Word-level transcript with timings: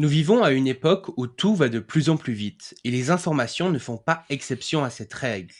Nous 0.00 0.08
vivons 0.08 0.42
à 0.42 0.52
une 0.52 0.66
époque 0.66 1.10
où 1.18 1.26
tout 1.26 1.54
va 1.54 1.68
de 1.68 1.78
plus 1.78 2.08
en 2.08 2.16
plus 2.16 2.32
vite 2.32 2.74
et 2.84 2.90
les 2.90 3.10
informations 3.10 3.68
ne 3.70 3.78
font 3.78 3.98
pas 3.98 4.24
exception 4.30 4.82
à 4.82 4.88
cette 4.88 5.12
règle. 5.12 5.52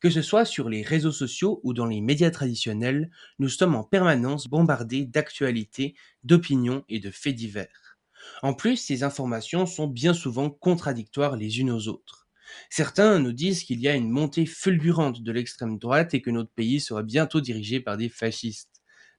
Que 0.00 0.08
ce 0.08 0.22
soit 0.22 0.46
sur 0.46 0.70
les 0.70 0.80
réseaux 0.80 1.12
sociaux 1.12 1.60
ou 1.62 1.74
dans 1.74 1.84
les 1.84 2.00
médias 2.00 2.30
traditionnels, 2.30 3.10
nous 3.38 3.50
sommes 3.50 3.74
en 3.74 3.84
permanence 3.84 4.48
bombardés 4.48 5.04
d'actualités, 5.04 5.94
d'opinions 6.24 6.86
et 6.88 7.00
de 7.00 7.10
faits 7.10 7.34
divers. 7.34 7.98
En 8.40 8.54
plus, 8.54 8.78
ces 8.78 9.02
informations 9.02 9.66
sont 9.66 9.88
bien 9.88 10.14
souvent 10.14 10.48
contradictoires 10.48 11.36
les 11.36 11.60
unes 11.60 11.70
aux 11.70 11.88
autres. 11.88 12.30
Certains 12.70 13.18
nous 13.18 13.34
disent 13.34 13.62
qu'il 13.62 13.80
y 13.80 13.88
a 13.88 13.94
une 13.94 14.08
montée 14.08 14.46
fulgurante 14.46 15.22
de 15.22 15.32
l'extrême 15.32 15.78
droite 15.78 16.14
et 16.14 16.22
que 16.22 16.30
notre 16.30 16.52
pays 16.54 16.80
sera 16.80 17.02
bientôt 17.02 17.42
dirigé 17.42 17.78
par 17.78 17.98
des 17.98 18.08
fascistes. 18.08 18.71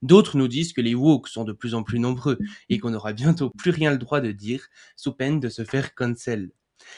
D'autres 0.04 0.36
nous 0.36 0.50
disent 0.50 0.74
que 0.74 0.82
les 0.82 0.96
woke 0.96 1.30
sont 1.30 1.46
de 1.46 1.54
plus 1.54 1.74
en 1.76 1.82
plus 1.82 1.98
nombreux 1.98 2.38
et 2.68 2.78
qu'on 2.78 2.90
n'aura 2.90 3.14
bientôt 3.14 3.50
plus 3.58 3.72
rien 3.72 3.90
le 3.90 3.98
droit 3.98 4.20
de 4.20 4.34
dire 4.34 4.68
sous 4.98 5.14
peine 5.14 5.40
de 5.40 5.48
se 5.48 5.64
faire 5.64 5.96
cancel. 5.96 6.52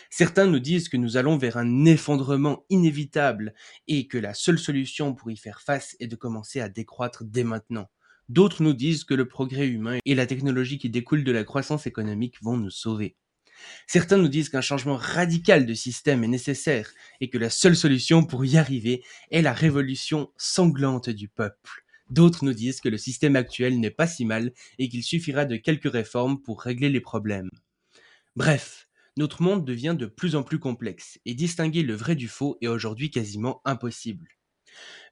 Certains 0.09 0.47
nous 0.47 0.59
disent 0.59 0.89
que 0.89 0.97
nous 0.97 1.15
allons 1.15 1.37
vers 1.37 1.57
un 1.57 1.85
effondrement 1.85 2.65
inévitable 2.71 3.53
et 3.87 4.07
que 4.07 4.17
la 4.17 4.33
seule 4.33 4.57
solution 4.57 5.13
pour 5.13 5.29
y 5.29 5.37
faire 5.37 5.61
face 5.61 5.95
est 5.99 6.07
de 6.07 6.15
commencer 6.15 6.61
à 6.61 6.67
décroître 6.67 7.23
dès 7.23 7.43
maintenant. 7.43 7.91
D'autres 8.27 8.63
nous 8.63 8.73
disent 8.73 9.03
que 9.03 9.13
le 9.13 9.27
progrès 9.27 9.67
humain 9.67 9.99
et 10.03 10.15
la 10.15 10.25
technologie 10.25 10.79
qui 10.79 10.89
découle 10.89 11.23
de 11.23 11.31
la 11.31 11.43
croissance 11.43 11.85
économique 11.85 12.41
vont 12.41 12.57
nous 12.57 12.71
sauver. 12.71 13.15
Certains 13.85 14.17
nous 14.17 14.29
disent 14.29 14.49
qu'un 14.49 14.61
changement 14.61 14.97
radical 14.97 15.67
de 15.67 15.75
système 15.75 16.23
est 16.23 16.27
nécessaire 16.27 16.89
et 17.21 17.29
que 17.29 17.37
la 17.37 17.51
seule 17.51 17.75
solution 17.75 18.23
pour 18.23 18.43
y 18.45 18.57
arriver 18.57 19.03
est 19.29 19.43
la 19.43 19.53
révolution 19.53 20.31
sanglante 20.37 21.11
du 21.11 21.29
peuple. 21.29 21.84
D'autres 22.09 22.45
nous 22.45 22.53
disent 22.53 22.81
que 22.81 22.89
le 22.89 22.97
système 22.97 23.35
actuel 23.35 23.79
n'est 23.79 23.91
pas 23.91 24.07
si 24.07 24.25
mal 24.25 24.53
et 24.79 24.89
qu'il 24.89 25.03
suffira 25.03 25.45
de 25.45 25.55
quelques 25.55 25.91
réformes 25.91 26.41
pour 26.41 26.61
régler 26.61 26.89
les 26.89 27.01
problèmes. 27.01 27.49
Bref, 28.35 28.87
notre 29.17 29.41
monde 29.41 29.65
devient 29.65 29.95
de 29.97 30.05
plus 30.05 30.35
en 30.35 30.43
plus 30.43 30.59
complexe 30.59 31.19
et 31.25 31.33
distinguer 31.33 31.83
le 31.83 31.95
vrai 31.95 32.15
du 32.15 32.27
faux 32.27 32.57
est 32.61 32.67
aujourd'hui 32.67 33.09
quasiment 33.09 33.61
impossible. 33.65 34.27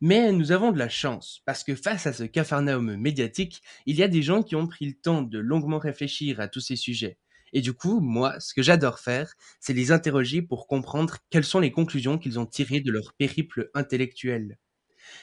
Mais 0.01 0.31
nous 0.31 0.51
avons 0.51 0.71
de 0.71 0.77
la 0.77 0.89
chance, 0.89 1.41
parce 1.45 1.63
que 1.63 1.75
face 1.75 2.05
à 2.07 2.13
ce 2.13 2.23
capharnaüm 2.23 2.97
médiatique, 2.97 3.61
il 3.85 3.95
y 3.95 4.03
a 4.03 4.07
des 4.07 4.21
gens 4.21 4.43
qui 4.43 4.55
ont 4.55 4.67
pris 4.67 4.85
le 4.87 4.93
temps 4.93 5.21
de 5.21 5.39
longuement 5.39 5.79
réfléchir 5.79 6.39
à 6.39 6.47
tous 6.47 6.59
ces 6.59 6.75
sujets. 6.75 7.17
Et 7.53 7.61
du 7.61 7.73
coup, 7.73 7.99
moi, 7.99 8.39
ce 8.39 8.53
que 8.53 8.63
j'adore 8.63 8.99
faire, 8.99 9.33
c'est 9.59 9.73
les 9.73 9.91
interroger 9.91 10.41
pour 10.41 10.67
comprendre 10.67 11.17
quelles 11.29 11.45
sont 11.45 11.59
les 11.59 11.71
conclusions 11.71 12.17
qu'ils 12.17 12.39
ont 12.39 12.45
tirées 12.47 12.81
de 12.81 12.91
leur 12.91 13.13
périple 13.13 13.69
intellectuel. 13.73 14.57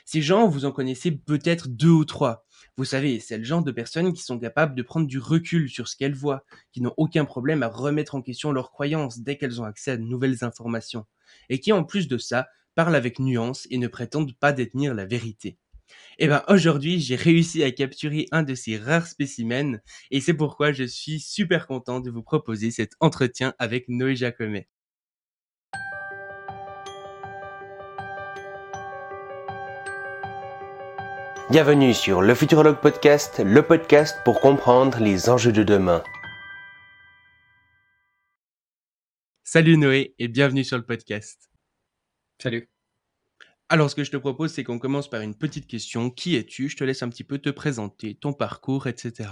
Ces 0.05 0.23
gens, 0.23 0.49
vous 0.49 0.65
en 0.65 0.73
connaissez 0.73 1.11
peut-être 1.11 1.69
deux 1.69 1.91
ou 1.91 2.05
trois. 2.05 2.47
Vous 2.77 2.85
savez, 2.85 3.21
c'est 3.21 3.39
le 3.39 3.45
genre 3.45 3.63
de 3.63 3.73
personnes 3.73 4.13
qui 4.13 4.23
sont 4.23 4.39
capables 4.39 4.75
de 4.75 4.83
prendre 4.83 5.07
du 5.07 5.19
recul 5.19 5.69
sur 5.69 5.89
ce 5.89 5.97
qu'elles 5.97 6.15
voient, 6.15 6.45
qui 6.73 6.81
n'ont 6.81 6.95
aucun 6.97 7.25
problème 7.25 7.63
à 7.63 7.69
remettre 7.69 8.15
en 8.15 8.23
question 8.23 8.53
leurs 8.53 8.71
croyances 8.71 9.21
dès 9.21 9.37
qu'elles 9.37 9.61
ont 9.61 9.65
accès 9.65 9.93
à 9.93 9.97
de 9.97 10.03
nouvelles 10.03 10.45
informations, 10.45 11.07
et 11.49 11.61
qui 11.61 11.73
en 11.73 11.85
plus 11.85 12.09
de 12.09 12.19
ça, 12.19 12.49
parlent 12.75 12.95
avec 12.95 13.19
nuance 13.19 13.67
et 13.71 13.79
ne 13.79 13.89
prétendent 13.89 14.35
pas 14.39 14.53
détenir 14.53 14.95
la 14.95 15.05
vérité. 15.05 15.59
Eh 16.19 16.29
ben 16.29 16.45
aujourd'hui, 16.49 17.01
j'ai 17.01 17.17
réussi 17.17 17.63
à 17.65 17.71
capturer 17.73 18.27
un 18.31 18.43
de 18.43 18.55
ces 18.55 18.79
rares 18.79 19.07
spécimens 19.07 19.79
et 20.11 20.21
c'est 20.21 20.35
pourquoi 20.35 20.73
je 20.73 20.85
suis 20.85 21.19
super 21.21 21.67
content 21.67 22.01
de 22.01 22.11
vous 22.11 22.23
proposer 22.23 22.71
cet 22.71 22.93
entretien 23.01 23.55
avec 23.59 23.89
Noé 23.89 24.15
Jacomet. 24.15 24.69
Bienvenue 31.51 31.95
sur 31.95 32.23
le 32.23 32.33
Futurologue 32.37 32.81
Podcast, 32.81 33.43
le 33.45 33.63
podcast 33.63 34.17
pour 34.25 34.39
comprendre 34.39 35.01
les 35.01 35.29
enjeux 35.29 35.51
de 35.51 35.65
demain. 35.65 36.05
Salut 39.43 39.77
Noé 39.77 40.15
et 40.21 40.29
bienvenue 40.29 40.63
sur 40.63 40.77
le 40.77 40.85
podcast. 40.85 41.51
Salut. 42.39 42.71
Alors 43.69 43.91
ce 43.91 43.97
que 43.97 44.05
je 44.05 44.13
te 44.13 44.17
propose 44.17 44.53
c'est 44.53 44.63
qu'on 44.63 44.79
commence 44.79 45.11
par 45.11 45.23
une 45.23 45.35
petite 45.35 45.67
question. 45.67 46.09
Qui 46.11 46.37
es-tu? 46.37 46.69
Je 46.69 46.77
te 46.77 46.85
laisse 46.85 47.03
un 47.03 47.09
petit 47.09 47.25
peu 47.25 47.39
te 47.39 47.51
présenter, 47.51 48.15
ton 48.15 48.33
parcours, 48.33 48.87
etc. 48.87 49.31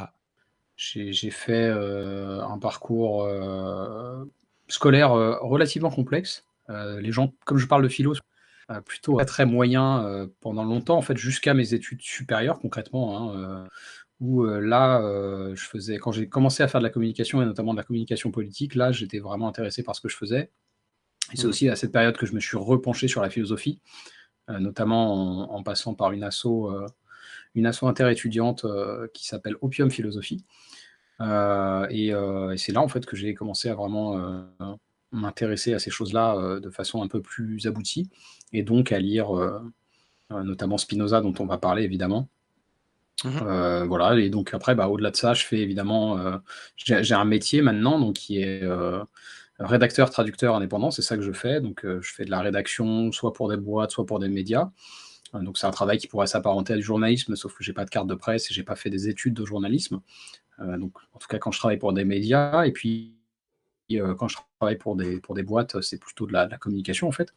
J'ai 0.75 1.31
fait 1.31 1.69
euh, 1.69 2.43
un 2.43 2.59
parcours 2.59 3.27
euh, 3.27 4.25
scolaire 4.67 5.13
euh, 5.13 5.37
relativement 5.41 5.91
complexe. 5.91 6.45
les 6.69 7.13
gens, 7.13 7.33
comme 7.45 7.59
je 7.59 7.69
parle 7.69 7.85
de 7.85 7.89
philo, 7.89 8.15
plutôt 8.85 9.23
très 9.25 9.47
moyen 9.47 10.05
euh, 10.05 10.27
pendant 10.41 10.65
longtemps, 10.65 10.99
en 10.99 11.03
fait, 11.03 11.17
jusqu'à 11.17 11.55
mes 11.55 11.75
études 11.75 12.03
supérieures 12.03 12.59
concrètement. 12.59 13.17
Hein, 13.17 13.37
euh, 13.37 13.69
où 14.21 14.45
là, 14.45 15.01
je 15.55 15.65
faisais, 15.65 15.99
quand 15.99 16.11
j'ai 16.11 16.29
commencé 16.29 16.65
à 16.65 16.67
faire 16.67 16.81
de 16.81 16.85
la 16.85 16.91
communication 16.91 17.41
et 17.41 17.45
notamment 17.45 17.73
de 17.73 17.79
la 17.79 17.85
communication 17.85 18.33
politique, 18.33 18.75
là, 18.75 18.91
j'étais 18.91 19.21
vraiment 19.21 19.47
intéressé 19.47 19.85
par 19.85 19.95
ce 19.95 20.01
que 20.01 20.09
je 20.09 20.17
faisais. 20.17 20.51
Et 21.33 21.37
c'est 21.37 21.47
mmh. 21.47 21.51
aussi 21.51 21.69
à 21.69 21.77
cette 21.77 21.93
période 21.93 22.17
que 22.17 22.27
je 22.27 22.33
me 22.33 22.41
suis 22.41 22.57
repenché 22.57 23.07
sur 23.07 23.23
la 23.23 23.31
philosophie, 23.31 23.81
notamment 24.49 25.55
en, 25.55 25.63
passant 25.63 25.95
par 25.95 26.11
une 26.11 26.25
asso, 26.25 26.69
une 27.55 27.67
asso 27.67 27.85
interétudiante 27.85 28.67
qui 29.15 29.25
s'appelle 29.25 29.55
Opium 29.61 29.89
Philosophie. 29.89 30.45
et, 31.21 32.09
et 32.09 32.57
c'est 32.57 32.73
là 32.73 32.81
en 32.81 32.89
fait 32.89 33.07
que 33.07 33.15
j'ai 33.15 33.35
commencé 33.35 33.69
à 33.69 33.77
vraiment 33.77 34.51
m'intéresser 35.13 35.75
à 35.75 35.79
ces 35.79 35.91
choses-là 35.91 36.37
euh, 36.37 36.61
de 36.61 36.71
façon 36.71 37.03
un 37.03 37.09
peu 37.09 37.21
plus 37.21 37.67
aboutie, 37.67 38.09
et 38.53 38.63
donc 38.63 38.93
à 38.93 38.99
lire 38.99 39.37
euh, 39.37 39.61
euh, 40.33 40.43
notamment 40.43 40.79
Spinoza, 40.79 41.21
dont 41.21 41.35
on 41.39 41.47
va 41.47 41.59
parler 41.59 41.83
évidemment. 41.83 42.29
Mmh 43.25 43.85
voilà, 43.89 44.17
et 44.17 44.31
donc 44.31 44.55
après, 44.55 44.77
bah, 44.77 44.87
au-delà 44.87 45.11
de 45.11 45.17
ça, 45.17 45.35
je 45.35 45.45
fais 45.45 45.59
évidemment, 45.59 46.41
j'ai 46.77 47.15
un 47.15 47.25
métier 47.25 47.63
maintenant, 47.63 47.99
donc 47.99 48.15
qui 48.15 48.41
est 48.41 48.63
rédacteur, 49.59 50.11
traducteur 50.11 50.55
indépendant, 50.55 50.93
c'est 50.93 51.03
ça 51.03 51.17
que 51.17 51.23
je 51.23 51.33
fais. 51.33 51.61
Donc 51.61 51.85
je 51.85 52.13
fais 52.15 52.25
de 52.25 52.31
la 52.31 52.41
rédaction, 52.41 53.11
soit 53.11 53.33
pour 53.33 53.49
des 53.49 53.57
boîtes, 53.57 53.91
soit 53.91 54.07
pour 54.07 54.21
des 54.21 54.29
médias. 54.29 54.71
donc 55.35 55.59
c'est 55.59 55.67
un 55.67 55.73
travail 55.73 55.99
qui 55.99 56.07
pourrait 56.07 56.29
s'apparenter 56.29 56.75
à 56.75 56.77
du 56.77 56.83
journalisme, 56.83 57.35
sauf 57.35 57.57
que 57.57 57.65
j'ai 57.65 57.73
pas 57.73 57.85
de 57.85 57.91
carte 57.91 58.07
de 58.07 58.15
presse 58.15 58.53
et 58.53 58.55
j'ai 58.55 58.63
pas 58.63 58.77
fait 58.77 58.91
des 58.91 59.09
études 59.09 59.35
de 59.35 59.45
journalisme. 59.45 60.01
donc 60.61 60.93
en 61.13 61.19
tout 61.19 61.27
cas 61.27 61.39
quand 61.39 61.51
je 61.51 61.59
travaille 61.59 61.79
pour 61.79 61.93
des 61.93 62.05
médias, 62.05 62.67
et 62.67 62.71
puis 62.71 63.18
quand 64.19 64.29
je 64.29 64.37
travaille 64.59 64.77
pour 64.77 64.97
des, 64.97 65.21
pour 65.21 65.35
des 65.35 65.43
boîtes, 65.43 65.81
c'est 65.81 65.99
plutôt 65.99 66.27
de 66.27 66.33
la, 66.33 66.47
communication 66.59 67.09
en 67.09 67.13
fait. 67.13 67.33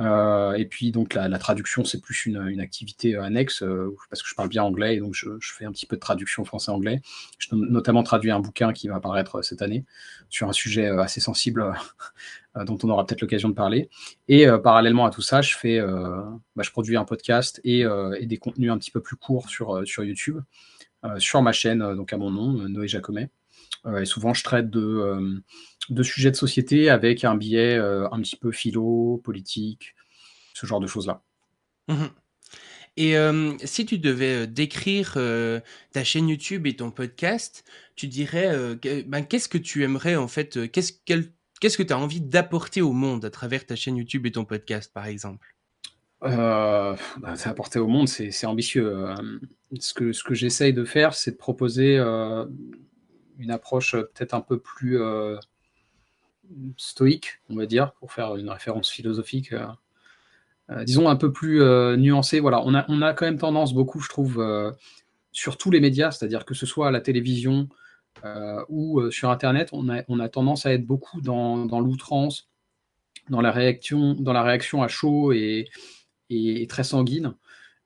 Euh, 0.00 0.54
et 0.54 0.64
puis 0.64 0.90
donc 0.90 1.14
la, 1.14 1.38
traduction, 1.38 1.84
c'est 1.84 2.00
plus 2.00 2.26
une, 2.26 2.48
une, 2.48 2.60
activité 2.60 3.16
annexe, 3.16 3.62
euh, 3.62 3.94
parce 4.10 4.22
que 4.22 4.28
je 4.28 4.34
parle 4.34 4.48
bien 4.48 4.64
anglais, 4.64 4.96
et 4.96 5.00
donc 5.00 5.14
je, 5.14 5.28
fais 5.40 5.64
un 5.64 5.72
petit 5.72 5.86
peu 5.86 5.96
de 5.96 6.00
traduction 6.00 6.44
français-anglais. 6.44 7.00
Je 7.38 7.54
notamment 7.54 8.02
traduit 8.02 8.30
un 8.30 8.40
bouquin 8.40 8.72
qui 8.72 8.88
va 8.88 8.96
apparaître 8.96 9.42
cette 9.42 9.62
année 9.62 9.84
sur 10.30 10.48
un 10.48 10.52
sujet 10.52 10.88
assez 10.88 11.20
sensible 11.20 11.74
dont 12.66 12.78
on 12.82 12.90
aura 12.90 13.06
peut-être 13.06 13.20
l'occasion 13.20 13.48
de 13.48 13.54
parler. 13.54 13.88
Et 14.28 14.46
parallèlement 14.62 15.06
à 15.06 15.10
tout 15.10 15.22
ça, 15.22 15.42
je 15.42 15.56
fais, 15.56 15.80
bah, 15.80 16.62
je 16.62 16.70
produis 16.70 16.96
un 16.96 17.04
podcast 17.04 17.60
et, 17.64 17.84
et, 18.18 18.26
des 18.26 18.38
contenus 18.38 18.70
un 18.72 18.78
petit 18.78 18.90
peu 18.90 19.00
plus 19.00 19.16
courts 19.16 19.48
sur, 19.48 19.86
sur 19.86 20.02
YouTube, 20.02 20.40
sur 21.18 21.42
ma 21.42 21.52
chaîne, 21.52 21.94
donc 21.94 22.12
à 22.12 22.16
mon 22.16 22.30
nom, 22.30 22.52
Noé 22.68 22.88
Jacomet. 22.88 23.30
Euh, 23.86 24.00
et 24.00 24.04
souvent, 24.04 24.34
je 24.34 24.42
traite 24.42 24.70
de, 24.70 24.80
euh, 24.80 25.42
de, 25.90 26.02
sujets 26.02 26.30
de 26.30 26.36
société 26.36 26.90
avec 26.90 27.24
un 27.24 27.36
biais 27.36 27.76
euh, 27.76 28.08
un 28.10 28.20
petit 28.20 28.36
peu 28.36 28.50
philo, 28.50 29.20
politique, 29.24 29.94
ce 30.54 30.66
genre 30.66 30.80
de 30.80 30.86
choses-là. 30.86 31.22
Mmh 31.88 32.06
et 32.96 33.16
si 33.64 33.86
tu 33.86 33.98
devais 33.98 34.46
décrire 34.46 35.18
ta 35.90 36.04
chaîne 36.04 36.28
YouTube 36.28 36.64
et 36.68 36.76
ton 36.76 36.92
podcast, 36.92 37.64
tu 37.96 38.06
dirais 38.06 38.56
ben, 39.08 39.22
qu'est-ce 39.22 39.48
que 39.48 39.58
tu 39.58 39.82
aimerais 39.82 40.14
en 40.14 40.28
fait, 40.28 40.70
qu'est-ce 40.70 40.92
que 41.02 41.82
tu 41.82 41.92
as 41.92 41.98
envie 41.98 42.20
d'apporter 42.20 42.82
au 42.82 42.92
monde 42.92 43.24
à 43.24 43.30
travers 43.30 43.66
ta 43.66 43.74
chaîne 43.74 43.96
YouTube 43.96 44.26
et 44.26 44.30
ton 44.30 44.44
podcast 44.44 44.92
par 44.94 45.06
exemple? 45.06 45.56
Bah, 46.20 46.96
apporter 47.46 47.80
au 47.80 47.88
monde, 47.88 48.06
c'est 48.06 48.46
ambitieux. 48.46 48.94
ce 49.80 49.92
que, 49.92 50.12
ce 50.12 50.22
que 50.22 50.34
j'essaye 50.34 50.72
de 50.72 50.84
faire, 50.84 51.14
c'est 51.14 51.32
de 51.32 51.36
proposer 51.36 51.98
une 53.38 53.50
approche 53.50 53.94
euh, 53.94 54.10
peut-être 54.14 54.34
un 54.34 54.40
peu 54.40 54.58
plus 54.58 55.00
euh, 55.00 55.36
stoïque, 56.76 57.40
on 57.48 57.56
va 57.56 57.66
dire, 57.66 57.92
pour 57.94 58.12
faire 58.12 58.36
une 58.36 58.50
référence 58.50 58.90
philosophique. 58.90 59.52
Euh, 60.70 60.84
disons 60.84 61.08
un 61.08 61.16
peu 61.16 61.32
plus 61.32 61.60
nuancée. 61.98 62.40
Voilà, 62.40 62.62
on 62.64 62.74
a, 62.74 62.84
on 62.88 63.00
quand 63.14 63.26
même 63.26 63.38
tendance 63.38 63.74
beaucoup, 63.74 64.00
je 64.00 64.08
trouve, 64.08 64.42
sur 65.30 65.58
tous 65.58 65.70
les 65.70 65.80
médias, 65.80 66.10
c'est-à-dire 66.10 66.46
que 66.46 66.54
ce 66.54 66.64
soit 66.64 66.88
à 66.88 66.90
la 66.90 67.02
télévision 67.02 67.68
ou 68.70 69.10
sur 69.10 69.28
Internet, 69.28 69.70
on 69.72 69.90
a, 69.90 70.28
tendance 70.30 70.64
à 70.64 70.72
être 70.72 70.86
beaucoup 70.86 71.20
dans, 71.20 71.66
dans 71.66 71.80
l'outrance, 71.80 72.48
dans 73.28 73.42
la 73.42 73.52
réaction, 73.52 74.14
dans 74.14 74.32
la 74.32 74.42
réaction 74.42 74.82
à 74.82 74.88
chaud 74.88 75.32
et, 75.32 75.68
et, 76.30 76.66
très 76.66 76.84
sanguine. 76.84 77.34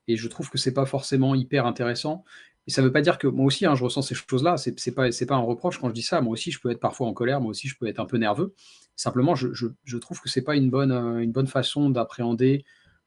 Et 0.06 0.16
je 0.16 0.28
trouve 0.28 0.48
que 0.48 0.58
c'est 0.58 0.74
pas 0.74 0.86
forcément 0.86 1.34
hyper 1.34 1.66
intéressant. 1.66 2.24
Et 2.68 2.70
ça 2.70 2.82
ne 2.82 2.86
veut 2.86 2.92
pas 2.92 3.00
dire 3.00 3.16
que 3.16 3.26
moi 3.26 3.46
aussi, 3.46 3.64
hein, 3.64 3.74
je 3.74 3.82
ressens 3.82 4.02
ces 4.02 4.14
choses-là. 4.14 4.58
Ce 4.58 4.68
n'est 4.68 5.26
pas, 5.26 5.34
un 5.34 5.38
reproche 5.38 5.78
quand 5.78 5.88
je 5.88 5.94
dis 5.94 6.02
ça. 6.02 6.20
Moi 6.20 6.34
aussi, 6.34 6.50
je 6.50 6.60
peux 6.60 6.70
être 6.70 6.80
parfois 6.80 7.06
en 7.06 7.14
colère. 7.14 7.40
Moi 7.40 7.50
aussi, 7.50 7.66
je 7.66 7.78
peux 7.78 7.86
être 7.86 7.98
un 7.98 8.04
peu 8.04 8.18
nerveux. 8.18 8.54
Simplement, 8.94 9.34
je, 9.34 9.48
je, 9.54 9.96
trouve 9.96 10.20
que 10.20 10.28
ce 10.28 10.38
n'est 10.38 10.44
pas 10.44 10.54
une 10.54 10.68
bonne, 10.68 10.92
euh, 10.92 11.20
une 11.20 11.32
bonne 11.32 11.46
façon 11.46 11.88
d'appréhender 11.88 12.66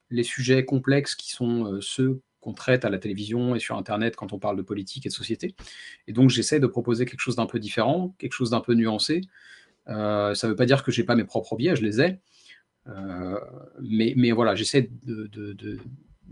les 0.10 0.24
sujets 0.24 0.66
complexes 0.66 1.14
qui 1.14 1.30
sont 1.30 1.66
euh, 1.66 1.80
ceux 1.80 2.22
qu'on 2.40 2.54
traite 2.54 2.86
à 2.86 2.90
la 2.90 2.98
télévision 2.98 3.54
et 3.54 3.60
sur 3.60 3.78
Internet 3.78 4.16
quand 4.16 4.34
on 4.34 4.40
parle 4.40 4.58
de 4.58 4.64
politique 4.64 5.06
et 5.06 5.10
de 5.10 5.14
société. 5.14 5.56
Et 6.08 6.12
donc 6.12 6.32
j'essaie 6.32 6.60
de 6.60 6.66
proposer 6.66 7.06
quelque 7.06 7.20
chose 7.20 7.36
d'un 7.36 7.46
peu 7.46 7.60
différent, 7.60 8.16
quelque 8.18 8.34
chose 8.34 8.50
d'un 8.50 8.62
peu 8.62 8.74
nuancé. 8.74 9.22
ça 9.86 10.34
ne 10.34 10.48
veut 10.48 10.56
pas 10.56 10.66
dire 10.66 10.84
que 10.84 10.92
j'ai 10.92 11.04
pas 11.04 11.16
mes 11.16 11.24
propres 11.24 11.56
biais, 11.56 11.76
je 11.76 11.84
les 11.84 12.02
ai. 12.02 12.20
mais, 13.80 14.32
voilà, 14.32 14.56
j'essaie 14.56 14.90
de, 15.04 15.30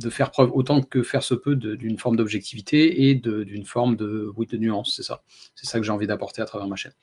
faire 0.08 0.32
preuve 0.32 0.52
autant 0.54 0.82
que 0.82 1.04
faire 1.04 1.24
se 1.24 1.34
peut 1.34 1.56
d'une 1.56 1.98
forme 1.98 2.16
d'objectivité 2.16 3.10
et 3.10 3.16
d'une 3.16 3.66
forme 3.66 3.96
de, 3.96 4.32
oui, 4.38 4.46
de 4.46 4.58
nuance, 4.58 4.94
c'est 4.96 5.04
ça. 5.04 5.24
C'est 5.56 5.66
ça 5.66 5.80
que 5.80 5.86
j'ai 5.86 5.92
envie 5.92 6.08
d'apporter 6.08 6.42
à 6.42 6.46
travers 6.46 6.68
ma 6.68 6.76
chaîne. 6.76 6.94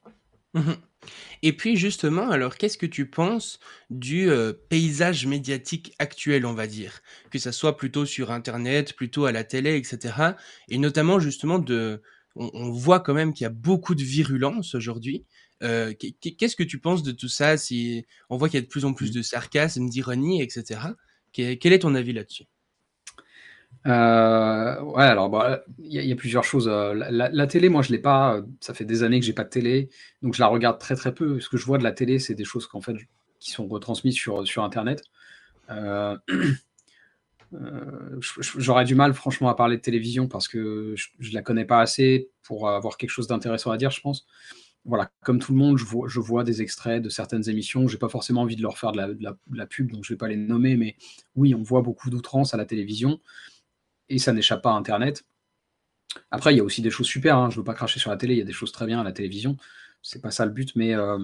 Mmh 0.54 0.72
et 1.42 1.52
puis 1.52 1.76
justement, 1.76 2.30
alors 2.30 2.56
qu'est-ce 2.56 2.78
que 2.78 2.86
tu 2.86 3.08
penses 3.08 3.60
du, 3.90 4.28
paysage 4.68 5.26
médiatique 5.26 5.94
actuel, 5.98 6.46
on 6.46 6.54
va 6.54 6.66
dire? 6.66 7.00
Que 7.30 7.38
ça 7.38 7.52
soit 7.52 7.76
plutôt 7.76 8.06
sur 8.06 8.32
internet, 8.32 8.94
plutôt 8.94 9.26
à 9.26 9.32
la 9.32 9.44
télé 9.44 9.76
et 9.76 9.84
cetera 9.84 10.36
et 10.68 10.78
notamment 10.78 11.20
justement 11.20 11.58
de 11.58 12.02
on 12.34 12.70
voit 12.70 13.00
quand 13.00 13.14
même 13.14 13.32
qu'il 13.32 13.44
y 13.44 13.46
a 13.46 13.50
beaucoup 13.50 13.94
de 13.94 14.02
virulence 14.02 14.74
aujourd'hui. 14.74 15.24
qu'est-ce 15.60 16.56
que 16.56 16.64
tu 16.64 16.78
penses 16.78 17.02
de 17.02 17.12
tout 17.12 17.28
ça? 17.28 17.56
Si 17.56 18.04
on 18.30 18.36
voit 18.36 18.48
qu'il 18.48 18.58
y 18.58 18.62
a 18.62 18.64
de 18.64 18.70
plus 18.70 18.84
en 18.84 18.92
plus 18.92 19.10
mmh. 19.10 19.14
de 19.14 19.22
sarcasme, 19.22 19.88
d'ironie 19.88 20.42
et 20.42 20.48
cetera. 20.50 20.94
quel 21.32 21.72
est 21.72 21.78
ton 21.80 21.94
avis 21.94 22.12
là-dessus? 22.12 22.44
Euh, 23.86 24.80
ouais, 24.82 25.04
alors 25.04 25.30
bah, 25.30 25.62
il 25.78 25.92
y, 25.92 26.12
a 26.12 26.16
plusieurs 26.16 26.44
choses. 26.44 26.68
Euh, 26.68 26.94
la, 26.94 27.46
télé, 27.46 27.68
moi, 27.68 27.82
je 27.82 27.92
l'ai 27.92 27.98
pas. 27.98 28.42
Ça 28.60 28.74
fait 28.74 28.84
des 28.84 29.02
années 29.02 29.20
que 29.20 29.26
j'ai 29.26 29.32
pas 29.32 29.44
de 29.44 29.48
télé, 29.48 29.88
donc 30.22 30.34
je 30.34 30.40
la 30.40 30.48
regarde 30.48 30.78
très 30.78 30.96
très 30.96 31.14
peu. 31.14 31.40
Ce 31.40 31.48
que 31.48 31.56
je 31.56 31.64
vois 31.64 31.78
de 31.78 31.84
la 31.84 31.92
télé, 31.92 32.18
c'est 32.18 32.34
des 32.34 32.44
choses 32.44 32.68
fait 32.82 32.96
qui 33.38 33.50
sont 33.50 33.66
retransmises 33.68 34.16
sur 34.16 34.46
sur 34.46 34.64
Internet. 34.64 35.02
Euh, 35.70 36.16
j'aurais 38.38 38.84
du 38.84 38.94
mal, 38.94 39.14
franchement, 39.14 39.48
à 39.48 39.54
parler 39.54 39.76
de 39.76 39.82
télévision 39.82 40.26
parce 40.26 40.48
que 40.48 40.94
je, 40.96 41.28
ne 41.28 41.34
la 41.34 41.42
connais 41.42 41.64
pas 41.64 41.80
assez 41.80 42.30
pour 42.42 42.68
avoir 42.68 42.96
quelque 42.96 43.10
chose 43.10 43.28
d'intéressant 43.28 43.70
à 43.70 43.76
dire, 43.76 43.90
je 43.90 44.00
pense. 44.00 44.26
Voilà, 44.84 45.10
comme 45.24 45.40
tout 45.40 45.52
le 45.52 45.58
monde, 45.58 45.78
je 45.78 45.84
vois, 45.84 46.08
je 46.08 46.20
vois 46.20 46.44
des 46.44 46.62
extraits 46.62 47.02
de 47.02 47.08
certaines 47.08 47.48
émissions. 47.48 47.88
J'ai 47.88 47.98
pas 47.98 48.08
forcément 48.08 48.42
envie 48.42 48.56
de 48.56 48.62
leur 48.62 48.78
faire 48.78 48.92
de 48.92 49.18
la, 49.52 49.66
pub, 49.66 49.90
donc 49.90 50.04
je 50.04 50.12
vais 50.12 50.16
pas 50.16 50.28
les 50.28 50.36
nommer, 50.36 50.76
mais 50.76 50.96
oui, 51.34 51.54
on 51.54 51.62
voit 51.62 51.82
beaucoup 51.82 52.10
d'outrance 52.10 52.54
à 52.54 52.56
la 52.56 52.64
télévision 52.64 53.20
et 54.08 54.18
ça 54.18 54.32
n'échappe 54.32 54.62
pas 54.62 54.70
à 54.70 54.74
Internet. 54.74 55.24
Après, 56.30 56.54
il 56.54 56.58
y 56.58 56.60
a 56.60 56.64
aussi 56.64 56.82
des 56.82 56.90
choses 56.90 57.06
super, 57.06 57.36
hein. 57.36 57.50
je 57.50 57.56
ne 57.56 57.60
veux 57.60 57.64
pas 57.64 57.74
cracher 57.74 58.00
sur 58.00 58.10
la 58.10 58.16
télé, 58.16 58.34
il 58.34 58.38
y 58.38 58.42
a 58.42 58.46
des 58.46 58.52
choses 58.52 58.72
très 58.72 58.86
bien 58.86 59.00
à 59.00 59.04
la 59.04 59.12
télévision, 59.12 59.56
c'est 60.02 60.22
pas 60.22 60.30
ça 60.30 60.44
le 60.46 60.52
but, 60.52 60.74
mais, 60.76 60.94
euh, 60.94 61.18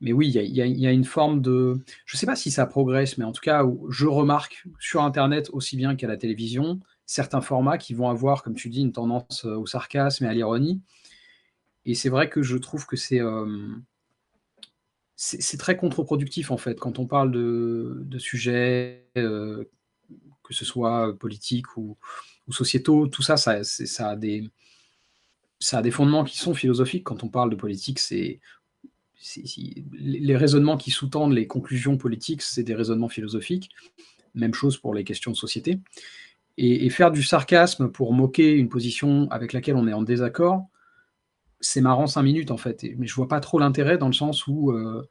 mais 0.00 0.12
oui, 0.12 0.28
il 0.28 0.56
y, 0.56 0.86
a, 0.86 0.92
une 0.92 1.04
forme 1.04 1.40
de... 1.40 1.82
Je 2.06 2.16
ne 2.16 2.18
sais 2.18 2.26
pas 2.26 2.36
si 2.36 2.50
ça 2.50 2.66
progresse, 2.66 3.18
mais 3.18 3.24
en 3.24 3.32
tout 3.32 3.42
cas, 3.42 3.64
je 3.88 4.06
remarque 4.06 4.64
sur 4.78 5.02
Internet 5.02 5.50
aussi 5.52 5.76
bien 5.76 5.94
qu'à 5.96 6.08
la 6.08 6.16
télévision, 6.16 6.80
certains 7.06 7.40
formats 7.40 7.78
qui 7.78 7.94
vont 7.94 8.08
avoir, 8.08 8.42
comme 8.42 8.54
tu 8.54 8.68
dis, 8.68 8.80
une 8.80 8.92
tendance 8.92 9.44
euh, 9.44 9.56
au 9.56 9.66
sarcasme 9.66 10.24
et 10.24 10.28
à 10.28 10.34
l'ironie. 10.34 10.80
Et 11.84 11.94
c'est 11.94 12.08
vrai 12.08 12.28
que 12.28 12.42
je 12.42 12.56
trouve 12.56 12.86
que 12.86 12.96
c'est... 12.96 13.20
Euh, 13.20 13.68
c'est 15.22 15.58
très 15.58 15.76
contre-productif 15.76 16.50
en 16.50 16.56
fait 16.56 16.80
quand 16.80 16.98
on 16.98 17.06
parle 17.06 17.30
de, 17.30 18.18
sujets 18.18 19.06
que 20.50 20.56
ce 20.56 20.64
soit 20.64 21.16
politiques 21.16 21.76
ou, 21.76 21.96
sociétaux, 22.50 23.06
tout 23.06 23.22
ça, 23.22 23.36
ça, 23.36 23.60
a 24.08 24.16
des, 24.16 24.50
ça 25.60 25.78
a 25.78 25.82
des 25.82 25.92
fondements 25.92 26.24
qui 26.24 26.36
sont 26.36 26.52
philosophiques. 26.52 27.04
Quand 27.04 27.22
on 27.22 27.28
parle 27.28 27.48
de 27.48 27.54
politique, 27.54 28.00
c'est 28.00 28.40
les 29.92 30.36
raisonnements 30.36 30.76
qui 30.76 30.90
sous-tendent 30.90 31.32
les 31.32 31.46
conclusions 31.46 31.96
politiques, 31.96 32.42
c'est 32.42 32.64
des 32.64 32.74
raisonnements 32.74 33.08
philosophiques. 33.08 33.70
Même 34.34 34.52
chose 34.52 34.78
pour 34.78 34.92
les 34.92 35.04
questions 35.04 35.30
de 35.30 35.36
société. 35.36 35.78
Et, 36.56 36.90
faire 36.90 37.12
du 37.12 37.22
sarcasme 37.22 37.88
pour 37.88 38.12
moquer 38.12 38.50
une 38.56 38.68
position 38.68 39.30
avec 39.30 39.52
laquelle 39.52 39.76
on 39.76 39.86
est 39.86 39.92
en 39.92 40.02
désaccord, 40.02 40.66
c'est 41.60 41.80
marrant 41.80 42.08
cinq 42.08 42.24
minutes 42.24 42.50
en 42.50 42.56
fait. 42.56 42.84
Mais 42.98 43.06
je 43.06 43.14
vois 43.14 43.28
pas 43.28 43.38
trop 43.38 43.60
l'intérêt 43.60 43.96
dans 43.96 44.08
le 44.08 44.12
sens 44.12 44.48
où 44.48 44.72
euh, 44.72 45.08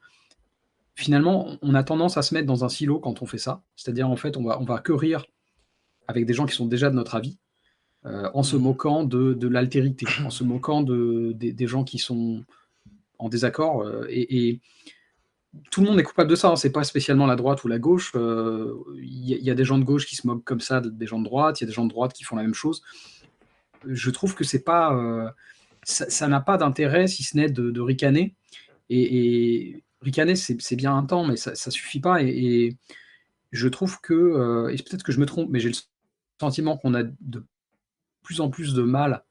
finalement, 0.99 1.57
on 1.61 1.75
a 1.75 1.83
tendance 1.83 2.17
à 2.17 2.21
se 2.21 2.33
mettre 2.33 2.45
dans 2.45 2.65
un 2.65 2.69
silo 2.69 2.99
quand 2.99 3.21
on 3.21 3.25
fait 3.25 3.37
ça. 3.37 3.61
C'est-à-dire, 3.75 4.09
en 4.09 4.17
fait, 4.17 4.35
on 4.35 4.43
va, 4.43 4.59
on 4.59 4.65
va 4.65 4.79
que 4.79 4.91
rire 4.91 5.25
avec 6.07 6.25
des 6.25 6.33
gens 6.33 6.45
qui 6.45 6.55
sont 6.55 6.65
déjà 6.65 6.89
de 6.89 6.95
notre 6.95 7.15
avis, 7.15 7.37
euh, 8.05 8.29
en 8.33 8.43
se 8.43 8.57
moquant 8.57 9.03
de, 9.03 9.47
l'altérité, 9.47 10.05
en 10.25 10.29
se 10.29 10.43
moquant 10.43 10.81
de, 10.81 11.31
des 11.33 11.67
gens 11.67 11.83
qui 11.83 11.99
sont 11.99 12.43
en 13.17 13.29
désaccord. 13.29 13.81
Euh, 13.83 14.05
et, 14.09 14.59
tout 15.71 15.81
le 15.81 15.87
monde 15.87 15.99
est 15.99 16.03
coupable 16.03 16.29
de 16.29 16.35
ça. 16.35 16.49
Hein. 16.49 16.55
C'est 16.57 16.71
pas 16.71 16.83
spécialement 16.83 17.25
la 17.25 17.35
droite 17.35 17.63
ou 17.63 17.67
la 17.67 17.79
gauche. 17.79 18.11
Il 18.13 18.19
euh, 18.19 18.75
y, 18.99 19.49
a 19.49 19.55
des 19.55 19.65
gens 19.65 19.79
de 19.79 19.83
gauche 19.83 20.05
qui 20.05 20.15
se 20.15 20.27
moquent 20.27 20.43
comme 20.43 20.59
ça 20.59 20.79
des 20.79 21.07
gens 21.07 21.17
de 21.17 21.23
droite. 21.23 21.59
Il 21.59 21.63
y 21.63 21.65
a 21.65 21.67
des 21.67 21.73
gens 21.73 21.85
de 21.85 21.89
droite 21.89 22.13
qui 22.13 22.23
font 22.23 22.35
la 22.35 22.43
même 22.43 22.53
chose. 22.53 22.83
Je 23.83 24.11
trouve 24.11 24.35
que 24.35 24.43
c'est 24.43 24.63
pas, 24.63 25.33
ça 25.81 26.27
n'a 26.27 26.39
pas 26.39 26.57
d'intérêt 26.57 27.07
si 27.07 27.23
ce 27.23 27.35
n'est 27.35 27.49
de, 27.49 27.81
ricaner. 27.81 28.35
et, 28.89 29.81
ricaner, 30.01 30.35
c'est 30.35 30.75
bien 30.75 30.95
un 30.95 31.03
temps, 31.03 31.25
mais 31.25 31.35
ça, 31.35 31.51
ne 31.51 31.71
suffit 31.71 31.99
pas. 31.99 32.21
Et, 32.23 32.77
je 33.51 33.67
trouve 33.67 33.99
que, 34.01 34.13
euh, 34.13 34.69
et 34.69 34.75
peut-être 34.75 35.01
que 35.03 35.11
je 35.11 35.19
me 35.19 35.25
trompe, 35.25 35.49
mais 35.49 35.59
j'ai 35.59 35.69
le 35.69 35.75
sentiment 36.39 36.77
qu'on 36.77 36.93
a 36.93 37.01
de 37.03 37.43
plus 38.21 38.41
en 38.41 38.49
plus 38.49 38.75
de 38.75 38.83
mal 38.83 39.23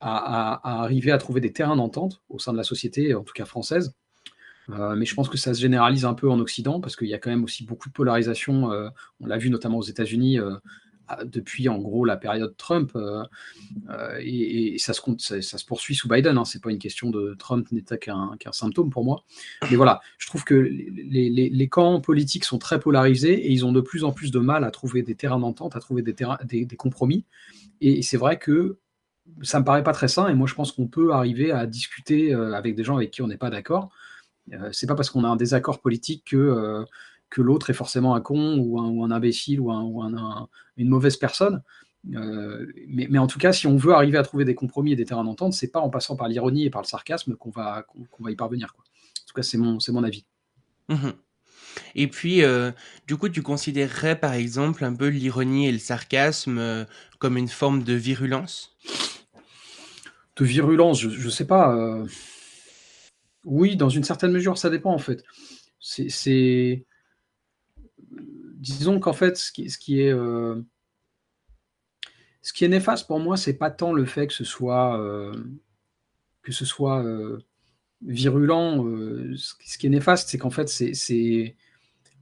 à, 0.00 0.82
arriver 0.82 1.10
à 1.10 1.18
trouver 1.18 1.40
des 1.40 1.52
terrains 1.52 1.76
d'entente 1.76 2.22
au 2.30 2.38
sein 2.38 2.52
de 2.52 2.56
la 2.56 2.64
société, 2.64 3.14
en 3.14 3.24
tout 3.24 3.34
cas 3.34 3.44
française. 3.44 3.94
Euh, 4.70 4.96
mais 4.96 5.04
je 5.04 5.14
pense 5.14 5.28
que 5.28 5.36
ça 5.36 5.54
se 5.54 5.60
généralise 5.60 6.06
un 6.06 6.14
peu 6.14 6.30
en 6.30 6.40
Occident 6.40 6.80
parce 6.80 6.96
qu'il 6.96 7.08
y 7.08 7.14
a 7.14 7.18
quand 7.18 7.30
même 7.30 7.44
aussi 7.44 7.64
beaucoup 7.64 7.88
de 7.88 7.94
polarisation. 7.94 8.72
Euh, 8.72 8.88
on 9.20 9.26
l'a 9.26 9.38
vu 9.38 9.50
notamment 9.50 9.78
aux 9.78 9.82
États-Unis 9.82 10.38
depuis 11.24 11.68
en 11.68 11.78
gros 11.78 12.04
la 12.04 12.16
période 12.16 12.56
Trump, 12.56 12.92
euh, 12.96 13.22
euh, 13.90 14.18
et, 14.20 14.76
ça, 14.78 14.92
se, 14.92 15.00
ça, 15.18 15.58
se 15.58 15.64
poursuit 15.64 15.94
sous 15.94 16.08
Biden. 16.08 16.36
Hein. 16.38 16.44
C'est 16.44 16.62
pas 16.62 16.70
une 16.70 16.78
question 16.78 17.10
de 17.10 17.34
Trump 17.38 17.70
n'était 17.72 17.98
qu'un 17.98 18.36
symptôme 18.52 18.90
pour 18.90 19.04
moi. 19.04 19.24
Mais 19.70 19.76
voilà, 19.76 20.00
je 20.18 20.26
trouve 20.26 20.44
que 20.44 20.54
les, 20.54 21.68
camps 21.68 22.00
politiques 22.00 22.44
sont 22.44 22.58
très 22.58 22.80
polarisés 22.80 23.34
et 23.34 23.50
ils 23.50 23.64
ont 23.64 23.72
de 23.72 23.80
plus 23.80 24.04
en 24.04 24.12
plus 24.12 24.30
de 24.30 24.38
mal 24.38 24.64
à 24.64 24.70
trouver 24.70 25.02
des 25.02 25.14
terrains 25.14 25.38
d'entente, 25.40 25.76
à 25.76 25.80
trouver 25.80 26.02
des, 26.02 26.14
terrains, 26.14 26.38
des, 26.44 26.66
compromis. 26.76 27.24
Et 27.80 28.02
c'est 28.02 28.16
vrai 28.16 28.38
que 28.38 28.78
ça 29.42 29.60
me 29.60 29.64
paraît 29.64 29.82
pas 29.82 29.92
très 29.92 30.08
sain. 30.08 30.28
Et 30.28 30.34
moi, 30.34 30.46
je 30.46 30.54
pense 30.54 30.72
qu'on 30.72 30.86
peut 30.86 31.12
arriver 31.12 31.50
à 31.50 31.66
discuter 31.66 32.34
euh, 32.34 32.54
avec 32.54 32.74
des 32.74 32.84
gens 32.84 32.96
avec 32.96 33.10
qui 33.10 33.22
on 33.22 33.28
n'est 33.28 33.36
pas 33.36 33.50
d'accord. 33.50 33.90
c'est 34.72 34.86
pas 34.86 34.94
parce 34.94 35.10
qu'on 35.10 35.24
a 35.24 35.28
un 35.28 35.36
désaccord 35.36 35.80
politique 35.80 36.24
que 36.30 36.84
que 37.30 37.42
l'autre 37.42 37.70
est 37.70 37.74
forcément 37.74 38.14
un 38.14 38.20
con 38.20 38.58
ou 38.58 38.78
un, 39.04 39.10
imbécile 39.10 39.60
ou, 39.60 39.70
une 40.76 40.88
mauvaise 40.88 41.16
personne. 41.16 41.62
Euh, 42.14 42.66
mais, 42.88 43.18
en 43.18 43.26
tout 43.26 43.38
cas, 43.38 43.52
si 43.52 43.66
on 43.66 43.76
veut 43.76 43.92
arriver 43.92 44.18
à 44.18 44.22
trouver 44.22 44.44
des 44.44 44.54
compromis 44.54 44.92
et 44.92 44.96
des 44.96 45.04
terrains 45.04 45.24
d'entente, 45.24 45.54
c'est 45.54 45.70
pas 45.72 45.80
en 45.80 45.90
passant 45.90 46.16
par 46.16 46.28
l'ironie 46.28 46.64
et 46.64 46.70
par 46.70 46.82
le 46.82 46.86
sarcasme 46.86 47.34
qu'on 47.34 47.50
va, 47.50 47.84
qu'on 48.10 48.24
va 48.24 48.30
y 48.30 48.36
parvenir. 48.36 48.72
Quoi. 48.74 48.84
En 48.84 49.26
tout 49.26 49.34
cas, 49.34 49.42
c'est 49.42 49.58
mon, 49.58 49.78
mon 49.88 50.04
avis. 50.04 50.24
Mmh 50.88 51.10
et 51.94 52.06
puis, 52.06 52.42
euh, 52.42 52.72
du 53.06 53.18
coup, 53.18 53.28
tu 53.28 53.42
considérerais 53.42 54.18
par 54.18 54.32
exemple 54.32 54.82
un 54.82 54.94
peu 54.94 55.08
l'ironie 55.08 55.68
et 55.68 55.72
le 55.72 55.78
sarcasme 55.78 56.56
euh, 56.56 56.86
comme 57.18 57.36
une 57.36 57.48
forme 57.48 57.82
de 57.82 57.92
virulence? 57.92 58.74
De 60.36 60.44
virulence, 60.46 61.00
je 61.00 61.26
ne 61.26 61.30
sais 61.30 61.46
pas. 61.46 62.02
Oui, 63.44 63.76
dans 63.76 63.90
une 63.90 64.04
certaine 64.04 64.32
mesure, 64.32 64.56
ça 64.56 64.70
dépend 64.70 64.94
en 64.94 64.98
fait. 64.98 65.22
C'est 65.78 66.85
disons 68.10 69.00
qu'en 69.00 69.12
fait, 69.12 69.36
ce 69.36 69.52
qui, 69.52 69.70
ce 69.70 69.78
qui 69.78 70.00
est 70.00 70.12
euh, 70.12 70.60
ce 72.42 72.52
qui 72.52 72.64
est 72.64 72.68
néfaste 72.68 73.06
pour 73.06 73.20
moi, 73.20 73.36
c'est 73.36 73.54
pas 73.54 73.70
tant 73.70 73.92
le 73.92 74.04
fait 74.04 74.26
que 74.26 74.32
ce 74.32 74.44
soit 74.44 74.98
euh, 75.00 75.32
que 76.42 76.52
ce 76.52 76.64
soit 76.64 77.02
euh, 77.04 77.38
virulent. 78.02 78.84
ce 79.36 79.78
qui 79.78 79.86
est 79.86 79.90
néfaste, 79.90 80.28
c'est 80.28 80.38
qu'en 80.38 80.50
fait, 80.50 80.68
c'est 80.68 81.56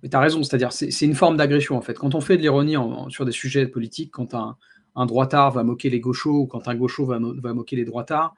tu 0.02 0.10
as 0.12 0.20
raison, 0.20 0.42
c'est-à-dire 0.42 0.72
c'est 0.72 1.06
une 1.06 1.14
forme 1.14 1.36
d'agression 1.36 1.76
en 1.76 1.80
fait. 1.80 1.94
Quand 1.94 2.14
on 2.14 2.20
fait 2.20 2.36
de 2.36 2.42
l'ironie 2.42 2.76
sur 3.08 3.24
des 3.24 3.32
sujets 3.32 3.66
politiques, 3.66 4.10
quand 4.12 4.34
un, 4.34 4.58
un 4.96 5.06
droitard 5.06 5.52
va 5.52 5.64
moquer 5.64 5.88
les 5.88 6.00
gauchos 6.00 6.40
ou 6.40 6.46
quand 6.46 6.68
un 6.68 6.74
gaucho 6.74 7.06
va, 7.06 7.18
va 7.18 7.54
moquer 7.54 7.76
les 7.76 7.86
droitards, 7.86 8.34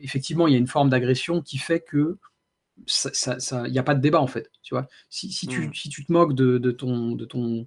effectivement, 0.00 0.46
il 0.48 0.52
y 0.52 0.56
a 0.56 0.58
une 0.58 0.66
forme 0.66 0.88
d'agression 0.88 1.40
qui 1.40 1.58
fait 1.58 1.80
que 1.80 2.18
il 2.86 3.72
n'y 3.72 3.78
a 3.78 3.82
pas 3.82 3.94
de 3.94 4.00
débat 4.00 4.20
en 4.20 4.26
fait. 4.26 4.50
Tu 4.62 4.74
vois, 4.74 4.88
si, 5.08 5.28
tu, 5.46 5.68
mmh. 5.68 5.74
si 5.74 5.88
tu 5.88 6.04
te 6.04 6.12
moques 6.12 6.34
de, 6.34 6.70
ton, 6.70 7.12
de 7.12 7.24
ton, 7.24 7.66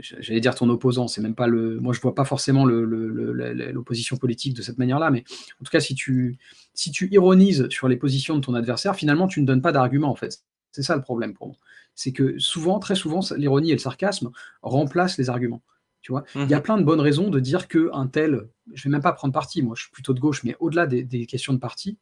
j'allais 0.00 0.40
dire 0.40 0.54
ton 0.54 0.68
opposant, 0.70 1.08
c'est 1.08 1.20
même 1.20 1.34
pas 1.34 1.46
le, 1.46 1.80
moi 1.80 1.92
je 1.92 2.00
vois 2.00 2.14
pas 2.14 2.24
forcément 2.24 2.64
l'opposition 2.64 4.16
politique 4.16 4.54
de 4.54 4.62
cette 4.62 4.78
manière-là, 4.78 5.10
mais 5.10 5.24
en 5.60 5.64
tout 5.64 5.70
cas 5.70 5.80
si 5.80 5.94
tu, 5.94 6.38
si 6.74 6.90
tu 6.90 7.08
ironises 7.12 7.68
sur 7.68 7.88
les 7.88 7.96
positions 7.96 8.36
de 8.36 8.40
ton 8.40 8.54
adversaire, 8.54 8.96
finalement 8.96 9.26
tu 9.26 9.40
ne 9.40 9.46
donnes 9.46 9.62
pas 9.62 9.72
d'argument 9.72 10.10
en 10.10 10.16
fait. 10.16 10.42
C'est 10.72 10.82
ça 10.82 10.94
le 10.94 11.02
problème 11.02 11.34
pour 11.34 11.48
moi. 11.48 11.56
C'est 11.96 12.12
que 12.12 12.38
souvent, 12.38 12.78
très 12.78 12.94
souvent, 12.94 13.20
l'ironie 13.36 13.70
et 13.70 13.74
le 13.74 13.80
sarcasme 13.80 14.30
remplacent 14.62 15.18
les 15.18 15.28
arguments. 15.28 15.62
Tu 16.00 16.12
vois, 16.12 16.24
il 16.34 16.48
y 16.48 16.54
a 16.54 16.60
mmh 16.60 16.62
plein 16.62 16.78
de 16.78 16.82
bonnes 16.82 17.00
raisons 17.00 17.28
de 17.28 17.40
dire 17.40 17.68
que 17.68 17.90
un 17.92 18.06
tel, 18.06 18.48
je 18.72 18.84
vais 18.84 18.90
même 18.90 19.02
pas 19.02 19.12
prendre 19.12 19.34
parti, 19.34 19.62
moi 19.62 19.74
je 19.76 19.82
suis 19.82 19.90
plutôt 19.90 20.14
de 20.14 20.20
gauche, 20.20 20.44
mais 20.44 20.56
au-delà 20.58 20.86
des, 20.86 21.04
des, 21.04 21.26
questions 21.26 21.52
de 21.52 21.58
parti, 21.58 21.98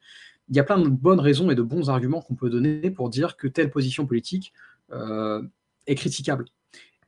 il 0.48 0.56
y 0.56 0.60
a 0.60 0.64
plein 0.64 0.78
de 0.78 0.88
bonnes 0.88 1.20
raisons 1.20 1.50
et 1.50 1.54
de 1.54 1.62
bons 1.62 1.90
arguments 1.90 2.20
qu'on 2.20 2.34
peut 2.34 2.50
donner 2.50 2.90
pour 2.90 3.10
dire 3.10 3.36
que 3.36 3.48
telle 3.48 3.70
position 3.70 4.06
politique 4.06 4.52
euh, 4.92 5.42
est 5.86 5.94
critiquable. 5.94 6.46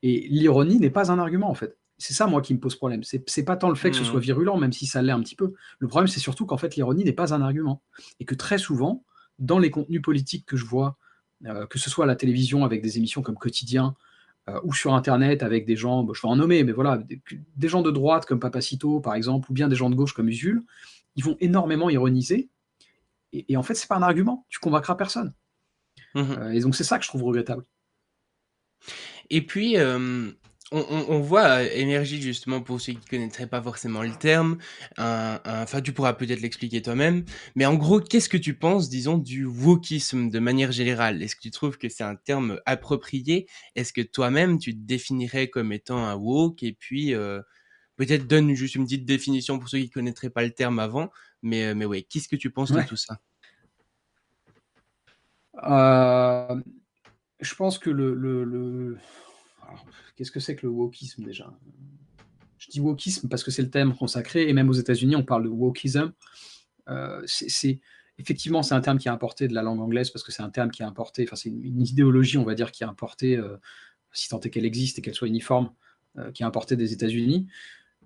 Et 0.02 0.26
l'ironie 0.28 0.78
n'est 0.78 0.90
pas 0.90 1.12
un 1.12 1.18
argument, 1.18 1.50
en 1.50 1.54
fait. 1.54 1.76
C'est 1.98 2.14
ça, 2.14 2.26
moi, 2.26 2.40
qui 2.40 2.54
me 2.54 2.60
pose 2.60 2.76
problème. 2.76 3.02
C'est 3.04 3.28
c'est 3.28 3.44
pas 3.44 3.56
tant 3.56 3.68
le 3.68 3.74
fait 3.74 3.90
que 3.90 3.96
ce 3.96 4.04
soit 4.04 4.20
Mmh. 4.20 4.22
virulent, 4.22 4.56
même 4.56 4.72
si 4.72 4.86
ça 4.86 5.02
l'est 5.02 5.12
un 5.12 5.20
petit 5.20 5.36
peu. 5.36 5.52
Le 5.78 5.88
problème, 5.88 6.08
c'est 6.08 6.20
surtout 6.20 6.46
qu'en 6.46 6.56
fait, 6.56 6.76
l'ironie 6.76 7.04
n'est 7.04 7.12
pas 7.12 7.34
un 7.34 7.42
argument 7.42 7.82
et 8.20 8.24
que 8.24 8.34
très 8.34 8.58
souvent, 8.58 9.04
dans 9.38 9.58
les 9.58 9.70
contenus 9.70 10.00
politiques 10.02 10.46
que 10.46 10.56
je 10.56 10.64
vois, 10.64 10.96
heu, 11.46 11.66
que 11.66 11.78
ce 11.78 11.90
soit 11.90 12.04
à 12.04 12.08
la 12.08 12.16
télévision 12.16 12.64
avec 12.64 12.82
des 12.82 12.96
émissions 12.98 13.22
comme 13.22 13.36
Quotidien, 13.36 13.94
heu, 14.48 14.54
ou 14.64 14.72
sur 14.74 14.94
internet 14.94 15.42
avec 15.42 15.66
des 15.66 15.76
gens, 15.76 16.06
je 16.14 16.22
vais 16.22 16.28
en 16.28 16.36
nommer, 16.36 16.64
mais 16.64 16.72
voilà, 16.72 16.98
des 16.98 17.20
des 17.56 17.68
gens 17.68 17.82
de 17.82 17.90
droite 17.90 18.24
comme 18.26 18.40
Papacito, 18.40 19.00
par 19.00 19.14
exemple, 19.14 19.50
ou 19.50 19.54
bien 19.54 19.68
des 19.68 19.76
gens 19.76 19.90
de 19.90 19.94
gauche 19.94 20.14
comme 20.14 20.28
Usul, 20.28 20.62
ils 21.16 21.24
vont 21.24 21.36
énormément 21.40 21.90
ironiser 21.90 22.48
et 23.32 23.52
et 23.52 23.56
en 23.56 23.62
fait, 23.62 23.74
c'est 23.74 23.88
pas 23.88 23.96
un 23.96 24.02
argument. 24.02 24.46
Tu 24.48 24.58
convaincras 24.60 24.94
personne. 24.96 25.34
Mmh 26.14 26.20
mh. 26.22 26.32
Heu 26.42 26.54
et 26.54 26.60
donc 26.60 26.74
c'est 26.76 26.84
ça 26.84 26.98
que 26.98 27.04
je 27.04 27.08
trouve 27.10 27.24
regrettable. 27.24 27.64
Et 29.30 29.42
puis, 29.46 29.74
hem, 29.74 30.34
on 30.72 30.84
on 30.88 31.04
on 31.16 31.20
voit, 31.20 31.62
heu, 31.62 31.68
émerger 31.76 32.20
justement 32.20 32.60
pour 32.60 32.80
ceux 32.80 32.92
qui 32.94 33.06
connaîtraient 33.08 33.46
pas 33.48 33.62
forcément 33.62 34.02
le 34.02 34.10
terme, 34.12 34.58
enfin 34.98 35.80
tu 35.82 35.92
pourras 35.92 36.12
peut-être 36.14 36.40
l'expliquer 36.40 36.82
toi-même, 36.82 37.24
mais 37.56 37.66
en 37.66 37.74
gros, 37.74 38.00
qu'est-ce 38.00 38.28
que 38.28 38.36
tu 38.36 38.54
penses, 38.54 38.88
disons, 38.88 39.18
du 39.18 39.44
wokisme 39.46 40.30
de 40.30 40.38
manière 40.38 40.72
générale? 40.72 41.22
Est-ce 41.22 41.36
que 41.36 41.40
tu 41.42 41.50
trouves 41.50 41.78
que 41.78 41.88
c'est 41.88 42.04
un 42.04 42.16
terme 42.16 42.60
approprié? 42.66 43.46
Est-ce 43.76 43.92
que 43.92 44.00
toi-même 44.02 44.58
tu 44.58 44.72
te 44.74 44.80
définirais 44.84 45.48
comme 45.48 45.72
étant 45.72 45.98
un 46.06 46.14
woke? 46.14 46.62
Et 46.62 46.72
puis, 46.72 47.14
peut-être 47.96 48.26
donne 48.26 48.54
juste 48.54 48.74
une 48.76 48.84
petite 48.84 49.04
définition 49.06 49.58
pour 49.58 49.68
ceux 49.68 49.78
qui 49.80 49.90
connaîtraient 49.90 50.30
pas 50.30 50.42
le 50.44 50.50
terme 50.52 50.78
avant, 50.78 51.10
mais 51.42 51.70
heu, 51.70 51.74
mais 51.74 51.84
ouais, 51.84 52.02
qu'est-ce 52.02 52.28
que 52.28 52.36
tu 52.36 52.50
penses 52.50 52.72
de 52.72 52.82
tout 52.82 52.96
ça? 52.96 53.20
Hem, 55.62 56.62
je 57.40 57.54
pense 57.54 57.78
que 57.78 57.90
le 57.90 58.14
le 58.14 58.98
qu'est-ce 60.16 60.30
que 60.30 60.40
c'est 60.40 60.56
que 60.56 60.66
le 60.66 60.72
wokisme 60.72 61.24
déjà? 61.24 61.52
Je 62.58 62.68
dis 62.68 62.80
wokisme 62.80 63.28
parce 63.28 63.42
que 63.42 63.50
c'est 63.50 63.62
le 63.62 63.70
terme 63.70 63.94
consacré 63.94 64.48
et 64.48 64.52
même 64.52 64.68
aux 64.68 64.74
États-Unis, 64.74 65.16
on 65.16 65.24
parle 65.24 65.44
de 65.44 65.48
wokism. 65.48 66.12
Heu, 66.88 67.22
c'est 67.26 67.80
effectivement, 68.18 68.62
c'est 68.62 68.74
un 68.74 68.80
terme 68.82 68.98
qui 68.98 69.08
est 69.08 69.10
importé 69.10 69.48
de 69.48 69.54
la 69.54 69.62
langue 69.62 69.80
anglaise 69.80 70.10
parce 70.10 70.22
que 70.22 70.30
c'est 70.32 70.42
un 70.42 70.50
terme 70.50 70.70
qui 70.70 70.82
est 70.82 70.84
importé, 70.86 71.24
enfin, 71.26 71.36
c'est 71.36 71.48
une 71.48 71.64
une 71.64 71.80
idéologie, 71.82 72.36
on 72.36 72.44
va 72.44 72.54
dire, 72.54 72.70
qui 72.70 72.84
est 72.84 72.86
importée, 72.86 73.40
si 74.12 74.28
tant 74.28 74.40
est 74.40 74.50
qu'elle 74.50 74.66
existe 74.66 74.98
et 74.98 75.02
qu'elle 75.02 75.14
soit 75.14 75.28
uniforme, 75.28 75.72
qui 76.34 76.42
est 76.42 76.46
importée 76.46 76.76
des 76.76 76.92
États-Unis. 76.92 77.46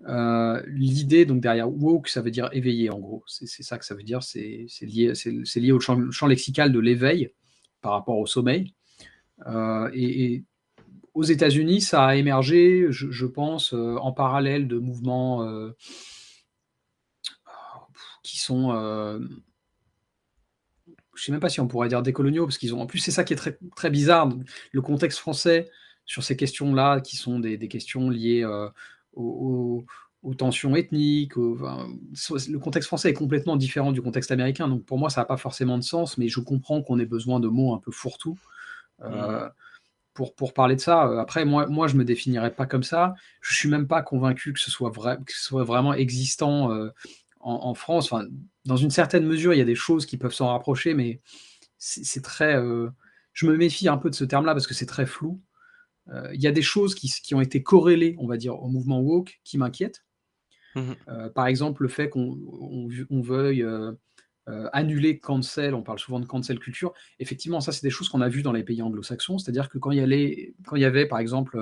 Heu, 0.07 0.63
l'idée 0.67 1.25
donc 1.25 1.41
derrière 1.41 1.69
woke, 1.69 2.09
ça 2.09 2.21
veut 2.21 2.31
dire 2.31 2.49
éveillé 2.51 2.89
en 2.89 2.99
gros. 2.99 3.23
C'est 3.27 3.63
ça 3.63 3.77
que 3.77 3.85
ça 3.85 3.95
veut 3.95 4.03
dire, 4.03 4.21
c'est 4.23 4.67
lié 4.81 5.71
au 5.71 5.79
champ 5.79 6.27
lexical 6.27 6.71
de 6.71 6.79
l'éveil 6.79 7.31
par 7.81 7.93
rapport 7.93 8.17
au 8.17 8.25
sommeil. 8.25 8.73
Heu 9.47 9.89
et 9.93 10.43
aux 11.13 11.23
États-Unis, 11.23 11.81
ça 11.81 12.05
a 12.05 12.15
émergé, 12.15 12.87
je 12.89 13.25
pense, 13.25 13.73
heu, 13.73 13.97
en 13.99 14.11
parallèle 14.11 14.67
de 14.67 14.77
mouvements, 14.77 15.47
qui 18.21 18.37
sont, 18.37 18.73
je 21.15 21.23
sais 21.23 21.31
même 21.31 21.39
pas 21.39 21.47
si 21.49 21.61
on 21.61 21.67
pourrait 21.67 21.87
dire 21.87 22.01
décoloniaux, 22.01 22.45
parce 22.45 22.57
qu'ils 22.57 22.75
ont 22.75 22.81
en 22.81 22.85
plus, 22.85 22.99
c'est 22.99 23.11
ça 23.11 23.23
qui 23.23 23.31
est 23.31 23.37
très 23.37 23.57
très 23.77 23.89
bizarre, 23.89 24.29
le 24.73 24.81
contexte 24.81 25.19
français 25.19 25.69
sur 26.05 26.21
ces 26.23 26.35
questions-là, 26.35 26.99
qui 26.99 27.15
sont 27.15 27.39
des 27.39 27.67
questions 27.69 28.09
liées, 28.09 28.45
aux 29.15 29.83
aux 29.83 29.85
aux 30.29 30.33
tensions 30.33 30.75
ethniques, 30.75 31.37
aux 31.37 31.55
enfin, 31.55 31.87
soit 32.15 32.47
le 32.49 32.57
contexte 32.59 32.87
français 32.87 33.11
est 33.11 33.13
complètement 33.13 33.55
différent 33.57 33.91
du 33.91 34.01
contexte 34.01 34.31
américain, 34.31 34.67
donc 34.67 34.83
pour 34.85 34.97
moi, 34.97 35.09
ça 35.11 35.21
a 35.21 35.25
pas 35.25 35.37
forcément 35.37 35.77
de 35.77 35.83
sens, 35.83 36.17
mais 36.17 36.29
je 36.29 36.39
comprends 36.39 36.81
qu'on 36.81 36.97
ait 36.99 37.05
besoin 37.05 37.39
de 37.39 37.47
mots 37.47 37.73
un 37.75 37.79
peu 37.79 37.91
fourre-tout, 37.91 38.37
Mmh 39.07 39.29
heu, 39.29 39.49
pour 40.13 40.35
pour 40.35 40.53
parler 40.53 40.75
de 40.75 40.81
ça. 40.81 41.21
Après 41.21 41.45
moi 41.45 41.67
moi, 41.67 41.87
je 41.87 41.95
me 41.95 42.05
définirais 42.05 42.53
pas 42.55 42.65
comme 42.65 42.83
ça. 42.83 43.15
Je 43.41 43.53
suis 43.55 43.69
même 43.69 43.87
pas 43.87 44.01
convaincu 44.01 44.53
que 44.53 44.59
ce 44.59 44.71
soit 44.71 44.89
vrai 44.89 45.17
que 45.25 45.33
ce 45.33 45.43
soit 45.43 45.63
vraiment 45.63 45.93
existant, 45.93 46.71
heu, 46.73 46.93
en 47.41 47.53
en 47.53 47.73
France. 47.75 48.11
Enfin, 48.11 48.25
dans 48.65 48.77
une 48.77 48.91
certaine 48.91 49.25
mesure, 49.25 49.53
il 49.53 49.57
y 49.57 49.61
a 49.61 49.65
des 49.65 49.75
choses 49.75 50.05
qui 50.05 50.17
peuvent 50.17 50.33
s'en 50.33 50.49
rapprocher, 50.49 50.93
mais 50.93 51.21
c'est 51.77 52.23
très, 52.23 52.57
heu 52.57 52.91
je 53.33 53.47
me 53.47 53.57
méfie 53.57 53.89
un 53.89 53.97
peu 53.97 54.09
de 54.09 54.15
ce 54.15 54.25
terme-là 54.25 54.53
parce 54.53 54.67
que 54.67 54.73
c'est 54.73 54.85
très 54.87 55.05
flou. 55.05 55.41
Heu, 56.09 56.29
il 56.33 56.41
y 56.41 56.47
a 56.47 56.51
des 56.51 56.61
choses 56.61 56.95
qui 56.95 57.35
ont 57.35 57.41
été 57.41 57.63
corrélées, 57.63 58.15
on 58.19 58.27
va 58.27 58.37
dire, 58.37 58.61
au 58.61 58.69
mouvement 58.69 58.99
woke 59.01 59.39
qui 59.43 59.57
m'inquiètent. 59.57 60.05
Mmh 60.75 60.81
mh. 60.81 60.95
Heu, 61.09 61.31
par 61.33 61.47
exemple, 61.47 61.83
le 61.83 61.89
fait 61.89 62.09
qu'on 62.09 62.37
on 62.61 62.87
v 62.87 63.05
on 63.09 63.21
veuille, 63.21 63.63
heu, 63.63 63.97
annuler 64.73 65.19
cancel, 65.19 65.73
on 65.75 65.83
parle 65.83 65.99
souvent 65.99 66.19
de 66.19 66.25
cancel 66.27 66.59
culture. 66.59 66.93
Effectivement, 67.19 67.61
ça, 67.61 67.71
c'est 67.71 67.83
des 67.83 67.89
choses 67.91 68.09
qu'on 68.09 68.21
a 68.21 68.29
vues 68.29 68.43
dans 68.43 68.51
les 68.53 68.63
pays 68.63 68.81
anglo-saxons, 68.83 69.39
c'est-à-dire 69.39 69.69
que 69.69 69.77
quand 69.79 69.91
il 69.91 69.97
y 69.99 70.01
allait 70.01 70.55
quand 70.65 70.75
il 70.77 70.83
y 70.83 70.85
avait, 70.85 71.07
par 71.07 71.19
exemple, 71.19 71.57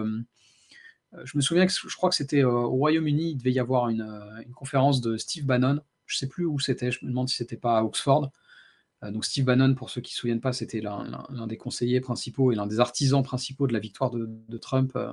je 1.25 1.37
me 1.37 1.41
souviens 1.41 1.65
que 1.67 1.73
je 1.73 1.95
crois 1.97 2.09
que 2.09 2.15
c'était, 2.15 2.43
au 2.43 2.69
Royaume-Uni, 2.71 3.31
il 3.31 3.37
devait 3.37 3.53
y 3.53 3.59
avoir 3.59 3.89
une, 3.89 4.05
conférence 4.55 5.01
de 5.01 5.17
Steve 5.17 5.45
Bannon. 5.45 5.81
Je 6.07 6.17
sais 6.17 6.27
plus 6.29 6.45
où 6.45 6.59
c'était, 6.59 6.91
je 6.91 7.05
me 7.05 7.09
demande 7.11 7.29
si 7.29 7.37
c'était 7.37 7.57
pas 7.57 7.79
à 7.79 7.83
Oxford. 7.83 8.31
Heu, 9.03 9.11
donc 9.11 9.25
Steve 9.25 9.45
Bannon, 9.45 9.75
pour 9.75 9.89
ceux 9.89 10.01
qui 10.01 10.13
se 10.13 10.19
souviennent 10.19 10.41
pas, 10.41 10.53
c'était 10.53 10.81
l'un 10.81 11.47
des 11.47 11.57
conseillers 11.57 12.01
principaux 12.01 12.51
et 12.51 12.55
l'un 12.55 12.67
des 12.67 12.79
artisans 12.79 13.23
principaux 13.23 13.67
de 13.67 13.73
la 13.73 13.79
victoire 13.79 14.11
de 14.11 14.57
Trump, 14.57 14.93
heu 14.95 15.07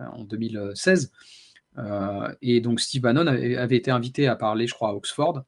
heu, 0.00 0.04
en 0.12 0.24
2016. 0.24 1.12
Heu 1.78 2.36
et 2.42 2.60
donc 2.60 2.80
Steve 2.80 3.02
Bannon 3.02 3.26
avait 3.26 3.76
été 3.76 3.90
invité 3.90 4.28
à 4.28 4.36
parler, 4.36 4.66
je 4.66 4.74
crois, 4.74 4.90
à 4.90 4.94
Oxford 4.94 5.44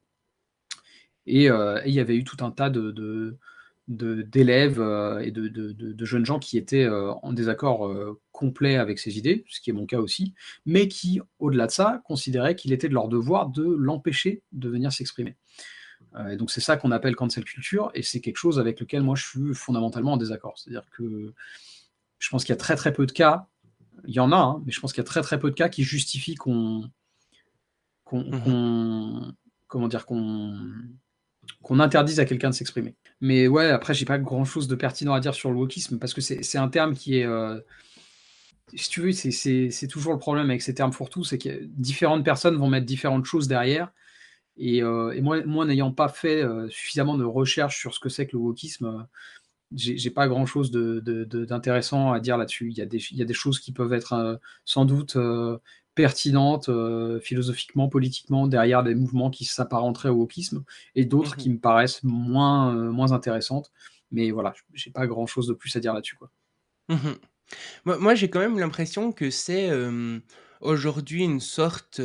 et 1.27 1.45
il 1.87 1.93
y 1.93 2.00
avait 2.00 2.17
eu 2.17 2.25
tout 2.25 2.43
un 2.45 2.50
tas 2.50 2.71
de 2.71 3.37
d'élèves, 3.88 4.81
et 5.23 5.31
de 5.31 6.05
jeunes 6.05 6.27
gens 6.27 6.38
qui 6.38 6.59
étaient, 6.59 6.88
en 6.88 7.33
désaccord, 7.33 7.91
complet 8.33 8.77
avec 8.77 8.99
ses 8.99 9.19
idées, 9.19 9.45
ce 9.49 9.61
qui 9.61 9.71
est 9.71 9.73
mon 9.73 9.87
cas 9.87 9.99
aussi, 9.99 10.35
mais 10.67 10.88
qui, 10.88 11.21
au-delà 11.38 11.67
de 11.67 11.73
ça, 11.73 12.03
considéraient 12.05 12.55
qu'il 12.57 12.73
était 12.73 12.88
de 12.88 12.95
leur 12.95 13.09
devoir 13.09 13.49
de 13.49 13.65
l'empêcher 13.65 14.43
de 14.53 14.69
venir 14.69 14.93
s'exprimer. 14.93 15.37
Heu 16.17 16.33
et 16.33 16.37
donc 16.37 16.50
c'est 16.50 16.61
ça 16.61 16.77
qu'on 16.77 16.91
appelle 16.91 17.17
cancel 17.17 17.45
culture 17.45 17.91
et 17.95 18.03
c'est 18.03 18.21
quelque 18.21 18.37
chose 18.38 18.59
avec 18.59 18.81
lequel 18.81 19.03
moi 19.03 19.15
je 19.15 19.27
suis 19.27 19.55
fondamentalement 19.55 20.15
en 20.15 20.17
désaccord. 20.17 20.59
C'est-à-dire 20.59 20.85
que 20.91 21.35
je 22.19 22.29
pense 22.31 22.45
qu'il 22.45 22.53
y 22.53 22.55
a 22.55 22.57
très, 22.57 22.77
très 22.77 22.93
peu 22.93 23.07
de 23.07 23.12
cas, 23.12 23.47
il 24.07 24.15
y 24.15 24.21
en 24.21 24.33
a, 24.33 24.37
hein, 24.37 24.62
mais 24.65 24.73
je 24.73 24.81
pense 24.81 24.93
qu'il 24.93 25.00
y 25.03 25.07
a 25.07 25.09
très, 25.09 25.23
très 25.23 25.38
peu 25.38 25.50
de 25.50 25.55
cas 25.55 25.69
qui 25.69 25.85
justifient 25.85 26.35
qu'on 26.35 26.91
qu'on 28.05 28.23
Mmh 28.25 29.35
comment 29.67 29.88
dire? 29.88 30.07
Qu'on 30.07 30.55
qu'on 31.62 31.81
interdise 31.81 32.21
à 32.21 32.25
quelqu'un 32.25 32.50
de 32.50 32.55
s'exprimer. 32.55 32.95
Mais 33.21 33.49
ouais, 33.49 33.71
après, 33.71 33.95
j'ai 33.95 34.05
pas 34.05 34.19
grand-chose 34.19 34.69
de 34.69 34.75
pertinent 34.75 35.15
à 35.15 35.21
dire 35.21 35.35
sur 35.35 35.50
le 35.50 35.57
wokisme 35.57 35.99
parce 35.99 36.15
que 36.15 36.21
c'est 36.21 36.43
c'est 36.43 36.59
un 36.59 36.69
terme 36.69 36.95
qui 36.95 37.19
est, 37.19 37.27
heu, 37.27 37.65
si 38.75 38.88
tu 38.91 39.00
veux, 39.00 39.12
c'est 39.12 39.31
c'est 39.31 39.71
c'est 39.71 39.88
toujours 39.88 40.12
le 40.12 40.19
problème 40.19 40.50
avec 40.50 40.62
ces 40.62 40.75
termes 40.75 40.93
fourre-tout, 40.93 41.25
c'est 41.25 41.38
que 41.38 41.65
différentes 41.65 42.25
personnes 42.25 42.57
vont 42.57 42.69
mettre 42.69 42.87
différentes 42.87 43.25
choses 43.25 43.49
derrière 43.49 43.91
et 44.59 44.83
et 45.12 45.21
moi 45.23 45.43
moi 45.47 45.65
n'ayant 45.67 45.93
pas 45.93 46.09
fait, 46.09 46.43
heu, 46.45 46.69
suffisamment 46.71 47.17
de 47.19 47.25
recherches 47.25 47.79
sur 47.79 47.95
ce 47.95 48.00
que 48.00 48.09
c'est 48.09 48.27
que 48.27 48.33
le 48.37 48.41
wokisme, 48.43 48.87
heu, 48.87 49.00
j'ai 49.77 50.11
pas 50.11 50.29
de 50.73 51.00
de 51.25 51.45
d'intéressant 51.45 52.12
à 52.12 52.21
dire 52.21 52.38
là-dessus. 52.38 52.71
Il 52.71 52.79
y 52.79 52.83
a 52.83 52.87
des 52.87 52.99
ch 53.00 53.12
il 53.12 53.19
y 53.19 53.23
a 53.23 53.27
des 53.27 53.35
choses 53.35 53.61
qui 53.61 53.73
peuvent 53.73 53.93
être, 53.93 54.41
sans 54.65 54.85
doute, 54.87 55.17
pertinentes, 55.95 56.71
philosophiquement, 57.23 57.88
politiquement, 57.88 58.47
derrière 58.47 58.83
des 58.85 58.95
mouvements 58.95 59.31
qui 59.31 59.45
s'apparenteraient 59.45 60.09
au 60.11 60.17
wokisme 60.17 60.65
et 60.95 61.05
d'autres 61.05 61.37
Mmh 61.37 61.38
qui 61.38 61.50
me 61.50 61.59
paraissent 61.59 62.03
moins, 62.05 62.73
intéressantes. 63.12 63.73
Mais 64.12 64.31
voilà, 64.31 64.55
j'ai 64.75 64.91
pas 64.91 65.07
grand-chose 65.07 65.47
de 65.49 65.55
plus 65.55 65.75
à 65.77 65.81
dire 65.81 65.93
là-dessus, 65.95 66.17
quoi. 66.17 66.31
Mmh 66.88 66.95
mh. 66.95 67.15
Moi 67.87 67.99
moi, 67.99 68.15
j'ai 68.17 68.31
quand 68.31 68.41
même 68.41 68.59
l'impression 68.59 69.12
que 69.12 69.31
c'est, 69.31 69.71
aujourd'hui 70.61 71.25
une 71.25 71.41
sorte, 71.41 72.00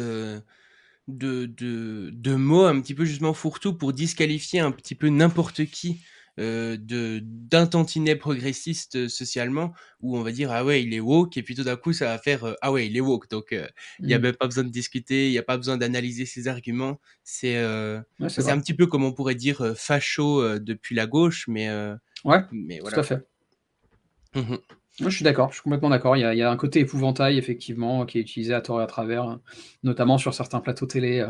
de 1.08 1.46
de 1.46 2.10
de 2.14 2.36
mot 2.36 2.64
un 2.66 2.80
petit 2.82 2.94
peu 2.96 3.06
justement 3.06 3.34
fourre-tout 3.34 3.74
pour 3.76 3.94
disqualifier 3.94 4.60
un 4.62 4.72
petit 4.72 4.96
peu 4.96 5.10
n'importe 5.10 5.66
qui, 5.66 6.02
de 6.38 7.20
d'un 7.24 7.68
tantinet 7.68 8.16
progressiste, 8.16 8.96
heu, 8.96 9.08
socialement, 9.10 9.74
où 10.02 10.18
on 10.18 10.24
va 10.24 10.32
dire: 10.32 10.52
«Ah 10.52 10.66
ouais, 10.66 10.82
il 10.84 10.94
est 10.94 11.00
woke» 11.00 11.38
et 11.38 11.44
puis 11.44 11.56
tout 11.56 11.64
d'un 11.64 11.76
coup 11.78 11.94
ça 11.94 12.06
va 12.08 12.18
faire, 12.20 12.46
heu: 12.46 12.56
«Ah 12.62 12.72
ouais, 12.72 12.88
il 12.88 12.98
est 12.98 13.02
woke» 13.02 13.30
donc 13.30 13.54
heu, 13.54 13.68
il 14.04 14.12
y 14.12 14.14
a 14.16 14.20
Mmh. 14.20 14.24
même 14.24 14.36
pas 14.36 14.48
besoin 14.48 14.64
de 14.64 14.70
discuter, 14.70 15.28
il 15.28 15.34
y 15.34 15.38
a 15.38 15.44
pas 15.44 15.58
besoin 15.58 15.78
d'analyser 15.78 16.26
ses 16.26 16.48
arguments. 16.48 17.00
C'est, 17.24 17.58
Ouais, 18.20 18.34
un 18.52 18.60
petit 18.60 18.74
peu 18.74 18.88
comme 18.88 19.04
on 19.04 19.14
pourrait 19.14 19.36
dire, 19.36 19.74
facho, 19.78 20.60
depuis 20.60 20.96
la 20.96 21.06
gauche, 21.08 21.48
mais 21.48 21.70
Ouais, 22.26 22.44
mais 22.52 22.80
tout 22.84 23.00
à 23.00 23.04
voilà 23.04 23.04
fait. 23.04 23.28
Mmh 24.36 24.64
je 25.00 25.10
suis 25.10 25.24
d'accord, 25.24 25.50
je 25.50 25.56
suis 25.56 25.64
complètement 25.64 25.90
d'accord. 25.90 26.16
Il 26.18 26.22
y 26.22 26.24
a 26.24 26.34
il 26.34 26.38
y 26.38 26.44
a 26.44 26.52
un 26.52 26.58
côté 26.58 26.80
épouvantail 26.82 27.38
effectivement 27.38 28.06
qui 28.06 28.18
est 28.20 28.22
utilisé 28.22 28.54
à 28.54 28.62
tort 28.62 28.80
et 28.82 28.84
à 28.84 28.88
travers, 28.88 29.40
notamment 29.84 30.18
sur 30.18 30.34
certains 30.34 30.60
plateaux 30.62 30.86
télé, 30.86 31.20
heu 31.22 31.30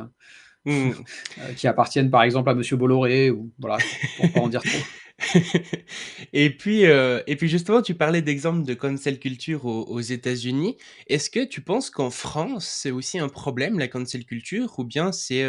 Mmh 0.66 0.72
mh. 0.92 1.06
heu, 1.50 1.54
qui 1.56 1.68
appartiennent 1.68 2.12
par 2.12 2.24
exemple 2.24 2.50
à 2.50 2.56
monsieur 2.56 2.78
Bolloré 2.78 3.32
ou 3.32 3.52
voilà, 3.60 3.86
pour 4.16 4.32
pas 4.32 4.40
en 4.42 4.50
dire 4.50 4.64
trop. 4.64 4.88
Et 6.34 6.50
puis, 6.58 6.86
heu 6.86 7.24
et 7.28 7.36
puis 7.36 7.48
justement, 7.50 7.82
tu 7.82 7.96
parlais 7.96 8.22
d'exemples 8.22 8.66
de 8.66 8.74
cancel 8.74 9.20
culture 9.20 9.66
aux 9.66 9.84
aux 9.84 10.00
États-Unis. 10.02 10.78
Est-ce 11.08 11.30
que 11.30 11.44
tu 11.46 11.62
penses 11.62 11.90
qu'en 11.90 12.10
France, 12.10 12.66
c'est 12.68 12.92
aussi 12.92 13.20
un 13.20 13.30
problème 13.30 13.80
la 13.80 13.88
cancel 13.88 14.26
culture 14.26 14.80
ou 14.80 14.84
bien 14.86 15.12
c'est, 15.12 15.46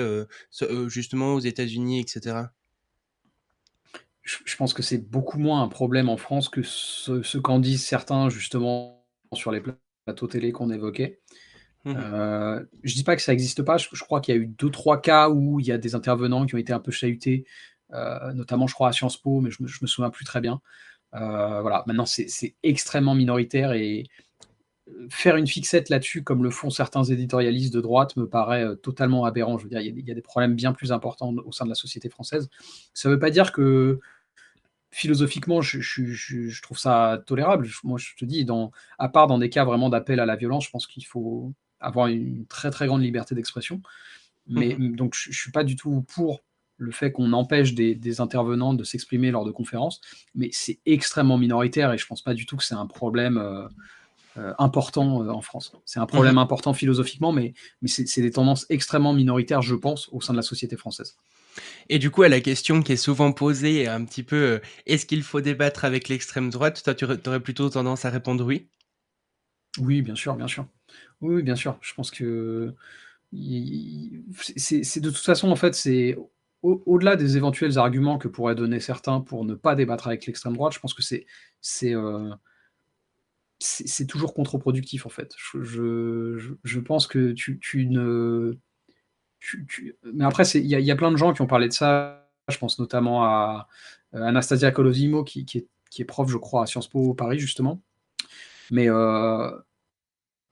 justement 0.88 1.35
aux 1.35 1.40
États-Unis 1.40 2.00
et 2.00 2.04
cetera? 2.09 2.50
Je 4.25 4.38
je 4.45 4.57
pense 4.57 4.75
que 4.75 4.83
c'est 4.83 4.99
beaucoup 4.99 5.38
moins 5.38 5.62
un 5.62 5.69
problème 5.69 6.09
en 6.09 6.16
France 6.16 6.49
que 6.49 6.62
ce 6.62 7.23
ce 7.23 7.38
qu'en 7.38 7.61
disent 7.61 7.85
certains 7.85 8.28
justement 8.28 9.07
sur 9.33 9.52
les 9.52 9.62
plateaux 10.07 10.26
télé 10.26 10.52
qu'on 10.52 10.71
évoquait. 10.71 11.21
Je 11.85 11.93
Euh, 11.93 12.64
je 12.83 12.95
dis 12.95 13.04
pas 13.04 13.16
que 13.16 13.23
ça 13.23 13.33
n'existe 13.33 13.62
pas. 13.62 13.76
Je, 13.76 14.04
crois 14.04 14.21
qu'il 14.21 14.35
y 14.35 14.38
a 14.38 14.40
eu 14.40 14.47
deux, 14.47 14.71
trois 14.71 15.00
cas 15.00 15.28
où 15.28 15.61
il 15.61 15.66
y 15.66 15.73
a 15.73 15.78
des 15.78 15.95
intervenants 15.95 16.47
qui 16.47 16.54
ont 16.54 16.59
été 16.59 16.73
un 16.73 16.81
peu 16.81 16.93
chahutés, 16.93 17.45
euh, 17.93 18.33
notamment, 18.33 18.66
je 18.66 18.75
crois, 18.75 18.88
à 18.88 18.93
Sciences 18.93 19.19
Po, 19.19 19.40
mais 19.40 19.50
je 19.50 19.62
me, 19.62 19.69
me 19.69 19.87
souviens 19.87 20.11
plus 20.11 20.25
très 20.25 20.40
bien. 20.40 20.61
Euh, 21.14 21.61
voilà, 21.61 21.85
maintenant, 21.87 22.07
c'est 22.07 22.54
extrêmement 22.62 23.14
minoritaire 23.14 23.73
et 23.73 24.04
faire 25.11 25.37
une 25.37 25.47
fixette 25.47 25.88
là-dessus, 25.88 26.23
comme 26.23 26.43
le 26.43 26.50
font 26.50 26.71
certains 26.71 27.04
éditorialistes 27.04 27.73
de 27.73 27.81
droite, 27.81 28.16
me 28.16 28.28
paraît 28.28 28.64
totalement 28.83 29.25
aberrant. 29.25 29.59
Je 29.59 29.64
veux 29.64 29.71
dire, 29.71 29.81
il 29.81 29.87
y, 29.87 29.90
a, 29.90 29.93
il 29.93 30.09
y 30.09 30.11
a 30.11 30.14
des 30.14 30.23
problèmes 30.23 30.54
bien 30.54 30.73
plus 30.73 30.93
importants 30.93 31.35
au 31.45 31.52
sein 31.52 31.64
de 31.64 31.71
la 31.71 31.75
société 31.75 32.09
française. 32.09 32.49
Ça 32.95 33.09
ne 33.09 33.14
veut 33.14 33.21
pas 33.21 33.31
dire 33.31 33.52
que 33.52 34.00
philosophiquement, 34.94 35.60
je, 35.60 36.62
trouve 36.62 36.78
ça 36.78 37.20
tolérable. 37.26 37.68
Moi, 37.82 37.98
je 37.98 38.14
te 38.16 38.24
dis, 38.24 38.44
dans, 38.44 38.70
à 38.98 39.08
part 39.08 39.26
dans 39.26 39.38
des 39.38 39.50
cas 39.50 39.64
vraiment 39.64 39.90
d'appel 39.90 40.20
à 40.20 40.26
la 40.26 40.36
violence, 40.36 40.66
je 40.66 40.70
pense 40.70 40.86
qu'il 40.86 41.04
faut 41.04 41.52
avoir 41.80 42.06
une 42.06 42.46
très 42.46 42.70
très 42.70 42.86
grande 42.86 43.02
liberté 43.02 43.34
d'expression. 43.34 43.82
Mais 44.46 44.76
mhm. 44.78 44.94
donc, 44.94 45.14
je, 45.16 45.30
ne 45.30 45.34
suis 45.34 45.50
pas 45.50 45.64
du 45.64 45.74
tout 45.74 46.02
pour 46.14 46.44
le 46.76 46.92
fait 46.92 47.10
qu'on 47.10 47.32
empêche 47.32 47.74
des, 47.74 48.20
intervenants 48.20 48.72
de 48.72 48.84
s'exprimer 48.84 49.32
lors 49.32 49.44
de 49.44 49.50
conférences, 49.50 50.00
mais 50.34 50.50
c'est 50.52 50.78
extrêmement 50.86 51.38
minoritaire 51.38 51.92
et 51.92 51.98
je 51.98 52.06
pense 52.06 52.22
pas 52.22 52.34
du 52.34 52.46
tout 52.46 52.56
que 52.56 52.64
c'est 52.64 52.74
un 52.74 52.86
problème 52.86 53.38
euh, 53.38 53.66
euh, 54.36 54.54
important 54.58 55.22
euh, 55.22 55.30
en 55.30 55.40
France. 55.40 55.72
C'est 55.86 55.98
un 55.98 56.06
problème 56.06 56.34
mhm. 56.34 56.38
important 56.38 56.72
philosophiquement, 56.72 57.32
mais, 57.32 57.52
mais 57.82 57.88
c'est 57.88 58.22
des 58.22 58.30
tendances 58.30 58.64
extrêmement 58.70 59.12
minoritaires, 59.12 59.62
je 59.62 59.74
pense, 59.74 60.08
au 60.12 60.20
sein 60.20 60.34
de 60.34 60.38
la 60.38 60.42
société 60.42 60.76
française. 60.76 61.16
Et 61.88 61.99
du 61.99 62.11
coup, 62.11 62.23
à 62.23 62.28
la 62.28 62.40
question 62.40 62.82
qui 62.82 62.92
est 62.92 62.96
souvent 62.96 63.32
posée, 63.32 63.88
un 63.88 64.04
petit 64.04 64.23
peu, 64.23 64.37
euh, 64.37 64.58
est-ce 64.87 65.06
qu'il 65.06 65.23
faut 65.23 65.40
débattre 65.40 65.84
avec 65.84 66.08
l'extrême 66.08 66.50
droite 66.50 66.82
Toi, 66.82 66.94
tu 66.94 67.04
aurais 67.04 67.40
plutôt 67.40 67.68
tendance 67.68 68.04
à 68.04 68.11
répondre 68.11 68.44
oui? 68.44 68.68
Oui, 69.78 70.02
bien 70.02 70.14
sûr, 70.14 70.34
bien 70.37 70.46
sûr. 70.46 70.66
Oui, 71.20 71.42
bien 71.42 71.56
sûr. 71.56 71.78
Je 71.80 71.94
pense 71.94 72.11
que 72.11 72.75
c'est 74.56 75.00
de 75.00 75.11
toute 75.11 75.25
façon, 75.25 75.50
en 75.50 75.56
fait, 75.56 75.75
c'est 75.75 76.16
au-delà 76.62 77.16
des 77.16 77.37
éventuels 77.37 77.78
arguments 77.78 78.16
que 78.16 78.28
pourraient 78.28 78.54
donner 78.54 78.80
certains 78.80 79.20
pour 79.20 79.44
ne 79.44 79.54
pas 79.54 79.75
débattre 79.75 80.06
avec 80.06 80.25
l'extrême 80.26 80.54
droite, 80.54 80.73
je 80.73 80.80
pense 80.80 80.94
que 80.94 81.02
c'est 81.02 81.26
c'est 81.61 81.94
euh, 81.94 82.30
toujours 84.08 84.34
contre-productif, 84.34 85.06
en 85.06 85.11
fait. 85.11 85.34
Je, 85.54 86.78
pense 86.80 87.06
que 87.06 87.32
tu, 87.32 87.58
tu 87.58 87.87
ne 87.87 88.58
mais 90.12 90.24
après, 90.24 90.44
il 90.54 90.66
y, 90.66 90.90
a 90.90 90.96
plein 90.96 91.10
de 91.10 91.16
gens 91.16 91.32
qui 91.32 91.42
ont 91.42 91.46
parlé 91.46 91.68
de 91.68 91.72
ça. 91.72 92.28
Je 92.48 92.58
pense 92.58 92.78
notamment 92.78 93.24
à 93.24 93.68
euh, 94.14 94.22
Anastasia 94.22 94.70
Colosimo, 94.70 95.24
qui, 95.24 95.46
est, 95.98 96.04
prof, 96.04 96.30
je 96.30 96.36
crois, 96.36 96.62
à 96.62 96.66
Sciences 96.66 96.88
Po 96.88 97.14
Paris, 97.14 97.38
justement. 97.38 97.82
Mais 98.70 98.88
euh, 98.88 99.50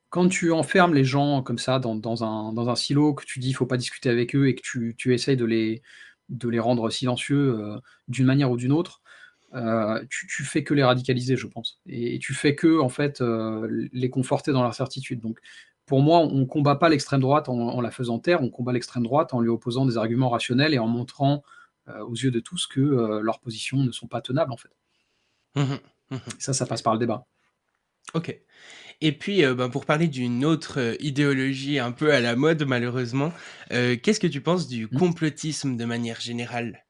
quand 0.09 0.27
tu 0.27 0.51
enfermes 0.51 0.93
les 0.93 1.03
gens 1.03 1.41
comme 1.41 1.57
ça 1.57 1.79
dans, 1.79 2.23
un, 2.23 2.75
silo, 2.75 3.13
que 3.13 3.25
tu 3.25 3.39
dis 3.39 3.47
qu'il 3.47 3.55
ne 3.55 3.57
faut 3.57 3.65
pas 3.65 3.77
discuter 3.77 4.09
avec 4.09 4.35
eux 4.35 4.47
et 4.47 4.55
que 4.55 4.61
tu, 4.61 5.13
essayes 5.13 5.37
de 5.37 5.45
les, 5.45 5.81
rendre 6.59 6.89
silencieux 6.89 7.59
euh, 7.59 7.79
d'une 8.07 8.25
manière 8.25 8.51
ou 8.51 8.57
d'une 8.57 8.71
autre, 8.71 9.01
tu, 10.09 10.27
tu, 10.27 10.43
fais 10.43 10.63
que 10.63 10.73
les 10.73 10.83
radicaliser, 10.83 11.35
je 11.37 11.47
pense. 11.47 11.79
Et, 11.85 12.17
tu 12.19 12.33
fais 12.33 12.55
que, 12.55 12.79
en 12.79 12.89
fait, 12.89 13.21
les 13.91 14.09
conforter 14.09 14.51
dans 14.51 14.63
leur 14.63 14.73
certitude. 14.73 15.19
Donc, 15.19 15.39
pour 15.85 16.01
moi, 16.01 16.19
on 16.19 16.39
ne 16.39 16.45
combat 16.45 16.75
pas 16.75 16.89
l'extrême 16.89 17.19
droite 17.19 17.49
en, 17.49 17.81
la 17.81 17.91
faisant 17.91 18.19
taire, 18.19 18.41
on 18.41 18.49
combat 18.49 18.71
l'extrême 18.71 19.03
droite 19.03 19.33
en 19.33 19.41
lui 19.41 19.49
opposant 19.49 19.85
des 19.85 19.97
arguments 19.97 20.29
rationnels 20.29 20.73
et 20.73 20.79
en 20.79 20.87
montrant 20.87 21.43
euh, 21.89 21.99
aux 22.05 22.15
yeux 22.15 22.31
de 22.31 22.39
tous 22.39 22.67
que 22.67 22.79
euh, 22.79 23.21
leurs 23.21 23.39
positions 23.39 23.77
ne 23.77 23.91
sont 23.91 24.07
pas 24.07 24.21
tenables, 24.21 24.53
en 24.53 24.57
fait. 24.57 24.71
Mmh 25.55 25.75
mmh 26.11 26.17
ça, 26.39 26.53
ça 26.53 26.65
passe 26.65 26.81
par 26.81 26.93
le 26.93 26.99
débat. 26.99 27.25
Ok. 28.13 28.37
Et 29.01 29.11
puis, 29.11 29.43
euh, 29.43 29.55
ben, 29.55 29.69
pour 29.69 29.85
parler 29.85 30.07
d'une 30.07 30.45
autre 30.45 30.95
idéologie 31.01 31.79
un 31.79 31.91
peu 31.91 32.13
à 32.13 32.21
la 32.21 32.35
mode, 32.35 32.63
malheureusement, 32.63 33.33
qu'est-ce 33.69 34.19
que 34.19 34.27
tu 34.27 34.39
penses 34.39 34.67
du 34.67 34.85
mmh. 34.85 34.97
complotisme 34.97 35.75
de 35.75 35.85
manière 35.85 36.21
générale? 36.21 36.85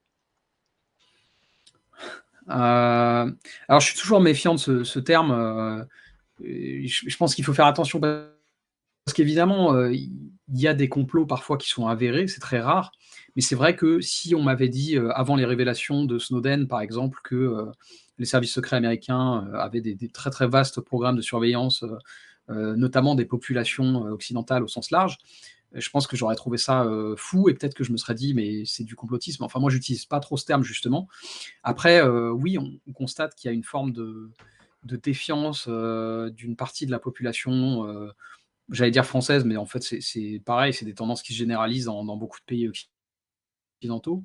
Alors, 2.48 3.80
je 3.80 3.86
suis 3.86 3.98
toujours 3.98 4.20
méfiant 4.20 4.54
de 4.54 4.84
ce, 4.84 5.00
terme. 5.00 5.88
je, 6.42 7.18
pense 7.18 7.34
qu'il 7.34 7.46
faut 7.46 7.54
faire 7.54 7.68
attention 7.68 8.00
parce 9.06 9.16
qu'évidemment, 9.16 9.74
euh, 9.76 9.92
il 9.94 10.12
y 10.50 10.68
a 10.68 10.74
des 10.74 10.88
complots 10.88 11.26
parfois 11.26 11.58
qui 11.58 11.70
sont 11.70 11.88
avérés, 11.88 12.28
c'est 12.28 12.40
très 12.40 12.62
rare. 12.62 12.92
Mais 13.36 13.42
c'est 13.42 13.56
vrai 13.56 13.76
que 13.76 14.00
si 14.00 14.36
on 14.36 14.42
m'avait 14.42 14.70
dit, 14.70 14.98
euh, 14.98 15.12
avant 15.14 15.36
les 15.36 15.46
révélations 15.46 16.06
de 16.06 16.20
Snowden, 16.20 16.68
par 16.68 16.82
exemple, 16.82 17.20
que 17.24 17.36
euh, 17.36 17.66
les 18.18 18.26
services 18.26 18.54
secrets 18.54 18.78
américains 18.78 19.48
avaient 19.54 19.82
des, 19.82 19.98
très 20.10 20.30
très 20.30 20.48
vastes 20.48 20.80
programmes 20.82 21.16
de 21.16 21.22
surveillance, 21.22 21.84
notamment 22.48 23.16
des 23.16 23.26
populations 23.26 24.04
occidentales 24.04 24.64
au 24.64 24.68
sens 24.68 24.92
large, 24.92 25.18
je 25.74 25.90
pense 25.90 26.06
que 26.06 26.16
j'aurais 26.16 26.36
trouvé 26.36 26.60
ça 26.60 26.88
fou 27.18 27.50
et 27.50 27.56
peut-être 27.56 27.74
que 27.74 27.84
je 27.84 27.92
me 27.92 27.98
serais 27.98 28.14
dit, 28.14 28.36
mais 28.36 28.66
c'est 28.66 28.84
du 28.84 28.96
complotisme. 28.96 29.44
Enfin, 29.44 29.60
moi, 29.60 29.72
j'utilise 29.72 30.06
pas 30.06 30.20
trop 30.20 30.38
ce 30.38 30.46
terme, 30.46 30.64
justement. 30.64 31.08
Après, 31.64 32.08
oui, 32.08 32.60
on, 32.60 32.94
constate 32.94 33.34
qu'il 33.34 33.50
y 33.50 33.52
a 33.52 33.56
une 33.56 33.64
forme 33.64 33.92
de, 33.92 34.30
de 34.84 34.96
défiance 34.96 35.68
d'une 35.68 36.56
partie 36.56 36.86
de 36.86 36.92
la 36.92 37.00
population 37.00 38.12
j'allais 38.74 38.92
dire 38.92 39.06
française, 39.06 39.46
mais 39.46 39.56
en 39.56 39.66
fait, 39.66 39.84
c'est 39.84 40.42
pareil, 40.44 40.74
c'est 40.74 40.86
des 40.86 40.96
tendances 40.96 41.22
qui 41.22 41.34
se 41.34 41.38
généralisent 41.38 41.86
dans, 41.86 42.18
beaucoup 42.18 42.40
de 42.40 42.46
pays 42.46 42.68
occidentaux. 43.82 44.24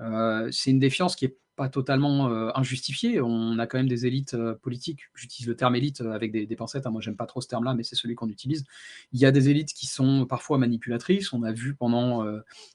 Euh, 0.00 0.48
c'est 0.50 0.70
une 0.70 0.80
défiance 0.80 1.14
qui 1.14 1.26
n'est 1.26 1.36
pas 1.54 1.68
totalement 1.68 2.28
euh, 2.28 2.50
injustifiée. 2.54 3.20
On 3.20 3.58
a 3.58 3.66
quand 3.66 3.78
même 3.78 3.88
des 3.88 4.06
élites 4.06 4.34
euh, 4.34 4.54
politiques. 4.54 5.02
J'utilise 5.14 5.46
le 5.46 5.54
terme 5.54 5.76
élite 5.76 6.00
avec 6.00 6.32
des, 6.32 6.56
pincettes. 6.56 6.86
Hein. 6.86 6.90
Moi, 6.90 7.00
j'aime 7.00 7.14
pas 7.14 7.26
trop 7.26 7.40
ce 7.40 7.46
terme-là, 7.46 7.74
mais 7.74 7.84
c'est 7.84 7.94
celui 7.94 8.14
qu'on 8.14 8.28
utilise. 8.28 8.64
Il 9.12 9.20
y 9.20 9.26
a 9.26 9.30
des 9.30 9.50
élites 9.50 9.72
qui 9.74 9.86
sont 9.86 10.26
parfois 10.26 10.58
manipulatrices. 10.58 11.32
On 11.32 11.42
a 11.42 11.52
vu 11.52 11.74
pendant, 11.74 12.26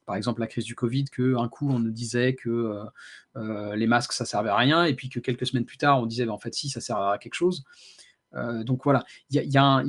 par 0.05 0.15
exemple, 0.15 0.39
la 0.39 0.47
crise 0.47 0.63
du 0.63 0.75
Covid, 0.75 1.05
qu'un 1.05 1.49
coup, 1.49 1.69
on 1.69 1.79
nous 1.79 1.91
disait 1.91 2.35
que 2.35 2.85
les 3.35 3.87
masques, 3.87 4.13
ça 4.13 4.25
servait 4.25 4.49
à 4.49 4.55
rien, 4.55 4.85
et 4.85 4.93
puis 4.93 5.09
que 5.09 5.19
quelques 5.19 5.47
semaines 5.47 5.65
plus 5.65 5.77
tard, 5.77 5.99
on 6.01 6.05
disait, 6.05 6.25
bah, 6.25 6.33
en 6.33 6.39
fait, 6.39 6.53
si, 6.53 6.69
ça 6.69 6.79
sert 6.79 6.97
à 6.97 7.17
quelque 7.17 7.35
chose. 7.35 7.65
Euh, 8.35 8.63
donc 8.63 8.83
voilà, 8.83 9.03
il 9.29 9.41
y 9.41 9.57
a, 9.57 9.83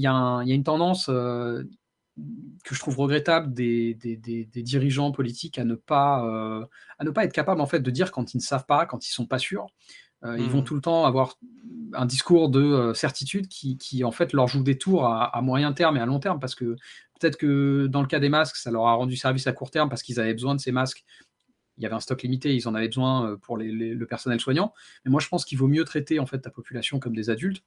une 0.47 0.65
tendance 0.65 1.09
euh, 1.09 1.63
que 2.65 2.75
je 2.75 2.81
trouve 2.81 2.99
regrettable 2.99 3.53
des, 3.53 3.95
dirigeants 4.57 5.13
politiques 5.13 5.59
à 5.59 5.65
ne 5.65 5.75
pas 5.75 6.25
euh, 6.25 6.65
à 6.99 7.05
ne 7.05 7.11
pas 7.11 7.25
être 7.25 7.33
capables 7.33 7.61
en 7.61 7.67
fait 7.67 7.81
de 7.81 7.91
dire 7.91 8.13
quand 8.13 8.35
ils 8.35 8.39
ne 8.39 8.43
savent 8.43 8.67
pas, 8.67 8.87
quand 8.87 9.07
ils 9.07 9.13
sont 9.13 9.27
pas 9.27 9.39
sûrs. 9.39 9.67
Ils 10.23 10.51
vont 10.51 10.61
mmh. 10.61 10.65
tout 10.65 10.75
le 10.75 10.83
temps 10.83 11.07
avoir 11.07 11.39
un 11.95 12.05
discours 12.05 12.51
de 12.51 12.93
certitude 12.95 13.49
qui, 13.49 14.05
en 14.05 14.11
fait 14.11 14.35
leur 14.35 14.49
joue 14.49 14.63
des 14.63 14.77
tours 14.77 15.07
à, 15.07 15.41
moyen 15.41 15.73
terme 15.73 15.97
et 15.97 16.01
à 16.01 16.05
long 16.05 16.21
terme 16.21 16.39
parce 16.39 16.55
que 16.55 16.77
peut-être 17.19 17.39
que 17.39 17.87
dans 17.87 18.03
le 18.03 18.07
cas 18.07 18.21
des 18.21 18.29
masques, 18.29 18.57
ça 18.57 18.71
leur 18.71 18.87
a 18.87 18.93
rendu 18.93 19.17
service 19.17 19.47
à 19.47 19.53
court 19.53 19.71
terme 19.71 19.89
parce 19.89 20.03
qu'ils 20.03 20.21
avaient 20.21 20.35
besoin 20.35 20.55
de 20.55 20.61
ces 20.61 20.73
masques. 20.73 21.07
Il 21.79 21.85
y 21.85 21.87
avait 21.87 21.95
un 21.95 22.01
stock 22.01 22.23
limité, 22.23 22.55
ils 22.55 22.69
en 22.69 22.75
avaient 22.75 22.89
besoin 22.89 23.39
pour 23.41 23.57
le 23.57 24.05
personnel 24.05 24.41
soignant. 24.41 24.75
Mais 25.07 25.11
moi, 25.11 25.23
je 25.23 25.29
pense 25.29 25.47
qu'il 25.47 25.57
vaut 25.57 25.69
mieux 25.69 25.85
traiter 25.85 26.19
en 26.19 26.27
fait 26.27 26.41
ta 26.41 26.51
population 26.51 26.99
comme 26.99 27.17
des 27.17 27.31
adultes 27.31 27.65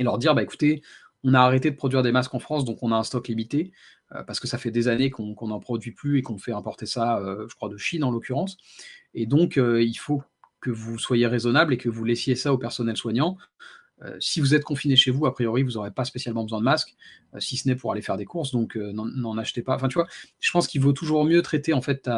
et 0.00 0.02
leur 0.02 0.18
dire 0.18 0.34
bah 0.34 0.42
écoutez, 0.42 0.82
on 1.22 1.34
a 1.34 1.40
arrêté 1.40 1.70
de 1.70 1.76
produire 1.76 2.02
des 2.02 2.10
masques 2.10 2.34
en 2.34 2.40
France, 2.40 2.64
donc 2.64 2.82
on 2.82 2.90
a 2.90 2.96
un 2.96 3.04
stock 3.04 3.28
limité, 3.28 3.72
euh, 4.14 4.24
parce 4.24 4.40
que 4.40 4.48
ça 4.48 4.58
fait 4.58 4.70
des 4.70 4.88
années 4.88 5.10
qu'on 5.10 5.36
n'en 5.46 5.60
produit 5.60 5.92
plus 5.92 6.18
et 6.18 6.22
qu'on 6.22 6.38
fait 6.38 6.52
importer 6.52 6.86
ça, 6.86 7.18
euh, 7.18 7.46
je 7.48 7.54
crois, 7.54 7.68
de 7.68 7.76
Chine 7.76 8.02
en 8.02 8.10
l'occurrence. 8.10 8.56
Et 9.14 9.26
donc, 9.26 9.58
euh, 9.58 9.82
il 9.82 9.94
faut 9.94 10.22
que 10.60 10.70
vous 10.70 10.98
soyez 10.98 11.26
raisonnable 11.26 11.74
et 11.74 11.76
que 11.76 11.88
vous 11.88 12.04
laissiez 12.04 12.34
ça 12.34 12.52
au 12.52 12.58
personnel 12.58 12.96
soignant. 12.96 13.36
Si 14.18 14.40
vous 14.40 14.54
êtes 14.54 14.64
confiné 14.64 14.96
chez 14.96 15.10
vous, 15.10 15.26
a 15.26 15.32
priori, 15.32 15.62
vous 15.62 15.72
n'aurez 15.72 15.90
pas 15.90 16.04
spécialement 16.04 16.42
besoin 16.42 16.58
de 16.58 16.64
masques, 16.64 16.94
si 17.38 17.56
ce 17.56 17.68
n'est 17.68 17.76
pour 17.76 17.92
aller 17.92 18.00
faire 18.00 18.16
des 18.16 18.24
courses, 18.24 18.50
donc 18.50 18.76
n'en 18.76 19.36
achetez 19.36 19.62
pas. 19.62 19.74
Enfin, 19.74 19.88
tu 19.88 19.94
vois, 19.94 20.06
je 20.40 20.50
pense 20.50 20.66
qu'il 20.66 20.80
vaut 20.80 20.92
toujours 20.92 21.24
mieux 21.24 21.42
traiter 21.42 21.74
en 21.74 21.82
fait 21.82 22.08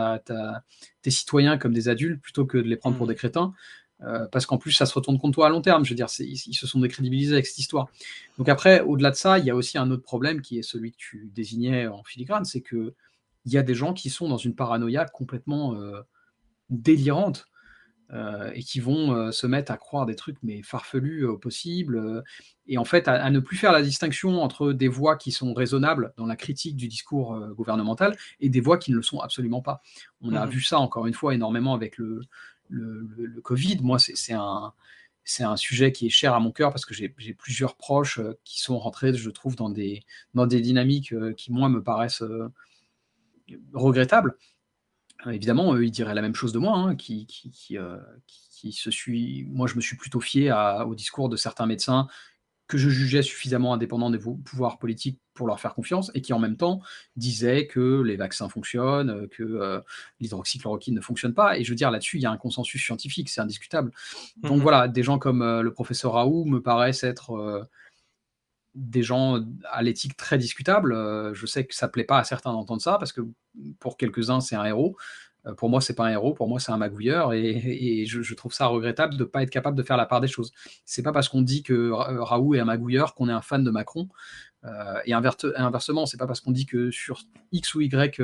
tes 1.02 1.10
citoyens 1.10 1.58
comme 1.58 1.72
des 1.72 1.88
adultes 1.88 2.20
plutôt 2.20 2.46
que 2.46 2.58
de 2.58 2.68
les 2.68 2.76
prendre 2.76 2.96
pour 2.96 3.06
mmh. 3.06 3.10
des 3.10 3.14
crétins. 3.16 3.52
Euh, 4.04 4.26
parce 4.30 4.46
qu'en 4.46 4.58
plus, 4.58 4.72
ça 4.72 4.86
se 4.86 4.94
retourne 4.94 5.18
contre 5.18 5.34
toi 5.34 5.46
à 5.46 5.50
long 5.50 5.60
terme. 5.60 5.84
Je 5.84 5.90
veux 5.90 5.96
dire, 5.96 6.08
ils, 6.18 6.36
se 6.36 6.66
sont 6.66 6.80
décrédibilisés 6.80 7.34
avec 7.34 7.46
cette 7.46 7.58
histoire. 7.58 7.88
Donc 8.38 8.48
après, 8.48 8.80
au-delà 8.80 9.10
de 9.10 9.16
ça, 9.16 9.38
il 9.38 9.44
y 9.44 9.50
a 9.50 9.54
aussi 9.54 9.78
un 9.78 9.90
autre 9.90 10.02
problème 10.02 10.40
qui 10.40 10.58
est 10.58 10.62
celui 10.62 10.92
que 10.92 10.96
tu 10.96 11.30
désignais 11.34 11.86
en 11.86 12.02
filigrane, 12.02 12.44
c'est 12.44 12.60
que 12.60 12.94
il 13.44 13.52
y 13.52 13.58
a 13.58 13.62
des 13.62 13.74
gens 13.74 13.92
qui 13.92 14.08
sont 14.08 14.28
dans 14.28 14.36
une 14.36 14.54
paranoïa 14.54 15.04
complètement 15.04 15.74
euh, 15.74 16.00
délirante 16.70 17.48
euh, 18.12 18.50
et 18.54 18.62
qui 18.62 18.80
vont 18.80 19.32
se 19.32 19.46
mettre 19.46 19.72
à 19.72 19.76
croire 19.76 20.06
des 20.06 20.16
trucs 20.16 20.36
mais 20.42 20.62
farfelus 20.62 21.24
au 21.24 21.38
possible 21.38 22.22
et 22.66 22.78
en 22.78 22.84
fait 22.84 23.08
à, 23.08 23.30
ne 23.30 23.40
plus 23.40 23.56
faire 23.56 23.72
la 23.72 23.82
distinction 23.82 24.42
entre 24.42 24.72
des 24.72 24.88
voix 24.88 25.16
qui 25.16 25.32
sont 25.32 25.54
raisonnables 25.54 26.12
dans 26.16 26.26
la 26.26 26.36
critique 26.36 26.76
du 26.76 26.88
discours 26.88 27.38
gouvernemental 27.54 28.16
et 28.40 28.48
des 28.48 28.60
voix 28.60 28.78
qui 28.78 28.90
ne 28.90 28.96
le 28.96 29.02
sont 29.02 29.20
absolument 29.20 29.62
pas. 29.62 29.82
On 30.20 30.34
a 30.34 30.46
mmh 30.46 30.50
vu 30.50 30.62
ça 30.62 30.78
encore 30.78 31.06
une 31.06 31.14
fois 31.14 31.34
énormément 31.34 31.74
avec 31.74 31.98
le, 31.98 32.20
le, 32.72 33.40
Covid, 33.42 33.78
moi, 33.82 33.98
c'est 33.98 34.32
un, 34.32 34.72
un 35.40 35.56
sujet 35.56 35.92
qui 35.92 36.06
est 36.06 36.10
cher 36.10 36.34
à 36.34 36.40
mon 36.40 36.50
cœur 36.50 36.70
parce 36.70 36.84
que 36.84 36.94
j'ai 36.94 37.08
plusieurs 37.08 37.76
proches 37.76 38.18
euh, 38.18 38.38
qui 38.44 38.60
sont 38.60 38.78
rentrés, 38.78 39.14
je 39.14 39.30
trouve, 39.30 39.56
dans 39.56 39.70
des, 39.70 40.02
dans 40.34 40.46
des 40.46 40.60
dynamiques 40.60 41.12
euh, 41.12 41.32
qui, 41.32 41.52
moi, 41.52 41.68
me 41.68 41.82
paraissent 41.82 42.22
euh, 42.22 42.48
regrettables. 43.72 44.36
Évidemment, 45.30 45.74
eux, 45.74 45.84
ils 45.84 45.90
diraient 45.90 46.14
la 46.14 46.22
même 46.22 46.34
chose 46.34 46.52
de 46.52 46.58
moi, 46.58 46.76
hein, 46.76 46.96
qui, 46.96 47.26
qui, 47.26 47.50
qui, 47.50 48.72
se 48.72 48.90
suis... 48.90 49.44
Moi, 49.50 49.66
je 49.66 49.76
me 49.76 49.80
suis 49.80 49.96
plutôt 49.96 50.20
fié 50.20 50.52
au 50.86 50.94
discours 50.94 51.28
de 51.28 51.36
certains 51.36 51.66
médecins 51.66 52.08
que 52.72 52.78
je 52.78 52.88
jugeais 52.88 53.20
suffisamment 53.20 53.74
indépendants 53.74 54.08
des 54.08 54.18
pouvoirs 54.18 54.78
politiques 54.78 55.20
pour 55.34 55.46
leur 55.46 55.60
faire 55.60 55.74
confiance, 55.74 56.10
et 56.14 56.22
qui 56.22 56.32
en 56.32 56.38
même 56.38 56.56
temps 56.56 56.80
disaient 57.16 57.66
que 57.66 58.00
les 58.02 58.16
vaccins 58.16 58.48
fonctionnent, 58.48 59.28
que 59.28 59.42
euh, 59.42 59.80
l'hydroxychloroquine 60.20 60.94
ne 60.94 61.00
fonctionne 61.02 61.34
pas. 61.34 61.58
Et 61.58 61.64
je 61.64 61.70
veux 61.70 61.76
dire, 61.76 61.90
là-dessus, 61.90 62.16
il 62.16 62.22
y 62.22 62.26
a 62.26 62.30
un 62.30 62.38
consensus 62.38 62.82
scientifique, 62.82 63.28
c'est 63.28 63.42
indiscutable. 63.42 63.92
Donc 64.38 64.56
mhm. 64.56 64.62
voilà, 64.62 64.88
des 64.88 65.02
gens 65.02 65.18
comme 65.18 65.42
euh, 65.42 65.60
le 65.60 65.72
professeur 65.72 66.12
Raoult 66.12 66.46
me 66.46 66.62
paraissent 66.62 67.04
être 67.04 67.32
euh, 67.32 67.62
des 68.74 69.02
gens 69.02 69.40
à 69.70 69.82
l'éthique 69.82 70.16
très 70.16 70.38
discutable. 70.38 70.94
je 71.34 71.46
sais 71.46 71.66
que 71.66 71.74
ça 71.74 71.88
plaît 71.88 72.04
pas 72.04 72.18
à 72.18 72.24
certains 72.24 72.52
d'entendre 72.52 72.82
ça, 72.82 72.98
parce 72.98 73.12
que 73.12 73.20
pour 73.78 73.96
quelques-uns, 73.96 74.40
c'est 74.40 74.56
un 74.56 74.64
héros. 74.64 74.96
Euh, 75.46 75.54
pour 75.54 75.68
moi, 75.68 75.80
c'est 75.80 75.94
pas 75.94 76.06
un 76.06 76.10
héros, 76.10 76.34
pour 76.34 76.48
moi, 76.48 76.60
c'est 76.60 76.72
un 76.72 76.76
magouilleur, 76.76 77.32
et, 77.32 78.04
je, 78.06 78.34
trouve 78.34 78.52
ça 78.52 78.66
regrettable 78.66 79.14
de 79.14 79.20
ne 79.20 79.24
pas 79.24 79.42
être 79.42 79.50
capable 79.50 79.76
de 79.76 79.82
faire 79.82 79.96
la 79.96 80.06
part 80.06 80.20
des 80.20 80.28
choses. 80.28 80.52
C'est 80.84 81.02
pas 81.02 81.12
parce 81.12 81.28
qu'on 81.28 81.42
dit 81.42 81.62
que 81.62 81.72
euh, 81.72 82.22
Raoult 82.22 82.54
est 82.54 82.60
un 82.60 82.64
magouilleur 82.64 83.14
qu'on 83.14 83.28
est 83.28 83.32
un 83.32 83.42
fan 83.42 83.64
de 83.64 83.70
Macron, 83.70 84.08
euh, 84.64 85.00
et 85.04 85.12
inversement, 85.12 86.06
c'est 86.06 86.18
pas 86.18 86.26
parce 86.26 86.40
qu'on 86.40 86.52
dit 86.52 86.66
que 86.66 86.90
sur 86.90 87.22
X 87.50 87.74
ou 87.74 87.80
Y 87.80 88.20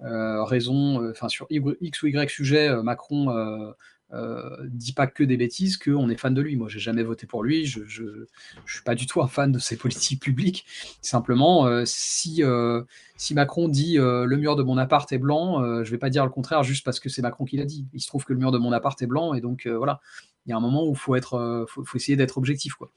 raison, 0.00 1.10
enfin 1.10 1.28
sur 1.28 1.46
X 1.50 2.02
ou 2.02 2.06
Y 2.06 2.30
sujet, 2.30 2.82
Macron 2.82 3.74
euh, 4.14 4.56
dit 4.68 4.94
pas 4.94 5.06
que 5.06 5.22
des 5.22 5.36
bêtises 5.36 5.76
qu'on 5.76 6.08
est 6.08 6.16
fan 6.16 6.32
de 6.32 6.40
lui. 6.40 6.56
Moi, 6.56 6.68
j'ai 6.68 6.78
jamais 6.78 7.02
voté 7.02 7.26
pour 7.26 7.42
lui. 7.42 7.66
Je, 7.66 7.84
je, 7.86 8.24
suis 8.66 8.82
pas 8.82 8.94
du 8.94 9.06
tout 9.06 9.20
un 9.20 9.28
fan 9.28 9.52
de 9.52 9.58
ses 9.58 9.76
politiques 9.78 10.22
publiques. 10.22 10.64
Simplement, 11.02 11.66
euh, 11.66 11.82
si 11.84 12.42
euh, 12.42 12.82
si 13.16 13.34
Macron 13.34 13.68
dit 13.68 13.96
le 13.98 14.36
mur 14.36 14.56
de 14.56 14.62
mon 14.62 14.78
appart 14.78 15.10
est 15.12 15.18
blanc, 15.18 15.82
je 15.82 15.90
vais 15.90 15.98
pas 15.98 16.10
dire 16.10 16.24
le 16.24 16.30
contraire 16.30 16.62
juste 16.62 16.84
parce 16.84 17.00
que 17.00 17.08
c'est 17.08 17.22
Macron 17.22 17.44
qui 17.44 17.56
l'a 17.56 17.64
dit. 17.64 17.86
Il 17.92 18.00
se 18.00 18.06
trouve 18.06 18.24
que 18.24 18.32
le 18.32 18.38
mur 18.38 18.52
de 18.52 18.58
mon 18.58 18.72
appart 18.72 19.00
est 19.02 19.06
blanc 19.06 19.34
et 19.34 19.40
donc 19.40 19.66
voilà. 19.66 20.00
Il 20.46 20.50
y 20.50 20.52
a 20.52 20.56
un 20.56 20.60
moment 20.60 20.86
où 20.86 20.94
faut 20.94 21.16
être, 21.16 21.66
faut, 21.68 21.84
essayer 21.96 22.16
d'être 22.16 22.38
objectif 22.38 22.74
quoi. 22.74 22.90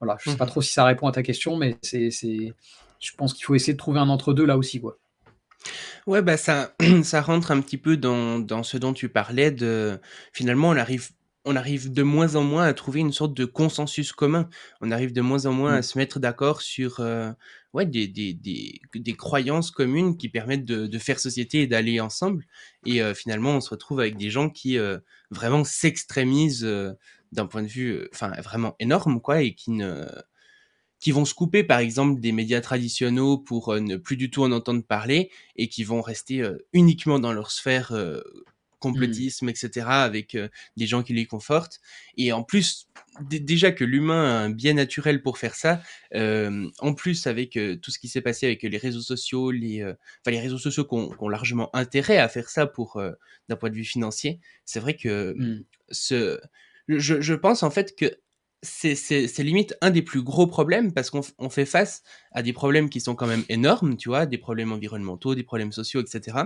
Voilà. 0.00 0.18
Je 0.20 0.30
sais 0.30 0.36
pas 0.36 0.44
mhm. 0.44 0.50
trop 0.50 0.62
si 0.62 0.72
ça 0.72 0.84
répond 0.84 1.06
à 1.06 1.12
ta 1.12 1.22
question, 1.22 1.56
mais 1.56 1.78
c'est, 1.80 2.10
je 2.10 3.12
pense 3.16 3.34
qu'il 3.34 3.44
faut 3.44 3.54
essayer 3.54 3.72
de 3.72 3.78
trouver 3.78 4.00
un 4.00 4.08
entre 4.08 4.34
deux 4.34 4.44
là 4.44 4.58
aussi 4.58 4.80
quoi. 4.80 4.98
Ouais, 6.06 6.22
bah 6.22 6.36
ça, 6.36 6.74
ça 7.02 7.20
rentre 7.20 7.50
un 7.50 7.60
petit 7.60 7.78
peu 7.78 7.96
dans, 7.96 8.38
dans 8.38 8.62
ce 8.62 8.76
dont 8.76 8.92
tu 8.92 9.08
parlais 9.08 9.50
de 9.50 9.98
finalement 10.32 10.68
on 10.70 10.76
arrive 10.76 11.10
on 11.46 11.54
arrive 11.54 11.92
de 11.92 12.02
moins 12.02 12.34
en 12.34 12.42
moins 12.42 12.64
à 12.64 12.74
trouver 12.74 13.00
une 13.00 13.12
sorte 13.12 13.32
de 13.32 13.44
consensus 13.44 14.12
commun. 14.12 14.48
On 14.80 14.90
arrive 14.90 15.12
de 15.12 15.20
moins 15.20 15.46
en 15.46 15.52
moins 15.52 15.74
à 15.74 15.78
mmh. 15.78 15.82
se 15.82 15.98
mettre 15.98 16.18
d'accord 16.18 16.60
sur 16.60 16.98
euh, 16.98 17.30
ouais, 17.72 17.86
des, 17.86 18.08
des, 18.08 18.34
des, 18.34 18.80
des, 18.92 19.12
croyances 19.14 19.70
communes 19.70 20.16
qui 20.16 20.28
permettent 20.28 20.64
de, 20.64 20.88
de 20.88 20.98
faire 20.98 21.20
société 21.20 21.62
et 21.62 21.66
d'aller 21.68 22.00
ensemble. 22.00 22.44
Et 22.84 23.00
euh, 23.00 23.14
finalement, 23.14 23.52
on 23.52 23.60
se 23.60 23.70
retrouve 23.70 24.00
avec 24.00 24.16
des 24.16 24.28
gens 24.28 24.50
qui 24.50 24.76
euh, 24.76 24.98
vraiment 25.30 25.62
s'extrémisent 25.62 26.66
d'un 27.30 27.46
point 27.46 27.62
de 27.62 27.68
vue 27.68 28.08
enfin 28.12 28.32
vraiment 28.42 28.74
énorme, 28.80 29.20
quoi, 29.20 29.42
et 29.42 29.54
qui 29.54 29.70
ne 29.70 30.04
qui 31.00 31.12
vont 31.12 31.24
se 31.24 31.34
couper 31.34 31.62
par 31.64 31.78
exemple 31.78 32.20
des 32.20 32.32
médias 32.32 32.60
traditionnels 32.60 33.38
pour 33.44 33.70
euh, 33.70 33.80
ne 33.80 33.96
plus 33.96 34.16
du 34.16 34.30
tout 34.30 34.42
en 34.42 34.52
entendre 34.52 34.82
parler 34.82 35.30
et 35.56 35.68
qui 35.68 35.84
vont 35.84 36.00
rester 36.00 36.40
euh, 36.40 36.58
uniquement 36.72 37.18
dans 37.18 37.32
leur 37.32 37.50
sphère 37.50 37.92
euh, 37.92 38.20
complotisme, 38.78 39.48
etc., 39.48 39.86
avec 39.88 40.36
des 40.76 40.86
gens 40.86 41.02
qui 41.02 41.14
les 41.14 41.24
confortent. 41.24 41.80
Et 42.18 42.30
en 42.32 42.44
plus, 42.44 42.88
déjà 43.22 43.72
que 43.72 43.82
l'humain 43.84 44.24
a 44.24 44.44
un 44.44 44.50
bien 44.50 44.74
naturel 44.74 45.22
pour 45.22 45.38
faire 45.38 45.54
ça, 45.54 45.82
en 46.14 46.94
plus 46.94 47.26
avec 47.26 47.58
tout 47.80 47.90
ce 47.90 47.98
qui 47.98 48.06
s'est 48.06 48.20
passé 48.20 48.46
avec 48.46 48.62
les 48.62 48.76
réseaux 48.76 49.00
sociaux, 49.00 49.50
les, 49.50 49.82
enfin 49.82 50.30
les 50.30 50.40
réseaux 50.40 50.58
sociaux 50.58 50.84
qui 50.84 50.94
ont, 50.94 51.28
largement 51.28 51.74
intérêt 51.74 52.18
à 52.18 52.28
faire 52.28 52.50
ça 52.50 52.66
pour 52.66 53.02
d'un 53.48 53.56
point 53.56 53.70
de 53.70 53.74
vue 53.74 53.84
financier, 53.84 54.40
c'est 54.66 54.78
vrai 54.78 54.94
que 54.94 55.34
mmh. 55.36 55.64
ce, 55.90 56.38
je, 56.86 57.20
je 57.20 57.34
pense 57.34 57.62
en 57.62 57.70
fait 57.70 57.96
que 57.96 58.18
c'est 58.66 59.38
limite 59.38 59.74
un 59.80 59.90
des 59.90 60.02
plus 60.02 60.22
gros 60.22 60.46
problèmes 60.46 60.92
parce 60.92 61.10
qu'on 61.10 61.50
fait 61.50 61.66
face 61.66 62.02
à 62.32 62.42
des 62.42 62.52
problèmes 62.52 62.90
qui 62.90 63.00
sont 63.00 63.14
quand 63.14 63.26
même 63.26 63.44
énormes, 63.48 63.96
tu 63.96 64.08
vois, 64.08 64.26
des 64.26 64.38
problèmes 64.38 64.72
environnementaux, 64.72 65.34
des 65.34 65.42
problèmes 65.42 65.72
sociaux, 65.72 66.00
etc. 66.00 66.38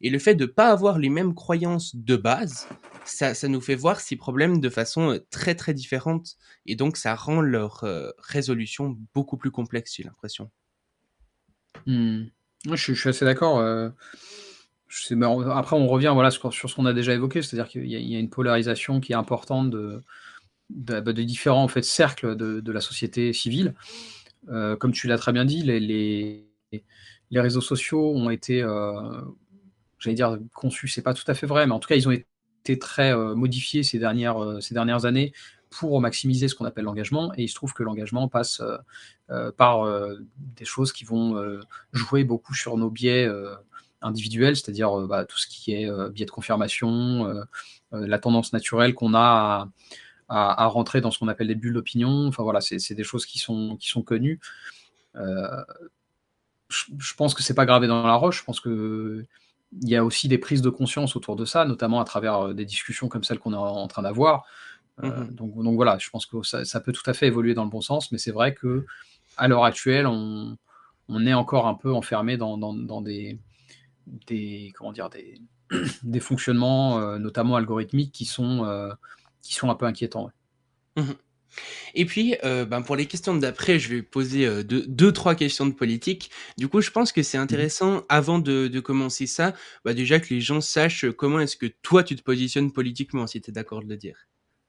Et 0.00 0.10
le 0.10 0.18
fait 0.18 0.34
de 0.34 0.44
ne 0.44 0.50
pas 0.50 0.68
avoir 0.68 0.98
les 0.98 1.10
mêmes 1.10 1.34
croyances 1.34 1.94
de 1.94 2.16
base, 2.16 2.68
ça, 3.04 3.34
nous 3.48 3.60
fait 3.60 3.74
voir 3.74 4.00
ces 4.00 4.16
problèmes 4.16 4.60
de 4.60 4.68
façon 4.68 5.12
euh, 5.12 5.18
très 5.30 5.54
très 5.54 5.74
différente. 5.74 6.36
Et 6.66 6.76
donc 6.76 6.96
ça 6.96 7.14
rend 7.14 7.40
leur 7.40 7.84
euh, 7.84 8.10
résolution 8.18 8.96
beaucoup 9.14 9.36
plus 9.36 9.50
complexe, 9.50 9.94
j'ai 9.96 10.04
l'impression. 10.04 10.50
Mmh. 11.86 12.24
Je, 12.72 12.92
suis 12.92 13.08
assez 13.08 13.24
d'accord. 13.24 13.58
Euh, 13.58 13.90
après, 15.52 15.76
on 15.76 15.86
revient 15.86 16.10
voilà, 16.12 16.30
sur, 16.30 16.52
ce 16.52 16.74
qu'on 16.74 16.86
a 16.86 16.92
déjà 16.92 17.14
évoqué, 17.14 17.42
c'est-à-dire 17.42 17.70
qu'il 17.70 17.86
y, 17.86 18.16
a 18.16 18.18
une 18.18 18.30
polarisation 18.30 19.00
qui 19.00 19.12
est 19.12 19.16
importante 19.16 19.70
de 19.70 20.02
bah, 20.70 21.00
de, 21.00 21.12
différents 21.22 21.64
en 21.64 21.68
fait, 21.68 21.82
cercles 21.82 22.36
de, 22.36 22.72
la 22.72 22.80
société 22.80 23.32
civile. 23.32 23.74
Euh, 24.48 24.76
comme 24.76 24.92
tu 24.92 25.06
l'as 25.06 25.18
très 25.18 25.32
bien 25.32 25.44
dit, 25.44 25.62
les, 25.62 25.80
les, 25.80 27.40
réseaux 27.40 27.60
sociaux 27.60 28.12
ont 28.14 28.30
été, 28.30 28.62
euh, 28.62 29.20
j'allais 29.98 30.16
dire 30.16 30.38
conçus, 30.54 30.88
c'est 30.88 31.02
pas 31.02 31.14
tout 31.14 31.24
à 31.26 31.34
fait 31.34 31.46
vrai, 31.46 31.66
mais 31.66 31.72
en 31.72 31.80
tout 31.80 31.88
cas, 31.88 31.96
ils 31.96 32.08
ont 32.08 32.12
été 32.12 32.78
très 32.78 33.12
euh, 33.12 33.34
modifiés 33.34 33.82
ces 33.82 33.98
dernières, 33.98 34.58
ces 34.60 34.74
dernières 34.74 35.04
années 35.04 35.32
pour 35.70 36.00
maximiser 36.00 36.48
ce 36.48 36.54
qu'on 36.54 36.64
appelle 36.64 36.84
l'engagement. 36.84 37.32
Et 37.36 37.42
il 37.44 37.48
se 37.48 37.54
trouve 37.54 37.72
que 37.72 37.82
l'engagement 37.82 38.28
passe 38.28 38.62
par 39.56 39.86
des 40.56 40.64
choses 40.64 40.92
qui 40.92 41.04
vont 41.04 41.60
jouer 41.92 42.24
beaucoup 42.24 42.54
sur 42.54 42.76
nos 42.76 42.90
biais 42.90 43.28
individuels, 44.02 44.56
c'est-à-dire 44.56 45.06
bah, 45.06 45.24
tout 45.24 45.38
ce 45.38 45.46
qui 45.46 45.72
est 45.72 45.88
biais 46.10 46.26
de 46.26 46.30
confirmation, 46.32 47.32
la 47.92 48.18
tendance 48.18 48.52
naturelle 48.52 48.94
qu'on 48.94 49.14
a 49.14 49.20
à 49.20 49.68
à, 50.30 50.66
rentrer 50.66 51.00
dans 51.00 51.10
ce 51.10 51.18
qu'on 51.18 51.28
appelle 51.28 51.48
les 51.48 51.56
bulles 51.56 51.74
d'opinion. 51.74 52.28
Enfin 52.28 52.44
voilà, 52.44 52.60
c'est 52.60 52.94
des 52.94 53.04
choses 53.04 53.26
qui 53.26 53.38
sont, 53.38 53.76
qui 53.76 53.88
sont 53.88 54.02
connues. 54.02 54.40
Euh, 55.16 55.64
je, 56.68 57.14
pense 57.14 57.34
que 57.34 57.42
c'est 57.42 57.54
pas 57.54 57.66
gravé 57.66 57.88
dans 57.88 58.06
la 58.06 58.14
roche. 58.14 58.38
Je 58.38 58.44
pense 58.44 58.60
que 58.60 59.24
il 59.82 59.88
y 59.88 59.96
a 59.96 60.04
aussi 60.04 60.28
des 60.28 60.38
prises 60.38 60.62
de 60.62 60.70
conscience 60.70 61.16
autour 61.16 61.36
de 61.36 61.44
ça, 61.44 61.64
notamment 61.64 62.00
à 62.00 62.04
travers 62.04 62.46
euh, 62.46 62.54
des 62.54 62.64
discussions 62.64 63.08
comme 63.08 63.24
celles 63.24 63.40
qu'on 63.40 63.52
est 63.52 63.56
en 63.56 63.88
train 63.88 64.02
d'avoir. 64.02 64.44
Euh, 65.02 65.24
mhm. 65.24 65.34
donc, 65.34 65.62
donc, 65.62 65.74
voilà, 65.74 65.98
je 65.98 66.10
pense 66.10 66.26
que 66.26 66.42
ça, 66.42 66.80
peut 66.80 66.92
tout 66.92 67.08
à 67.08 67.12
fait 67.12 67.26
évoluer 67.26 67.54
dans 67.54 67.64
le 67.64 67.70
bon 67.70 67.80
sens, 67.80 68.12
mais 68.12 68.18
c'est 68.18 68.32
vrai 68.32 68.54
que 68.54 68.86
à 69.36 69.48
l'heure 69.48 69.64
actuelle, 69.64 70.06
on, 70.06 70.56
on, 71.08 71.26
est 71.26 71.34
encore 71.34 71.66
un 71.66 71.74
peu 71.74 71.92
enfermé 71.92 72.36
dans, 72.36 72.56
dans, 72.58 73.00
des, 73.00 73.38
des, 74.26 74.72
comment 74.76 74.92
dire, 74.92 75.08
des, 75.08 75.40
des 76.02 76.20
fonctionnements, 76.20 77.18
notamment 77.18 77.56
algorithmiques, 77.56 78.12
qui 78.12 78.26
sont 78.26 78.64
qui 79.42 79.54
sont 79.54 79.70
un 79.70 79.74
peu 79.74 79.86
inquiétants. 79.86 80.30
Mmh 80.96 81.12
Et 81.94 82.04
puis, 82.04 82.36
euh, 82.44 82.64
ben 82.64 82.82
pour 82.82 82.96
les 82.96 83.06
questions 83.06 83.34
d'après, 83.34 83.78
je 83.78 83.88
vais 83.88 84.02
poser 84.02 84.46
euh, 84.46 84.62
deux, 84.62 85.12
trois 85.12 85.34
questions 85.34 85.66
de 85.66 85.72
politique. 85.72 86.30
Du 86.58 86.68
coup, 86.68 86.80
je 86.80 86.90
pense 86.90 87.12
que 87.12 87.22
c'est 87.22 87.38
mmh 87.38 87.42
intéressant, 87.42 88.02
avant 88.08 88.38
de, 88.38 88.80
commencer 88.80 89.26
ça, 89.26 89.54
bah 89.84 89.94
déjà 89.94 90.20
que 90.20 90.32
les 90.32 90.40
gens 90.40 90.60
sachent 90.60 91.10
comment 91.10 91.40
est-ce 91.40 91.56
que 91.56 91.66
toi, 91.82 92.02
tu 92.02 92.16
te 92.16 92.22
positionnes 92.22 92.72
politiquement, 92.72 93.26
si 93.26 93.40
tu 93.40 93.50
es 93.50 93.52
d'accord 93.52 93.82
de 93.82 93.88
le 93.88 93.96
dire. 93.96 94.16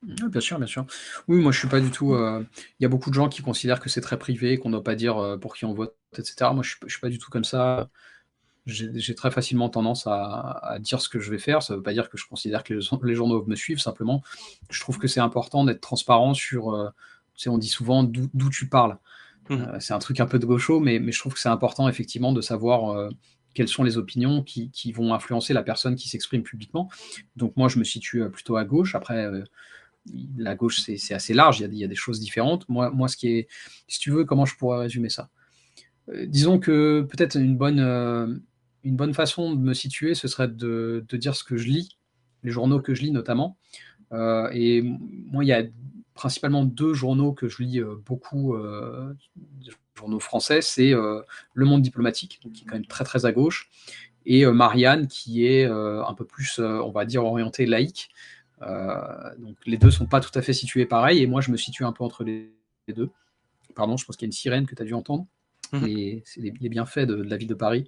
bien 0.04 0.42
sûr, 0.42 0.58
bien 0.58 0.68
sûr. 0.68 0.86
Oui, 1.28 1.40
moi, 1.40 1.52
je 1.52 1.60
suis 1.60 1.68
pas 1.68 1.80
du 1.80 1.92
tout. 1.92 2.14
Euh, 2.14 2.44
il 2.80 2.84
y 2.84 2.86
a 2.86 2.90
beaucoup 2.90 3.10
de 3.10 3.16
gens 3.16 3.30
qui 3.30 3.42
considèrent 3.42 3.80
que 3.80 3.90
c'est 3.90 4.02
très 4.02 4.18
privé, 4.18 4.58
qu'on 4.58 4.70
ne 4.70 4.76
doit 4.76 4.84
pas 4.84 4.96
dire 4.96 5.38
pour 5.42 5.56
qui 5.56 5.66
on 5.66 5.74
vote, 5.74 5.96
etc. 6.18 6.52
Moi, 6.54 6.64
je 6.64 6.76
ne 6.84 6.90
suis 6.90 7.00
pas 7.00 7.10
du 7.10 7.20
tout 7.20 7.30
comme 7.30 7.44
ça 7.44 7.90
j'ai 8.68 9.16
très 9.16 9.32
facilement 9.32 9.70
tendance 9.70 10.06
à, 10.06 10.78
dire 10.80 11.02
ce 11.02 11.10
que 11.10 11.20
je 11.20 11.32
vais 11.32 11.40
faire. 11.40 11.64
Ça 11.64 11.74
ne 11.74 11.78
veut 11.78 11.84
pas 11.84 11.94
dire 11.94 12.10
que 12.10 12.18
je 12.18 12.26
considère 12.28 12.64
que 12.64 12.74
les, 12.74 13.16
doivent 13.16 13.48
me 13.48 13.56
suivre. 13.56 13.82
Simplement, 13.82 14.22
je 14.70 14.80
trouve 14.80 15.00
que 15.00 15.08
c'est 15.08 15.20
important 15.20 15.64
d'être 15.66 15.82
transparent 15.82 16.34
sur. 16.34 16.74
Euh, 16.74 16.90
tu 17.36 17.44
sais, 17.44 17.50
on 17.50 17.58
dit 17.58 17.70
souvent 17.70 18.04
d'où 18.04 18.50
tu 18.50 18.68
parles. 18.68 18.98
Mmh. 19.50 19.54
Euh, 19.54 19.80
c'est 19.80 19.94
un 19.94 20.00
truc 20.00 20.20
un 20.20 20.28
peu 20.28 20.38
de 20.38 20.46
gaucho, 20.46 20.80
mais, 20.80 21.00
mais 21.00 21.12
je 21.12 21.20
trouve 21.20 21.34
que 21.34 21.40
c'est 21.40 21.50
important 21.50 21.90
effectivement 21.90 22.34
de 22.34 22.42
savoir 22.42 22.92
euh, 22.92 23.10
quelles 23.54 23.68
sont 23.68 23.84
les 23.84 23.98
opinions 23.98 24.44
qui, 24.44 24.70
qui, 24.70 24.92
vont 24.92 25.14
influencer 25.14 25.54
la 25.54 25.64
personne 25.64 25.96
qui 25.96 26.08
s'exprime 26.08 26.44
publiquement. 26.44 26.90
Donc 27.36 27.58
moi, 27.58 27.68
je 27.68 27.80
me 27.80 27.84
situe 27.84 28.30
plutôt 28.30 28.58
à 28.58 28.64
gauche. 28.64 28.94
Après, 28.94 29.28
la 30.38 30.56
gauche, 30.56 30.82
c'est 30.82 31.14
assez 31.14 31.34
large. 31.34 31.60
Il 31.60 31.64
y, 31.64 31.66
a, 31.66 31.68
il 31.70 31.78
y, 31.78 31.84
a, 31.84 31.88
des 31.88 31.96
choses 31.96 32.20
différentes. 32.20 32.70
Moi, 32.70 32.92
moi, 32.92 33.08
ce 33.08 33.18
qui 33.18 33.30
est, 33.30 33.48
si 33.88 34.00
tu 34.00 34.12
veux, 34.12 34.24
comment 34.24 34.46
je 34.46 34.56
pourrais 34.56 34.80
résumer 34.80 35.10
ça? 35.10 35.30
Disons 36.26 36.60
que 36.60 37.08
peut-être 37.10 37.36
une 37.36 37.58
bonne 37.58 38.42
une 38.84 38.96
bonne 38.96 39.14
façon 39.14 39.54
de 39.54 39.60
me 39.60 39.74
situer, 39.74 40.16
ce 40.16 40.28
serait 40.28 40.48
de, 40.48 41.06
dire 41.14 41.36
ce 41.36 41.44
que 41.44 41.58
je 41.58 41.68
lis, 41.68 41.98
les 42.44 42.52
journaux 42.52 42.80
que 42.80 42.94
je 42.94 43.02
lis 43.02 43.12
notamment. 43.12 43.58
Euh, 44.12 44.50
et 44.54 44.82
moi, 44.82 45.44
il 45.44 45.48
y 45.48 45.54
a 45.54 45.64
principalement 46.14 46.66
deux 46.66 46.94
journaux 46.94 47.34
que 47.34 47.48
je 47.48 47.64
lis 47.64 47.80
euh, 47.80 47.96
beaucoup, 48.06 48.56
euh, 48.56 49.14
journaux 49.96 50.20
français, 50.20 50.62
c'est 50.62 50.92
Le 50.92 51.66
Monde 51.66 51.82
diplomatique, 51.82 52.40
qui 52.54 52.64
est 52.64 52.66
quand 52.66 52.76
même 52.76 52.88
très 52.88 53.04
très 53.04 53.26
à 53.26 53.32
gauche, 53.32 53.70
et 54.26 54.46
Marianne, 54.48 55.08
qui 55.08 55.46
est 55.46 55.66
un 55.66 56.14
peu 56.16 56.26
plus, 56.26 56.60
on 56.60 56.90
va 56.90 57.06
dire, 57.06 57.24
orienté 57.24 57.68
laïque. 57.68 58.10
donc 58.62 59.58
les 59.68 59.78
deux 59.78 59.92
sont 59.92 60.08
pas 60.08 60.20
tout 60.20 60.32
à 60.34 60.42
fait 60.42 60.54
situés 60.54 60.88
pareil, 60.88 61.22
et 61.22 61.28
moi 61.28 61.42
je 61.42 61.52
me 61.52 61.58
situe 61.58 61.86
un 61.86 61.92
peu 61.92 62.04
entre 62.04 62.24
les 62.24 62.52
deux. 62.96 63.12
Pardon, 63.76 63.96
je 63.96 64.06
pense 64.06 64.18
qu'il 64.18 64.26
y 64.26 64.28
a 64.28 64.30
une 64.30 64.32
sirène 64.32 64.66
que 64.66 64.74
tu 64.74 64.82
as 64.82 64.86
dû 64.86 64.96
entendre. 64.96 65.28
Mmh. 65.72 66.22
c'est 66.26 66.42
les, 66.42 66.52
bienfaits 66.52 67.06
de, 67.06 67.16
la 67.16 67.38
ville 67.38 67.48
de 67.48 67.54
Paris. 67.54 67.88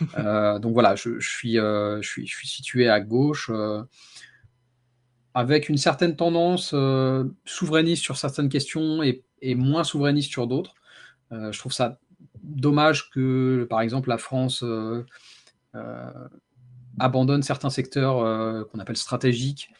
Euh, 0.18 0.58
donc 0.58 0.72
voilà, 0.72 0.96
je, 0.96 1.20
suis, 1.20 1.58
euh, 1.58 2.00
je, 2.02 2.08
suis, 2.08 2.26
je, 2.26 2.36
suis, 2.36 2.48
situé 2.48 2.88
à 2.88 3.00
gauche, 3.00 3.48
euh, 3.52 3.82
avec 5.34 5.68
une 5.68 5.76
certaine 5.76 6.16
tendance 6.16 6.74
souverainiste 7.44 8.02
sur 8.02 8.16
certaines 8.16 8.48
questions 8.48 9.02
et, 9.02 9.24
moins 9.54 9.84
souverainiste 9.84 10.30
sur 10.30 10.46
d'autres. 10.46 10.74
je 11.30 11.58
trouve 11.58 11.72
ça 11.72 11.98
dommage 12.42 13.10
que, 13.10 13.66
par 13.68 13.80
exemple, 13.82 14.08
la 14.08 14.18
France 14.18 14.64
abandonne 16.98 17.42
certains 17.42 17.70
secteurs 17.70 18.68
qu'on 18.68 18.78
appelle 18.78 18.96
stratégiques 18.96 19.70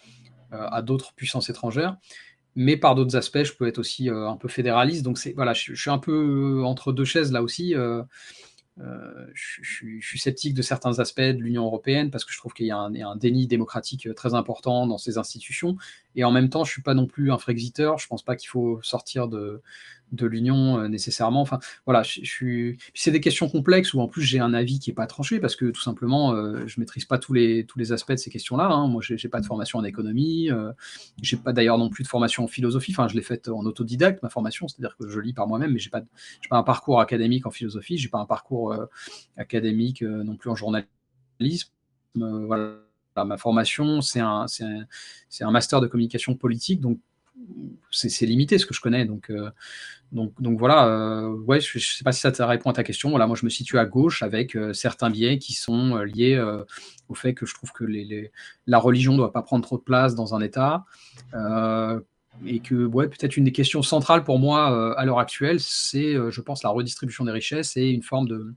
à 0.51 0.83
d'autres 0.83 1.15
puissances 1.15 1.49
étrangères 1.51 1.97
mais 2.57 2.77
par 2.77 2.95
d'autres 2.95 3.17
aspects, 3.17 3.45
je 3.45 3.53
peux 3.53 3.67
être 3.67 3.79
aussi 3.79 4.09
un 4.09 4.37
peu 4.37 4.49
fédéraliste. 4.49 5.03
Donc 5.03 5.19
c'est 5.19 5.33
voilà, 5.33 5.53
je, 5.55 5.75
suis 5.75 5.91
un 5.91 5.99
peu 5.99 6.63
entre 6.65 6.93
deux 6.93 7.05
chaises 7.05 7.33
là 7.33 7.43
aussi. 7.43 7.75
Euh, 8.81 9.27
je, 9.35 9.63
suis 10.01 10.19
sceptique 10.19 10.55
de 10.55 10.63
certains 10.63 10.99
aspects 10.99 11.21
de 11.21 11.41
l'Union 11.41 11.65
européenne 11.65 12.11
parce 12.11 12.25
que 12.25 12.33
je 12.33 12.39
trouve 12.39 12.53
qu'il 12.53 12.67
y, 12.67 12.71
a 12.73 12.77
un 12.79 13.17
déni 13.17 13.47
démocratique 13.47 14.09
très 14.15 14.35
important 14.35 14.87
dans 14.87 14.99
ces 14.99 15.19
institutions. 15.19 15.77
Et 16.17 16.25
en 16.25 16.31
même 16.31 16.49
temps, 16.49 16.65
je 16.65 16.73
suis 16.73 16.83
pas 16.83 16.95
non 16.95 17.07
plus 17.07 17.33
un 17.33 17.39
Frexiteur. 17.39 17.99
Je 17.99 18.07
pense 18.07 18.23
pas 18.23 18.37
qu'il 18.37 18.49
faut 18.49 18.81
sortir 18.83 19.29
de, 19.29 19.63
de 20.13 20.27
l'Union 20.27 20.79
euh, 20.79 20.89
nécessairement. 20.89 21.41
Enfin, 21.41 21.59
voilà, 21.87 22.03
je, 22.03 22.21
suis. 22.25 22.79
C'est 22.95 23.11
des 23.11 23.21
questions 23.21 23.49
complexes 23.49 23.95
où 23.95 24.01
en 24.01 24.09
plus 24.09 24.23
j'ai 24.23 24.39
un 24.39 24.55
avis 24.55 24.79
qui 24.79 24.91
est 24.91 24.95
pas 24.95 25.07
tranché 25.07 25.41
parce 25.41 25.57
que 25.57 25.67
tout 25.67 25.81
simplement, 25.81 26.33
euh, 26.33 26.65
je 26.67 26.81
maîtrise 26.81 27.05
pas 27.05 27.19
tous 27.19 27.33
les 27.33 27.67
tous 27.67 27.79
les 27.79 27.93
aspects 27.93 28.13
de 28.13 28.17
ces 28.17 28.31
questions-là. 28.31 28.67
Hein. 28.67 28.89
Moi, 28.89 29.03
j'ai 29.03 29.29
pas 29.29 29.41
de 29.41 29.47
formation 29.47 29.79
en 29.79 29.85
économie. 29.85 30.51
Euh, 30.51 30.73
j'ai 31.21 31.37
pas 31.37 31.53
d'ailleurs 31.53 31.79
non 31.79 31.91
plus 31.91 32.05
de 32.05 32.09
formation 32.09 32.45
en 32.45 32.49
philosophie. 32.49 32.93
Enfin, 32.93 33.09
je 33.09 33.15
l'ai 33.15 33.23
faite 33.23 33.49
en 33.49 33.65
autodidacte 33.65 34.23
ma 34.23 34.31
formation, 34.31 34.69
c'est-à-dire 34.69 34.97
que 34.97 35.09
je 35.09 35.21
lis 35.21 35.33
par 35.35 35.47
moi-même, 35.47 35.73
mais 35.73 35.79
j'ai 35.79 35.91
pas 35.91 36.03
pas 36.51 36.57
un 36.57 36.63
parcours 36.63 37.01
académique 37.01 37.47
en 37.47 37.51
philosophie. 37.51 37.99
J'ai 37.99 38.09
pas 38.09 38.19
un 38.19 38.27
parcours 38.27 38.77
académique 39.37 40.03
non 40.03 40.37
plus 40.37 40.51
en 40.51 40.55
journalisme. 40.55 41.71
voilà 42.15 42.84
ma 43.17 43.37
formation, 43.37 44.01
c'est 44.01 44.21
un, 44.21 44.47
un, 44.61 44.85
un, 45.41 45.51
master 45.51 45.81
de 45.81 45.87
communication 45.87 46.35
politique, 46.35 46.81
donc 46.81 46.99
c'est 47.91 48.27
limité 48.27 48.59
ce 48.59 48.67
que 48.67 48.75
je 48.75 48.81
connais. 48.81 49.05
Donc, 49.05 49.31
euh, 49.31 49.51
donc, 50.13 50.41
donc 50.41 50.59
voilà, 50.59 50.87
euh, 50.87 51.29
ouais, 51.29 51.61
je 51.61 51.79
ne 51.79 51.83
sais 51.83 52.05
pas 52.05 52.13
si 52.13 52.21
ça 52.21 52.47
répond 52.47 52.71
à 52.71 52.73
ta 52.73 52.85
question. 52.85 53.11
Voilà, 53.11 53.27
moi 53.27 53.37
je 53.37 53.45
me 53.45 53.51
situe 53.51 53.79
à 53.79 53.85
gauche 53.85 54.23
avec 54.23 54.57
euh, 54.57 54.73
certains 54.73 55.11
biais 55.11 55.39
qui 55.39 55.55
sont 55.55 55.97
liés 55.99 56.43
au 57.09 57.15
fait 57.15 57.35
que 57.35 57.47
je 57.47 57.55
trouve 57.55 57.73
que 57.73 57.85
la 58.67 58.79
religion 58.79 59.13
ne 59.13 59.19
doit 59.19 59.33
pas 59.33 59.43
prendre 59.43 59.65
trop 59.65 59.79
de 59.79 59.83
place 59.83 60.15
dans 60.15 60.35
un 60.35 60.41
État. 60.41 60.85
et 62.45 62.59
que 62.61 62.85
ouais, 62.87 63.09
peut-être 63.09 63.37
une 63.37 63.45
des 63.45 63.53
questions 63.53 63.83
centrales 63.83 64.25
pour 64.25 64.39
moi 64.39 64.97
à 64.99 65.05
l'heure 65.05 65.21
actuelle, 65.21 65.61
c'est, 65.61 66.15
je 66.31 66.41
pense, 66.41 66.63
la 66.63 66.71
redistribution 66.71 67.25
des 67.25 67.33
richesses 67.33 67.77
et 67.77 67.91
une 67.91 68.03
forme 68.03 68.29
de, 68.29 68.55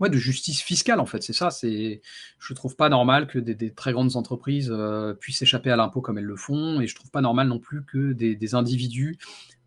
ouais, 0.00 0.10
de 0.10 0.16
justice 0.16 0.60
fiscale 0.60 1.00
en 1.00 1.06
fait. 1.06 1.22
C'est 1.22 1.32
ça. 1.32 1.50
C'est, 1.50 2.00
je 2.38 2.54
trouve 2.54 2.76
pas 2.76 2.88
normal 2.88 3.26
que 3.26 3.38
des, 3.38 3.72
très 3.72 3.92
grandes 3.92 4.16
entreprises 4.16 4.70
euh, 4.72 5.14
puissent 5.14 5.42
échapper 5.42 5.70
à 5.70 5.76
l'impôt 5.76 6.00
comme 6.00 6.18
elles 6.18 6.24
le 6.24 6.36
font, 6.36 6.80
et 6.80 6.86
je 6.86 6.94
trouve 6.94 7.10
pas 7.10 7.20
normal 7.20 7.48
non 7.48 7.58
plus 7.58 7.84
que 7.84 8.12
des, 8.12 8.54
individus 8.54 9.18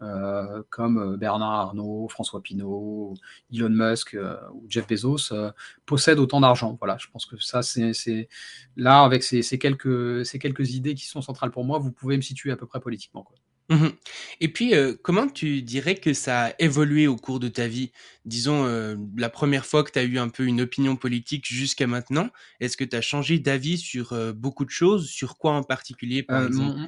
euh, 0.01 0.63
comme 0.69 0.97
euh, 0.97 1.17
Bernard 1.17 1.51
Arnault, 1.51 2.07
François 2.09 2.41
Pinault, 2.41 3.13
Elon 3.53 3.69
Musk 3.69 4.17
ou 4.53 4.65
Jeff 4.67 4.87
Bezos 4.87 5.33
possèdent 5.85 6.19
autant 6.19 6.41
d'argent. 6.41 6.77
Voilà, 6.79 6.97
je 6.99 7.07
pense 7.11 7.25
que 7.25 7.37
ça, 7.37 7.61
c'est, 7.61 8.29
là 8.75 9.03
avec 9.03 9.23
ces, 9.23 9.43
quelques 9.59 10.73
idées 10.73 10.95
qui 10.95 11.05
sont 11.07 11.21
centrales 11.21 11.51
pour 11.51 11.65
moi, 11.65 11.79
vous 11.79 11.91
pouvez 11.91 12.17
me 12.17 12.21
situer 12.21 12.51
à 12.51 12.57
peu 12.57 12.65
près 12.65 12.79
politiquement. 12.79 13.25
Mmh 13.71 13.87
Et 14.41 14.49
puis, 14.49 14.75
euh, 14.75 14.95
comment 15.01 15.27
tu 15.29 15.61
dirais 15.61 15.95
que 15.95 16.13
ça 16.13 16.47
a 16.47 16.51
évolué 16.59 17.07
au 17.07 17.15
cours 17.15 17.39
de 17.39 17.47
ta 17.47 17.67
vie? 17.67 17.93
Disons, 18.25 18.65
euh, 18.65 18.97
la 19.15 19.29
première 19.29 19.65
fois 19.65 19.85
que 19.85 19.91
tu 19.91 19.97
as 19.99 20.03
eu 20.03 20.19
un 20.19 20.27
peu 20.27 20.45
une 20.45 20.59
opinion 20.59 20.97
politique 20.97 21.47
jusqu'à 21.47 21.87
maintenant, 21.87 22.29
est-ce 22.59 22.75
que 22.75 22.83
tu 22.83 22.97
as 22.97 23.01
changé 23.01 23.39
d'avis 23.39 23.77
sur, 23.77 24.11
euh, 24.11 24.33
beaucoup 24.33 24.65
de 24.65 24.69
choses? 24.69 25.09
Sur 25.09 25.37
quoi 25.37 25.53
en 25.53 25.63
particulier, 25.63 26.21
par 26.21 26.43
exemple? 26.43 26.79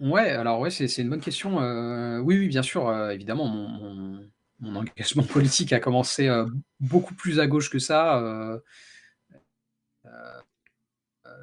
ouais, 0.00 0.30
alors 0.30 0.58
ouais, 0.58 0.70
c'est 0.70 0.98
une 0.98 1.10
bonne 1.10 1.20
question. 1.20 1.58
oui, 2.22 2.38
oui, 2.38 2.48
bien 2.48 2.62
sûr, 2.62 2.92
évidemment, 3.10 3.46
mon 3.46 4.28
mon 4.60 4.76
engagement 4.76 5.22
politique 5.32 5.72
a 5.72 5.78
commencé, 5.78 6.28
beaucoup 6.80 7.14
plus 7.14 7.38
à 7.38 7.46
gauche 7.46 7.70
que 7.70 7.78
ça, 7.78 8.60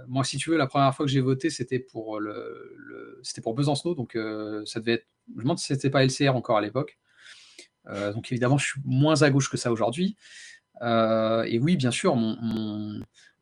moi, 0.08 0.24
si 0.24 0.38
tu 0.38 0.50
veux, 0.50 0.58
la 0.58 0.68
première 0.68 0.94
fois 0.96 1.06
que 1.06 1.12
j'ai 1.12 1.22
voté, 1.22 1.50
c'était 1.50 1.80
pour 1.80 2.20
le, 2.20 3.20
c'était 3.24 3.42
pour 3.42 3.54
Besancenot, 3.54 3.96
donc 3.96 4.16
euh, 4.16 4.64
ça 4.66 4.80
devait 4.80 4.94
être. 4.94 5.08
Je 5.30 5.38
me 5.38 5.42
demande 5.44 5.60
si 5.60 5.68
c'était 5.68 5.90
pas 5.90 6.04
LCR 6.04 6.36
encore 6.36 6.58
à 6.58 6.62
l'époque. 6.62 6.98
Euh, 7.88 8.14
donc 8.14 8.32
évidemment, 8.32 8.58
je 8.58 8.66
suis 8.66 8.82
moins 8.84 9.22
à 9.22 9.30
gauche 9.30 9.50
que 9.50 9.58
ça 9.58 9.72
aujourd'hui. 9.72 10.16
Euh, 10.82 11.44
et 11.44 11.60
oui, 11.60 11.78
bien 11.78 11.92
sûr, 11.92 12.16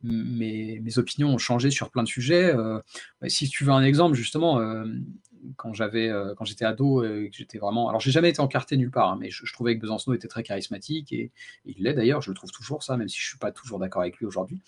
mes, 0.04 0.98
opinions 0.98 1.30
ont 1.30 1.38
changé 1.38 1.72
sur 1.72 1.90
plein 1.90 2.04
de 2.04 2.08
sujets. 2.08 2.54
si 3.28 3.50
tu 3.50 3.64
veux 3.64 3.72
un 3.72 3.84
exemple, 3.84 4.16
justement, 4.16 4.60
quand 5.56 5.74
j'étais 5.74 6.66
ado 6.66 7.04
j'étais 7.32 7.58
vraiment, 7.58 7.90
alors 7.90 8.02
j'ai 8.02 8.12
jamais 8.12 8.30
été 8.30 8.42
encarté 8.42 8.76
nulle 8.78 8.92
part, 8.92 9.12
hein, 9.12 9.18
mais 9.20 9.30
je, 9.30 9.52
trouvais 9.54 9.76
que 9.76 9.82
Besancenot 9.82 10.16
était 10.16 10.28
très 10.28 10.44
charismatique 10.44 11.14
et, 11.14 11.32
il 11.66 11.84
l'est 11.84 11.94
d'ailleurs. 11.94 12.22
Je 12.22 12.30
le 12.30 12.36
trouve 12.36 12.52
toujours 12.52 12.84
ça, 12.84 12.98
même 12.98 13.08
si 13.08 13.18
je 13.20 13.28
suis 13.28 13.38
pas 13.38 13.52
toujours 13.52 13.80
d'accord 13.80 14.02
avec 14.02 14.18
lui 14.18 14.26
aujourd'hui 14.26 14.62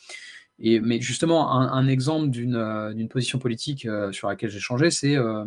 mais 0.62 1.02
justement, 1.02 1.52
un, 1.52 1.88
exemple 1.88 2.30
euh, 2.38 2.93
d'une 2.93 3.10
position 3.10 3.39
politique 3.39 3.86
euh, 3.86 4.12
sur 4.12 4.28
laquelle 4.28 4.50
j'ai 4.50 4.60
changé, 4.60 4.91
c'est, 4.91 5.15
euh, 5.15 5.45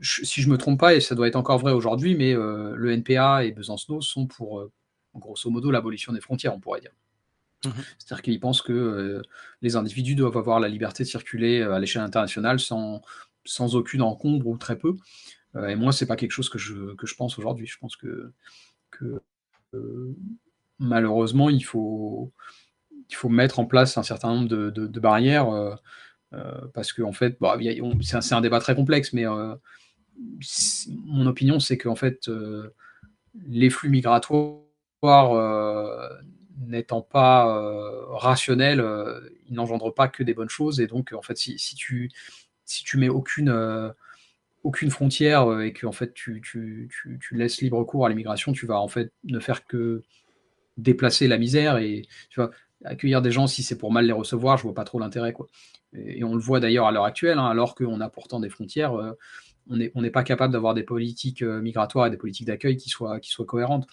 si 0.00 0.40
je 0.40 0.48
ne 0.48 0.52
me 0.52 0.58
trompe 0.58 0.80
pas, 0.80 0.94
et 0.94 1.00
ça 1.00 1.14
doit 1.14 1.28
être 1.28 1.36
encore 1.36 1.58
vrai 1.58 1.72
aujourd'hui, 1.72 2.14
mais 2.14 2.32
le 2.32 2.90
NPA 2.92 3.44
et 3.44 3.52
Besancenot 3.52 4.00
sont 4.00 4.26
pour, 4.26 4.70
grosso 5.14 5.50
modo, 5.50 5.70
l'abolition 5.70 6.12
des 6.12 6.20
frontières, 6.20 6.54
on 6.54 6.60
pourrait 6.60 6.80
dire. 6.80 6.92
Mmh 7.66 7.70
C'est-à-dire 7.98 8.22
qu'ils 8.22 8.40
pensent 8.40 8.62
que 8.62 9.20
les 9.60 9.76
individus 9.76 10.14
doivent 10.14 10.38
avoir 10.38 10.60
la 10.60 10.68
liberté 10.68 11.02
de 11.02 11.08
circuler 11.08 11.60
à 11.60 11.78
l'échelle 11.78 12.02
internationale 12.02 12.60
sans, 12.60 13.02
sans 13.44 13.74
aucune 13.74 14.00
encombre 14.00 14.46
ou 14.46 14.56
très 14.56 14.78
peu. 14.78 14.96
et 15.68 15.74
moi, 15.74 15.92
c'est 15.92 16.06
pas 16.06 16.16
quelque 16.16 16.32
chose 16.32 16.48
que 16.48 16.58
je, 16.58 16.94
que 16.94 17.06
je 17.06 17.14
pense 17.14 17.38
aujourd'hui. 17.38 17.66
Je 17.66 17.76
pense 17.76 17.96
que, 17.96 18.32
que 18.90 19.20
malheureusement, 20.78 21.50
il 21.50 21.64
faut, 21.64 22.32
il 23.10 23.16
faut 23.16 23.28
mettre 23.28 23.58
en 23.58 23.66
place 23.66 23.98
un 23.98 24.02
certain 24.02 24.34
nombre 24.34 24.48
de, 24.48 25.00
barrières 25.00 25.50
euh, 25.50 25.74
euh, 26.32 26.60
parce 26.72 26.92
que 26.92 27.02
en 27.02 27.12
fait, 27.12 27.36
c'est 28.00 28.34
un, 28.34 28.40
débat 28.40 28.60
très 28.60 28.74
complexe, 28.74 29.12
mais 29.12 29.26
euh, 29.26 29.54
mon 31.06 31.26
opinion, 31.26 31.58
c'est 31.58 31.76
qu'en 31.76 31.96
fait, 31.96 32.30
les 33.46 33.70
flux 33.70 33.88
migratoires 33.88 34.60
n'étant 36.66 37.02
pas 37.02 37.44
rationnels, 38.10 38.84
ils 39.48 39.54
n'engendrent 39.54 39.94
pas 39.94 40.08
que 40.08 40.22
des 40.22 40.34
bonnes 40.34 40.48
choses. 40.48 40.80
Et 40.80 40.86
donc, 40.86 41.12
en 41.12 41.22
fait, 41.22 41.36
si, 41.36 41.56
tu, 41.74 42.10
si 42.64 42.84
tu 42.84 42.96
mets 42.96 43.08
aucune, 43.08 43.92
aucune 44.62 44.90
frontière 44.90 45.60
et 45.60 45.72
que 45.72 45.86
en 45.86 45.92
fait, 45.92 46.14
tu, 46.14 46.40
tu, 46.42 46.88
laisses 47.32 47.60
libre 47.60 47.82
cours 47.82 48.06
à 48.06 48.08
l'immigration, 48.08 48.52
tu 48.52 48.66
vas 48.66 48.78
en 48.78 48.88
fait 48.88 49.12
ne 49.24 49.40
faire 49.40 49.66
que 49.66 50.04
déplacer 50.76 51.28
la 51.28 51.38
misère. 51.38 51.78
Et 51.78 52.02
tu 52.28 52.40
vois, 52.40 52.50
accueillir 52.84 53.22
des 53.22 53.30
gens, 53.30 53.46
si 53.46 53.62
c'est 53.62 53.76
pour 53.76 53.92
mal 53.92 54.06
les 54.06 54.12
recevoir, 54.12 54.56
je 54.56 54.62
vois 54.62 54.74
pas 54.74 54.84
trop 54.84 54.98
l'intérêt. 54.98 55.32
quoi. 55.32 55.46
Et, 55.92 56.24
on 56.24 56.34
le 56.34 56.40
voit 56.40 56.60
d'ailleurs 56.60 56.86
à 56.86 56.92
l'heure 56.92 57.04
actuelle, 57.04 57.38
hein, 57.38 57.46
alors 57.46 57.74
qu'on 57.74 58.00
a 58.00 58.08
pourtant 58.08 58.40
des 58.40 58.48
frontières, 58.48 58.94
euh, 58.94 59.12
on 59.68 60.02
n'est 60.02 60.10
pas 60.10 60.24
capable 60.24 60.52
d'avoir 60.52 60.74
des 60.74 60.82
politiques 60.82 61.42
euh, 61.42 61.60
migratoires 61.60 62.06
et 62.06 62.10
des 62.10 62.16
politiques 62.16 62.46
d'accueil 62.46 62.76
qui 62.76 62.88
soient, 62.88 63.20
qui 63.20 63.30
soient 63.30 63.44
cohérentes 63.44 63.86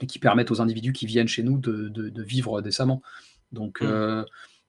et 0.00 0.06
qui 0.06 0.18
permettent 0.18 0.50
aux 0.50 0.60
individus 0.60 0.92
qui 0.92 1.06
viennent 1.06 1.28
chez 1.28 1.42
nous 1.42 1.58
de, 1.58 2.22
vivre 2.22 2.60
décemment. 2.60 3.02
Donc, 3.52 3.80
mmh. 3.80 3.86
euh, 3.86 4.24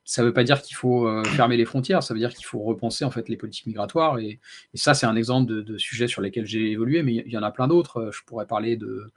ça 0.06 0.22
ne 0.22 0.28
veut 0.28 0.34
pas 0.34 0.44
dire 0.44 0.62
qu'il 0.62 0.76
faut 0.76 1.24
fermer 1.24 1.56
les 1.56 1.64
frontières, 1.64 2.04
ça 2.04 2.14
veut 2.14 2.20
dire 2.20 2.34
qu'il 2.34 2.46
faut 2.46 2.60
repenser 2.60 3.06
en 3.06 3.12
fait 3.12 3.30
les 3.30 3.38
politiques 3.38 3.66
migratoires. 3.68 4.20
Et, 4.20 4.42
ça, 4.74 4.94
c'est 4.94 5.06
un 5.06 5.16
exemple 5.16 5.50
de, 5.50 5.62
de 5.62 5.78
sujets 5.78 6.10
sur 6.10 6.22
lesquels 6.22 6.46
j'ai 6.46 6.72
évolué, 6.72 7.04
mais 7.04 7.16
il 7.26 7.32
y 7.32 7.38
en 7.38 7.44
a 7.44 7.52
plein 7.52 7.70
d'autres. 7.70 8.12
Je 8.14 8.22
pourrais 8.26 8.46
parler 8.46 8.76
de 8.76 9.12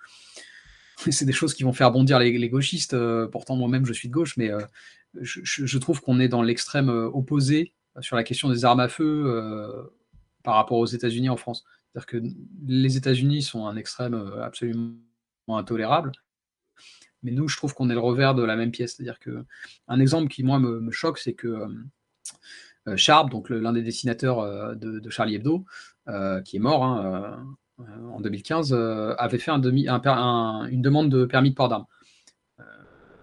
c'est 1.11 1.24
des 1.24 1.32
choses 1.32 1.54
qui 1.54 1.62
vont 1.62 1.72
faire 1.72 1.90
bondir 1.90 2.18
les, 2.18 2.48
gauchistes. 2.48 2.94
Euh, 2.94 3.26
pourtant, 3.28 3.56
moi-même, 3.56 3.87
je 3.87 3.92
suis 3.92 4.09
de 4.09 4.12
gauche, 4.12 4.37
mais 4.37 4.50
euh, 4.50 4.61
je, 5.20 5.78
trouve 5.78 6.00
qu'on 6.00 6.20
est 6.20 6.28
dans 6.28 6.42
l'extrême 6.42 6.88
euh, 6.88 7.06
opposé 7.12 7.74
sur 8.00 8.16
la 8.16 8.24
question 8.24 8.48
des 8.48 8.64
armes 8.64 8.80
à 8.80 8.88
feu 8.88 9.88
par 10.42 10.56
rapport 10.56 10.76
aux 10.76 10.87
États-Unis 10.87 11.30
en 11.30 11.38
France. 11.38 11.64
C'est-à-dire 11.88 12.06
que 12.06 12.22
les 12.66 12.98
États-Unis 12.98 13.40
sont 13.40 13.66
un 13.66 13.76
extrême 13.76 14.14
absolument 14.42 14.98
intolérable. 15.48 16.12
Mais 17.22 17.30
nous, 17.30 17.48
je 17.48 17.56
trouve 17.56 17.72
qu'on 17.72 17.88
est 17.88 17.94
le 17.94 18.00
revers 18.00 18.35
de 18.35 18.44
la 18.44 18.54
même 18.54 18.70
pièce. 18.70 18.96
C'est-à-dire 18.96 19.18
que 19.18 19.46
un 19.88 19.98
exemple 19.98 20.28
qui, 20.28 20.42
moi, 20.42 20.59
me, 20.59 20.90
choque, 20.90 21.16
c'est 21.16 21.32
que 21.32 21.56
Sharp, 22.96 23.30
donc 23.30 23.48
l'un 23.48 23.72
des 23.72 23.82
dessinateurs 23.82 24.76
de, 24.76 25.09
Charlie 25.09 25.37
Hebdo, 25.37 25.64
qui 26.44 26.56
est 26.56 26.61
mort, 26.61 26.85
hein, 26.85 27.02
euh, 27.06 27.37
en 27.78 28.20
2015, 28.20 28.72
euh, 28.72 29.14
avait 29.18 29.38
fait 29.38 29.50
une 29.50 30.82
demande 30.82 31.10
de 31.10 31.24
permis 31.24 31.50
de 31.50 31.54
port 31.54 31.68
d'armes. 31.68 31.86
Euh, 32.60 32.62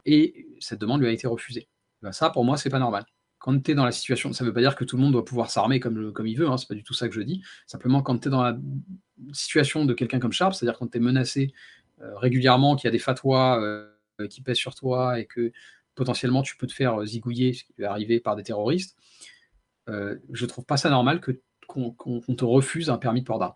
et 0.05 0.47
cette 0.59 0.79
demande 0.79 1.01
lui 1.01 1.07
a 1.07 1.11
été 1.11 1.27
refusée. 1.27 1.67
Ben, 2.01 2.11
ça, 2.11 2.29
pour 2.29 2.45
moi, 2.45 2.57
c'est 2.57 2.69
pas 2.69 2.79
normal 2.79 3.05
quand 3.39 3.61
tu 3.61 3.71
es 3.71 3.75
dans 3.75 3.83
la 3.83 3.91
situation, 3.91 4.31
ça 4.31 4.45
ne 4.45 4.49
veut 4.49 4.53
pas 4.53 4.61
dire 4.61 4.73
que 4.77 4.85
tout 4.85 4.95
le 4.95 5.01
monde 5.01 5.11
doit 5.11 5.25
pouvoir 5.25 5.51
s'armer 5.51 5.81
comme, 5.81 6.13
il 6.25 6.37
veut, 6.37 6.47
hein, 6.47 6.55
c'est 6.55 6.69
pas 6.69 6.75
du 6.75 6.83
tout 6.83 6.93
ça 6.93 7.09
que 7.09 7.13
je 7.13 7.19
dis. 7.19 7.43
Simplement, 7.67 8.01
quand 8.01 8.17
tu 8.17 8.29
es 8.29 8.31
dans 8.31 8.41
la 8.41 8.57
situation 9.33 9.83
de 9.83 9.93
quelqu'un 9.93 10.19
comme 10.19 10.31
Sharp, 10.31 10.53
c'est-à-dire 10.53 10.79
quand 10.79 10.87
tu 10.87 10.97
es 10.97 11.01
menacé 11.01 11.51
régulièrement, 11.99 12.77
qu'il 12.77 12.87
y 12.87 12.87
a 12.87 12.91
des 12.91 12.99
fatwas 12.99 13.85
qui 14.29 14.41
pèsent 14.41 14.55
sur 14.55 14.75
toi 14.75 15.19
et 15.19 15.25
que 15.25 15.51
potentiellement 15.93 16.41
tu 16.41 16.55
peux 16.55 16.67
te 16.67 16.71
faire 16.71 17.05
zigouiller, 17.05 17.51
ce 17.51 17.65
qui 17.65 17.73
peut 17.73 17.85
arriver 17.85 18.21
par 18.21 18.37
des 18.37 18.43
terroristes, 18.43 18.97
je 19.89 20.45
trouve 20.45 20.63
pas 20.63 20.77
ça 20.77 20.89
normal 20.89 21.19
qu'on 21.67 21.91
te 22.37 22.45
refuse 22.45 22.89
un 22.89 22.97
permis 22.97 23.19
de 23.19 23.25
port 23.25 23.39
d'armes. 23.39 23.55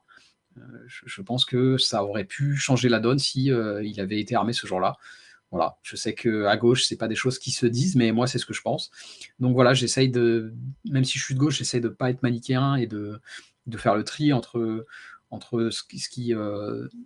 Je, 0.88 1.22
pense 1.22 1.46
que 1.46 1.78
ça 1.78 2.04
aurait 2.04 2.24
pu 2.24 2.56
changer 2.56 2.90
la 2.90 3.00
donne 3.00 3.20
si 3.20 3.46
il 3.46 4.02
avait 4.02 4.20
été 4.20 4.36
armé 4.36 4.54
ce 4.54 4.68
jour-là. 4.68 4.98
Voilà, 5.52 5.78
je 5.82 5.96
sais 5.96 6.14
que 6.14 6.46
à 6.46 6.58
gauche, 6.58 6.84
c'est 6.86 6.98
pas 6.98 7.08
des 7.08 7.16
choses 7.16 7.40
qui 7.40 7.52
se 7.52 7.66
disent, 7.66 7.96
mais 7.96 8.12
moi, 8.12 8.28
c'est 8.28 8.38
ce 8.38 8.46
que 8.46 8.54
je 8.54 8.62
pense. 8.62 8.92
Donc 9.40 9.54
voilà, 9.54 9.74
j'essaye 9.74 10.10
de, 10.10 10.54
même 10.90 11.06
si 11.06 11.18
je 11.20 11.24
suis 11.24 11.36
de 11.36 11.40
gauche, 11.40 11.58
j'essaye 11.58 11.80
de 11.80 11.88
pas 11.88 12.10
être 12.10 12.22
manichéen 12.22 12.76
et 12.76 12.86
de, 12.86 13.22
de 13.66 13.78
faire 13.78 13.96
le 13.96 14.04
tri 14.04 14.34
entre, 14.34 14.86
entre 15.32 15.70
ce 15.70 15.84
qui, 15.84 16.00
qui 16.10 16.34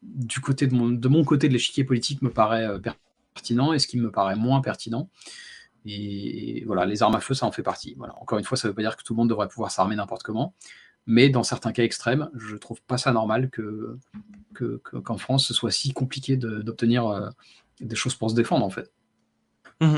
du 0.02 0.40
côté 0.40 0.66
de 0.66 0.74
mon, 0.74 0.90
de 0.90 1.08
mon 1.08 1.24
côté 1.24 1.50
de 1.50 1.54
l'échiquier 1.54 1.84
politique 1.84 2.24
me 2.24 2.32
paraît 2.32 2.68
pertinent 3.34 3.74
et 3.74 3.80
ce 3.80 3.88
qui 3.88 3.98
me 3.98 4.12
paraît 4.12 4.36
moins 4.36 4.62
pertinent. 4.62 5.10
Et, 5.86 6.64
voilà, 6.66 6.86
les 6.86 7.02
armes 7.04 7.16
à 7.16 7.20
feu, 7.20 7.34
ça 7.34 7.46
en 7.46 7.52
fait 7.52 7.64
partie. 7.64 7.96
Voilà. 7.98 8.16
Encore 8.20 8.38
une 8.38 8.46
fois, 8.46 8.58
ça 8.58 8.68
ne 8.68 8.72
veut 8.72 8.76
pas 8.76 8.82
dire 8.82 8.96
que 8.96 9.04
tout 9.04 9.14
le 9.14 9.18
monde 9.18 9.30
devrait 9.30 9.48
pouvoir 9.48 9.72
s'armer 9.72 9.96
n'importe 9.96 10.24
comment, 10.24 10.54
mais 11.06 11.30
dans 11.30 11.44
certains 11.44 11.72
cas 11.72 11.84
extrêmes, 11.84 12.30
je 12.36 12.56
trouve 12.56 12.82
pas 12.82 12.98
ça 12.98 13.12
normal 13.12 13.50
que, 13.50 13.98
qu'en 15.04 15.18
France, 15.18 15.46
ce 15.48 15.54
soit 15.54 15.72
si 15.72 15.94
compliqué 15.94 16.38
d'obtenir 16.38 17.32
des 17.80 17.96
choses 17.96 18.16
pour 18.16 18.30
se 18.30 18.36
défendre, 18.36 18.66
en 18.66 18.70
fait. 18.70 18.92
Mmh 19.80 19.98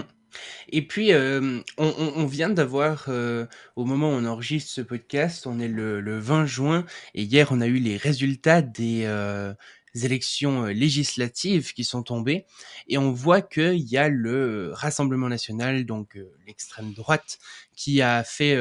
et 0.69 0.85
puis, 0.87 1.13
euh, 1.13 1.61
on, 1.77 2.25
vient 2.25 2.49
d'avoir, 2.49 3.05
euh, 3.07 3.45
au 3.75 3.85
moment 3.85 4.09
où 4.09 4.13
on 4.13 4.25
enregistre 4.25 4.71
ce 4.71 4.81
podcast, 4.81 5.47
on 5.47 5.59
est 5.59 5.67
le, 5.67 6.19
20 6.19 6.45
juin, 6.45 6.85
et 7.13 7.23
hier, 7.23 7.49
on 7.51 7.61
a 7.61 7.67
eu 7.67 7.77
les 7.77 7.97
résultats 7.97 8.61
des 8.61 9.03
euh, 9.05 9.53
élections 9.95 10.65
législatives 10.65 11.73
qui 11.73 11.83
sont 11.83 12.03
tombées, 12.03 12.45
et 12.87 12.97
on 12.97 13.11
voit 13.11 13.41
qu'il 13.41 13.77
y 13.79 13.97
a 13.97 14.09
le 14.09 14.71
Rassemblement 14.73 15.29
national, 15.29 15.85
donc 15.85 16.17
l'extrême 16.47 16.93
droite, 16.93 17.39
qui 17.75 18.01
a 18.01 18.23
fait 18.23 18.57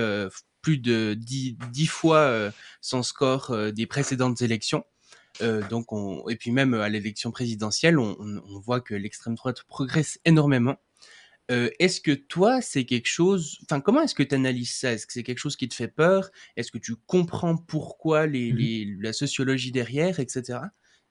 plus 0.62 0.78
de 0.78 1.14
10, 1.14 1.86
fois 1.86 2.50
son 2.80 3.02
score 3.02 3.54
des 3.72 3.86
précédentes 3.86 4.40
élections. 4.40 4.84
Euh, 5.40 5.66
donc 5.68 5.92
on, 5.92 6.28
et 6.28 6.36
puis 6.36 6.50
même 6.50 6.74
à 6.74 6.88
l'élection 6.88 7.30
présidentielle, 7.30 7.98
on, 7.98 8.16
on, 8.20 8.58
voit 8.60 8.80
que 8.80 8.94
l'extrême 8.94 9.34
droite 9.34 9.62
progresse 9.64 10.20
énormément. 10.24 10.76
Euh, 11.50 11.70
est-ce 11.78 12.00
que 12.00 12.12
toi, 12.12 12.60
c'est 12.60 12.84
quelque 12.84 13.08
chose, 13.08 13.58
enfin, 13.64 13.80
comment 13.80 14.02
est-ce 14.02 14.14
que 14.14 14.22
tu 14.22 14.34
analyses 14.34 14.74
ça? 14.74 14.92
Est-ce 14.92 15.06
que 15.06 15.12
c'est 15.12 15.22
quelque 15.22 15.38
chose 15.38 15.56
qui 15.56 15.68
te 15.68 15.74
fait 15.74 15.88
peur? 15.88 16.30
Est-ce 16.56 16.70
que 16.70 16.78
tu 16.78 16.94
comprends 17.06 17.56
pourquoi 17.56 18.26
les, 18.26 18.52
mmh 18.52 18.56
les, 18.56 18.96
la 19.00 19.12
sociologie 19.12 19.72
derrière, 19.72 20.20
etc. 20.20 20.60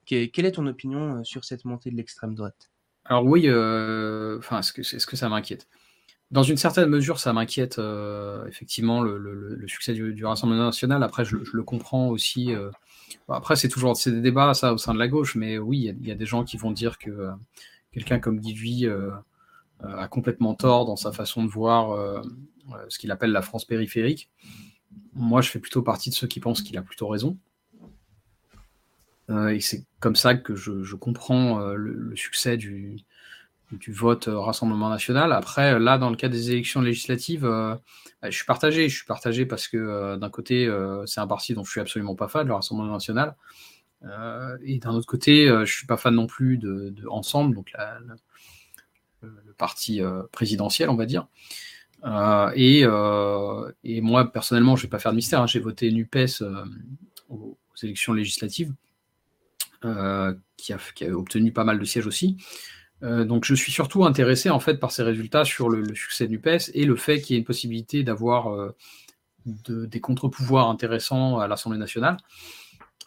quelle 0.06 0.46
est 0.46 0.52
ton 0.52 0.66
opinion 0.66 1.18
euh, 1.18 1.24
sur 1.24 1.44
cette 1.44 1.64
montée 1.64 1.90
de 1.90 1.96
l'extrême 1.96 2.34
droite? 2.34 2.70
Alors 3.04 3.24
oui, 3.26 3.44
euh, 3.46 4.38
enfin, 4.38 4.60
est-ce 4.60 4.72
que, 4.72 4.80
est-ce 4.80 5.06
que 5.06 5.16
ça 5.16 5.28
m'inquiète? 5.28 5.68
Dans 6.32 6.42
une 6.42 6.56
certaine 6.56 6.88
mesure, 6.88 7.20
ça 7.20 7.32
m'inquiète 7.32 7.80
effectivement 8.48 9.02
le, 9.02 9.64
succès 9.68 9.92
du, 9.92 10.24
Rassemblement 10.24 10.64
national. 10.64 11.02
Après, 11.02 11.24
je, 11.24 11.36
le 11.52 11.62
comprends 11.62 12.08
aussi 12.08 12.52
après, 13.28 13.56
c'est 13.56 13.68
toujours 13.68 13.94
des 14.04 14.20
débats 14.20 14.54
ça 14.54 14.72
au 14.72 14.78
sein 14.78 14.94
de 14.94 14.98
la 14.98 15.08
gauche, 15.08 15.34
mais 15.34 15.58
oui, 15.58 15.92
il 16.00 16.06
y, 16.06 16.10
a 16.10 16.14
des 16.14 16.26
gens 16.26 16.44
qui 16.44 16.56
vont 16.56 16.70
dire 16.70 16.98
que 16.98 17.10
euh, 17.10 17.32
quelqu'un 17.92 18.18
comme 18.18 18.40
Guy 18.40 18.86
euh, 18.86 19.10
euh, 19.84 19.96
a 19.96 20.08
complètement 20.08 20.54
tort 20.54 20.84
dans 20.86 20.96
sa 20.96 21.12
façon 21.12 21.44
de 21.44 21.48
voir 21.48 22.22
ce 22.88 22.98
qu'il 22.98 23.10
appelle 23.10 23.32
la 23.32 23.42
France 23.42 23.64
périphérique. 23.64 24.30
Moi, 25.14 25.40
je 25.40 25.50
fais 25.50 25.58
plutôt 25.58 25.82
partie 25.82 26.10
de 26.10 26.14
ceux 26.14 26.26
qui 26.26 26.40
pensent 26.40 26.62
qu'il 26.62 26.76
a 26.78 26.82
plutôt 26.82 27.08
raison. 27.08 27.36
et 29.28 29.60
c'est 29.60 29.84
comme 30.00 30.16
ça 30.16 30.34
que 30.34 30.54
je, 30.54 30.94
comprends 30.94 31.60
le, 31.74 32.14
succès 32.16 32.56
du, 32.56 32.98
du 33.78 33.92
vote 33.92 34.28
euh, 34.28 34.38
Rassemblement 34.38 34.88
national. 34.88 35.32
Après, 35.32 35.78
là, 35.78 35.98
dans 35.98 36.10
le 36.10 36.16
cas 36.16 36.28
des 36.28 36.50
élections 36.50 36.80
législatives, 36.80 37.44
euh, 37.44 37.74
bah, 38.20 38.30
je 38.30 38.36
suis 38.36 38.44
partagé. 38.44 38.88
Je 38.88 38.96
suis 38.96 39.06
partagé 39.06 39.46
parce 39.46 39.68
que 39.68 39.76
euh, 39.76 40.16
d'un 40.16 40.30
côté, 40.30 40.70
c'est 41.06 41.20
un 41.20 41.26
parti 41.26 41.54
dont 41.54 41.64
je 41.64 41.70
suis 41.70 41.80
absolument 41.80 42.14
pas 42.14 42.28
fan, 42.28 42.46
le 42.46 42.54
Rassemblement 42.54 42.92
national. 42.92 43.36
et 44.64 44.78
d'un 44.78 44.94
autre 44.94 45.06
côté, 45.06 45.46
je 45.46 45.72
suis 45.72 45.86
pas 45.86 45.96
fan 45.96 46.14
non 46.14 46.26
plus 46.26 46.58
de, 46.58 46.94
Ensemble, 47.08 47.54
donc 47.54 47.72
le, 49.22 49.52
parti 49.56 50.00
présidentiel, 50.32 50.90
on 50.90 50.96
va 50.96 51.06
dire. 51.06 51.26
Et, 52.56 52.80
et, 53.84 54.00
moi, 54.00 54.32
personnellement, 54.32 54.76
je 54.76 54.82
vais 54.82 54.88
pas 54.88 54.98
faire 54.98 55.12
de 55.12 55.16
mystère. 55.16 55.40
Hein. 55.40 55.46
J'ai 55.46 55.60
voté 55.60 55.90
NUPES 55.90 56.42
aux, 57.28 57.56
élections 57.82 58.12
législatives, 58.12 58.72
qui 59.82 59.88
a, 60.72 60.78
qui, 60.94 61.04
a, 61.04 61.10
obtenu 61.10 61.52
pas 61.52 61.64
mal 61.64 61.78
de 61.78 61.84
sièges 61.84 62.06
aussi. 62.06 62.36
Euh, 63.02 63.24
donc 63.24 63.44
je 63.44 63.54
suis 63.54 63.72
surtout 63.72 64.04
intéressé 64.04 64.48
en 64.50 64.60
fait 64.60 64.74
par 64.74 64.92
ces 64.92 65.02
résultats 65.02 65.44
sur 65.44 65.68
le, 65.68 65.94
succès 65.94 66.28
du 66.28 66.38
PES 66.38 66.70
et 66.74 66.84
le 66.84 66.94
fait 66.96 67.20
qu'il 67.20 67.34
y 67.34 67.36
ait 67.36 67.40
une 67.40 67.44
possibilité 67.44 68.04
d'avoir 68.04 68.52
euh, 68.52 68.76
des 69.46 70.00
contre-pouvoirs 70.00 70.68
intéressants 70.68 71.38
à 71.38 71.48
l'Assemblée 71.48 71.78
nationale. 71.78 72.16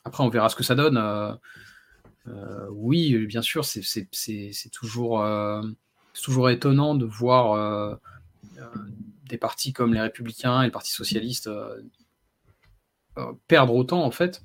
Après, 0.04 0.24
on 0.24 0.30
verra 0.30 0.50
ce 0.50 0.56
que 0.56 0.64
ça 0.64 0.76
donne. 0.76 0.98
Euh, 0.98 2.68
oui, 2.72 3.26
bien 3.26 3.42
sûr, 3.42 3.64
c'est 3.64 4.10
toujours, 4.72 5.26
toujours 6.14 6.50
étonnant 6.50 6.94
de 6.94 7.06
voir 7.06 7.98
des 9.30 9.38
partis 9.38 9.72
comme 9.72 9.94
les 9.94 10.02
Républicains 10.02 10.64
et 10.64 10.66
le 10.66 10.72
Parti 10.72 10.92
socialiste 10.92 11.50
perdre 13.48 13.74
autant 13.74 14.04
en 14.04 14.12
fait. 14.12 14.44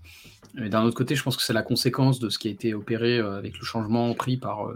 D'un 0.54 0.84
autre 0.84 0.96
côté, 0.96 1.16
je 1.16 1.24
pense 1.24 1.36
que 1.36 1.42
c'est 1.42 1.52
la 1.52 1.62
conséquence 1.62 2.20
de 2.20 2.28
ce 2.28 2.38
qui 2.38 2.46
a 2.46 2.52
été 2.52 2.72
opéré 2.72 3.18
avec 3.18 3.58
le 3.58 3.64
changement 3.64 4.14
pris 4.14 4.36
par 4.36 4.70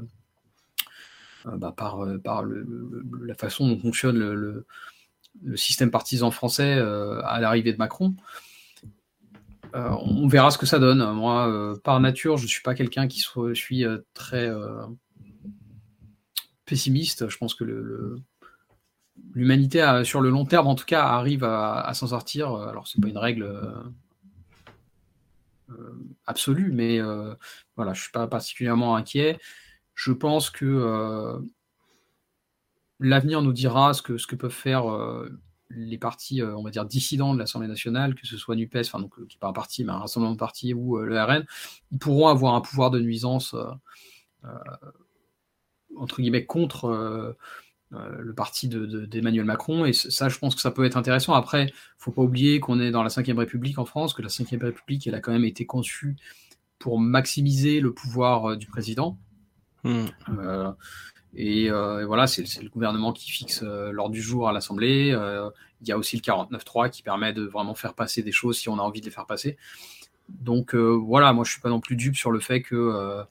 bah, 1.44 1.74
par, 1.76 2.02
euh, 2.02 2.18
par 2.18 2.44
la 2.44 3.34
façon 3.34 3.68
dont 3.68 3.78
fonctionne 3.78 4.18
le, 4.18 4.66
système 5.56 5.90
partisan 5.90 6.30
français 6.30 6.76
euh, 6.76 7.20
à 7.24 7.40
l'arrivée 7.40 7.72
de 7.72 7.76
Macron. 7.76 8.14
on 9.74 10.28
verra 10.28 10.52
ce 10.52 10.58
que 10.58 10.66
ça 10.66 10.78
donne. 10.78 11.04
Moi, 11.12 11.74
par 11.82 11.98
nature, 12.00 12.36
je 12.36 12.44
ne 12.44 12.48
suis 12.48 12.62
pas 12.62 12.74
quelqu'un 12.74 13.08
qui 13.08 13.18
soit, 13.18 13.54
suis 13.54 13.84
très 14.14 14.48
pessimiste. 16.64 17.28
Je 17.28 17.36
pense 17.36 17.54
que 17.54 18.16
l'humanité, 19.34 20.02
sur 20.04 20.20
le 20.20 20.30
long 20.30 20.44
terme, 20.44 20.68
en 20.68 20.76
tout 20.76 20.84
cas, 20.84 21.02
arrive 21.02 21.42
à, 21.42 21.90
s'en 21.94 22.06
sortir. 22.06 22.54
Alors, 22.54 22.86
c'est 22.86 23.00
pas 23.00 23.08
une 23.08 23.18
règle 23.18 23.50
absolue, 26.26 26.70
mais 26.72 27.00
voilà, 27.74 27.92
je 27.92 28.02
suis 28.02 28.12
pas 28.12 28.28
particulièrement 28.28 28.94
inquiet 28.94 29.40
je 29.94 30.12
pense 30.12 30.50
que 30.50 30.64
euh, 30.64 31.38
l'avenir 33.00 33.42
nous 33.42 33.52
dira 33.52 33.94
ce 33.94 34.02
que, 34.02 34.34
peuvent 34.34 34.50
faire 34.50 34.90
euh, 34.92 35.30
les 35.70 35.98
partis, 35.98 36.42
euh, 36.42 36.56
on 36.56 36.62
va 36.62 36.70
dire, 36.70 36.84
dissidents 36.84 37.34
de 37.34 37.38
l'Assemblée 37.38 37.68
nationale, 37.68 38.14
que 38.14 38.26
ce 38.26 38.36
soit 38.36 38.56
NUPES, 38.56 38.80
enfin, 38.86 39.00
donc, 39.00 39.14
qui 39.28 39.36
n'est 39.36 39.40
pas 39.40 39.48
un 39.48 39.52
parti, 39.52 39.84
mais 39.84 39.92
un 39.92 39.98
rassemblement 39.98 40.32
de 40.32 40.38
partis, 40.38 40.74
ou 40.74 40.98
le 40.98 41.20
RN, 41.20 41.44
ils 41.92 41.98
pourront 41.98 42.28
avoir 42.28 42.54
un 42.54 42.60
pouvoir 42.60 42.90
de 42.90 43.00
nuisance, 43.00 43.54
entre 45.96 46.20
guillemets, 46.20 46.44
contre 46.44 47.36
le 47.90 48.34
parti 48.34 48.68
d'Emmanuel 48.68 49.44
Macron. 49.44 49.84
Et 49.84 49.92
ça, 49.92 50.28
je 50.28 50.38
pense 50.38 50.54
que 50.54 50.60
ça 50.60 50.70
peut 50.70 50.84
être 50.84 50.96
intéressant. 50.96 51.34
Après, 51.34 51.62
il 51.62 51.66
ne 51.66 51.72
faut 51.98 52.12
pas 52.12 52.22
oublier 52.22 52.58
qu'on 52.60 52.80
est 52.80 52.90
dans 52.90 53.02
la 53.02 53.08
Ve 53.08 53.38
République 53.38 53.78
en 53.78 53.84
France, 53.84 54.12
que 54.12 54.22
la 54.22 54.28
Ve 54.28 54.62
République, 54.62 55.06
elle 55.06 55.14
a 55.14 55.20
quand 55.20 55.32
même 55.32 55.44
été 55.44 55.66
conçue 55.66 56.16
pour 56.78 56.98
maximiser 56.98 57.80
le 57.80 57.94
pouvoir 57.94 58.56
du 58.56 58.66
président. 58.66 59.18
Hmm. 59.84 60.06
Euh, 60.30 60.72
et, 61.34 61.70
euh, 61.70 62.06
voilà, 62.06 62.26
c'est 62.26 62.42
le 62.62 62.70
gouvernement 62.70 63.12
qui 63.12 63.30
fixe 63.30 63.62
euh, 63.62 63.92
l'ordre 63.92 64.14
du 64.14 64.22
jour 64.22 64.48
à 64.48 64.52
l'Assemblée. 64.52 65.16
il 65.80 65.88
y 65.88 65.92
a 65.92 65.98
aussi 65.98 66.16
le 66.16 66.22
49.3 66.22 66.90
qui 66.90 67.02
permet 67.02 67.32
de 67.32 67.42
vraiment 67.42 67.74
faire 67.74 67.94
passer 67.94 68.22
des 68.22 68.32
choses 68.32 68.58
si 68.58 68.68
on 68.68 68.78
a 68.78 68.82
envie 68.82 69.00
de 69.00 69.06
les 69.06 69.12
faire 69.12 69.26
passer. 69.26 69.56
Donc 70.28 70.74
voilà, 70.74 71.32
moi 71.34 71.44
je 71.44 71.52
suis 71.52 71.60
pas 71.60 71.68
non 71.68 71.80
plus 71.80 71.96
dupe 71.96 72.16
sur 72.16 72.30
le 72.30 72.40
fait 72.40 72.62
que 72.62 73.24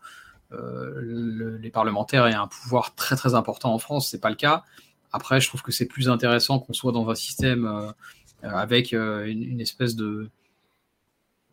les 0.51 1.71
parlementaires 1.71 2.27
aient 2.27 2.35
un 2.35 2.47
pouvoir 2.47 2.93
très 2.93 3.15
très 3.15 3.33
important 3.33 3.73
en 3.73 3.79
France. 3.79 4.09
C'est 4.09 4.21
pas 4.21 4.29
le 4.29 4.35
cas. 4.35 4.63
Après, 5.11 5.39
je 5.41 5.47
trouve 5.47 5.63
que 5.63 5.71
c'est 5.71 5.87
plus 5.87 6.09
intéressant 6.09 6.59
qu'on 6.59 6.73
soit 6.73 6.91
dans 6.91 7.09
un 7.09 7.15
système 7.15 7.93
avec 8.43 8.91
une, 8.91 9.59
espèce 9.59 9.95
de, 9.95 10.29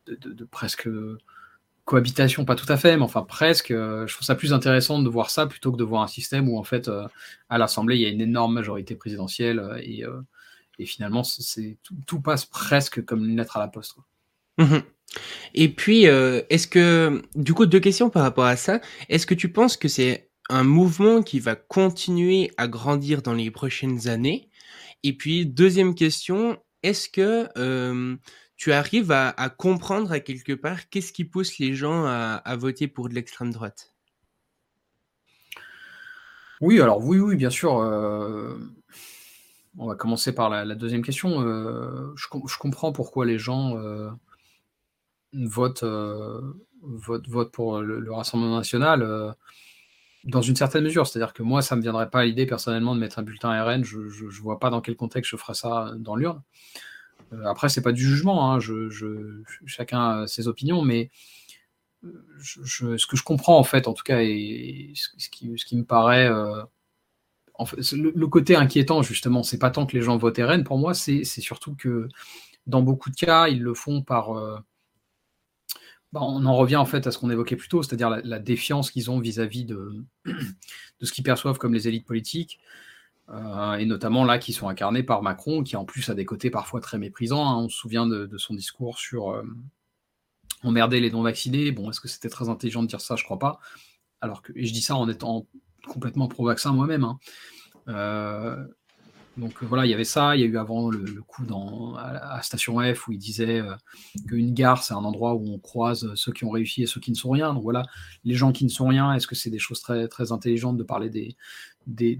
de 0.06 0.44
presque 0.44 0.88
cohabitation, 1.90 2.44
pas 2.44 2.54
tout 2.54 2.72
à 2.72 2.76
fait, 2.76 2.96
mais 2.96 3.02
enfin 3.02 3.22
presque. 3.22 3.72
Euh, 3.72 4.06
je 4.06 4.14
trouve 4.14 4.24
ça 4.24 4.36
plus 4.36 4.52
intéressant 4.52 5.02
de 5.02 5.08
voir 5.08 5.28
ça 5.28 5.48
plutôt 5.48 5.72
que 5.72 5.76
de 5.76 5.82
voir 5.82 6.02
un 6.02 6.06
système 6.06 6.48
où 6.48 6.56
en 6.56 6.62
fait 6.62 6.86
euh, 6.86 7.08
à 7.48 7.58
l'Assemblée 7.58 7.96
il 7.96 8.02
y 8.02 8.06
a 8.06 8.10
une 8.10 8.20
énorme 8.20 8.54
majorité 8.54 8.94
présidentielle 8.94 9.58
euh, 9.58 10.22
et, 10.78 10.86
finalement 10.86 11.24
c'est 11.24 11.78
tout, 12.06 12.20
passe 12.20 12.46
presque 12.46 13.04
comme 13.04 13.28
une 13.28 13.36
lettre 13.36 13.56
à 13.56 13.60
la 13.60 13.68
poste. 13.68 13.96
Mmh 14.58 14.78
et 15.54 15.68
puis 15.68 16.04
est-ce 16.04 16.68
que 16.68 17.20
du 17.34 17.52
coup 17.52 17.66
deux 17.66 17.80
questions 17.80 18.10
par 18.10 18.22
rapport 18.22 18.44
à 18.44 18.54
ça. 18.54 18.80
Est-ce 19.08 19.26
que 19.26 19.34
tu 19.34 19.50
penses 19.50 19.76
que 19.76 19.88
c'est 19.88 20.30
un 20.48 20.62
mouvement 20.62 21.22
qui 21.22 21.40
va 21.40 21.56
continuer 21.56 22.52
à 22.56 22.68
grandir 22.68 23.20
dans 23.20 23.34
les 23.34 23.50
prochaines 23.50 24.06
années? 24.06 24.48
Et 25.02 25.12
puis 25.12 25.46
deuxième 25.46 25.96
question, 25.96 26.62
est-ce 26.84 27.08
que 27.08 27.48
tu 28.60 28.74
arrives 28.74 29.10
à, 29.10 29.48
comprendre 29.48 30.12
à 30.12 30.20
quelque 30.20 30.52
part 30.52 30.90
qu'est-ce 30.90 31.14
qui 31.14 31.24
pousse 31.24 31.58
les 31.58 31.72
gens 31.72 32.04
à, 32.04 32.56
voter 32.56 32.88
pour 32.88 33.08
de 33.08 33.14
l'extrême 33.14 33.50
droite? 33.54 33.94
Oui, 36.60 36.78
alors 36.78 37.02
oui, 37.02 37.18
oui, 37.18 37.36
bien 37.36 37.48
sûr. 37.48 37.78
Euh, 37.78 38.58
on 39.78 39.86
va 39.86 39.94
commencer 39.94 40.34
par 40.34 40.50
la, 40.50 40.74
deuxième 40.74 41.00
question. 41.00 41.40
Euh, 41.40 42.12
je, 42.16 42.58
comprends 42.58 42.92
pourquoi 42.92 43.24
les 43.24 43.38
gens 43.38 43.78
euh, 43.78 44.10
vote, 45.32 45.82
vote, 46.82 47.28
vote 47.30 47.52
pour 47.52 47.80
le, 47.80 48.12
Rassemblement 48.12 48.58
national 48.58 49.34
dans 50.24 50.42
une 50.42 50.56
certaine 50.56 50.84
mesure. 50.84 51.06
C'est-à-dire 51.06 51.32
que 51.32 51.42
moi, 51.42 51.62
ça 51.62 51.76
ne 51.76 51.78
me 51.78 51.82
viendrait 51.82 52.10
pas 52.10 52.20
à 52.20 52.24
l'idée 52.26 52.44
personnellement 52.44 52.94
de 52.94 53.00
mettre 53.00 53.20
un 53.20 53.22
bulletin 53.22 53.58
RN. 53.64 53.84
Je 53.84 54.00
ne 54.00 54.42
vois 54.42 54.60
pas 54.60 54.68
dans 54.68 54.82
quel 54.82 54.96
contexte 54.96 55.30
je 55.30 55.38
ferais 55.38 55.54
ça 55.54 55.94
dans 55.96 56.14
l'urne. 56.14 56.42
Euh, 57.32 57.44
après, 57.46 57.68
c'est 57.68 57.82
pas 57.82 57.92
du 57.92 58.02
jugement, 58.02 58.52
hein. 58.52 58.58
chacun 59.66 60.22
a 60.22 60.26
ses 60.26 60.48
opinions, 60.48 60.82
mais 60.82 61.10
ce 62.42 63.06
que 63.06 63.16
je 63.16 63.22
comprends 63.22 63.58
en 63.58 63.64
fait, 63.64 63.88
en 63.88 63.92
tout 63.92 64.02
cas, 64.02 64.20
et 64.22 64.92
ce, 64.94 65.28
qui, 65.28 65.76
me 65.76 65.84
paraît. 65.84 66.28
Euh, 66.28 66.62
le, 67.92 68.26
côté 68.26 68.56
inquiétant, 68.56 69.02
justement, 69.02 69.42
c'est 69.42 69.58
pas 69.58 69.70
tant 69.70 69.86
que 69.86 69.96
les 69.96 70.02
gens 70.02 70.16
votent 70.16 70.38
RN, 70.38 70.64
pour 70.64 70.78
moi, 70.78 70.94
c'est 70.94 71.24
surtout 71.24 71.74
que 71.74 72.08
dans 72.66 72.82
beaucoup 72.82 73.10
de 73.10 73.16
cas, 73.16 73.48
ils 73.48 73.62
le 73.62 73.74
font 73.74 74.02
par. 74.02 74.36
Euh, 74.38 74.58
bah, 76.12 76.20
on 76.22 76.44
en 76.44 76.56
revient 76.56 76.76
en 76.76 76.86
fait 76.86 77.06
à 77.06 77.12
ce 77.12 77.18
qu'on 77.18 77.30
évoquait 77.30 77.56
plus 77.56 77.68
tôt, 77.68 77.82
c'est-à-dire 77.82 78.10
la, 78.10 78.38
défiance 78.40 78.90
qu'ils 78.90 79.10
ont 79.10 79.20
vis-à-vis 79.20 79.64
de, 79.64 80.04
ce 81.00 81.12
qu'ils 81.12 81.24
perçoivent 81.24 81.58
comme 81.58 81.74
les 81.74 81.86
élites 81.86 82.06
politiques, 82.06 82.58
euh, 83.30 83.74
et 83.74 83.86
notamment 83.86 84.24
là 84.24 84.38
qui 84.38 84.52
sont 84.52 84.68
incarnés 84.68 85.02
par 85.02 85.22
Macron, 85.22 85.62
qui 85.62 85.76
en 85.76 85.84
plus 85.84 86.08
a 86.08 86.14
des 86.14 86.24
côtés 86.24 86.50
parfois 86.50 86.80
très 86.80 86.98
méprisants. 86.98 87.48
Hein. 87.48 87.56
On 87.56 87.68
se 87.68 87.76
souvient 87.76 88.06
de, 88.06 88.28
son 88.38 88.54
discours 88.54 88.98
sur 88.98 89.30
euh, 89.30 89.44
emmerder 90.62 91.00
les 91.00 91.10
non-vaccinés. 91.10 91.70
Bon, 91.70 91.90
est-ce 91.90 92.00
que 92.00 92.08
c'était 92.08 92.28
très 92.28 92.48
intelligent 92.48 92.82
de 92.82 92.88
dire 92.88 93.00
ça? 93.00 93.16
Je 93.16 93.24
crois 93.24 93.38
pas. 93.38 93.60
Alors 94.20 94.42
que, 94.42 94.52
et 94.56 94.66
je 94.66 94.72
dis 94.72 94.82
ça 94.82 94.96
en 94.96 95.08
étant 95.08 95.46
complètement 95.86 96.28
pro-vaccin 96.28 96.72
moi-même. 96.72 97.04
Hein. 97.04 97.18
Euh, 97.88 98.66
donc 99.36 99.62
voilà, 99.62 99.86
il 99.86 99.90
y 99.90 99.94
avait 99.94 100.04
ça. 100.04 100.36
Il 100.36 100.40
y 100.40 100.44
a 100.44 100.46
eu 100.46 100.58
avant 100.58 100.90
le, 100.90 101.22
coup 101.22 101.46
dans, 101.46 101.94
à, 101.96 102.40
Station 102.42 102.78
F 102.94 103.08
où 103.08 103.12
il 103.12 103.18
disait 103.18 103.60
euh, 103.60 103.74
qu'une 104.28 104.52
gare, 104.52 104.82
c'est 104.82 104.94
un 104.94 105.04
endroit 105.04 105.34
où 105.34 105.52
on 105.52 105.58
croise 105.58 106.12
ceux 106.14 106.32
qui 106.32 106.44
ont 106.44 106.50
réussi 106.50 106.82
et 106.82 106.86
ceux 106.86 107.00
qui 107.00 107.10
ne 107.10 107.16
sont 107.16 107.30
rien. 107.30 107.54
Donc 107.54 107.62
voilà, 107.62 107.84
les 108.24 108.34
gens 108.34 108.52
qui 108.52 108.64
ne 108.64 108.70
sont 108.70 108.88
rien, 108.88 109.14
est-ce 109.14 109.26
que 109.26 109.34
c'est 109.34 109.50
des 109.50 109.58
choses 109.58 109.80
très, 109.80 110.08
très 110.08 110.32
intelligentes 110.32 110.76
de 110.76 110.82
parler 110.82 111.10
des, 111.10 111.36
des, 111.86 112.16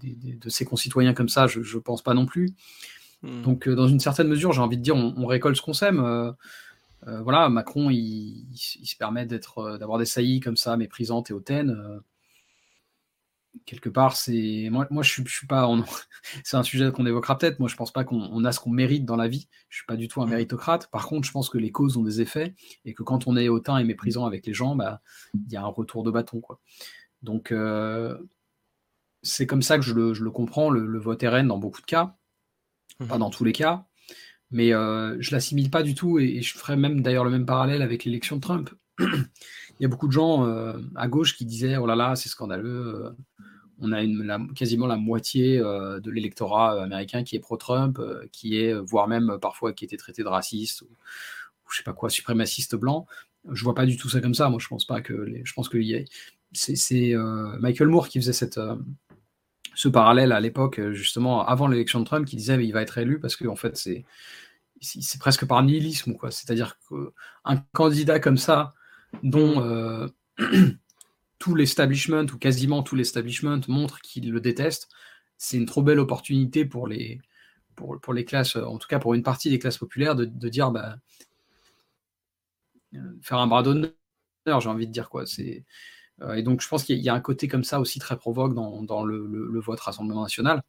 de 0.00 0.48
ses 0.48 0.64
concitoyens 0.64 1.14
comme 1.14 1.28
ça? 1.28 1.46
Je 1.46 1.60
ne 1.60 1.80
pense 1.80 2.02
pas 2.02 2.14
non 2.14 2.26
plus. 2.26 2.54
Hmm. 3.22 3.42
Donc 3.42 3.68
euh, 3.68 3.74
dans 3.74 3.88
une 3.88 4.00
certaine 4.00 4.28
mesure, 4.28 4.52
j'ai 4.52 4.62
envie 4.62 4.78
de 4.78 4.82
dire, 4.82 4.96
on, 4.96 5.26
récolte 5.26 5.56
ce 5.56 5.62
qu'on 5.62 5.74
sème. 5.74 6.00
Euh, 6.00 6.32
voilà, 7.22 7.48
Macron, 7.50 7.90
il, 7.90 8.46
se 8.56 8.96
permet 8.96 9.26
d'être, 9.26 9.78
d'avoir 9.78 9.98
des 9.98 10.06
saillies 10.06 10.40
comme 10.40 10.56
ça, 10.56 10.76
méprisantes 10.76 11.30
et 11.30 11.34
hautaines 11.34 12.00
quelque 13.64 13.88
part, 13.88 14.16
c'est 14.16 14.68
moi, 14.70 14.86
moi 14.90 15.02
je 15.02 15.10
suis, 15.10 15.28
suis 15.28 15.46
pas. 15.46 15.68
c'est 16.44 16.56
un 16.56 16.62
sujet 16.62 16.90
qu'on 16.92 17.06
évoquera 17.06 17.38
peut-être. 17.38 17.58
Moi, 17.58 17.68
je 17.68 17.76
pense 17.76 17.92
pas 17.92 18.04
qu'on 18.04 18.44
a 18.44 18.52
ce 18.52 18.60
qu'on 18.60 18.70
mérite 18.70 19.04
dans 19.04 19.16
la 19.16 19.28
vie. 19.28 19.48
Je 19.68 19.76
suis 19.76 19.86
pas 19.86 19.96
du 19.96 20.08
tout 20.08 20.22
un 20.22 20.26
mmh. 20.26 20.30
méritocrate. 20.30 20.90
Par 20.90 21.06
contre, 21.06 21.26
je 21.26 21.32
pense 21.32 21.48
que 21.48 21.58
les 21.58 21.72
causes 21.72 21.96
ont 21.96 22.02
des 22.02 22.20
effets 22.20 22.54
et 22.84 22.94
que 22.94 23.02
quand 23.02 23.26
on 23.26 23.36
est 23.36 23.48
hautain 23.48 23.78
et 23.78 23.84
méprisant 23.84 24.26
avec 24.26 24.46
les 24.46 24.54
gens, 24.54 24.76
bah, 24.76 25.00
il 25.34 25.52
y 25.52 25.56
a 25.56 25.62
un 25.62 25.66
retour 25.66 26.02
de 26.02 26.10
bâton, 26.10 26.40
quoi. 26.40 26.60
Donc, 27.22 27.52
euh, 27.52 28.16
c'est 29.22 29.46
comme 29.46 29.62
ça 29.62 29.78
que 29.78 29.84
je 29.84 29.92
le, 29.92 30.30
comprends, 30.30 30.70
le, 30.70 30.98
vote 30.98 31.22
RN 31.22 31.48
dans 31.48 31.58
beaucoup 31.58 31.80
de 31.80 31.86
cas, 31.86 32.16
pas 32.98 33.16
mmh. 33.16 33.18
dans 33.18 33.30
tous 33.30 33.44
les 33.44 33.52
cas, 33.52 33.86
mais 34.50 34.72
euh, 34.72 35.16
je 35.20 35.32
l'assimile 35.32 35.70
pas 35.70 35.82
du 35.82 35.94
tout 35.94 36.18
et, 36.18 36.42
je 36.42 36.56
ferais 36.56 36.76
même 36.76 37.00
d'ailleurs 37.00 37.24
le 37.24 37.30
même 37.30 37.46
parallèle 37.46 37.82
avec 37.82 38.04
l'élection 38.04 38.36
de 38.36 38.40
Trump. 38.40 38.70
il 39.78 39.82
y 39.82 39.86
a 39.86 39.88
beaucoup 39.88 40.06
de 40.06 40.12
gens 40.12 40.46
euh, 40.46 40.74
à 40.94 41.08
gauche 41.08 41.36
qui 41.36 41.44
disaient 41.44 41.76
oh 41.76 41.86
là 41.86 41.96
là 41.96 42.16
c'est 42.16 42.28
scandaleux 42.28 43.14
on 43.78 43.92
a 43.92 44.38
quasiment 44.54 44.86
la 44.86 44.96
moitié 44.96 45.58
euh, 45.58 46.00
de 46.00 46.10
l'électorat 46.10 46.82
américain 46.82 47.24
qui 47.24 47.36
est 47.36 47.40
pro-Trump, 47.40 47.98
euh, 47.98 48.26
qui 48.32 48.58
est, 48.58 48.74
voire 48.74 49.08
même 49.08 49.38
parfois 49.40 49.72
qui 49.72 49.84
était 49.84 49.96
traité 49.96 50.22
de 50.22 50.28
raciste 50.28 50.82
ou, 50.82 50.88
je 51.70 51.78
sais 51.78 51.82
pas 51.82 51.92
quoi, 51.92 52.08
suprémaciste 52.10 52.76
blanc. 52.76 53.06
Je 53.50 53.62
vois 53.64 53.74
pas 53.74 53.86
du 53.86 53.96
tout 53.96 54.08
ça 54.08 54.20
comme 54.20 54.34
ça. 54.34 54.48
Moi, 54.48 54.58
je 54.60 54.68
pense 54.68 54.84
pas 54.86 55.00
que 55.00 55.28
je 55.44 55.52
pense 55.52 55.68
que 55.68 55.78
c'est 56.52 57.14
euh, 57.14 57.58
Michael 57.58 57.88
Moore 57.88 58.08
qui 58.08 58.20
faisait 58.20 58.32
cette 58.32 58.60
ce 59.74 59.88
parallèle 59.88 60.32
à 60.32 60.40
l'époque, 60.40 60.80
justement 60.92 61.46
avant 61.46 61.68
l'élection 61.68 62.00
de 62.00 62.06
Trump, 62.06 62.26
qui 62.26 62.36
disait 62.36 62.64
il 62.64 62.72
va 62.72 62.82
être 62.82 62.96
élu 62.98 63.20
parce 63.20 63.36
que 63.36 63.46
en 63.46 63.56
fait 63.56 63.76
c'est 63.76 64.04
c'est 64.80 65.20
presque 65.20 65.44
par 65.44 65.62
nihilisme 65.62 66.14
quoi. 66.14 66.30
C'est-à-dire 66.30 66.78
qu'un 66.88 67.56
candidat 67.72 68.20
comme 68.20 68.38
ça 68.38 68.74
dont 69.22 70.08
tout 71.38 71.54
l'establishment, 71.54 72.26
ou 72.32 72.38
quasiment 72.38 72.82
tout 72.82 72.96
l'establishment, 72.96 73.60
montre 73.68 74.00
qu'il 74.00 74.30
le 74.30 74.40
déteste, 74.40 74.88
c'est 75.38 75.56
une 75.56 75.66
trop 75.66 75.82
belle 75.82 75.98
opportunité 75.98 76.64
pour 76.64 76.86
les, 76.88 77.20
pour, 77.74 78.00
pour, 78.00 78.14
les 78.14 78.24
classes, 78.24 78.56
en 78.56 78.78
tout 78.78 78.88
cas 78.88 78.98
pour 78.98 79.14
une 79.14 79.22
partie 79.22 79.50
des 79.50 79.58
classes 79.58 79.78
populaires, 79.78 80.14
de, 80.16 80.24
de 80.24 80.48
dire, 80.48 80.70
bah, 80.70 80.96
euh, 82.94 83.18
faire 83.22 83.38
un 83.38 83.46
bras 83.46 83.62
d'honneur, 83.62 83.92
j'ai 84.46 84.68
envie 84.68 84.86
de 84.86 84.92
dire 84.92 85.08
quoi. 85.08 85.26
C'est, 85.26 85.64
euh, 86.22 86.34
et 86.34 86.42
donc 86.42 86.60
je 86.60 86.68
pense 86.68 86.84
qu'il 86.84 86.98
y 86.98 87.08
a 87.08 87.14
un 87.14 87.20
côté 87.20 87.48
comme 87.48 87.64
ça 87.64 87.80
aussi 87.80 87.98
très 87.98 88.16
provoque 88.16 88.54
dans, 88.54 88.82
dans 88.82 89.04
le, 89.04 89.26
le, 89.26 89.60
vote 89.60 89.80
Rassemblement 89.80 90.22
national, 90.22 90.62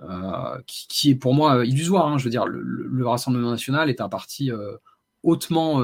euh, 0.00 0.60
qui, 0.66 1.10
est 1.10 1.14
pour 1.16 1.34
moi 1.34 1.64
illusoire. 1.66 2.06
Hein. 2.06 2.18
je 2.18 2.24
veux 2.24 2.30
dire, 2.30 2.46
le, 2.46 3.06
Rassemblement 3.06 3.50
national 3.50 3.90
est 3.90 4.00
un 4.00 4.08
parti 4.08 4.50
hautement, 5.22 5.82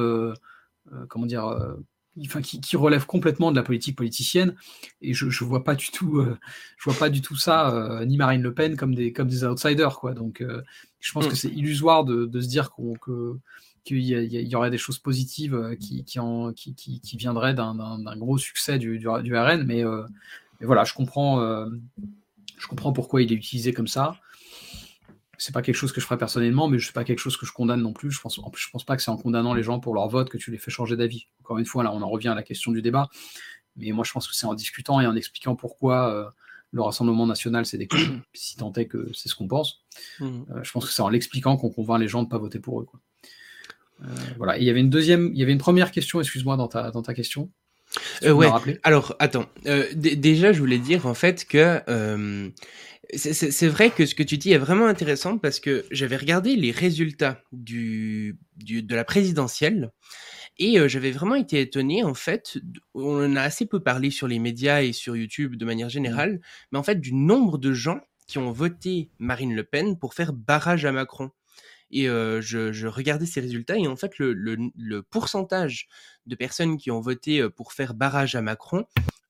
comment 1.09 1.27
dire, 1.27 1.77
enfin, 2.25 2.41
qui, 2.41 2.77
relève 2.77 3.07
complètement 3.07 3.51
de 3.51 3.57
la 3.57 3.63
politique 3.63 3.97
politicienne. 3.97 4.55
Et 5.03 5.13
je, 5.13 5.29
je 5.29 5.45
vois 5.45 5.65
pas 5.65 5.75
du 5.75 5.89
tout, 5.89 6.19
euh, 6.19 6.39
je 6.79 6.89
vois 6.89 6.99
pas 6.99 7.11
du 7.11 7.21
tout 7.21 7.37
ça, 7.37 7.75
euh, 7.75 8.05
ni 8.05 8.17
Marine 8.17 8.43
Le 8.43 8.55
Pen 8.55 8.77
comme 8.77 8.95
des, 8.95 9.13
comme 9.13 9.29
des 9.29 9.45
outsiders, 9.45 9.99
quoi. 9.99 10.15
Donc, 10.15 10.41
euh, 10.41 10.63
je 11.01 11.13
pense 11.13 11.27
mm. 11.27 11.29
que 11.29 11.37
c'est 11.37 11.51
illusoire 11.51 12.05
de, 12.05 12.27
de, 12.27 12.41
se 12.41 12.49
dire 12.49 12.71
qu'on, 12.71 12.95
que 12.95 13.39
qu'il 13.85 13.99
y, 13.99 14.15
y, 14.15 14.57
aurait 14.57 14.71
des 14.71 14.79
choses 14.79 14.99
positives 14.99 15.77
qui, 15.79 16.03
qui, 16.05 16.19
en, 16.19 16.53
qui, 16.53 16.75
qui, 16.75 17.01
qui 17.01 17.17
viendraient 17.17 17.55
d'un, 17.55 17.97
gros 18.17 18.37
succès 18.37 18.79
du, 18.79 18.99
du, 18.99 19.07
du 19.23 19.37
RN. 19.37 19.63
Mais, 19.65 19.85
mais, 19.85 20.67
voilà, 20.67 20.83
je 20.83 20.93
comprends, 20.93 21.39
je 22.59 22.67
comprends 22.67 22.93
pourquoi 22.93 23.23
il 23.23 23.33
est 23.33 23.37
utilisé 23.37 23.73
comme 23.73 23.87
ça 23.87 24.19
c'est 25.39 25.53
pas 25.53 25.63
quelque 25.63 25.77
chose 25.77 25.93
que 25.93 26.01
je 26.01 26.07
ferais 26.07 26.19
personnellement, 26.19 26.69
mais 26.69 26.79
je 26.79 26.87
sais 26.87 26.93
pas 26.93 27.05
quelque 27.05 27.19
chose 27.19 27.37
que 27.37 27.47
je 27.47 27.53
condamne 27.53 27.83
non 27.83 27.93
plus. 27.93 28.11
Je 28.11 28.21
pense, 28.21 28.39
en 28.39 28.51
plus, 28.51 28.63
je 28.63 28.71
pense 28.71 28.85
pas 28.85 28.97
que 28.97 29.03
c'est 29.03 29.11
en 29.11 29.17
condamnant 29.17 29.55
les 29.55 29.63
gens 29.63 29.81
pour 29.81 29.95
leur 29.95 30.09
vote 30.09 30.29
que 30.29 30.39
tu 30.39 30.51
les 30.51 30.59
fais 30.59 30.71
changer 30.71 30.97
d'avis. 30.97 31.27
Encore 31.41 31.59
une 31.59 31.67
fois, 31.67 31.83
là, 31.83 31.93
on 31.93 32.03
en 32.03 32.09
revient 32.09 32.29
à 32.29 32.35
la 32.35 32.43
question 32.43 32.73
du 32.73 32.83
débat. 32.83 33.09
Mais 33.77 33.93
moi, 33.93 34.05
je 34.05 34.13
pense 34.13 34.27
que 34.27 34.35
c'est 34.35 34.47
en 34.47 34.55
discutant 34.55 35.01
et 35.01 35.07
en 35.07 35.15
expliquant 35.15 35.57
pourquoi 35.57 36.11
euh, 36.11 36.31
le 36.73 36.83
Rassemblement 36.83 37.27
national 37.27 37.67
c'est 37.67 37.79
des 37.79 37.89
si 38.35 38.57
tant 38.57 38.73
est 38.73 38.87
que 38.87 39.11
c'est 39.13 39.29
ce 39.29 39.35
qu'on 39.35 39.49
pense. 39.49 39.85
Mmh. 40.21 40.25
Euh, 40.25 40.63
je 40.63 40.73
pense 40.73 40.87
que 40.87 40.93
c'est 40.93 41.03
en 41.03 41.09
l'expliquant 41.09 41.57
qu'on 41.57 41.71
convainc 41.71 42.01
les 42.01 42.09
gens 42.09 42.23
de 42.23 42.29
pas 42.29 42.39
voter 42.39 42.59
pour 42.59 42.81
eux. 42.81 42.85
Quoi. 42.85 43.01
Euh, 44.03 44.15
voilà. 44.37 44.59
il 44.59 44.65
y 44.65 44.71
avait 44.71 44.81
une 44.81 44.91
deuxième, 44.91 45.31
il 45.33 45.39
y 45.39 45.43
avait 45.43 45.53
une 45.53 45.59
première 45.59 45.91
question, 45.91 46.21
excuse-moi, 46.21 46.57
dans 46.57 46.69
ta, 46.69 46.91
dans 46.91 47.03
ta 47.03 47.15
question. 47.15 47.51
Ouais. 48.23 48.49
Alors, 48.83 49.15
attends. 49.19 49.47
déjà, 49.95 50.53
je 50.53 50.59
voulais 50.59 50.79
dire 50.79 51.07
en 51.07 51.15
fait 51.15 51.45
que 51.45 51.81
c'est 53.15 53.69
vrai 53.69 53.91
que 53.91 54.07
ce 54.07 54.15
que 54.15 54.23
tu 54.23 54.39
dis 54.39 54.53
est 54.53 54.59
vraiment 54.59 54.87
intéressant 54.87 55.39
parce 55.39 55.61
que 55.61 55.85
j'avais 55.91 56.17
regardé 56.17 56.57
les 56.57 56.71
résultats 56.71 57.41
du, 57.53 58.37
du 58.57 58.83
de 58.83 58.95
la 58.95 59.05
présidentielle 59.05 59.93
et 60.59 60.79
euh, 60.79 60.89
j'avais 60.89 61.11
vraiment 61.11 61.35
été 61.35 61.61
étonné 61.61 62.03
en 62.03 62.15
fait. 62.15 62.59
On 62.95 63.25
en 63.25 63.37
a 63.37 63.43
assez 63.43 63.67
peu 63.67 63.81
parlé 63.81 64.11
sur 64.11 64.27
les 64.27 64.39
médias 64.39 64.83
et 64.83 64.93
sur 64.93 65.17
YouTube 65.17 65.57
de 65.57 65.65
manière 65.65 65.89
générale, 65.89 66.41
mais 66.73 66.79
en 66.79 66.83
fait 66.83 67.01
du 67.01 67.15
nombre 67.15 67.59
de 67.59 67.73
gens 67.73 68.01
qui 68.27 68.39
ont 68.39 68.51
voté 68.51 69.11
Marine 69.19 69.55
Le 69.55 69.63
Pen 69.63 69.99
pour 69.99 70.15
faire 70.15 70.33
barrage 70.33 70.85
à 70.85 70.93
Macron. 70.93 71.31
Et 71.91 72.09
euh, 72.09 72.41
je, 72.41 72.73
je, 72.73 72.87
regardais 72.87 73.27
ces 73.27 73.41
résultats 73.41 73.79
et 73.79 73.87
en 73.87 73.97
fait 73.97 74.19
le, 74.19 74.33
le, 74.33 74.57
le 74.77 75.03
pourcentage 75.03 75.89
de 76.27 76.35
personnes 76.35 76.79
qui 76.79 76.91
ont 76.91 77.01
voté 77.01 77.49
pour 77.51 77.73
faire 77.73 77.95
barrage 77.95 78.35
à 78.35 78.43
Macron 78.43 78.87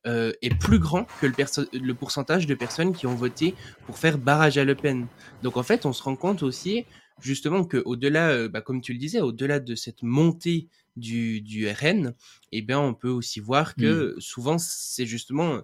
euh, 0.06 0.32
est 0.40 0.54
plus 0.54 0.78
grand 0.78 1.04
que 1.20 1.26
le, 1.26 1.34
le, 1.80 1.94
pourcentage 1.94 2.46
de 2.46 2.54
personnes 2.54 2.94
qui 2.94 3.08
ont 3.08 3.16
voté 3.16 3.56
pour 3.86 3.98
faire 3.98 4.18
barrage 4.18 4.56
à 4.56 4.64
Le 4.64 4.76
Pen. 4.76 5.08
Donc 5.42 5.56
en 5.56 5.64
fait, 5.64 5.84
on 5.84 5.92
se 5.92 6.00
rend 6.00 6.14
compte 6.14 6.44
aussi 6.44 6.84
justement 7.20 7.64
que 7.64 7.82
au-delà, 7.84 8.28
euh, 8.28 8.48
bah, 8.48 8.60
comme 8.60 8.80
tu 8.80 8.92
le 8.92 9.00
disais, 9.00 9.20
au-delà 9.20 9.58
de 9.58 9.74
cette 9.74 10.04
montée 10.04 10.68
du, 10.94 11.40
du 11.40 11.68
RN, 11.68 12.14
eh 12.52 12.62
bien, 12.62 12.78
on 12.78 12.94
peut 12.94 13.08
aussi 13.08 13.40
voir 13.40 13.74
que 13.74 14.14
mmh. 14.16 14.20
souvent 14.20 14.58
c'est 14.58 15.06
justement 15.06 15.60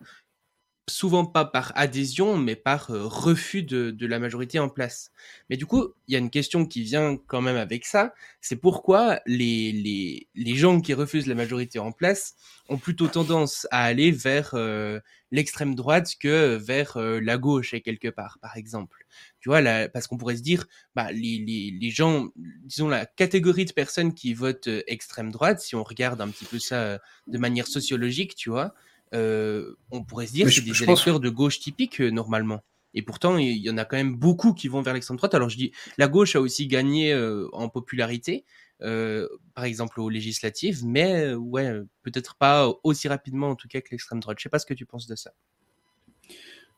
souvent 0.88 1.24
pas 1.24 1.44
par 1.44 1.72
adhésion, 1.76 2.36
mais 2.36 2.56
par 2.56 2.90
euh, 2.90 3.06
refus 3.06 3.62
de, 3.62 4.06
la 4.06 4.18
majorité 4.18 4.58
en 4.58 4.68
place. 4.68 5.12
Mais 5.48 5.56
du 5.56 5.64
coup, 5.64 5.94
il 6.08 6.12
y 6.12 6.16
a 6.16 6.18
une 6.18 6.30
question 6.30 6.66
qui 6.66 6.82
vient 6.82 7.16
quand 7.28 7.40
même 7.40 7.56
avec 7.56 7.86
ça, 7.86 8.12
c'est 8.40 8.56
pourquoi 8.56 9.20
les, 9.26 10.26
les, 10.34 10.54
gens 10.56 10.80
qui 10.80 10.92
refusent 10.92 11.28
la 11.28 11.36
majorité 11.36 11.78
en 11.78 11.92
place 11.92 12.34
ont 12.68 12.78
plutôt 12.78 13.06
tendance 13.06 13.66
à 13.70 13.84
aller 13.84 14.10
vers 14.10 14.50
euh, 14.54 14.98
l'extrême 15.30 15.76
droite 15.76 16.14
que 16.18 16.56
vers 16.56 16.96
euh, 16.96 17.20
la 17.20 17.38
gauche, 17.38 17.74
et 17.74 17.80
quelque 17.80 18.08
part, 18.08 18.38
par 18.42 18.56
exemple. 18.56 19.06
Tu 19.40 19.48
vois, 19.48 19.62
parce 19.88 20.08
qu'on 20.08 20.18
pourrait 20.18 20.36
se 20.36 20.42
dire, 20.42 20.66
bah, 20.96 21.12
les, 21.12 21.38
les, 21.80 21.90
gens, 21.90 22.28
disons 22.64 22.88
la 22.88 23.06
catégorie 23.06 23.66
de 23.66 23.72
personnes 23.72 24.14
qui 24.14 24.34
votent 24.34 24.68
extrême 24.86 25.30
droite, 25.30 25.60
si 25.60 25.76
on 25.76 25.84
regarde 25.84 26.20
un 26.20 26.28
petit 26.28 26.44
peu 26.44 26.58
ça 26.58 26.98
de 27.28 27.38
manière 27.38 27.66
sociologique, 27.66 28.34
tu 28.34 28.50
vois, 28.50 28.74
euh, 29.14 29.74
on 29.90 30.04
pourrait 30.04 30.26
se 30.26 30.32
dire 30.32 30.46
que 30.46 30.52
c'est 30.52 30.62
des 30.62 30.82
électeurs 30.82 31.20
de 31.20 31.28
gauche 31.28 31.60
typiques 31.60 32.00
euh, 32.00 32.10
normalement. 32.10 32.62
Et 32.94 33.02
pourtant, 33.02 33.38
il 33.38 33.56
y 33.56 33.70
en 33.70 33.78
a 33.78 33.84
quand 33.84 33.96
même 33.96 34.16
beaucoup 34.16 34.52
qui 34.52 34.68
vont 34.68 34.82
vers 34.82 34.92
l'extrême 34.92 35.16
droite. 35.16 35.34
Alors 35.34 35.48
je 35.48 35.56
dis, 35.56 35.72
la 35.96 36.08
gauche 36.08 36.36
a 36.36 36.40
aussi 36.40 36.66
gagné 36.66 37.14
en 37.54 37.70
popularité, 37.70 38.44
par 38.80 39.64
exemple 39.64 39.98
aux 39.98 40.10
législatives, 40.10 40.84
mais 40.84 41.32
ouais, 41.32 41.72
peut-être 42.02 42.34
pas 42.34 42.70
aussi 42.84 43.08
rapidement 43.08 43.48
en 43.48 43.56
tout 43.56 43.66
cas 43.66 43.80
que 43.80 43.88
l'extrême 43.92 44.20
droite. 44.20 44.36
Je 44.38 44.42
sais 44.42 44.50
pas 44.50 44.58
ce 44.58 44.66
que 44.66 44.74
tu 44.74 44.84
penses 44.84 45.06
de 45.06 45.14
ça. 45.14 45.32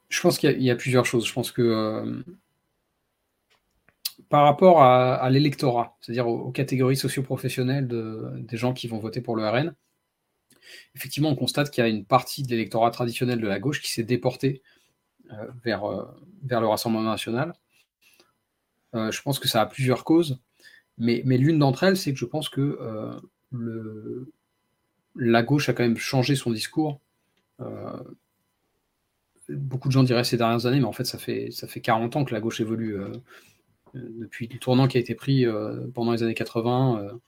Je 0.08 0.20
pense 0.20 0.38
qu'il 0.38 0.62
y, 0.62 0.70
a 0.70 0.76
plusieurs 0.76 1.04
choses. 1.04 1.26
Je 1.26 1.32
pense 1.32 1.50
que 1.50 2.22
par 4.28 4.44
rapport 4.44 4.82
à, 4.82 5.28
l'électorat, 5.30 5.96
c'est-à-dire 6.00 6.28
aux, 6.28 6.52
catégories 6.52 6.96
socio-professionnelles 6.96 7.88
des 7.88 8.56
gens 8.56 8.72
qui 8.72 8.86
vont 8.88 8.98
voter 8.98 9.20
pour 9.20 9.36
le 9.36 9.48
RN, 9.48 9.74
effectivement, 10.94 11.30
on 11.30 11.36
constate 11.36 11.70
qu'il 11.70 11.82
y 11.82 11.86
a 11.86 11.90
une 11.90 12.04
partie 12.04 12.42
de 12.42 12.48
l'électorat 12.50 12.90
traditionnel 12.90 13.40
de 13.40 13.46
la 13.46 13.58
gauche 13.58 13.80
qui 13.80 13.90
s'est 13.90 14.04
déportée 14.04 14.62
euh, 15.32 15.46
vers, 15.64 15.84
euh, 15.84 16.04
vers 16.42 16.60
le 16.60 16.66
Rassemblement 16.66 17.10
national. 17.10 17.54
Euh, 18.94 19.10
je 19.10 19.22
pense 19.22 19.38
que 19.38 19.48
ça 19.48 19.62
a 19.62 19.66
plusieurs 19.66 20.04
causes, 20.04 20.38
mais, 20.98 21.22
mais 21.24 21.38
l'une 21.38 21.58
d'entre 21.58 21.84
elles, 21.84 21.96
c'est 21.96 22.12
que 22.12 22.18
je 22.18 22.26
pense 22.26 22.48
que 22.48 22.78
le, 23.50 24.30
la 25.16 25.42
gauche 25.42 25.68
a 25.68 25.72
quand 25.72 25.82
même 25.82 25.96
changé 25.96 26.36
son 26.36 26.50
discours. 26.50 27.00
beaucoup 29.48 29.88
de 29.88 29.92
gens 29.92 30.02
diraient 30.02 30.24
ces 30.24 30.36
dernières 30.36 30.66
années, 30.66 30.80
mais 30.80 30.86
en 30.86 30.92
fait, 30.92 31.04
ça 31.04 31.18
fait, 31.18 31.50
ça 31.50 31.66
fait 31.66 31.80
40 31.80 32.16
ans 32.16 32.24
que 32.24 32.34
la 32.34 32.40
gauche 32.40 32.60
évolue 32.60 32.96
depuis 33.94 34.46
le 34.46 34.58
tournant 34.58 34.86
qui 34.86 34.98
a 34.98 35.00
été 35.00 35.14
pris 35.14 35.46
pendant 35.94 36.12
les 36.12 36.22
années 36.22 36.34
80 36.34 37.18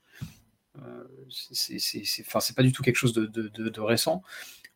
c'est 1.29 2.55
pas 2.55 2.63
du 2.63 2.71
tout 2.71 2.83
quelque 2.83 2.95
chose 2.95 3.13
de, 3.13 3.81
récent. 3.81 4.21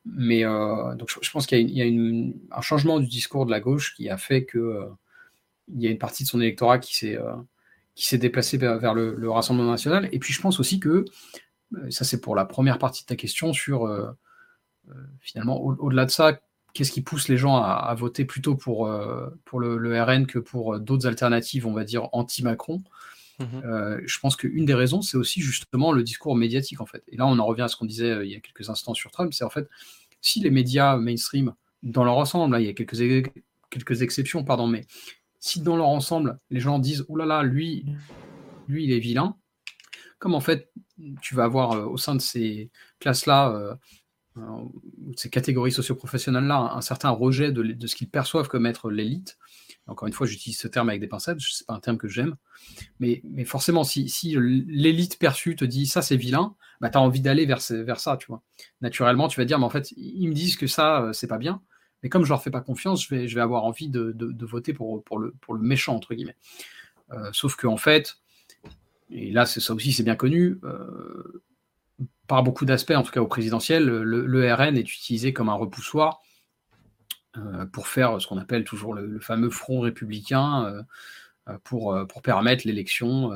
Mais 0.06 0.44
euh, 0.44 0.96
donc 0.96 1.10
je, 1.22 1.32
pense 1.32 1.46
qu'il 1.46 1.70
y 1.70 1.82
a, 1.82 2.58
un 2.58 2.62
changement 2.62 3.00
du 3.00 3.08
discours 3.08 3.46
de 3.46 3.52
la 3.52 3.60
gauche 3.60 3.94
qui 3.96 4.10
a 4.10 4.18
fait 4.18 4.46
que 4.46 4.58
euh, 4.58 4.86
il 5.68 5.82
y 5.82 5.88
a 5.88 5.92
une 5.92 6.00
partie 6.00 6.24
de 6.24 6.28
son 6.28 6.42
électorat 6.42 6.80
qui 6.80 6.98
s'est 6.98 7.18
euh, 7.18 7.36
qui 7.94 8.08
s'est 8.08 8.18
déplacé 8.18 8.58
vers, 8.58 8.94
le, 8.96 9.30
Rassemblement 9.30 9.72
national. 9.72 10.10
Et 10.12 10.18
puis 10.18 10.34
je 10.34 10.42
pense 10.42 10.60
aussi 10.60 10.80
que 10.80 11.06
ça 11.90 12.04
c'est 12.04 12.20
pour 12.20 12.36
la 12.36 12.46
première 12.46 12.80
partie 12.80 13.04
de 13.04 13.08
ta 13.08 13.16
question 13.16 13.54
sur 13.54 14.16
finalement 15.20 15.62
au-delà 15.62 16.06
de 16.06 16.12
ça, 16.12 16.40
qu'est-ce 16.74 16.92
qui 16.92 17.02
pousse 17.02 17.28
les 17.28 17.38
gens 17.38 17.58
à, 17.58 17.94
voter 17.96 18.26
plutôt 18.26 18.56
pour, 18.56 18.90
pour 19.46 19.60
le, 19.60 20.04
RN 20.04 20.26
que 20.26 20.40
pour 20.40 20.80
d'autres 20.80 21.06
alternatives, 21.06 21.68
on 21.68 21.74
va 21.74 21.84
dire 21.84 22.10
anti-Macron? 22.12 22.82
Mmh 23.42 23.62
euh, 23.66 24.02
je 24.06 24.20
pense 24.20 24.36
qu'une 24.36 24.66
des 24.66 24.74
raisons, 24.74 25.02
c'est 25.02 25.18
aussi 25.18 25.42
justement 25.42 25.92
le 25.92 26.04
discours 26.04 26.36
médiatique, 26.36 26.82
en 26.82 26.86
fait. 26.86 27.04
Et 27.08 27.18
là, 27.18 27.26
on 27.28 27.38
en 27.40 27.46
revient 27.46 27.64
à 27.64 27.68
ce 27.68 27.76
qu'on 27.76 27.86
disait 27.86 28.12
euh, 28.12 28.26
il 28.26 28.32
y 28.32 28.36
a 28.36 28.40
quelques 28.40 28.70
instants 28.70 28.94
sur 28.94 29.12
Trump, 29.12 29.34
c'est 29.34 29.44
en 29.44 29.50
fait, 29.50 29.70
si 30.22 30.40
les 30.40 30.52
médias 30.52 30.98
mainstream, 30.98 31.54
dans 31.84 32.04
leur 32.04 32.18
ensemble, 32.18 32.60
il 32.60 32.66
y 32.66 32.70
a 32.70 32.74
quelques, 32.74 33.32
quelques 33.70 34.02
exceptions, 34.02 34.44
pardon, 34.44 34.68
mais 34.68 34.86
si 35.40 35.62
dans 35.62 35.76
leur 35.76 35.88
ensemble, 35.88 36.40
les 36.50 36.60
gens 36.60 36.78
disent, 36.80 37.06
oh 37.10 37.16
là 37.16 37.26
là, 37.26 37.44
lui, 37.44 37.86
lui, 38.68 38.84
il 38.84 38.92
est 38.92 39.00
vilain, 39.00 39.36
comme 40.20 40.36
en 40.36 40.42
fait, 40.42 40.72
tu 41.22 41.34
vas 41.34 41.46
avoir 41.46 41.72
euh, 41.72 41.86
au 41.86 41.98
sein 41.98 42.16
de 42.16 42.22
ces 42.22 42.70
classes-là, 43.00 43.78
ces 45.18 45.30
catégories 45.30 45.74
socio-professionnelles-là, 45.74 46.74
un, 46.74 46.82
certain 46.82 47.10
rejet 47.10 47.52
de, 47.52 47.64
de 47.64 47.88
ce 47.88 47.96
qu'ils 47.96 48.10
perçoivent 48.10 48.48
comme 48.48 48.66
être 48.66 48.90
l'élite, 48.90 49.38
encore 49.92 50.08
une 50.08 50.14
fois, 50.14 50.26
j'utilise 50.26 50.58
ce 50.58 50.68
terme 50.68 50.90
avec 50.90 51.02
des 51.02 51.08
pincettes, 51.08 51.38
c'est 51.42 51.68
pas 51.68 51.74
un 51.74 51.80
terme 51.80 51.98
que 51.98 52.08
j'aime. 52.08 52.36
Mais, 53.00 53.22
forcément, 53.46 53.84
si, 53.84 54.36
l'élite 54.38 55.20
perçue 55.20 55.56
te 55.56 55.66
dit 55.66 55.86
ça 55.86 56.02
c'est 56.02 56.16
vilain, 56.16 56.56
bah, 56.80 56.90
tu 56.90 56.98
as 56.98 57.02
envie 57.02 57.22
d'aller 57.22 57.46
vers, 57.46 57.60
vers 57.70 58.00
ça, 58.00 58.18
tu 58.18 58.28
vois. 58.28 58.42
Naturellement, 58.80 59.28
tu 59.28 59.40
vas 59.40 59.46
dire, 59.46 59.60
mais 59.60 59.66
en 59.66 59.70
fait, 59.70 59.92
ils 59.98 60.28
me 60.28 60.34
disent 60.34 60.56
que 60.56 60.68
ça, 60.68 61.04
euh, 61.04 61.14
c'est 61.14 61.28
pas 61.28 61.38
bien. 61.38 61.62
Mais 62.04 62.10
comme 62.10 62.24
je 62.24 62.30
leur 62.30 62.42
fais 62.42 62.50
pas 62.50 62.62
confiance, 62.62 63.06
je 63.06 63.16
vais, 63.16 63.42
avoir 63.42 63.66
envie 63.66 63.90
de, 63.90 64.12
de, 64.16 64.46
voter 64.46 64.74
pour, 64.74 65.04
pour, 65.04 65.20
le, 65.20 65.36
pour 65.42 65.54
le 65.54 65.62
méchant, 65.62 65.96
entre 65.96 66.16
guillemets. 66.16 66.38
Euh, 67.12 67.30
sauf 67.34 67.56
qu'en 67.56 67.74
en 67.74 67.78
fait, 67.78 68.16
et 69.12 69.32
là, 69.32 69.46
ça 69.46 69.74
aussi, 69.74 69.92
c'est 69.92 70.04
bien 70.04 70.16
connu, 70.16 70.58
euh, 70.64 71.44
par 72.28 72.44
beaucoup 72.44 72.66
d'aspects, 72.66 72.92
en 72.92 73.04
tout 73.04 73.12
cas 73.12 73.22
au 73.22 73.28
présidentiel, 73.28 73.86
le, 73.86 74.26
le, 74.26 74.54
RN 74.54 74.78
est 74.78 74.82
utilisé 74.82 75.34
comme 75.34 75.50
un 75.50 75.54
repoussoir 75.54 76.22
pour 77.72 77.88
faire 77.88 78.22
ce 78.22 78.28
qu'on 78.28 78.38
appelle 78.38 78.64
toujours 78.64 78.94
le, 78.94 79.20
fameux 79.20 79.50
front 79.50 79.80
républicain 79.80 80.66
euh, 80.66 80.84
euh, 81.50 81.58
pour, 81.64 81.98
pour 82.08 82.22
permettre 82.22 82.68
l'élection, 82.68 83.32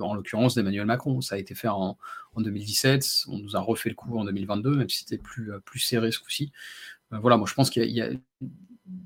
en 0.00 0.14
l'occurrence 0.14 0.54
d'Emmanuel 0.54 0.86
Macron. 0.86 1.20
Ça 1.20 1.36
a 1.36 1.38
été 1.38 1.54
fait 1.54 1.68
en, 1.68 1.96
2017, 2.36 3.24
on 3.28 3.38
nous 3.38 3.56
a 3.56 3.60
refait 3.60 3.88
le 3.88 3.94
coup 3.94 4.16
en 4.18 4.24
2022, 4.24 4.76
même 4.76 4.88
si 4.88 4.98
c'était 4.98 5.18
plus, 5.18 5.50
plus 5.64 5.80
serré 5.80 6.12
ce 6.12 6.20
coup-ci. 6.20 6.52
voilà, 7.10 7.36
moi 7.36 7.46
je 7.48 7.54
pense 7.54 7.70
qu'il 7.70 7.90
y, 7.90 8.02
a, 8.02 8.10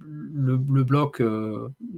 le, 0.00 0.56
bloc 0.56 1.22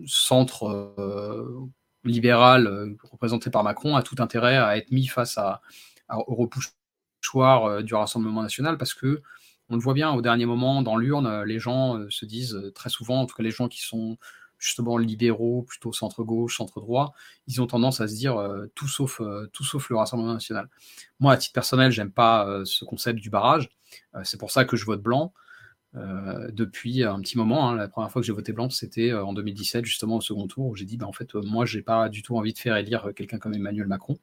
centre 0.06 1.74
libéral 2.04 2.96
représenté 3.02 3.50
par 3.50 3.64
Macron 3.64 3.96
a 3.96 4.02
tout 4.02 4.16
intérêt 4.20 4.56
à 4.56 4.76
être 4.76 4.92
mis 4.92 5.06
face 5.08 5.36
à, 5.38 5.60
au 6.08 6.34
repoussoir 6.36 7.82
du 7.82 7.94
Rassemblement 7.94 8.42
national 8.42 8.78
parce 8.78 8.94
que 8.94 9.20
on 9.68 9.74
le 9.74 9.80
voit 9.80 9.94
bien 9.94 10.12
au 10.12 10.22
dernier 10.22 10.46
moment 10.46 10.82
dans 10.82 10.96
l'urne, 10.96 11.26
euh, 11.26 11.44
les 11.44 11.58
gens 11.58 11.98
euh, 11.98 12.06
se 12.10 12.24
disent 12.24 12.54
euh, 12.54 12.70
très 12.70 12.90
souvent, 12.90 13.20
en 13.22 13.26
tout 13.26 13.34
cas 13.34 13.42
les 13.42 13.50
gens 13.50 13.68
qui 13.68 13.82
sont 13.82 14.16
justement 14.58 14.96
libéraux, 14.96 15.62
plutôt 15.62 15.92
centre-gauche, 15.92 16.56
centre-droit, 16.56 17.12
ils 17.46 17.60
ont 17.60 17.66
tendance 17.66 18.00
à 18.00 18.08
se 18.08 18.14
dire 18.14 18.42
tout, 18.74 18.88
sauf, 18.88 19.20
tout 19.52 19.64
sauf 19.64 19.90
le 19.90 19.96
Rassemblement 19.96 20.32
national. 20.32 20.70
Moi, 21.20 21.34
à 21.34 21.36
titre 21.36 21.52
personnel, 21.52 21.92
j'aime 21.92 22.10
pas 22.10 22.62
ce 22.64 22.86
concept 22.86 23.20
du 23.20 23.28
barrage. 23.28 23.68
c'est 24.24 24.40
pour 24.40 24.50
ça 24.50 24.64
que 24.64 24.78
je 24.78 24.86
vote 24.86 25.02
blanc. 25.02 25.34
depuis 25.92 27.04
un 27.04 27.20
petit 27.20 27.36
moment, 27.36 27.68
hein. 27.68 27.76
la 27.76 27.86
première 27.86 28.10
fois 28.10 28.22
que 28.22 28.26
j'ai 28.26 28.32
voté 28.32 28.54
blanc, 28.54 28.70
c'était 28.70 29.12
en 29.12 29.34
2017, 29.34 29.84
justement 29.84 30.16
au 30.16 30.20
second 30.22 30.46
tour, 30.46 30.68
où 30.68 30.74
j'ai 30.74 30.86
dit, 30.86 30.96
bah, 30.96 31.06
en 31.06 31.12
fait, 31.12 31.34
moi, 31.34 31.66
j'ai 31.66 31.82
pas 31.82 32.08
du 32.08 32.22
tout 32.22 32.34
envie 32.38 32.54
de 32.54 32.58
faire 32.58 32.76
élire 32.76 33.10
quelqu'un 33.14 33.38
comme 33.38 33.52
Emmanuel 33.52 33.86
Macron. 33.86 34.18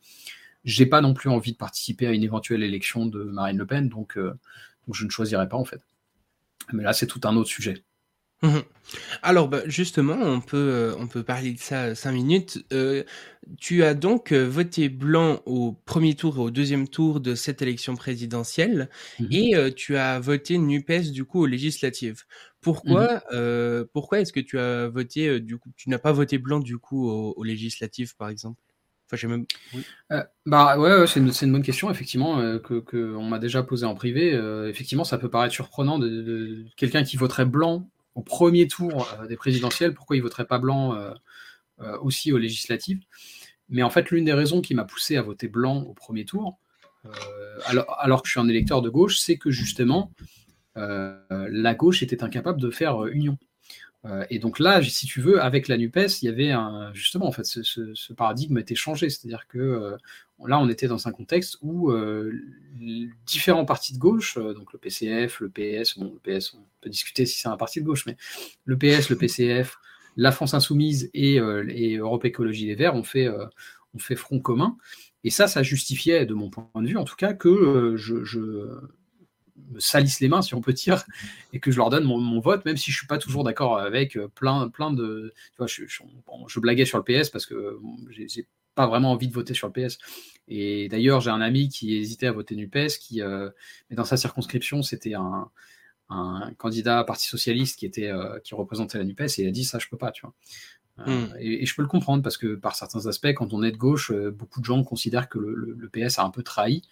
J'ai 0.64 0.88
pas 0.88 1.02
non 1.02 1.14
plus 1.14 1.30
envie 1.30 1.52
de 1.52 1.58
participer 1.58 2.08
à 2.08 2.12
une 2.12 2.24
éventuelle 2.24 2.64
élection 2.64 3.06
de 3.06 3.24
Marine 3.24 3.60
Le 3.60 3.68
Pen, 3.68 3.88
donc 3.88 4.18
donc 4.88 4.96
je 4.96 5.06
ne 5.06 5.10
choisirais 5.10 5.48
pas 5.50 5.58
en 5.58 5.66
fait. 5.66 5.86
Mais 6.72 6.84
là, 6.84 6.94
c'est 6.94 7.08
tout 7.08 7.22
un 7.24 7.36
autre 7.36 7.50
sujet. 7.50 7.84
Mmh 8.42 8.60
Alors 9.22 9.48
bah, 9.48 9.62
justement, 9.68 10.18
on 10.20 10.42
peut, 10.42 10.58
euh, 10.58 10.96
on 11.00 11.08
peut 11.08 11.24
parler 11.24 11.54
de 11.54 11.60
ça 11.60 11.96
cinq 11.96 12.12
minutes. 12.12 12.66
Euh, 12.74 13.04
tu 13.58 13.84
as 13.84 13.94
donc 13.94 14.34
euh, 14.34 14.44
voté 14.46 14.90
blanc 14.90 15.42
au 15.46 15.72
premier 15.86 16.16
tour 16.16 16.36
et 16.38 16.40
au 16.42 16.52
deuxième 16.52 16.90
tour 16.90 17.22
de 17.22 17.36
cette 17.36 17.62
élection 17.62 17.96
présidentielle 17.96 18.90
mmh 19.20 19.28
et 19.32 19.74
tu 19.76 19.96
as 19.96 20.20
voté 20.20 20.58
NUPES 20.58 21.12
du 21.12 21.24
coup 21.24 21.42
aux 21.42 21.46
législatives. 21.46 22.24
Pourquoi, 22.60 23.24
mmh 23.32 23.86
pourquoi 23.94 24.20
est-ce 24.20 24.34
que 24.34 24.42
tu 24.42 24.60
as 24.60 24.90
voté 24.90 25.40
du 25.40 25.58
coup, 25.58 25.70
tu 25.78 25.90
n'as 25.90 26.00
pas 26.00 26.12
voté 26.12 26.38
blanc 26.38 26.60
du 26.60 26.78
coup 26.78 27.10
aux 27.10 27.44
législatives 27.44 28.16
par 28.18 28.28
exemple? 28.28 28.60
Euh, 30.12 30.24
bah 30.46 30.78
ouais, 30.78 31.06
c'est 31.08 31.20
une, 31.20 31.52
bonne 31.52 31.64
question, 31.64 31.90
effectivement, 31.92 32.40
euh, 32.40 32.60
que, 32.60 33.16
on 33.16 33.24
m'a 33.24 33.40
déjà 33.40 33.64
posé 33.64 33.86
en 33.86 33.96
privé. 33.96 34.34
Euh, 34.34 34.70
effectivement, 34.70 35.04
ça 35.04 35.18
peut 35.18 35.30
paraître 35.30 35.54
surprenant 35.54 36.00
de, 36.00 36.66
quelqu'un 36.78 37.04
qui 37.04 37.18
voterait 37.18 37.46
blanc 37.46 37.90
au 38.16 38.22
premier 38.22 38.68
tour 38.68 39.08
des 39.28 39.36
présidentielles, 39.36 39.94
pourquoi 39.94 40.16
il 40.16 40.22
voterait 40.22 40.46
pas 40.46 40.60
blanc 40.60 40.96
aussi 42.02 42.32
aux 42.32 42.38
législatives? 42.38 43.00
Mais 43.70 43.82
en 43.82 43.90
fait, 43.90 44.12
l'une 44.12 44.24
des 44.24 44.34
raisons 44.34 44.62
qui 44.62 44.76
m'a 44.76 44.84
poussé 44.84 45.18
à 45.18 45.24
voter 45.24 45.48
blanc 45.48 45.82
au 45.82 45.94
premier 45.94 46.24
tour, 46.24 46.60
alors, 47.66 47.98
alors, 48.00 48.22
que 48.22 48.28
je 48.28 48.34
suis 48.34 48.40
un 48.40 48.48
électeur 48.48 48.84
de 48.84 48.90
gauche, 48.90 49.18
c'est 49.18 49.38
que 49.38 49.50
justement, 49.50 50.12
la 50.76 51.74
gauche 51.74 52.04
était 52.04 52.24
incapable 52.24 52.62
de 52.62 52.70
faire 52.70 53.08
union. 53.08 53.40
Euh, 54.06 54.26
et 54.30 54.40
donc 54.40 54.60
là, 54.60 54.82
si 54.84 55.06
tu 55.06 55.22
veux, 55.22 55.42
avec 55.42 55.68
la 55.68 55.78
NUPES, 55.78 56.22
il 56.22 56.26
y 56.26 56.28
avait 56.28 56.52
un, 56.52 56.94
justement, 56.94 57.28
en 57.28 57.32
fait, 57.32 57.46
ce, 57.46 58.14
paradigme 58.14 58.58
était 58.58 58.76
changé. 58.76 59.10
C'est-à-dire 59.10 59.48
que 59.48 59.58
euh, 59.60 59.98
là, 60.46 60.60
on 60.60 60.68
était 60.70 60.88
dans 60.88 61.08
un 61.08 61.12
contexte 61.12 61.58
où 61.62 61.92
euh, 61.92 62.34
différents 63.26 63.66
partis 63.66 63.94
de 63.94 64.00
gauche, 64.00 64.38
donc 64.38 64.74
le 64.74 64.80
PCF, 64.80 65.40
le 65.40 65.50
PS, 65.50 65.98
bon, 65.98 66.18
le 66.24 66.40
PS, 66.40 66.54
on 66.54 66.66
peut 66.82 66.90
discuter 66.90 67.26
si 67.26 67.40
c'est 67.40 67.48
un 67.48 67.58
parti 67.58 67.80
de 67.80 67.86
gauche, 67.86 68.06
mais 68.06 68.18
le 68.66 68.78
PS, 68.78 69.10
le 69.10 69.18
PCF, 69.18 69.78
la 70.18 70.32
France 70.32 70.54
Insoumise 70.54 71.10
et, 71.14 71.38
Europe 71.40 72.26
Écologie 72.26 72.68
Les 72.68 72.76
Verts 72.76 72.96
ont 72.96 73.04
fait, 73.04 73.30
ont 73.30 74.00
fait 74.00 74.16
front 74.16 74.40
commun. 74.40 74.78
Et 75.24 75.30
ça, 75.30 75.48
ça 75.48 75.64
justifiait, 75.64 76.26
de 76.26 76.34
mon 76.34 76.50
point 76.50 76.68
de 76.76 76.88
vue 76.88 76.98
en 76.98 77.06
tout 77.06 77.16
cas, 77.16 77.34
que 77.34 77.96
je, 77.96 78.78
me 79.56 79.80
salissent 79.80 80.20
les 80.20 80.30
mains, 80.30 80.42
si 80.42 80.56
on 80.56 80.62
peut 80.62 80.74
dire, 80.74 81.06
et 81.52 81.60
que 81.60 81.72
je 81.72 81.78
leur 81.78 81.90
donne 81.90 82.04
mon, 82.04 82.40
vote, 82.40 82.66
même 82.66 82.78
si 82.78 82.92
je 82.92 82.98
suis 82.98 83.08
pas 83.08 83.18
toujours 83.18 83.44
d'accord 83.44 83.78
avec 83.78 84.18
euh, 84.18 84.28
plein, 84.28 84.70
plein 84.70 84.92
de. 84.92 85.34
Tu 85.52 85.58
vois, 85.58 85.68
je, 85.68 85.84
je, 85.86 86.60
blaguais 86.60 86.86
sur 86.86 86.98
le 86.98 87.04
PS 87.04 87.30
parce 87.30 87.46
que 87.46 87.80
j'ai 88.10 88.48
pas 88.76 88.88
vraiment 88.88 89.12
envie 89.12 89.28
de 89.28 89.34
voter 89.34 89.54
sur 89.54 89.68
le 89.68 89.74
PS. 89.74 89.98
Et 90.48 90.90
d'ailleurs, 90.90 91.22
j'ai 91.22 91.30
un 91.30 91.42
ami 91.42 91.70
qui 91.70 91.96
hésitait 91.96 92.28
à 92.28 92.32
voter 92.32 92.56
PS 92.68 92.98
qui, 92.98 93.22
euh, 93.22 93.50
mais 93.90 93.96
dans 93.96 94.06
sa 94.06 94.18
circonscription, 94.18 94.82
c'était 94.82 95.14
un, 95.14 95.50
un, 96.10 96.52
candidat 96.58 97.04
Parti 97.04 97.28
socialiste 97.28 97.78
qui 97.78 97.86
était 97.86 98.10
euh, 98.10 98.40
qui 98.40 98.56
représentait 98.56 98.98
la 98.98 99.04
Nupes, 99.04 99.22
et 99.22 99.42
il 99.42 99.48
a 99.48 99.52
dit 99.52 99.64
ça, 99.64 99.80
je 99.80 99.88
peux 99.88 99.98
pas, 99.98 100.12
tu 100.12 100.26
vois. 100.26 100.34
Hmm. 100.96 101.34
et, 101.40 101.66
je 101.66 101.76
peux 101.76 101.82
le 101.82 101.88
comprendre 101.88 102.22
parce 102.22 102.38
que 102.38 102.54
par 102.54 102.76
certains 102.76 103.08
aspects, 103.08 103.34
quand 103.34 103.52
on 103.52 103.64
est 103.64 103.72
de 103.72 103.78
gauche, 103.78 104.12
beaucoup 104.12 104.60
de 104.60 104.66
gens 104.66 104.84
considèrent 104.84 105.28
que 105.28 105.40
le, 105.40 105.56
le 105.56 105.90
PS 105.90 106.20
a 106.20 106.24
un 106.24 106.30
peu 106.30 106.44
trahi. 106.44 106.84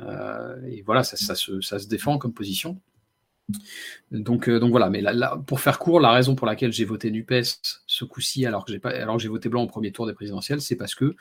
Euh, 0.00 0.60
et 0.66 0.82
voilà, 0.82 1.02
ça, 1.02 1.34
se, 1.34 1.88
défend 1.88 2.18
comme 2.18 2.32
position. 2.32 2.80
Donc, 4.10 4.48
donc 4.48 4.70
voilà, 4.70 4.88
mais 4.88 5.00
là, 5.00 5.36
pour 5.46 5.60
faire 5.60 5.78
court, 5.78 6.00
la 6.00 6.12
raison 6.12 6.34
pour 6.34 6.46
laquelle 6.46 6.72
j'ai 6.72 6.84
voté 6.84 7.10
NUPES 7.10 7.42
ce 7.86 8.04
coup-ci, 8.04 8.46
alors 8.46 8.64
que 8.64 8.72
j'ai 8.72 9.28
voté 9.28 9.48
blanc 9.48 9.62
au 9.62 9.66
premier 9.66 9.92
tour 9.92 10.06
des 10.06 10.14
présidentielles, 10.14 10.60
c'est 10.60 10.76
parce 10.76 10.94
que 10.94 11.16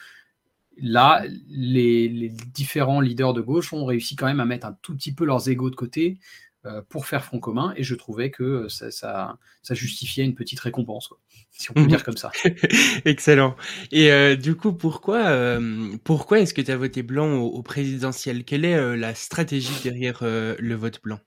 là, 0.77 1.23
les, 1.47 2.29
différents 2.53 3.01
leaders 3.01 3.33
de 3.33 3.41
gauche 3.41 3.73
ont 3.73 3.85
réussi 3.85 4.15
quand 4.15 4.27
même 4.27 4.39
à 4.39 4.45
mettre 4.45 4.67
un 4.67 4.77
tout 4.81 4.95
petit 4.95 5.13
peu 5.13 5.25
leurs 5.25 5.49
égaux 5.49 5.69
de 5.69 5.75
côté 5.75 6.17
euh, 6.17 6.50
pour 6.89 7.07
faire 7.07 7.23
front 7.23 7.39
commun, 7.39 7.73
et 7.75 7.83
je 7.83 7.95
trouvais 7.95 8.29
que 8.29 8.67
ça, 8.67 8.91
ça, 8.91 9.73
justifiait 9.73 10.23
une 10.23 10.35
petite 10.35 10.59
récompense, 10.59 11.09
si 11.51 11.71
on 11.71 11.73
peut 11.73 11.81
mhm. 11.81 11.87
dire 11.87 12.03
comme 12.03 12.17
ça. 12.17 12.31
Excellent. 13.05 13.55
Et 13.91 14.11
euh, 14.11 14.35
du 14.35 14.55
coup, 14.55 14.71
pourquoi, 14.73 15.25
euh, 15.27 15.95
pourquoi 16.03 16.39
est-ce 16.39 16.53
que 16.53 16.61
tu 16.61 16.71
as 16.71 16.77
voté 16.77 17.01
blanc 17.01 17.37
au, 17.37 17.63
présidentiel? 17.63 18.43
Quelle 18.43 18.65
est 18.65 18.97
la 18.97 19.15
stratégie 19.15 19.81
derrière 19.83 20.19
le 20.21 20.73
vote 20.75 21.01
blanc? 21.01 21.19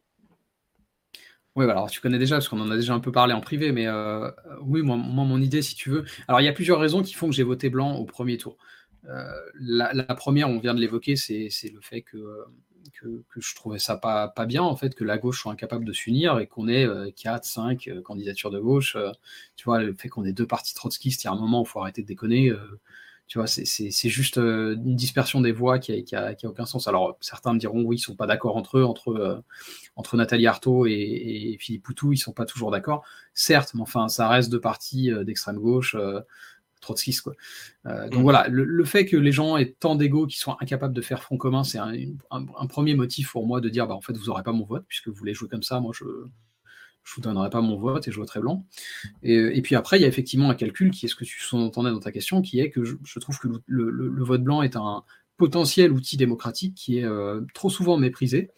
Oui, 1.57 1.67
bah, 1.67 1.73
alors 1.73 1.91
tu 1.91 2.01
connais 2.01 2.19
déjà, 2.19 2.37
parce 2.37 2.49
qu'on 2.49 2.61
en 2.61 2.71
a 2.71 2.77
déjà 2.77 2.95
un 2.95 3.01
peu 3.01 3.13
parlé 3.13 3.33
en 3.33 3.41
privé, 3.41 3.73
mais 3.73 3.89
oui, 4.63 4.83
moi, 4.83 4.97
moi, 4.97 5.25
mon 5.25 5.41
idée, 5.41 5.63
si 5.63 5.75
tu 5.75 5.91
veux. 5.91 6.05
Alors, 6.29 6.41
il 6.41 6.45
y 6.45 6.49
a 6.49 6.53
plusieurs 6.53 6.79
raisons 6.79 7.03
qui 7.03 7.15
font 7.15 7.29
que 7.29 7.35
j'ai 7.35 7.43
voté 7.43 7.71
blanc 7.71 7.95
au 7.97 8.05
premier 8.05 8.39
tour. 8.39 8.57
Euh, 9.09 9.25
la, 9.61 10.05
première, 10.15 10.49
on 10.49 10.59
vient 10.59 10.75
de 10.75 10.81
l'évoquer, 10.81 11.17
c'est 11.17 11.49
le 11.73 11.81
fait 11.81 12.03
que, 12.03 12.45
que, 12.91 13.23
je 13.37 13.55
trouvais 13.55 13.79
ça 13.79 13.97
pas, 13.97 14.29
pas 14.29 14.47
bien, 14.47 14.63
en 14.63 14.77
fait, 14.77 14.95
que 14.95 15.05
la 15.05 15.19
gauche 15.19 15.41
soit 15.43 15.53
incapable 15.53 15.85
de 15.85 15.93
s'unir 15.93 16.39
et 16.39 16.47
qu'on 16.47 16.69
ait 16.69 16.87
4, 17.17 17.43
euh, 17.43 17.43
5 17.43 17.89
euh, 17.89 18.03
candidatures 18.03 18.51
de 18.51 18.59
gauche. 18.59 18.97
tu 19.57 19.65
vois, 19.65 19.81
le 19.83 19.95
fait 19.95 20.09
qu'on 20.09 20.25
ait 20.25 20.33
deux 20.33 20.47
partis 20.47 20.75
trotskistes, 20.75 21.25
il 21.25 21.27
y 21.27 21.29
a 21.29 21.33
un 21.33 21.39
moment 21.39 21.61
où 21.61 21.65
il 21.65 21.69
faut 21.69 21.81
arrêter 21.81 22.03
de 22.03 22.07
déconner. 22.07 22.53
tu 23.27 23.39
vois, 23.39 23.47
c'est 23.47 24.09
juste 24.09 24.37
une 24.39 24.97
dispersion 24.97 25.41
des 25.41 25.53
voix 25.53 25.79
qui 25.79 25.93
a, 25.93 26.35
qui, 26.35 26.47
a, 26.47 26.51
aucun 26.51 26.67
sens. 26.67 26.89
Alors, 26.89 27.17
certains 27.21 27.53
me 27.55 27.59
diront, 27.59 27.83
oui, 27.83 27.97
ils 27.97 28.01
sont 28.01 28.17
pas 28.17 28.27
d'accord 28.27 28.57
entre 28.57 28.79
eux, 28.79 28.85
entre, 28.85 29.43
entre 29.97 30.17
Nathalie 30.17 30.47
Arthaud 30.47 30.87
et, 30.87 31.57
Philippe 31.61 31.85
Poutou, 31.85 32.13
ils 32.13 32.19
sont 32.19 32.33
pas 32.33 32.47
toujours 32.47 32.71
d'accord. 32.71 33.05
Certes, 33.35 33.73
mais 33.75 33.83
enfin, 33.83 34.09
ça 34.09 34.29
reste 34.29 34.51
deux 34.51 34.61
partis 34.61 35.11
d'extrême 35.25 35.59
gauche 35.59 35.97
Quoi. 37.23 37.35
Euh, 37.87 38.09
donc 38.09 38.21
mm. 38.21 38.23
voilà, 38.23 38.47
le, 38.49 38.85
fait 38.85 39.07
que 39.07 39.17
les 39.17 39.33
gens 39.33 39.57
aient 39.57 39.75
tant 39.79 39.97
d'ego 39.97 40.27
qui 40.27 40.39
soient 40.39 40.57
incapables 40.61 40.95
de 40.95 41.01
faire 41.01 41.23
front 41.23 41.37
commun, 41.37 41.65
c'est 41.65 41.79
un, 41.79 42.67
premier 42.69 42.95
motif 42.95 43.33
pour 43.33 43.47
moi 43.47 43.61
de 43.61 43.69
dire 43.69 43.87
bah, 43.87 43.95
en 43.95 44.01
fait, 44.01 44.17
vous 44.17 44.27
n'aurez 44.27 44.43
pas 44.43 44.53
mon 44.53 44.65
vote, 44.65 44.85
puisque 44.89 45.09
vous 45.09 45.15
voulez 45.15 45.35
jouer 45.35 45.49
comme 45.49 45.63
ça, 45.63 45.81
moi 45.81 45.93
je 45.97 46.05
ne 46.05 46.11
vous 47.15 47.21
donnerai 47.21 47.51
pas 47.51 47.61
mon 47.61 47.77
vote 47.77 48.09
et 48.09 48.13
je 48.13 48.17
voterai 48.17 48.41
blanc. 48.41 48.67
Et, 49.23 49.61
puis 49.63 49.75
après, 49.75 49.99
il 49.99 50.03
y 50.03 50.05
a 50.05 50.09
effectivement 50.09 50.51
un 50.51 50.55
calcul 50.55 50.91
qui 50.91 51.07
est 51.07 51.09
ce 51.09 51.15
que 51.15 51.25
tu 51.25 51.39
entendais 51.55 51.91
dans 51.91 52.01
ta 52.01 52.13
question, 52.13 52.43
qui 52.43 52.61
est 52.61 52.71
que 52.71 52.85
je, 52.85 53.19
trouve 53.19 53.39
que 53.39 53.49
le, 53.67 54.25
vote 54.25 54.43
blanc 54.43 54.63
est 54.63 54.77
un 54.77 55.05
potentiel 55.37 55.93
outil 55.93 56.17
démocratique 56.17 56.75
qui 56.75 56.99
est 56.99 57.05
euh, 57.05 57.41
trop 57.55 57.71
souvent 57.71 57.97
méprisé. 57.97 58.51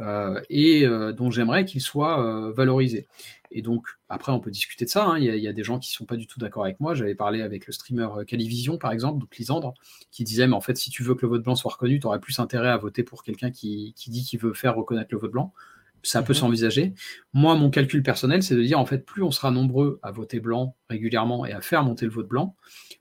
Euh, 0.00 0.40
et 0.48 0.86
dont 1.16 1.30
j'aimerais 1.30 1.64
qu'il 1.64 1.80
soit 1.80 2.52
valorisé. 2.52 3.06
Et 3.50 3.62
donc, 3.62 3.86
après, 4.08 4.32
on 4.32 4.40
peut 4.40 4.50
discuter 4.50 4.84
de 4.84 4.90
ça. 4.90 5.06
Hein. 5.06 5.18
Il, 5.18 5.24
y 5.24 5.48
a, 5.48 5.52
des 5.52 5.64
gens 5.64 5.78
qui 5.78 5.92
ne 5.92 5.96
sont 5.96 6.04
pas 6.04 6.16
du 6.16 6.26
tout 6.26 6.38
d'accord 6.38 6.64
avec 6.64 6.80
moi. 6.80 6.94
J'avais 6.94 7.14
parlé 7.14 7.42
avec 7.42 7.66
le 7.66 7.72
streamer 7.72 8.08
euh, 8.16 8.24
Calivision, 8.24 8.78
par 8.78 8.92
exemple, 8.92 9.20
donc 9.20 9.36
Lisandre, 9.36 9.74
qui 10.10 10.24
disait 10.24 10.46
Mais 10.46 10.54
en 10.54 10.60
fait, 10.60 10.76
si 10.76 10.90
tu 10.90 11.02
veux 11.02 11.14
que 11.14 11.22
le 11.22 11.28
vote 11.28 11.42
blanc 11.42 11.54
soit 11.54 11.72
reconnu, 11.72 11.98
tu 11.98 12.06
aurais 12.06 12.20
plus 12.20 12.38
intérêt 12.38 12.68
à 12.68 12.76
voter 12.76 13.02
pour 13.02 13.22
quelqu'un 13.22 13.50
qui, 13.50 13.94
dit 14.06 14.24
qu'il 14.24 14.38
veut 14.38 14.52
faire 14.52 14.76
reconnaître 14.76 15.08
le 15.12 15.18
vote 15.18 15.32
blanc. 15.32 15.54
Ça 16.02 16.22
peut 16.22 16.32
mhm. 16.32 16.38
s'envisager. 16.38 16.94
Moi, 17.32 17.56
mon 17.56 17.70
calcul 17.70 18.02
personnel, 18.02 18.42
c'est 18.42 18.54
de 18.54 18.62
dire 18.62 18.78
en 18.78 18.86
fait, 18.86 19.04
plus 19.04 19.22
on 19.22 19.30
sera 19.30 19.50
nombreux 19.50 19.98
à 20.02 20.12
voter 20.12 20.40
blanc 20.40 20.76
régulièrement 20.90 21.46
et 21.46 21.52
à 21.52 21.60
faire 21.60 21.82
monter 21.82 22.04
le 22.04 22.12
vote 22.12 22.28
blanc, 22.28 22.54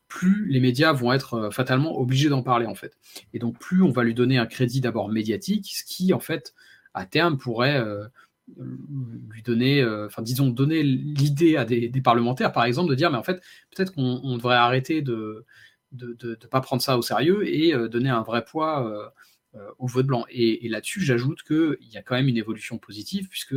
plus 0.07 0.47
les 0.47 0.61
médias 0.61 0.93
vont 0.93 1.11
être 1.11 1.33
euh, 1.35 1.51
fatalement 1.51 1.99
obligés 1.99 2.29
d'en 2.29 2.41
parler 2.41 2.65
en 2.65 2.75
fait. 2.75 2.97
Et 3.33 3.39
donc, 3.39 3.59
plus 3.59 3.83
on 3.83 3.91
va 3.91 4.03
lui 4.03 4.13
donner 4.13 4.37
un 4.37 4.45
crédit 4.45 4.81
d'abord 4.81 5.09
médiatique, 5.09 5.69
ce 5.73 5.83
qui 5.83 6.13
en 6.13 6.19
fait, 6.19 6.55
à 6.97 7.05
terme, 7.05 7.37
pourrait 7.37 7.77
euh, 7.77 8.07
lui 8.55 9.41
donner, 9.43 9.81
euh, 9.81 10.07
enfin 10.07 10.21
disons, 10.21 10.47
donner 10.47 10.83
l'idée 10.83 11.57
à 11.57 11.65
des, 11.65 11.89
parlementaires, 12.01 12.51
par 12.51 12.63
exemple, 12.63 12.89
de 12.89 12.95
dire, 12.95 13.11
mais 13.11 13.17
en 13.17 13.23
fait, 13.23 13.41
peut-être 13.75 13.93
qu'on 13.93 14.37
devrait 14.37 14.55
arrêter 14.55 15.01
de 15.01 15.45
ne 15.93 16.13
de, 16.13 16.35
pas 16.49 16.61
prendre 16.61 16.81
ça 16.81 16.97
au 16.97 17.01
sérieux 17.01 17.47
et 17.47 17.73
euh, 17.73 17.87
donner 17.87 18.09
un 18.09 18.21
vrai 18.21 18.43
poids 18.43 19.13
euh, 19.55 19.59
au 19.79 19.87
vote 19.87 20.05
blanc. 20.05 20.25
Et, 20.29 20.67
là-dessus, 20.69 21.01
j'ajoute 21.01 21.43
qu'il 21.43 21.77
y 21.91 21.97
a 21.97 22.01
quand 22.01 22.15
même 22.15 22.27
une 22.27 22.37
évolution 22.37 22.77
positive, 22.77 23.27
puisque 23.29 23.55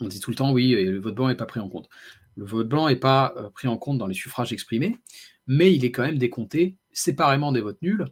on 0.00 0.08
dit 0.08 0.20
tout 0.20 0.30
le 0.30 0.36
temps, 0.36 0.52
oui, 0.52 0.72
le 0.72 0.98
vote 0.98 1.14
blanc 1.14 1.28
n'est 1.28 1.34
pas 1.34 1.46
pris 1.46 1.60
en 1.60 1.68
compte. 1.68 1.88
Le 2.36 2.44
vote 2.44 2.68
blanc 2.68 2.88
n'est 2.88 2.96
pas 2.96 3.34
pris 3.54 3.68
en 3.68 3.76
compte 3.76 3.98
dans 3.98 4.06
les 4.06 4.14
suffrages 4.14 4.52
exprimés, 4.52 4.98
mais 5.46 5.74
il 5.74 5.84
est 5.84 5.90
quand 5.90 6.02
même 6.02 6.18
décompté 6.18 6.76
séparément 6.92 7.52
des 7.52 7.60
votes 7.60 7.82
nuls, 7.82 8.06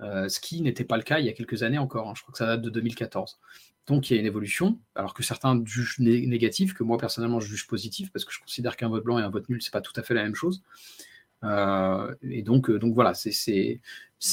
ce 0.00 0.40
qui 0.40 0.60
n'était 0.62 0.84
pas 0.84 0.96
le 0.96 1.02
cas 1.02 1.20
il 1.20 1.26
y 1.26 1.28
a 1.28 1.32
quelques 1.32 1.62
années 1.62 1.78
encore. 1.78 2.08
Hein. 2.08 2.14
je 2.16 2.22
crois 2.22 2.32
que 2.32 2.38
ça 2.38 2.46
date 2.46 2.62
de 2.62 2.70
2014. 2.70 3.38
Donc 3.86 4.10
il 4.10 4.14
y 4.14 4.16
a 4.16 4.20
une 4.20 4.26
évolution, 4.26 4.78
alors 4.94 5.12
que 5.12 5.22
certains 5.22 5.60
jugent 5.64 5.98
négatif, 5.98 6.72
que 6.72 6.84
moi 6.84 6.98
personnellement 6.98 7.40
je 7.40 7.48
juge 7.48 7.66
positif, 7.66 8.12
parce 8.12 8.24
que 8.24 8.32
je 8.32 8.40
considère 8.40 8.76
qu'un 8.76 8.88
vote 8.88 9.04
blanc 9.04 9.18
et 9.18 9.22
un 9.22 9.30
vote 9.30 9.48
nul, 9.48 9.60
c'est 9.60 9.72
pas 9.72 9.80
tout 9.80 9.92
à 9.96 10.02
fait 10.02 10.14
la 10.14 10.22
même 10.22 10.36
chose. 10.36 10.62
Euh, 11.44 12.14
et 12.22 12.42
donc, 12.42 12.70
euh, 12.70 12.78
donc 12.78 12.94
voilà, 12.94 13.14
c'est 13.14 13.80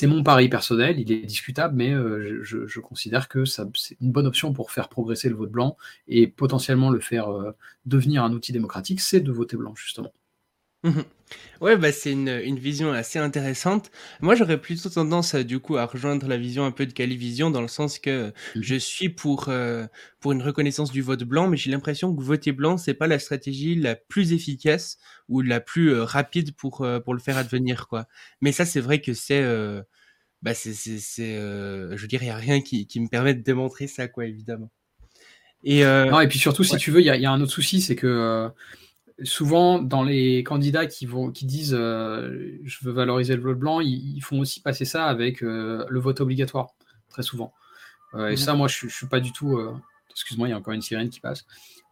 mon 0.04 0.24
pari 0.24 0.50
personnel, 0.50 1.00
il 1.00 1.12
est 1.12 1.26
discutable, 1.26 1.76
mais 1.76 1.93
euh, 1.93 2.43
je, 2.43 2.80
considère 2.80 3.28
que 3.28 3.45
c'est 3.45 3.66
une 4.02 4.12
bonne 4.12 4.28
option 4.28 4.54
pour 4.54 4.72
faire 4.72 4.89
progresser 4.89 5.30
le 5.30 5.36
vote 5.36 5.52
blanc 5.52 5.78
et 6.08 6.28
potentiellement 6.28 6.89
le 6.91 7.00
faire 7.00 7.28
devenir 7.86 8.24
un 8.24 8.34
outil 8.34 8.52
démocratique, 8.52 9.02
c'est 9.02 9.22
de 9.22 9.32
voter 9.32 9.58
blanc, 9.58 9.74
justement. 9.76 10.14
Mmh 10.84 11.02
ouais, 11.62 11.78
bah, 11.78 11.92
c'est 11.92 12.12
une, 12.12 12.30
une 12.30 12.58
vision 12.58 12.92
assez 12.92 13.20
intéressante. 13.20 13.92
Moi, 14.22 14.34
j'aurais 14.34 14.60
plutôt 14.60 14.90
tendance, 14.90 15.36
euh, 15.36 15.44
du 15.44 15.60
coup, 15.60 15.78
à 15.78 15.86
rejoindre 15.86 16.28
la 16.28 16.38
vision 16.38 16.66
un 16.66 16.72
peu 16.72 16.86
de 16.86 16.94
Calivision 16.94 17.52
dans 17.52 17.62
le 17.62 17.68
sens 17.68 18.00
que 18.00 18.30
mmh 18.30 18.62
je 18.62 18.76
suis 18.76 19.10
pour, 19.10 19.50
euh, 19.50 19.86
pour 20.22 20.32
une 20.32 20.42
reconnaissance 20.42 20.92
du 20.92 21.02
vote 21.02 21.24
blanc, 21.24 21.48
mais 21.48 21.58
j'ai 21.58 21.70
l'impression 21.70 22.16
que 22.16 22.22
voter 22.22 22.52
blanc, 22.52 22.78
c'est 22.78 22.94
pas 22.94 23.08
la 23.08 23.20
stratégie 23.20 23.76
la 23.76 23.96
plus 23.96 24.34
efficace 24.34 24.98
ou 25.28 25.42
la 25.42 25.60
plus 25.60 25.94
euh, 25.94 26.04
rapide 26.04 26.56
pour, 26.56 26.88
pour 27.04 27.14
le 27.14 27.20
faire 27.20 27.38
advenir, 27.38 27.88
quoi. 27.88 28.08
Mais 28.42 28.52
ça, 28.52 28.66
c'est 28.66 28.82
vrai 28.82 29.02
que 29.02 29.14
c'est, 29.14 29.44
bah, 30.42 30.54
c'est, 30.54 30.74
c'est, 30.74 31.00
c'est, 31.00 31.36
je 31.36 32.02
veux 32.02 32.08
dire, 32.08 32.24
il 32.24 32.28
y 32.28 32.32
a 32.32 32.36
rien 32.36 32.62
qui, 32.62 32.88
qui 32.88 33.00
me 33.02 33.08
permet 33.08 33.34
de 33.34 33.44
démontrer 33.44 33.88
ça, 33.88 34.08
quoi, 34.08 34.26
évidemment. 34.26 34.72
Et, 35.64 35.84
non, 35.84 36.22
et 36.22 36.28
puis 36.28 36.40
surtout, 36.40 36.64
si 36.64 36.78
tu 36.78 36.90
veux, 36.90 37.02
il 37.02 37.06
y 37.06 37.10
a, 37.10 37.18
y 37.18 37.26
a, 37.26 37.32
un 37.32 37.42
autre 37.42 37.52
souci, 37.52 37.82
c'est 37.82 37.96
que 37.96 38.50
souvent, 39.24 39.80
dans 39.80 40.04
les 40.04 40.44
candidats 40.44 40.86
qui, 40.86 41.06
vont, 41.06 41.32
qui 41.32 41.46
disent 41.46 41.76
euh, 41.78 42.58
je 42.64 42.78
veux 42.84 42.92
valoriser 42.92 43.36
le 43.36 43.42
vote 43.42 43.60
blanc, 43.60 43.80
ils, 43.80 44.22
font 44.22 44.40
aussi 44.40 44.62
passer 44.62 44.86
ça 44.86 45.06
avec 45.06 45.44
euh, 45.44 45.86
le 45.90 46.00
vote 46.00 46.22
obligatoire, 46.22 46.70
très 47.10 47.24
souvent. 47.24 47.54
Euh, 48.14 48.28
et 48.28 48.32
mhm. 48.32 48.38
ça, 48.38 48.54
moi, 48.54 48.68
je 48.68 48.86
ne 48.86 48.92
suis 48.92 49.08
pas 49.08 49.20
du 49.20 49.32
tout. 49.32 49.60
Excuse-moi, 50.12 50.48
il 50.48 50.52
y 50.52 50.54
a 50.54 50.58
encore 50.58 50.74
une 50.74 50.82
sirène 50.82 51.10
qui 51.10 51.20
passe. 51.20 51.46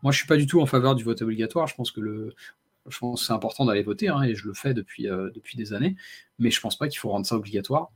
Moi, 0.03 0.11
je 0.11 0.17
ne 0.17 0.19
suis 0.19 0.27
pas 0.27 0.37
du 0.37 0.47
tout 0.47 0.61
en 0.61 0.65
faveur 0.65 0.95
du 0.95 1.03
vote 1.03 1.21
obligatoire. 1.21 1.67
Je 1.67 1.75
pense 1.75 1.91
que 1.91 2.01
le, 2.01 2.33
je 2.87 2.97
pense 2.97 3.25
c'est 3.25 3.33
important 3.33 3.65
d'aller 3.65 3.83
voter, 3.83 4.09
hein, 4.09 4.21
et 4.23 4.35
je 4.35 4.47
le 4.47 4.53
fais 4.53 4.73
depuis, 4.73 5.03
depuis 5.03 5.57
des 5.57 5.73
années, 5.73 5.95
mais 6.39 6.51
je 6.51 6.59
ne 6.59 6.61
pense 6.61 6.77
pas 6.77 6.87
qu'il 6.87 6.99
faut 6.99 7.09
rendre 7.09 7.25
ça 7.25 7.35
obligatoire. 7.35 7.89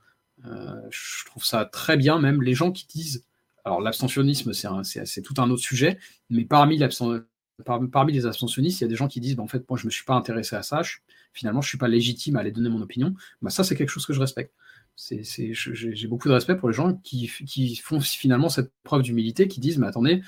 je 0.43 1.25
trouve 1.25 1.45
ça 1.45 1.65
très 1.65 1.97
bien, 1.97 2.19
même 2.19 2.41
les 2.41 2.53
gens 2.53 2.71
qui 2.71 2.87
disent. 2.87 3.25
Alors, 3.63 3.79
l'abstentionnisme, 3.79 4.53
c'est 4.53 5.21
tout 5.21 5.35
un 5.37 5.51
autre 5.51 5.61
sujet, 5.61 5.99
mais 6.31 6.45
parmi 6.45 6.77
parmi 7.61 8.13
les 8.13 8.25
abstentionnistes, 8.25 8.81
il 8.81 8.83
y 8.83 8.85
a 8.85 8.89
des 8.89 8.95
gens 8.95 9.07
qui 9.07 9.19
disent 9.19 9.35
bah, 9.35 9.43
en 9.43 9.47
fait, 9.47 9.67
moi, 9.69 9.77
je 9.77 9.83
ne 9.83 9.87
me 9.87 9.91
suis 9.91 10.05
pas 10.05 10.15
intéressé 10.15 10.55
à 10.55 10.63
ça, 10.63 10.81
finalement, 11.33 11.61
je 11.61 11.67
ne 11.67 11.69
suis 11.69 11.77
pas 11.77 11.87
légitime 11.87 12.35
à 12.35 12.39
aller 12.41 12.51
donner 12.51 12.69
mon 12.69 12.81
opinion. 12.81 13.13
Bah, 13.41 13.49
ça, 13.49 13.63
c'est 13.63 13.75
quelque 13.75 13.89
chose 13.89 14.05
que 14.05 14.13
je 14.13 14.19
respecte. 14.19 14.53
J'ai 14.97 16.07
beaucoup 16.07 16.27
de 16.27 16.33
respect 16.33 16.55
pour 16.55 16.69
les 16.69 16.75
gens 16.75 16.93
qui, 16.95 17.27
font 17.77 17.99
finalement 17.99 18.49
cette 18.49 18.71
preuve 18.83 19.01
d'humilité, 19.01 19.47
qui 19.47 19.59
disent 19.59 19.77
mais 19.77 19.87
attendez, 19.87 20.21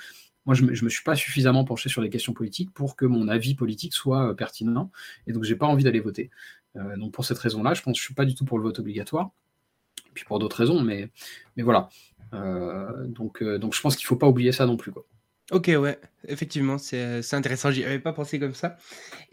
moi, 0.45 0.55
je 0.55 0.63
ne 0.63 0.69
me, 0.69 0.89
suis 0.89 1.03
pas 1.03 1.15
suffisamment 1.15 1.63
penché 1.63 1.89
sur 1.89 2.01
les 2.01 2.09
questions 2.09 2.33
politiques 2.33 2.71
pour 2.73 2.95
que 2.95 3.05
mon 3.05 3.27
avis 3.27 3.55
politique 3.55 3.93
soit 3.93 4.29
euh, 4.29 4.33
pertinent, 4.33 4.91
et 5.27 5.31
donc 5.31 5.43
j'ai 5.43 5.55
pas 5.55 5.67
envie 5.67 5.83
d'aller 5.83 6.01
voter. 6.01 6.31
Euh, 6.75 6.97
donc 6.97 7.13
pour 7.13 7.23
cette 7.23 7.37
raison-là, 7.37 7.73
je 7.73 7.81
pense 7.81 7.93
que 7.93 7.99
je 7.99 8.03
suis 8.03 8.13
pas 8.13 8.25
du 8.25 8.35
tout 8.35 8.43
pour 8.43 8.57
le 8.57 8.63
vote 8.63 8.79
obligatoire, 8.79 9.31
et 10.07 10.11
puis 10.13 10.25
pour 10.25 10.39
d'autres 10.39 10.57
raisons, 10.57 10.81
mais, 10.81 11.11
voilà. 11.57 11.89
Euh, 12.33 13.07
donc, 13.07 13.37
je 13.41 13.81
pense 13.81 13.95
qu'il 13.95 14.05
ne 14.05 14.07
faut 14.07 14.15
pas 14.15 14.27
oublier 14.27 14.51
ça 14.51 14.65
non 14.65 14.75
plus. 14.75 14.91
OK, 15.51 15.67
ouais, 15.67 15.99
effectivement, 16.29 16.77
c'est, 16.77 17.21
c'est 17.21 17.35
intéressant. 17.35 17.69
J'y 17.69 17.83
avais 17.83 17.99
pas 17.99 18.13
pensé 18.13 18.39
comme 18.39 18.53
ça 18.53 18.77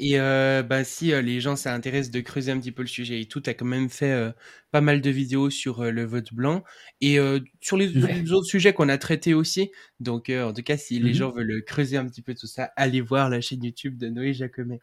et 0.00 0.18
heu, 0.18 0.62
bah, 0.62 0.82
si, 0.82 1.12
euh, 1.12 1.22
les 1.22 1.40
gens 1.40 1.54
ça 1.54 1.72
intéresse 1.72 2.11
de 2.11 2.20
creuser 2.20 2.50
un 2.50 2.58
petit 2.58 2.72
peu 2.72 2.82
le 2.82 2.88
sujet 2.88 3.20
et 3.20 3.26
tout, 3.26 3.40
tu 3.40 3.48
as 3.48 3.54
quand 3.54 3.64
même 3.64 3.88
fait, 3.88 4.11
euh, 4.11 4.32
pas 4.72 4.80
mal 4.80 5.00
de 5.02 5.11
vidéos 5.11 5.50
sur, 5.50 5.82
euh, 5.82 5.92
le 5.92 6.04
vote 6.04 6.34
blanc 6.34 6.64
et 7.00 7.18
sur 7.61 7.76
les 7.76 8.32
autres 8.32 8.46
sujets 8.46 8.72
qu'on 8.72 8.88
a 8.88 8.98
traités 8.98 9.34
aussi. 9.34 9.70
Donc 10.00 10.30
en 10.30 10.52
tout 10.52 10.62
cas, 10.62 10.76
si 10.76 10.98
les 10.98 11.11
mmh 11.12 11.14
gens 11.14 11.30
veulent, 11.30 11.62
creuser 11.64 11.96
un 11.96 12.06
petit 12.06 12.22
peu 12.22 12.34
tout 12.34 12.48
ça, 12.48 12.72
allez 12.76 13.00
voir 13.00 13.30
la 13.30 13.40
chaîne 13.40 13.62
YouTube 13.62 13.96
de 13.96 14.08
Noé 14.08 14.32
Jacomet 14.32 14.80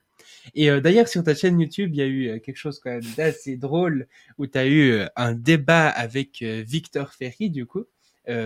et 0.56 0.70
d'ailleurs 0.82 1.08
sur 1.10 1.24
ta 1.24 1.36
chaîne 1.36 1.60
YouTube, 1.60 1.92
il 1.94 1.98
y 1.98 2.02
a 2.02 2.08
eu, 2.08 2.40
quelque 2.42 2.58
chose 2.58 2.80
quand 2.80 2.92
même 2.92 3.04
d'assez 3.18 3.58
drôle 3.58 4.08
où 4.38 4.48
tu 4.48 4.58
as 4.58 4.68
eu, 4.68 5.02
un 5.16 5.34
débat 5.34 5.90
avec, 5.90 6.42
Victor 6.42 7.14
Ferry 7.14 7.50
du 7.50 7.66
coup, 7.66 7.86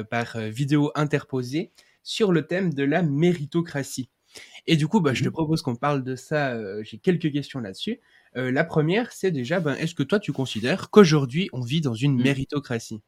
par, 0.09 0.39
vidéo 0.39 0.91
interposée 0.95 1.71
sur 2.03 2.31
le 2.31 2.47
thème 2.47 2.73
de 2.73 2.83
la 2.83 3.03
méritocratie. 3.03 4.09
Et 4.67 4.77
du 4.77 4.87
coup, 4.87 5.01
bah, 5.01 5.13
je 5.13 5.23
te 5.23 5.29
mmh 5.29 5.31
propose 5.31 5.61
qu'on 5.61 5.75
parle 5.75 6.03
de 6.03 6.15
ça. 6.15 6.51
Euh, 6.53 6.81
j'ai 6.83 6.97
quelques 6.97 7.31
questions 7.31 7.59
là-dessus. 7.59 7.99
Euh, 8.37 8.51
la 8.51 8.63
première, 8.63 9.11
c'est 9.11 9.31
déjà, 9.31 9.59
ben, 9.59 9.75
est-ce 9.75 9.95
que 9.95 10.03
toi, 10.03 10.19
tu 10.19 10.31
considères 10.31 10.89
qu'aujourd'hui, 10.89 11.49
on 11.53 11.61
vit 11.61 11.81
dans 11.81 11.95
une 11.95 12.15
mmh. 12.17 12.23
méritocratie? 12.23 13.01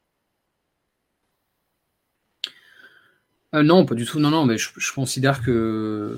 Non, 3.53 3.85
pas 3.85 3.93
du 3.93 4.05
tout. 4.05 4.19
Non, 4.19 4.31
non, 4.31 4.45
mais 4.45 4.57
je, 4.57 4.93
considère 4.93 5.43
que 5.43 6.17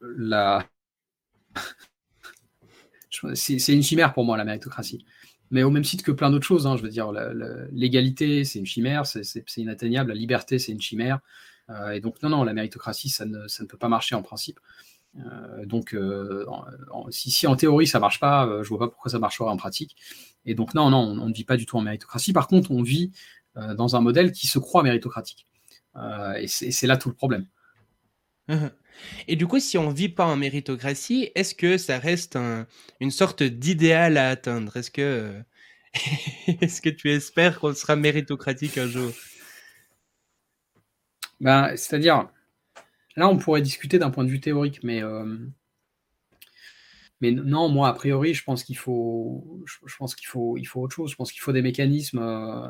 la. 0.00 0.66
c'est 3.34 3.74
une 3.74 3.82
chimère 3.82 4.14
pour 4.14 4.24
moi, 4.24 4.38
la 4.38 4.44
méritocratie. 4.44 5.04
Mais 5.50 5.62
au 5.62 5.70
même 5.70 5.82
titre 5.82 6.04
que 6.04 6.12
plein 6.12 6.30
d'autres 6.30 6.46
choses. 6.46 6.66
Hein, 6.66 6.76
je 6.78 6.82
veux 6.82 6.88
dire, 6.88 7.12
l'égalité, 7.70 8.44
c'est 8.44 8.60
une 8.60 8.66
chimère, 8.66 9.04
c'est 9.04 9.44
inatteignable. 9.58 10.10
La 10.10 10.16
liberté, 10.16 10.58
c'est 10.58 10.72
une 10.72 10.80
chimère. 10.80 11.20
Et 11.92 12.00
donc, 12.00 12.22
non, 12.22 12.30
non, 12.30 12.44
la 12.44 12.52
méritocratie, 12.52 13.08
ça 13.08 13.24
ne, 13.24 13.46
ça 13.46 13.62
ne 13.62 13.68
peut 13.68 13.78
pas 13.78 13.88
marcher 13.88 14.14
en 14.14 14.22
principe. 14.22 14.58
Euh, 15.18 15.66
donc, 15.66 15.94
euh, 15.94 16.46
si, 17.10 17.46
en 17.46 17.56
théorie 17.56 17.86
ça 17.86 17.98
marche 17.98 18.20
pas, 18.20 18.46
euh, 18.46 18.62
je 18.62 18.68
vois 18.68 18.78
pas 18.78 18.88
pourquoi 18.88 19.10
ça 19.10 19.18
marcherait 19.18 19.50
en 19.50 19.56
pratique. 19.56 19.96
Et 20.46 20.54
donc, 20.54 20.74
non, 20.74 20.90
non, 20.90 20.98
on, 20.98 21.28
ne 21.28 21.34
vit 21.34 21.44
pas 21.44 21.56
du 21.56 21.66
tout 21.66 21.76
en 21.76 21.82
méritocratie. 21.82 22.32
Par 22.32 22.46
contre, 22.48 22.70
on 22.70 22.82
vit 22.82 23.12
dans 23.76 23.96
un 23.96 24.00
modèle 24.00 24.32
qui 24.32 24.46
se 24.46 24.58
croit 24.58 24.82
méritocratique. 24.82 25.46
et 26.38 26.46
c'est 26.46 26.86
là 26.86 26.96
tout 26.96 27.08
le 27.08 27.14
problème. 27.14 27.46
Et 29.28 29.36
du 29.36 29.46
coup, 29.46 29.60
si 29.60 29.76
on 29.76 29.90
vit 29.90 30.08
pas 30.08 30.24
en 30.24 30.36
méritocratie, 30.36 31.30
est-ce 31.34 31.54
que 31.54 31.76
ça 31.76 31.98
reste 31.98 32.38
une 33.00 33.10
sorte 33.10 33.42
d'idéal 33.42 34.16
à 34.16 34.30
atteindre? 34.30 34.76
Est-ce 34.76 34.90
que, 34.90 35.34
est-ce 36.60 36.80
que 36.80 36.88
tu 36.88 37.10
espères 37.10 37.60
qu'on 37.60 37.74
sera 37.74 37.96
méritocratique 37.96 38.78
un 38.78 38.88
jour? 38.88 39.12
Ben, 41.40 41.76
C'est-à-dire, 41.76 42.28
Là, 43.16 43.28
on 43.28 43.36
pourrait 43.38 43.62
discuter 43.62 43.98
d'un 43.98 44.10
point 44.10 44.24
de 44.24 44.30
vue 44.30 44.40
théorique, 44.40 44.82
mais, 44.82 45.02
euh, 45.02 45.36
mais 47.20 47.32
non, 47.32 47.68
moi, 47.68 47.88
a 47.88 47.92
priori, 47.92 48.34
je 48.34 48.44
pense 48.44 48.64
qu'il 48.64 48.76
faut, 48.76 49.62
je, 49.66 49.76
faut, 50.26 50.56
il 50.56 50.64
faut 50.64 50.80
autre 50.80 50.94
chose. 50.94 51.10
Je 51.10 51.16
pense 51.16 51.32
qu'il 51.32 51.42
faut 51.42 51.52
des 51.52 51.62
mécanismes 51.62 52.20
euh, 52.20 52.68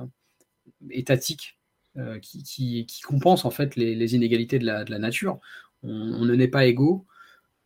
étatiques 0.91 1.59
euh, 1.99 2.19
qui, 2.21 2.43
qui, 2.43 3.01
compensent 3.03 3.45
en 3.45 3.51
fait 3.51 3.77
les, 3.77 4.15
inégalités 4.15 4.59
de 4.59 4.67
la, 4.67 4.85
de 4.85 4.91
la 4.91 4.99
nature. 4.99 5.39
On, 5.83 6.25
ne 6.25 6.35
naît 6.35 6.49
pas 6.49 6.67
égaux. 6.67 7.07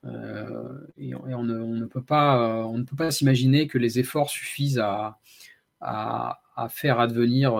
et, 0.05 1.15
on, 1.15 1.43
ne, 1.43 1.87
peut 1.87 2.03
pas, 2.03 2.67
on 2.67 2.79
ne 2.79 2.85
peut 2.85 2.97
pas 2.97 3.11
s'imaginer 3.11 3.67
que 3.67 3.79
les 3.79 3.99
efforts 3.99 4.31
suffisent 4.31 4.79
à, 4.79 5.19
à, 5.81 6.69
faire 6.69 7.01
advenir 7.01 7.55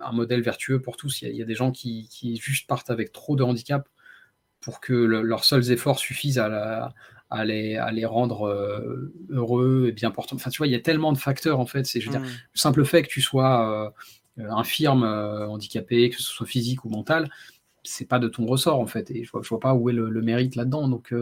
un 0.00 0.12
modèle 0.12 0.42
vertueux 0.42 0.80
pour 0.80 0.96
tous. 0.96 1.22
Il 1.22 1.36
y 1.36 1.42
a, 1.42 1.44
des 1.44 1.54
gens 1.54 1.70
qui, 1.70 2.08
qui, 2.10 2.36
juste 2.36 2.66
partent 2.66 2.90
avec 2.90 3.12
trop 3.12 3.36
de 3.36 3.42
handicap 3.42 3.88
pour 4.60 4.80
que 4.80 4.92
leurs 4.92 5.44
seuls 5.44 5.70
efforts 5.72 5.98
suffisent 5.98 6.38
à, 6.38 6.94
à, 7.30 7.44
les, 7.44 7.76
à 7.76 7.90
les, 7.90 8.04
rendre 8.04 8.46
euh, 8.46 9.12
heureux 9.28 9.86
et 9.88 9.92
bien 9.92 10.10
portants. 10.10 10.36
Enfin, 10.36 10.50
tu 10.50 10.58
vois, 10.58 10.66
il 10.66 10.72
y 10.72 10.76
a 10.76 10.80
tellement 10.80 11.12
de 11.12 11.18
facteurs 11.18 11.60
en 11.60 11.66
fait. 11.66 11.84
C'est, 11.84 12.00
je 12.00 12.06
veux 12.06 12.12
dire, 12.12 12.20
mm. 12.20 12.32
le 12.52 12.58
simple 12.58 12.84
fait 12.84 13.02
que 13.02 13.08
tu 13.08 13.20
sois 13.20 13.92
euh, 14.38 14.50
infirme, 14.50 15.04
euh, 15.04 15.48
handicapé, 15.48 16.10
que 16.10 16.16
ce 16.16 16.22
soit 16.22 16.46
physique 16.46 16.84
ou 16.84 16.88
mental, 16.88 17.28
c'est 17.82 18.06
pas 18.06 18.18
de 18.18 18.28
ton 18.28 18.46
ressort 18.46 18.78
en 18.78 18.86
fait. 18.86 19.10
Et 19.10 19.24
je 19.24 19.30
vois, 19.30 19.42
je 19.42 19.48
vois 19.48 19.60
pas 19.60 19.74
où 19.74 19.90
est 19.90 19.94
le, 19.94 20.22
mérite 20.22 20.56
là-dedans. 20.56 20.88
Donc, 20.88 21.12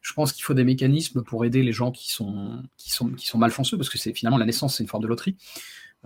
je 0.00 0.12
pense 0.12 0.32
qu'il 0.32 0.44
faut 0.44 0.54
des 0.54 0.64
mécanismes 0.64 1.22
pour 1.22 1.44
aider 1.44 1.62
les 1.62 1.72
gens 1.72 1.90
qui 1.90 2.10
sont, 2.10 2.62
qui 2.76 2.90
sont, 2.90 3.10
qui 3.10 3.26
sont 3.26 3.38
malchanceux, 3.38 3.76
parce 3.76 3.88
que 3.88 3.98
c'est 3.98 4.12
finalement 4.12 4.38
la 4.38 4.46
naissance, 4.46 4.76
c'est 4.76 4.82
une 4.82 4.88
forme 4.88 5.02
de 5.02 5.08
loterie. 5.08 5.36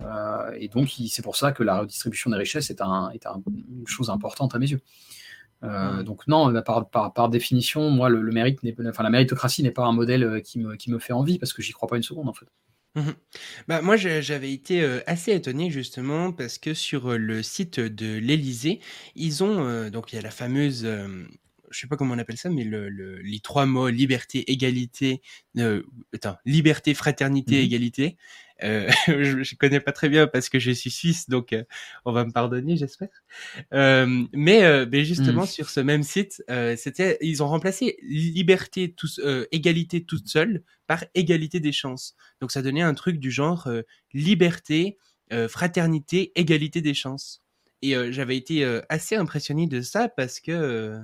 Euh, 0.01 0.51
et 0.59 0.67
donc, 0.67 0.93
c'est 1.09 1.21
pour 1.21 1.35
ça 1.35 1.51
que 1.51 1.63
la 1.63 1.79
redistribution 1.79 2.29
des 2.29 2.37
richesses 2.37 2.69
est, 2.69 2.81
un, 2.81 3.09
est 3.11 3.25
une 3.25 3.87
chose 3.87 4.09
importante 4.09 4.55
à 4.55 4.59
mes 4.59 4.69
yeux. 4.69 4.81
Euh, 5.63 6.03
donc 6.03 6.27
non, 6.27 6.53
par, 6.61 6.87
par, 6.87 7.13
par, 7.13 7.29
définition, 7.29 7.89
moi, 7.89 8.09
le, 8.09 8.21
mérite, 8.31 8.59
enfin 8.87 9.01
la 9.01 9.09
méritocratie 9.09 9.63
n'est 9.63 9.71
pas 9.71 9.85
un 9.85 9.91
modèle 9.91 10.23
euh, 10.23 10.39
qui 10.39 10.59
me, 10.59 10.75
qui 10.75 10.91
me 10.91 10.99
fait 10.99 11.13
envie 11.13 11.39
parce 11.39 11.51
que 11.51 11.63
j'y 11.63 11.71
crois 11.71 11.89
pas 11.89 11.97
une 11.97 12.03
seconde 12.03 12.29
en 12.29 12.33
fait. 12.33 12.45
Mmh 12.95 13.11
bah, 13.67 13.81
moi, 13.81 13.95
j'avais 13.95 14.53
été 14.53 14.83
assez 15.07 15.31
étonné 15.31 15.69
justement 15.71 16.31
parce 16.31 16.57
que 16.57 16.73
sur 16.73 17.17
le 17.17 17.43
site 17.43 17.79
de 17.79 18.17
l'Élysée, 18.17 18.81
ils 19.15 19.43
ont 19.43 19.89
donc 19.89 20.13
il 20.13 20.15
y 20.15 20.19
a 20.19 20.21
la 20.21 20.31
fameuse 20.31 20.87
je 21.69 21.79
sais 21.79 21.87
pas 21.87 21.97
comment 21.97 22.13
on 22.13 22.19
appelle 22.19 22.37
ça, 22.37 22.49
mais 22.49 22.63
le, 22.63 22.89
les 22.89 23.39
trois 23.39 23.65
mots 23.65 23.89
liberté, 23.89 24.49
égalité, 24.51 25.21
attends, 26.13 26.37
liberté, 26.45 26.93
fraternité, 26.93 27.61
mmh 27.61 27.65
égalité. 27.65 28.17
Euh, 28.63 28.89
je, 29.07 29.43
je 29.43 29.55
connais 29.55 29.79
pas 29.79 29.91
très 29.91 30.09
bien 30.09 30.27
parce 30.27 30.49
que 30.49 30.59
je 30.59 30.71
suis 30.71 30.89
suisse, 30.89 31.29
donc 31.29 31.53
euh, 31.53 31.63
on 32.05 32.11
va 32.11 32.25
me 32.25 32.31
pardonner, 32.31 32.77
j'espère. 32.77 33.09
Euh, 33.73 34.25
mais, 34.33 34.63
euh, 34.63 34.85
mais, 34.89 35.05
justement 35.05 35.43
mmh. 35.43 35.47
sur 35.47 35.69
ce 35.69 35.79
même 35.79 36.03
site, 36.03 36.43
c'était 36.77 37.17
ils 37.21 37.43
ont 37.43 37.47
remplacé 37.47 37.97
liberté, 38.01 38.93
tous, 38.93 39.21
égalité 39.51 40.03
toute 40.03 40.27
seule 40.27 40.63
par 40.87 41.03
égalité 41.13 41.59
des 41.59 41.71
chances. 41.71 42.15
Donc 42.41 42.51
ça 42.51 42.61
donnait 42.61 42.81
un 42.81 42.93
truc 42.93 43.19
du 43.19 43.31
genre 43.31 43.69
liberté, 44.13 44.97
fraternité, 45.49 46.31
égalité 46.35 46.81
des 46.81 46.93
chances. 46.93 47.43
Et 47.81 47.93
j'avais 48.11 48.37
été 48.37 48.65
assez 48.89 49.15
impressionné 49.15 49.67
de 49.67 49.81
ça 49.81 50.09
parce 50.09 50.39
que 50.39 50.99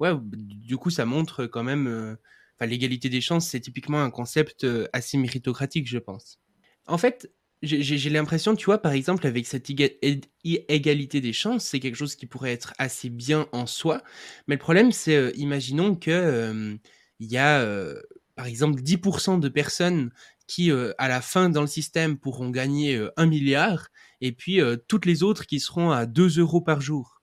ouais, 0.00 0.12
du 0.22 0.76
coup 0.76 0.90
ça 0.90 1.04
montre 1.04 1.46
quand 1.46 1.62
même. 1.62 2.16
Enfin, 2.56 2.66
l'égalité 2.66 3.08
des 3.08 3.20
chances, 3.20 3.48
c'est 3.48 3.60
typiquement 3.60 4.02
un 4.02 4.10
concept 4.10 4.66
assez 4.92 5.18
méritocratique, 5.18 5.88
je 5.88 5.98
pense. 5.98 6.38
En 6.86 6.98
fait, 6.98 7.30
j'ai 7.64 8.10
l'impression, 8.10 8.54
tu 8.54 8.66
vois, 8.66 8.78
par 8.78 8.92
exemple, 8.92 9.26
avec 9.26 9.46
cette 9.46 9.70
égalité 9.70 11.20
des 11.20 11.32
chances, 11.32 11.64
c'est 11.64 11.80
quelque 11.80 11.96
chose 11.96 12.14
qui 12.14 12.26
pourrait 12.26 12.52
être 12.52 12.74
assez 12.78 13.10
bien 13.10 13.48
en 13.52 13.66
soi. 13.66 14.02
Mais 14.46 14.54
le 14.56 14.60
problème, 14.60 14.92
c'est, 14.92 15.16
euh, 15.16 15.32
imaginons 15.36 15.94
que 15.94 16.10
euh, 16.10 16.76
il 17.20 17.30
y 17.30 17.38
a, 17.38 17.60
euh, 17.60 18.00
par 18.36 18.46
exemple, 18.46 18.82
10% 18.82 19.38
de 19.38 19.48
personnes 19.48 20.10
qui, 20.46 20.70
à 20.70 21.08
la 21.08 21.22
fin 21.22 21.48
dans 21.48 21.62
le 21.62 21.66
système, 21.66 22.18
pourront 22.18 22.50
gagner 22.50 23.02
un 23.16 23.24
milliard, 23.24 23.88
et 24.20 24.32
puis 24.32 24.60
toutes 24.88 25.06
les 25.06 25.22
autres 25.22 25.46
qui 25.46 25.58
seront 25.58 25.90
à 25.90 26.04
2 26.04 26.38
euros 26.38 26.60
par 26.60 26.82
jour. 26.82 27.22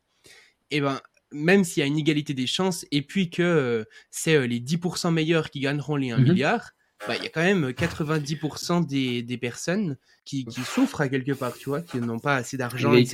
Eh 0.72 0.82
ben, 0.82 1.00
même 1.32 1.64
s'il 1.64 1.82
y 1.82 1.84
a 1.84 1.88
une 1.88 1.98
égalité 1.98 2.34
des 2.34 2.48
chances, 2.48 2.86
et 2.92 3.02
puis 3.02 3.30
que 3.30 3.86
c'est 4.10 4.48
les 4.48 4.60
10% 4.60 5.12
meilleurs 5.14 5.50
qui 5.50 5.60
gagneront 5.60 5.96
les 5.96 6.12
1 6.12 6.18
mmh 6.18 6.24
milliard, 6.24 6.72
bah, 7.08 7.16
il 7.18 7.24
y 7.24 7.26
a 7.26 7.30
quand 7.30 7.42
même 7.42 7.70
90% 7.70 8.86
des, 8.86 9.24
des 9.24 9.38
personnes 9.38 9.98
qui, 10.26 10.46
qui, 10.46 10.62
souffrent 10.62 11.02
à 11.02 11.10
quelque 11.10 11.32
part, 11.32 11.54
tu 11.54 11.70
vois, 11.70 11.82
qui 11.82 11.98
n'ont 11.98 12.20
pas 12.20 12.36
assez 12.36 12.58
d'argent. 12.58 12.94
Des 12.94 13.06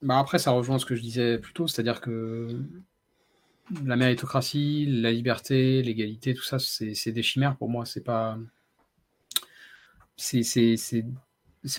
bah 0.00 0.18
après, 0.18 0.38
ça 0.38 0.52
rejoint 0.52 0.78
ce 0.78 0.86
que 0.86 0.94
je 0.94 1.02
disais 1.02 1.38
plus 1.38 1.52
tôt, 1.52 1.66
c'est-à-dire 1.66 2.00
que 2.00 2.48
la 3.84 3.96
méritocratie, 3.96 4.86
la 4.86 5.12
liberté, 5.12 5.82
l'égalité, 5.82 6.34
tout 6.34 6.44
ça, 6.44 6.58
c'est 6.58 7.12
des 7.12 7.22
chimères 7.22 7.56
pour 7.56 7.68
moi. 7.68 7.84
C'est 7.84 8.04
pas, 8.04 8.38
c'est 10.16 10.42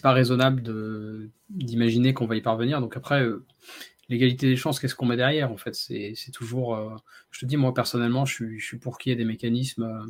pas 0.01 0.11
raisonnable 0.11 1.31
d'imaginer 1.49 2.13
qu'on 2.13 2.27
va 2.27 2.35
y 2.35 2.41
parvenir. 2.41 2.81
Donc 2.81 2.97
après, 2.97 3.23
euh, 3.23 3.45
l'égalité 4.09 4.47
des 4.47 4.55
chances, 4.55 4.79
qu'est-ce 4.79 4.95
qu'on 4.95 5.05
met 5.05 5.15
derrière 5.15 5.51
En 5.51 5.57
fait, 5.57 5.75
c'est 5.75 6.31
toujours. 6.33 6.75
Euh, 6.75 6.95
je 7.31 7.39
te 7.39 7.45
dis, 7.45 7.57
moi 7.57 7.73
personnellement, 7.73 8.25
je 8.25 8.57
suis, 8.57 8.77
pour 8.79 8.97
qu'il 8.97 9.11
y 9.11 9.13
ait 9.13 9.15
des 9.15 9.25
mécanismes. 9.25 9.83
Euh, 9.83 10.05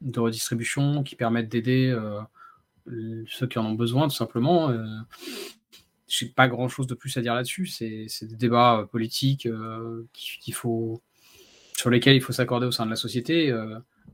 de 0.00 0.18
redistribution 0.18 1.02
qui 1.02 1.14
permettent 1.14 1.50
d'aider 1.50 1.90
euh, 1.90 2.22
ceux 3.28 3.46
qui 3.46 3.58
en 3.58 3.66
ont 3.66 3.74
besoin, 3.74 4.08
tout 4.08 4.14
simplement. 4.14 4.72
Je 6.08 6.24
n'ai 6.24 6.30
pas 6.30 6.48
grand-chose 6.48 6.86
de 6.86 6.94
plus 6.94 7.14
à 7.18 7.20
dire 7.20 7.34
là-dessus. 7.34 7.66
C'est 7.66 8.06
des 8.22 8.36
débats 8.36 8.88
politiques 8.90 9.46
qu'il 10.14 10.54
faut, 10.54 11.02
sur 11.76 11.90
lesquels 11.90 12.16
il 12.16 12.22
faut 12.22 12.32
s'accorder 12.32 12.66
au 12.66 12.70
sein 12.70 12.86
de 12.86 12.90
la 12.90 12.96
société. 12.96 13.54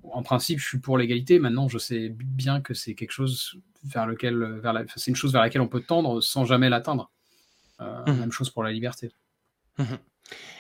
en 0.02 0.24
principe, 0.24 0.58
je 0.58 0.66
suis 0.66 0.80
pour 0.80 0.98
l'égalité. 0.98 1.38
Maintenant, 1.38 1.68
je 1.68 1.78
sais 1.78 2.08
bien 2.08 2.60
que 2.60 2.74
c'est 2.74 2.96
quelque 2.96 3.12
chose 3.12 3.56
vers 3.84 4.08
lequel, 4.08 4.58
vers 4.60 4.72
la, 4.72 4.84
c'est 4.96 5.12
une 5.12 5.16
chose 5.16 5.30
vers 5.32 5.42
laquelle 5.42 5.62
on 5.62 5.68
peut 5.68 5.82
tendre 5.82 6.20
sans 6.20 6.44
jamais 6.44 6.68
l'atteindre. 6.68 7.12
Mmh. 7.78 8.12
Même 8.12 8.32
chose 8.32 8.50
pour 8.50 8.62
la 8.62 8.72
liberté. 8.72 9.10
Mmh. 9.78 9.84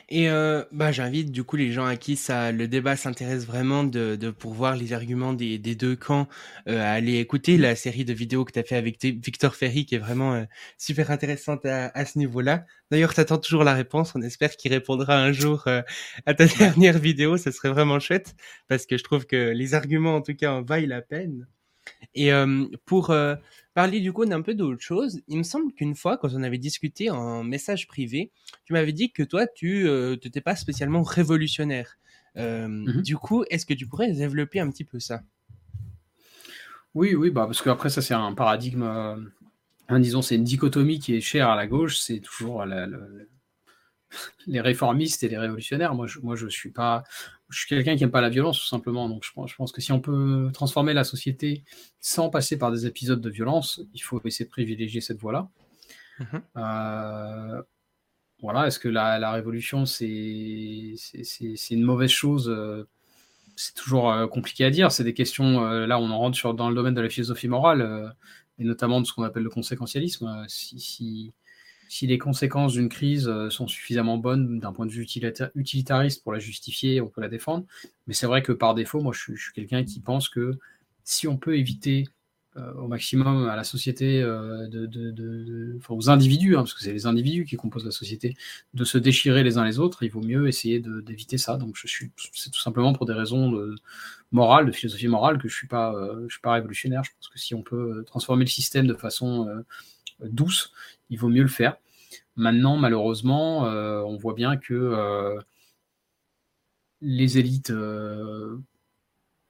Et 0.08 0.30
euh, 0.30 0.62
bah, 0.70 0.92
j'invite 0.92 1.32
du 1.32 1.42
coup 1.42 1.56
les 1.56 1.72
gens 1.72 1.86
à 1.86 1.96
qui 1.96 2.14
ça, 2.14 2.52
le 2.52 2.68
débat 2.68 2.94
s'intéresse 2.94 3.44
vraiment 3.44 3.82
de, 3.82 4.14
de 4.14 4.30
pour 4.30 4.52
voir 4.54 4.76
les 4.76 4.92
arguments 4.92 5.32
des, 5.32 5.58
des 5.58 5.74
deux 5.74 5.96
camps 5.96 6.28
euh, 6.68 6.80
à 6.80 6.92
aller 6.92 7.16
écouter 7.18 7.58
la 7.58 7.74
série 7.74 8.04
de 8.04 8.12
vidéos 8.12 8.44
que 8.44 8.52
tu 8.52 8.60
as 8.60 8.62
fait 8.62 8.76
avec 8.76 9.02
Victor 9.02 9.56
Ferry 9.56 9.84
qui 9.84 9.96
est 9.96 9.98
vraiment 9.98 10.34
euh, 10.34 10.44
super 10.78 11.10
intéressante 11.10 11.66
à, 11.66 11.88
à 11.88 12.04
ce 12.04 12.18
niveau-là. 12.18 12.64
D'ailleurs, 12.92 13.14
tu 13.14 13.20
attends 13.20 13.38
toujours 13.38 13.64
la 13.64 13.74
réponse. 13.74 14.12
On 14.14 14.22
espère 14.22 14.56
qu'il 14.56 14.72
répondra 14.72 15.18
un 15.20 15.32
jour 15.32 15.64
euh, 15.66 15.82
à 16.24 16.34
ta 16.34 16.46
dernière 16.46 16.98
vidéo. 16.98 17.36
Ce 17.36 17.50
serait 17.50 17.70
vraiment 17.70 17.98
chouette 17.98 18.36
parce 18.68 18.86
que 18.86 18.96
je 18.96 19.02
trouve 19.02 19.26
que 19.26 19.50
les 19.50 19.74
arguments 19.74 20.14
en 20.14 20.22
tout 20.22 20.36
cas 20.36 20.52
en 20.52 20.62
vaillent 20.62 20.86
la 20.86 21.02
peine. 21.02 21.48
Et 22.14 22.30
pour 22.84 23.14
parler 23.74 24.00
du 24.00 24.12
coup 24.12 24.24
d'un 24.24 24.42
peu 24.42 24.54
d'autre 24.54 24.80
chose, 24.80 25.20
il 25.28 25.38
me 25.38 25.42
semble 25.42 25.72
qu'une 25.72 25.94
fois, 25.94 26.16
quand 26.16 26.28
on 26.32 26.42
avait 26.42 26.58
discuté 26.58 27.10
en 27.10 27.44
message 27.44 27.86
privé, 27.86 28.30
tu 28.64 28.72
m'avais 28.72 28.92
dit 28.92 29.12
que 29.12 29.22
toi, 29.22 29.46
tu 29.46 29.86
n'étais 29.88 30.40
pas 30.40 30.56
spécialement 30.56 31.02
révolutionnaire. 31.02 31.98
Mmh 32.36 33.02
du 33.02 33.16
coup, 33.16 33.44
est-ce 33.50 33.64
que 33.64 33.74
tu 33.74 33.86
pourrais 33.86 34.12
développer 34.12 34.60
un 34.60 34.70
petit 34.70 34.84
peu 34.84 35.00
ça? 35.00 35.22
Oui, 36.94 37.14
oui, 37.14 37.30
bah 37.30 37.44
parce 37.46 37.62
qu'après, 37.62 37.90
ça, 37.90 38.00
c'est 38.00 38.14
un 38.14 38.34
paradigme, 38.34 38.82
hein, 38.82 40.00
disons, 40.00 40.22
c'est 40.22 40.36
une 40.36 40.44
dichotomie 40.44 40.98
qui 40.98 41.14
est 41.14 41.20
chère 41.20 41.48
à 41.48 41.56
la 41.56 41.66
gauche, 41.66 41.98
c'est 41.98 42.20
toujours 42.20 42.64
les 44.46 44.60
réformistes 44.60 45.22
et 45.24 45.28
les 45.28 45.38
révolutionnaires. 45.38 45.94
Moi, 45.94 46.06
je, 46.06 46.20
moi, 46.20 46.36
je 46.36 46.48
suis 46.48 46.70
pas 46.70 47.04
je 47.48 47.58
suis 47.58 47.68
quelqu'un 47.68 47.94
qui 47.96 48.02
n'aime 48.02 48.10
pas 48.10 48.20
la 48.20 48.28
violence, 48.28 48.58
tout 48.58 48.66
simplement. 48.66 49.08
Donc, 49.08 49.24
je 49.24 49.32
pense, 49.32 49.50
je 49.50 49.56
pense, 49.56 49.72
que 49.72 49.80
si 49.80 49.92
on 49.92 50.00
peut 50.00 50.50
transformer 50.52 50.94
la 50.94 51.04
société 51.04 51.62
sans 52.00 52.28
passer 52.28 52.58
par 52.58 52.72
des 52.72 52.86
épisodes 52.86 53.20
de 53.20 53.30
violence, 53.30 53.80
il 53.94 54.00
faut 54.00 54.20
essayer 54.24 54.44
de 54.44 54.50
privilégier 54.50 55.00
cette 55.00 55.18
voie-là. 55.18 55.48
Mhm. 56.18 56.42
Euh, 56.56 57.62
voilà, 58.42 58.66
est-ce 58.66 58.78
que 58.78 58.88
la, 58.88 59.30
révolution, 59.30 59.86
c'est 59.86 60.94
une 61.70 61.82
mauvaise 61.82 62.10
chose? 62.10 62.54
C'est 63.54 63.74
toujours 63.74 64.12
compliqué 64.30 64.64
à 64.64 64.70
dire. 64.70 64.90
C'est 64.90 65.04
des 65.04 65.14
questions, 65.14 65.60
là, 65.60 65.98
on 65.98 66.10
en 66.10 66.18
rentre 66.18 66.36
sur, 66.36 66.52
dans 66.52 66.68
le 66.68 66.74
domaine 66.74 66.94
de 66.94 67.00
la 67.00 67.08
philosophie 67.08 67.48
morale, 67.48 68.14
et 68.58 68.64
notamment 68.64 69.00
de 69.00 69.06
ce 69.06 69.12
qu'on 69.12 69.22
appelle 69.22 69.44
le 69.44 69.50
conséquentialisme. 69.50 70.44
si 70.48 70.80
si 70.80 71.32
les 72.02 72.18
conséquences 72.18 72.74
d'une 72.74 72.88
crise 72.88 73.28
euh, 73.28 73.50
sont 73.50 73.68
suffisamment 73.68 74.18
bonnes 74.18 74.58
d'un 74.58 74.72
point 74.72 74.86
de 74.86 74.90
vue 74.92 75.02
utilitariste 75.54 76.22
pour 76.22 76.32
la 76.32 76.38
justifier, 76.38 77.00
on 77.00 77.08
peut 77.08 77.20
la 77.20 77.28
défendre. 77.28 77.64
Mais 78.06 78.14
c'est 78.14 78.26
vrai 78.26 78.42
que 78.42 78.52
par 78.52 78.74
défaut, 78.74 79.00
moi, 79.00 79.12
je 79.12 79.34
suis, 79.34 79.52
quelqu'un 79.54 79.84
qui 79.84 80.00
pense 80.00 80.28
que 80.28 80.58
si 81.04 81.28
on 81.28 81.36
peut 81.36 81.56
éviter 81.56 82.08
euh, 82.56 82.72
au 82.74 82.88
maximum 82.88 83.48
à 83.48 83.56
la 83.56 83.64
société, 83.64 84.22
euh, 84.22 84.66
de, 84.68 85.78
aux 85.88 86.10
individus, 86.10 86.56
hein, 86.56 86.60
parce 86.60 86.74
que 86.74 86.80
c'est 86.80 86.92
les 86.92 87.06
individus 87.06 87.44
qui 87.44 87.56
composent 87.56 87.84
la 87.84 87.90
société, 87.90 88.36
de 88.74 88.84
se 88.84 88.98
déchirer 88.98 89.42
les 89.44 89.58
uns 89.58 89.64
les 89.64 89.78
autres, 89.78 90.02
il 90.02 90.10
vaut 90.10 90.22
mieux 90.22 90.48
essayer 90.48 90.80
d'éviter 90.80 91.38
ça. 91.38 91.56
Donc, 91.56 91.76
je 91.76 91.86
suis, 91.86 92.10
c'est 92.32 92.50
tout 92.50 92.60
simplement 92.60 92.92
pour 92.92 93.06
des 93.06 93.12
raisons 93.12 93.52
de 93.52 93.76
morale, 94.32 94.66
de 94.66 94.72
philosophie 94.72 95.08
morale, 95.08 95.38
que 95.38 95.48
je 95.48 95.54
suis 95.54 95.68
pas, 95.68 95.94
je 96.26 96.32
suis 96.32 96.40
pas 96.40 96.52
révolutionnaire. 96.52 97.04
Je 97.04 97.10
pense 97.18 97.28
que 97.28 97.38
si 97.38 97.54
on 97.54 97.62
peut 97.62 98.04
transformer 98.06 98.44
le 98.44 98.50
système 98.50 98.86
de 98.86 98.94
façon 98.94 99.64
douce, 100.20 100.72
il 101.10 101.18
vaut 101.18 101.28
mieux 101.28 101.42
le 101.42 101.48
faire. 101.48 101.76
Maintenant, 102.36 102.76
malheureusement, 102.76 103.66
euh, 103.66 104.02
on 104.02 104.16
voit 104.16 104.34
bien 104.34 104.56
que 104.58 104.74
euh, 104.74 105.40
les 107.00 107.38
élites 107.38 107.70
euh, 107.70 108.58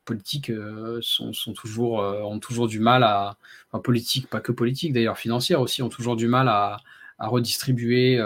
politiques 0.05 0.53
sont, 1.01 1.33
toujours, 1.53 1.99
ont 1.99 2.39
toujours 2.39 2.69
du 2.69 2.79
mal 2.79 3.03
à, 3.03 3.37
politique, 3.83 4.29
pas 4.29 4.41
que 4.41 4.53
politique 4.53 4.93
d'ailleurs, 4.93 5.19
financière 5.19 5.61
aussi, 5.61 5.83
ont 5.83 5.89
toujours 5.89 6.17
du 6.17 6.29
mal 6.29 6.49
à, 6.49 6.79
redistribuer 7.19 8.23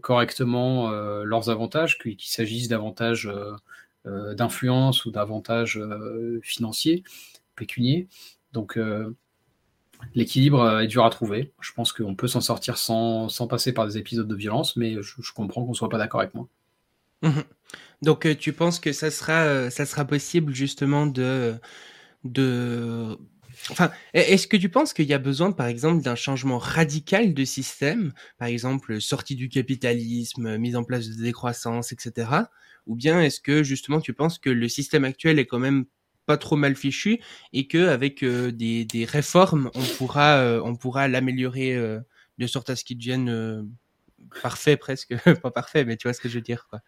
correctement 0.00 0.90
leurs 1.24 1.50
avantages, 1.50 1.98
qu'il 1.98 2.20
s'agisse 2.20 2.68
d'avantages 2.68 3.28
d'influence 4.04 5.06
ou 5.06 5.10
d'avantages 5.10 5.80
financiers, 6.42 7.02
pécuniers. 7.56 8.06
Donc, 8.52 8.78
L'équilibre 10.14 10.60
euh, 10.60 10.80
est 10.80 10.86
dur 10.86 11.04
à 11.04 11.10
trouver. 11.10 11.52
Je 11.60 11.72
pense 11.72 11.92
qu'on 11.92 12.14
peut 12.14 12.28
s'en 12.28 12.40
sortir 12.40 12.78
sans, 12.78 13.28
passer 13.48 13.72
par 13.72 13.86
des 13.86 13.98
épisodes 13.98 14.28
de 14.28 14.34
violence, 14.34 14.76
mais 14.76 14.96
je, 15.02 15.32
comprends 15.34 15.62
qu'on 15.62 15.70
ne 15.70 15.76
soit 15.76 15.88
pas 15.88 15.98
d'accord 15.98 16.20
avec 16.20 16.34
moi. 16.34 16.48
Mhm. 17.22 17.44
Donc 18.02 18.26
euh, 18.26 18.34
tu 18.34 18.52
penses 18.52 18.78
que 18.78 18.92
ça 18.92 19.10
sera, 19.10 19.44
euh, 19.44 19.70
ça 19.70 19.86
sera 19.86 20.04
possible 20.04 20.54
justement 20.54 21.06
de... 21.06 21.54
de... 22.24 23.18
Enfin, 23.70 23.90
e-, 24.14 24.18
est-ce 24.18 24.46
que 24.46 24.56
tu 24.56 24.68
penses 24.68 24.92
qu'il 24.92 25.06
y 25.06 25.14
a 25.14 25.18
besoin, 25.18 25.52
par 25.52 25.66
exemple, 25.66 26.02
d'un 26.02 26.14
changement 26.14 26.58
radical 26.58 27.32
de 27.32 27.44
système, 27.44 28.12
par 28.38 28.48
exemple, 28.48 29.00
sortie 29.00 29.34
du 29.34 29.48
capitalisme, 29.48 30.58
mise 30.58 30.76
en 30.76 30.84
place 30.84 31.08
de 31.08 31.22
décroissance, 31.22 31.92
etc. 31.92 32.28
Ou 32.86 32.94
bien 32.94 33.20
est-ce 33.20 33.40
que 33.40 33.62
justement 33.62 34.00
tu 34.00 34.12
penses 34.12 34.38
que 34.38 34.50
le 34.50 34.68
système 34.68 35.04
actuel 35.04 35.38
est 35.38 35.46
quand 35.46 35.58
même 35.58 35.86
pas 36.26 36.36
trop 36.36 36.56
mal 36.56 36.74
fichu 36.74 37.20
et 37.52 37.66
que 37.66 37.88
avec 37.88 38.22
euh, 38.22 38.50
des, 38.52 38.84
des, 38.84 39.04
réformes, 39.04 39.70
on 39.74 39.82
pourra, 39.96 40.38
euh, 40.38 40.60
on 40.64 40.76
pourra 40.76 41.08
l'améliorer 41.08 41.74
euh, 41.74 42.00
de 42.38 42.46
sorte 42.46 42.68
à 42.68 42.76
ce 42.76 42.84
qu'il 42.84 42.98
devienne 42.98 43.66
parfait 44.42 44.76
presque, 44.76 45.14
pas 45.42 45.50
parfait, 45.50 45.84
mais 45.84 45.96
tu 45.96 46.08
vois 46.08 46.12
ce 46.12 46.20
que 46.20 46.28
je 46.28 46.34
veux 46.34 46.42
dire. 46.42 46.66
Quoi. 46.68 46.80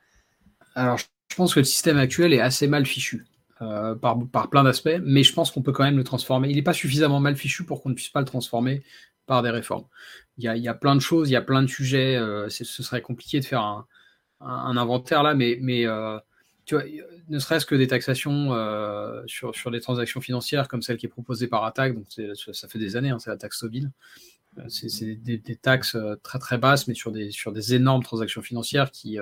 Alors, 0.74 0.98
je 0.98 1.06
pense 1.36 1.54
que 1.54 1.60
le 1.60 1.64
système 1.64 1.96
actuel 1.96 2.34
est 2.34 2.40
assez 2.40 2.66
mal 2.66 2.84
fichu. 2.84 3.24
par, 3.58 4.18
par 4.30 4.50
plein 4.50 4.64
d'aspects, 4.64 5.00
mais 5.02 5.22
je 5.22 5.32
pense 5.32 5.50
qu'on 5.50 5.62
peut 5.62 5.72
quand 5.72 5.84
même 5.84 5.96
le 5.96 6.04
transformer. 6.04 6.48
Il 6.50 6.56
n'est 6.56 6.62
pas 6.62 6.74
suffisamment 6.74 7.20
mal 7.20 7.36
fichu 7.36 7.64
pour 7.64 7.82
qu'on 7.82 7.88
ne 7.88 7.94
puisse 7.94 8.10
pas 8.10 8.20
le 8.20 8.26
transformer 8.26 8.82
par 9.26 9.42
des 9.42 9.50
réformes. 9.50 9.84
Il 10.36 10.44
y 10.44 10.48
a, 10.48 10.56
y 10.56 10.68
a 10.68 10.74
plein 10.74 10.94
de 10.94 11.00
choses, 11.00 11.28
il 11.30 11.32
y 11.32 11.36
a 11.36 11.42
plein 11.42 11.62
de 11.62 11.68
sujets. 11.68 12.18
ce 12.48 12.64
serait 12.64 13.02
compliqué 13.02 13.40
de 13.40 13.44
faire 13.44 13.62
un, 13.62 13.86
un, 14.40 14.76
inventaire 14.76 15.22
là, 15.22 15.34
mais, 15.34 15.58
mais 15.60 15.84
tu 16.64 16.74
vois, 16.74 16.84
ne 17.28 17.38
serait-ce 17.38 17.66
que 17.66 17.74
des 17.74 17.86
taxations 17.86 18.54
euh, 18.54 19.22
sur, 19.26 19.54
sur 19.54 19.70
des 19.70 19.80
transactions 19.80 20.20
financières 20.20 20.68
comme 20.68 20.82
celle 20.82 20.96
qui 20.96 21.06
est 21.06 21.10
proposée 21.10 21.46
par 21.46 21.64
Attaque, 21.64 21.94
donc 21.94 22.06
ça 22.34 22.68
fait 22.68 22.78
des 22.78 22.96
années, 22.96 23.10
hein, 23.10 23.18
c'est 23.18 23.30
la 23.30 23.36
taxe 23.36 23.60
Tobin. 23.60 23.90
Euh, 24.58 24.62
c'est 24.68 25.14
des, 25.14 25.56
taxes 25.56 25.94
euh, 25.94 26.16
très 26.22 26.38
très 26.38 26.58
basses, 26.58 26.88
mais 26.88 26.94
sur 26.94 27.12
des, 27.12 27.30
sur 27.30 27.52
des 27.52 27.74
énormes 27.74 28.02
transactions 28.02 28.42
financières 28.42 28.90
qui, 28.90 29.18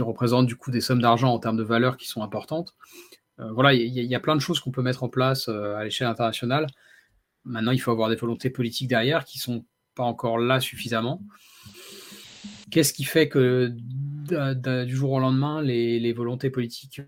représentent 0.00 0.46
du 0.46 0.56
coup 0.56 0.70
des 0.70 0.80
sommes 0.80 1.00
d'argent 1.00 1.32
en 1.32 1.38
termes 1.38 1.56
de 1.56 1.62
valeur 1.62 1.96
qui 1.96 2.06
sont 2.06 2.22
importantes. 2.22 2.74
voilà, 3.38 3.72
il 3.72 3.86
y, 3.86 4.04
y, 4.04 4.14
a 4.14 4.20
plein 4.20 4.36
de 4.36 4.40
choses 4.40 4.60
qu'on 4.60 4.72
peut 4.72 4.82
mettre 4.82 5.04
en 5.04 5.08
place 5.08 5.48
à 5.48 5.82
l'échelle 5.84 6.08
internationale. 6.08 6.66
Maintenant, 7.44 7.72
il 7.72 7.78
faut 7.78 7.92
avoir 7.92 8.08
des 8.08 8.16
volontés 8.16 8.50
politiques 8.50 8.88
derrière 8.88 9.24
qui 9.24 9.38
sont 9.38 9.64
pas 9.94 10.02
encore 10.02 10.38
là 10.38 10.60
suffisamment. 10.60 11.22
Qu'est-ce 12.70 12.92
qui 12.92 13.04
fait 13.04 13.28
que 13.28 13.74
du 14.34 14.96
jour 14.96 15.12
au 15.12 15.20
lendemain, 15.20 15.62
les, 15.62 16.12
volontés 16.12 16.50
politiques 16.50 17.02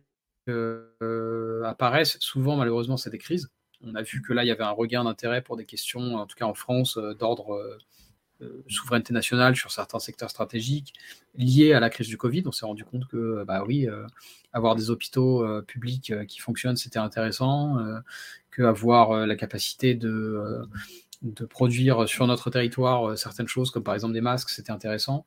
euh, 0.49 1.63
apparaissent 1.65 2.19
Souvent, 2.21 2.57
malheureusement, 2.57 2.97
c'est 2.97 3.11
des 3.11 3.19
crises. 3.19 3.51
On 3.83 3.95
a 3.95 4.03
vu 4.03 4.21
que 4.23 4.33
là, 4.33 4.45
il 4.45 4.49
y 4.49 4.51
avait 4.51 4.65
un 4.65 4.71
regain 4.71 5.05
d'intérêt 5.05 5.43
pour 5.43 5.57
des 5.57 5.65
questions, 5.65 6.17
en 6.17 6.27
tout 6.27 6.37
cas 6.37 6.45
en 6.45 6.55
France, 6.55 6.99
euh, 6.99 7.15
d'ordre 7.15 7.55
euh, 8.43 8.63
souveraineté 8.69 9.13
nationale 9.13 9.57
sur 9.57 9.71
certains 9.71 9.99
secteurs 9.99 10.31
stratégiques 10.31 10.95
liés 11.35 11.73
à 11.73 11.81
la 11.81 11.91
crise 11.91 12.09
du 12.09 12.17
Covid. 12.17 12.43
On 12.47 12.53
s'est 12.53 12.67
rendu 12.67 12.85
compte 12.85 13.07
que, 13.07 13.45
bah 13.45 13.65
oui, 13.67 13.87
avoir 14.55 14.77
des 14.77 14.89
hôpitaux 14.89 15.45
publics 15.65 16.15
qui 16.27 16.41
fonctionnent, 16.41 16.77
c'était 16.77 16.99
intéressant, 16.99 17.77
que 18.51 18.63
avoir 18.63 19.27
la 19.27 19.37
capacité 19.37 19.95
de 19.95 20.67
produire 21.47 22.09
sur 22.09 22.27
notre 22.27 22.51
territoire 22.51 23.11
euh, 23.11 23.17
certaines 23.17 23.49
choses, 23.49 23.71
comme 23.71 23.83
par 23.83 23.95
exemple 23.95 24.15
des 24.15 24.21
masques, 24.21 24.51
c'était 24.51 24.73
intéressant. 24.73 25.25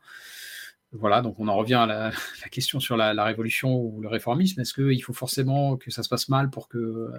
Voilà, 0.94 1.22
donc 1.22 1.40
on 1.40 1.48
en 1.48 1.56
revient 1.56 1.76
à 1.76 1.86
la, 1.86 2.12
question 2.52 2.80
sur 2.80 2.96
la, 2.98 3.24
révolution 3.24 3.76
ou 3.76 4.02
le 4.02 4.08
réformisme. 4.08 4.62
Est-ce 4.62 4.74
qu'il 4.74 5.04
faut 5.04 5.14
forcément 5.14 5.78
que 5.78 5.92
ça 5.92 6.04
se 6.04 6.10
passe 6.10 6.30
mal 6.30 6.50
pour 6.50 6.68
que 6.68 6.78
euh, 6.78 7.10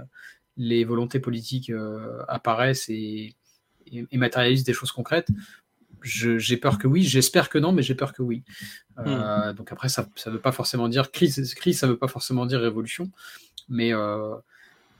les 0.57 0.85
volontés 0.85 1.20
politiques 1.20 1.70
euh, 1.70 2.22
apparaissent 2.29 2.89
et, 2.89 3.35
matérialisent 4.12 4.64
des 4.64 4.72
choses 4.72 4.93
concrètes? 4.93 5.29
J'ai 6.03 6.59
peur 6.59 6.79
que 6.79 6.87
oui, 6.87 7.03
j'espère 7.03 7.49
que 7.49 7.57
non, 7.57 7.72
mais 7.72 7.83
j'ai 7.83 7.95
peur 7.95 8.12
que 8.12 8.22
oui. 8.22 8.45
Hmm. 8.97 9.53
Donc 9.57 9.72
après, 9.72 9.89
ça 9.89 10.07
ne 10.27 10.31
veut 10.33 10.41
pas 10.41 10.53
forcément 10.53 10.89
dire 10.89 11.11
crise, 11.11 11.55
crise, 11.55 11.79
ça 11.79 11.87
ne 11.87 11.93
veut 11.93 11.99
pas 11.99 12.09
forcément 12.09 12.45
dire 12.45 12.61
révolution, 12.61 13.11
mais 13.70 13.95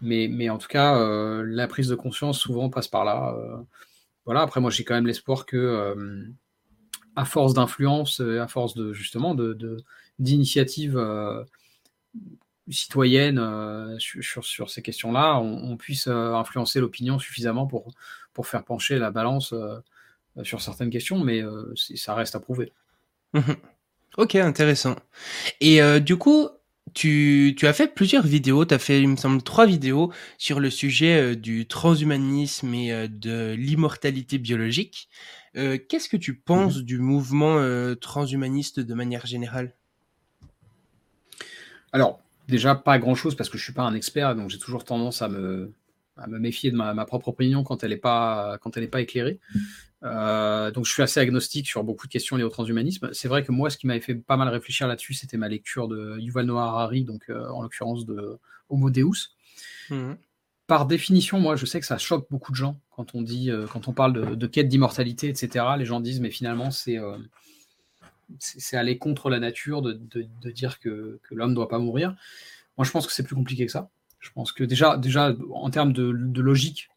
mais, 0.05 0.51
en 0.51 0.59
tout 0.59 0.69
cas, 0.69 0.99
euh, 0.99 1.45
la 1.47 1.67
prise 1.67 1.89
de 1.89 1.95
conscience 1.95 2.39
souvent 2.39 2.69
passe 2.69 2.89
par 2.89 3.05
là. 3.05 3.35
Euh. 3.39 3.57
voilà, 4.25 4.43
après, 4.43 4.61
moi, 4.61 4.71
j'ai 4.71 4.85
quand 4.85 4.95
même 4.95 5.07
l'espoir 5.07 5.47
que, 5.47 5.57
euh, 5.57 6.27
à 7.17 7.25
force 7.25 7.55
d'influence, 7.55 8.21
à 8.21 8.49
force 8.49 8.75
de 8.75 8.93
justement 8.93 9.35
de, 9.35 9.85
d'initiatives 10.19 11.01
citoyennes 12.69 13.97
sur, 13.99 14.45
sur, 14.45 14.71
ces 14.71 14.83
questions-là, 14.83 15.39
on, 15.39 15.77
puisse 15.77 16.07
influencer 16.07 16.81
l'opinion 16.81 17.19
suffisamment 17.19 17.67
pour, 17.67 17.93
pour 18.33 18.47
faire 18.47 18.65
pencher 18.65 18.99
la 18.99 19.11
balance 19.11 19.55
sur 20.43 20.61
certaines 20.61 20.91
questions, 20.91 21.21
mais 21.23 21.43
ça 21.77 22.15
reste 22.15 22.35
à 22.35 22.41
prouver. 22.41 22.73
Ok, 24.17 24.37
intéressant. 24.37 24.97
Et 25.61 25.81
du 26.01 26.17
coup, 26.17 26.49
tu, 26.95 27.55
tu, 27.59 27.67
as 27.67 27.73
fait 27.73 27.95
plusieurs 27.95 28.25
vidéos, 28.25 28.65
tu 28.65 28.75
as 28.75 28.79
fait, 28.79 29.01
il 29.01 29.09
me 29.09 29.17
semble, 29.17 29.43
trois 29.43 29.67
vidéos 29.67 30.13
sur 30.39 30.61
le 30.61 30.71
sujet 30.71 31.21
euh, 31.21 31.35
du 31.37 31.67
transhumanisme 31.67 32.73
et 32.75 32.93
euh, 32.93 33.09
de 33.09 33.55
l'immortalité 33.55 34.39
biologique. 34.39 35.09
Euh, 35.57 35.79
qu'est-ce 35.89 36.09
que 36.09 36.17
tu 36.17 36.35
penses 36.35 36.79
mmh 36.79 36.83
du 36.83 36.99
mouvement 36.99 37.95
transhumaniste 38.01 38.81
de 38.81 38.95
manière 38.95 39.27
générale? 39.27 39.75
Alors, 41.93 42.21
déjà, 42.49 42.75
pas 42.75 42.99
grand-chose 42.99 43.37
parce 43.37 43.49
que 43.49 43.59
je 43.59 43.65
suis 43.65 43.73
pas 43.73 43.83
un 43.83 43.95
expert, 43.95 44.35
donc 44.35 44.51
j'ai 44.51 44.59
toujours 44.59 44.85
tendance 44.85 45.23
à 45.23 45.29
me, 45.29 45.73
à 46.17 46.27
me 46.27 46.39
méfier 46.39 46.71
de 46.71 46.77
ma, 46.77 47.05
propre 47.05 47.29
opinion 47.29 47.63
quand 47.65 47.85
elle 47.85 47.91
n'est 47.91 47.97
pas, 47.97 48.59
quand 48.61 48.77
elle 48.77 48.89
pas 48.89 49.01
éclairée. 49.01 49.39
Euh, 50.05 50.71
donc 50.71 50.85
je 50.85 50.93
suis 50.93 51.03
assez 51.03 51.19
agnostique 51.19 51.67
sur 51.67 51.83
beaucoup 51.83 52.07
de 52.07 52.13
questions 52.13 52.37
liées 52.37 52.45
au 52.45 52.51
transhumanisme. 52.51 53.11
C'est 53.13 53.29
vrai 53.29 53.43
que 53.43 53.53
moi, 53.53 53.71
ce 53.71 53.79
qui 53.79 53.87
m'avait 53.87 54.01
fait 54.01 54.15
pas 54.15 54.37
mal 54.37 54.49
réfléchir 54.49 54.87
là-dessus, 54.87 55.15
c'était 55.15 55.37
ma 55.37 55.49
lecture 55.49 55.89
de 55.89 56.19
Yuval 56.21 56.47
Noah 56.47 56.65
Harari, 56.65 57.05
donc 57.05 57.23
euh, 57.31 57.49
en 57.49 57.63
l'occurrence 57.63 58.05
de 58.05 58.39
Homo 58.69 58.91
Deus. 58.91 59.31
Mhm. 59.91 60.17
Par 60.67 60.87
définition, 60.87 61.41
moi, 61.41 61.57
je 61.57 61.67
sais 61.67 61.81
que 61.81 61.87
ça 61.87 61.99
choque 61.99 62.27
beaucoup 62.31 62.51
de 62.53 62.57
gens 62.57 62.81
quand 62.91 63.15
on 63.15 63.23
dit, 63.23 63.51
euh, 63.51 63.67
quand 63.67 63.89
on 63.89 63.93
parle 63.93 64.37
de, 64.37 64.47
quête 64.47 64.69
d'immortalité, 64.69 65.29
etc. 65.29 65.65
Les 65.79 65.85
gens 65.85 66.01
disent, 66.01 66.21
mais 66.21 66.31
finalement, 66.31 66.71
c'est 66.71 66.99
c'est 68.39 68.79
aller 68.79 68.97
contre 68.97 69.29
la 69.29 69.39
nature 69.39 69.83
de, 69.83 69.93
de 69.93 70.51
dire 70.51 70.81
que, 70.81 71.21
que 71.23 71.35
l'homme 71.35 71.51
ne 71.51 71.55
doit 71.55 71.69
pas 71.69 71.79
mourir. 71.79 72.17
Moi, 72.77 72.85
je 72.85 72.91
pense 72.91 73.07
que 73.07 73.13
c'est 73.13 73.23
plus 73.23 73.35
compliqué 73.35 73.67
que 73.67 73.73
ça. 73.73 73.91
Je 74.25 74.31
pense 74.33 74.53
que 74.53 74.65
déjà, 74.65 74.97
déjà 74.97 75.35
en 75.53 75.71
termes 75.71 75.93
de, 75.93 76.11
logique, 76.41 76.89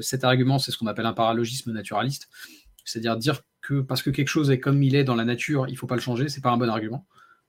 cet 0.00 0.24
argument, 0.24 0.58
c'est 0.58 0.70
ce 0.70 0.78
qu'on 0.78 0.86
appelle 0.86 1.06
un 1.06 1.12
paralogisme 1.12 1.72
naturaliste. 1.72 2.28
C'est-à-dire 2.84 3.16
dire 3.16 3.42
que 3.60 3.80
parce 3.80 4.02
que 4.02 4.10
quelque 4.10 4.28
chose 4.28 4.50
est 4.50 4.60
comme 4.60 4.82
il 4.82 4.94
est 4.94 5.04
dans 5.04 5.16
la 5.16 5.24
nature, 5.24 5.68
il 5.68 5.72
ne 5.72 5.76
faut 5.76 5.86
pas 5.86 5.96
le 5.96 6.00
changer, 6.00 6.28
c'est 6.28 6.40
pas 6.40 6.50
un 6.50 6.56
bon 6.56 6.70
argument. 6.70 7.06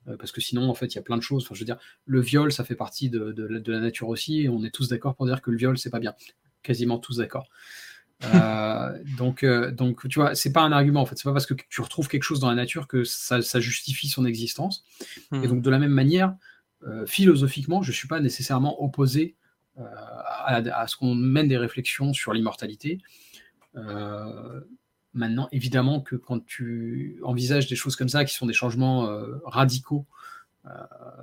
Euh, 0.07 0.17
parce 0.17 0.32
que 0.32 0.41
sinon, 0.41 0.69
en 0.69 0.73
fait, 0.73 0.88
il 0.88 0.95
y 0.95 0.99
a 0.99 1.03
plein 1.03 1.17
de 1.17 1.21
choses. 1.21 1.43
Enfin, 1.43 1.55
je 1.55 1.59
veux 1.59 1.65
dire, 1.65 1.78
le 2.05 2.21
viol, 2.21 2.51
ça 2.51 2.63
fait 2.63 2.75
partie 2.75 3.09
de, 3.09 3.34
la 3.67 3.80
nature 3.80 4.09
aussi, 4.09 4.41
et 4.41 4.49
on 4.49 4.63
est 4.63 4.73
tous 4.73 4.89
d'accord 4.89 5.15
pour 5.15 5.25
dire 5.25 5.41
que 5.41 5.51
le 5.51 5.57
viol, 5.57 5.78
c'est 5.78 5.89
pas 5.89 5.99
bien. 5.99 6.13
Quasiment 6.63 6.97
tous 6.97 7.17
d'accord. 7.17 7.47
Euh, 8.23 8.97
donc, 9.17 9.43
euh, 9.43 9.71
donc, 9.71 10.07
tu 10.09 10.19
vois, 10.19 10.34
c'est 10.34 10.51
pas 10.51 10.61
un 10.61 10.71
argument 10.71 11.01
en 11.01 11.05
fait. 11.05 11.15
C'est 11.17 11.23
pas 11.23 11.34
parce 11.34 11.45
que 11.45 11.53
tu 11.69 11.82
retrouves 11.82 12.07
quelque 12.07 12.23
chose 12.23 12.39
dans 12.39 12.49
la 12.49 12.55
nature 12.55 12.88
que 12.88 13.03
ça, 13.03 13.41
justifie 13.59 14.07
son 14.07 14.25
existence. 14.25 14.84
Et 15.32 15.38
hmm. 15.38 15.47
donc, 15.47 15.61
de 15.61 15.69
la 15.69 15.78
même 15.78 15.91
manière, 15.91 16.36
euh, 16.88 17.05
philosophiquement, 17.05 17.84
je 17.84 17.91
suis 17.91 18.07
pas 18.07 18.19
nécessairement 18.19 18.84
opposé 18.84 19.36
à, 19.78 20.88
ce 20.88 20.95
qu'on 20.95 21.15
mène 21.15 21.47
des 21.47 21.57
réflexions 21.57 22.13
sur 22.13 22.34
l'immortalité. 22.34 22.99
maintenant, 25.13 25.47
évidemment 25.51 26.01
que 26.01 26.15
quand 26.15 26.45
tu 26.45 27.19
envisages 27.23 27.67
des 27.67 27.75
choses 27.75 27.95
comme 27.95 28.09
ça, 28.09 28.25
qui 28.25 28.34
sont 28.34 28.45
des 28.45 28.53
changements 28.53 29.07
radicaux 29.45 30.05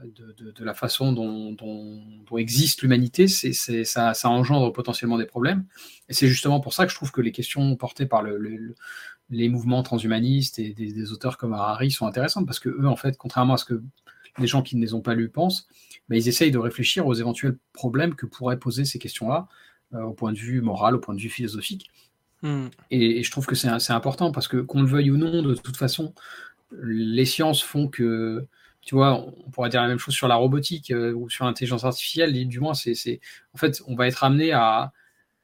de, 0.05 0.65
la 0.65 0.75
façon 0.75 1.13
dont, 1.13 1.57
existe 2.39 2.83
l'humanité, 2.83 3.29
ça, 3.29 4.13
engendre 4.25 4.73
potentiellement 4.73 5.19
des 5.19 5.27
problèmes. 5.27 5.65
Et 6.09 6.15
c'est 6.15 6.29
justement 6.29 6.61
pour 6.61 6.75
ça 6.75 6.85
que 6.87 6.91
je 6.91 6.97
trouve 6.97 7.13
que 7.13 7.21
les 7.21 7.33
questions 7.33 7.77
portées 7.77 8.07
par 8.07 8.23
le, 8.23 8.75
les 9.31 9.49
mouvements 9.49 9.83
transhumanistes 9.83 10.59
et 10.59 10.73
des, 10.73 11.13
auteurs 11.13 11.39
comme 11.39 11.53
Harari 11.53 11.91
sont 11.91 12.07
intéressantes, 12.07 12.47
parce 12.47 12.59
que 12.59 12.69
eux, 12.69 12.89
en 12.89 12.97
fait, 12.97 13.17
contrairement 13.17 13.55
à 13.55 13.59
ce 13.59 13.65
que 13.65 13.83
les 14.39 14.47
gens 14.47 14.63
qui 14.63 14.77
ne 14.77 14.81
les 14.81 14.95
ont 14.95 15.01
pas 15.01 15.15
lus 15.15 15.29
pensent, 15.29 15.69
bah, 16.09 16.17
ils 16.17 16.29
essayent 16.29 16.51
de 16.51 16.59
réfléchir 16.59 17.07
aux 17.07 17.15
éventuels 17.15 17.57
problèmes 17.73 18.15
que 18.15 18.27
pourraient 18.27 18.59
poser 18.59 18.85
ces 18.85 18.99
questions-là, 18.99 19.49
euh, 19.95 20.03
au 20.03 20.13
point 20.13 20.33
de 20.33 20.39
vue 20.39 20.61
moral, 20.61 20.95
au 20.95 20.99
point 20.99 21.15
de 21.15 21.21
vue 21.21 21.29
philosophique. 21.29 21.91
Hmm. 22.43 22.67
Et, 22.91 23.21
et, 23.21 23.23
je 23.23 23.31
trouve 23.31 23.47
que 23.47 23.55
c'est, 23.55 23.69
important, 23.91 24.33
parce 24.33 24.49
que 24.49 24.59
qu'on 24.59 24.83
le 24.83 24.89
veuille 24.89 25.11
ou 25.11 25.17
non, 25.17 25.43
de 25.43 25.55
toute 25.55 25.77
façon, 25.77 26.15
les 26.73 27.25
sciences 27.25 27.63
font 27.63 27.89
que 27.89 28.47
tu 28.85 28.95
vois, 28.95 29.25
on 29.47 29.51
pourrait 29.51 29.71
dire 29.71 29.81
la 29.81 29.89
même 29.89 29.99
chose 29.99 30.15
sur 30.15 30.29
la 30.29 30.35
robotique 30.35 30.91
euh, 30.91 31.15
ou 31.15 31.31
sur 31.31 31.47
l'intelligence 31.47 31.85
artificielle. 31.85 32.47
Du 32.47 32.61
moins, 32.61 32.75
c'est, 32.75 33.21
en 33.55 33.59
fait, 33.59 33.83
on 33.87 33.95
va 33.95 34.07
être 34.07 34.25
amené 34.25 34.53
à, 34.53 34.93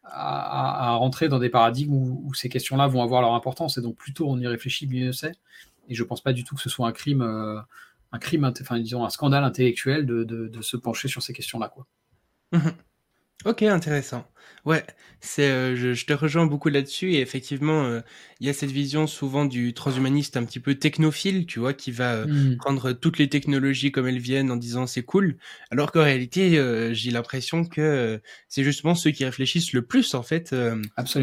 à, 0.05 0.95
rentrer 0.97 1.29
dans 1.29 1.39
des 1.39 1.49
paradigmes 1.49 1.95
où, 1.95 2.35
ces 2.35 2.49
questions-là 2.49 2.87
vont 2.87 3.03
avoir 3.03 3.23
leur 3.23 3.35
importance. 3.35 3.79
Et 3.79 3.81
donc, 3.81 3.97
plus 3.97 4.13
tôt 4.13 4.27
on 4.29 4.39
y 4.39 4.47
réfléchit, 4.47 4.87
mieux 4.87 5.13
c'est. 5.13 5.33
Et 5.89 5.95
je 5.95 6.05
pense 6.05 6.21
pas 6.21 6.33
du 6.33 6.45
tout 6.45 6.55
que 6.55 6.61
ce 6.61 6.69
soit 6.69 6.87
un 6.87 6.93
crime, 6.93 7.23
euh, 7.23 7.61
un 8.13 8.19
crime, 8.19 8.45
enfin, 8.45 8.79
disons, 8.79 9.05
un 9.05 9.11
scandale 9.11 9.45
intellectuel 9.45 10.07
de, 10.07 10.25
de, 10.25 10.63
se 10.63 10.77
pencher 10.77 11.09
sur 11.09 11.23
ces 11.23 11.33
questions-là, 11.33 11.69
quoi. 11.69 11.87
Ok, 13.47 13.63
intéressant. 13.63 14.27
Ouais, 14.67 14.85
c'est, 15.21 15.49
euh, 15.51 15.75
je, 15.75 16.05
te 16.05 16.13
rejoins 16.13 16.45
beaucoup 16.45 16.69
là-dessus 16.69 17.15
et 17.15 17.21
effectivement, 17.21 17.85
euh, 17.85 18.01
il 18.41 18.47
y 18.47 18.51
a 18.51 18.53
cette 18.53 18.71
vision 18.71 19.07
souvent 19.07 19.47
du 19.47 19.73
transhumaniste 19.73 20.37
un 20.37 20.45
petit 20.45 20.61
peu 20.61 20.75
technophile, 20.75 21.47
tu 21.47 21.59
vois, 21.59 21.73
qui 21.73 21.91
va 21.91 22.17
euh, 22.17 22.27
mmh. 22.27 22.57
prendre 22.59 22.93
toutes 22.93 23.17
les 23.17 23.31
technologies 23.31 23.93
comme 23.93 24.07
elles 24.07 24.19
viennent 24.19 24.51
en 24.51 24.57
disant 24.57 24.87
c'est 24.87 25.05
cool, 25.05 25.39
alors 25.71 25.91
qu'en 25.91 26.03
réalité, 26.03 26.61
j'ai 26.93 27.11
l'impression 27.11 27.65
que 27.65 28.21
c'est 28.49 28.65
justement 28.65 28.95
ceux 28.95 29.13
qui 29.13 29.25
réfléchissent 29.25 29.73
le 29.73 29.83
plus 29.87 30.15
en 30.15 30.23
fait 30.23 30.55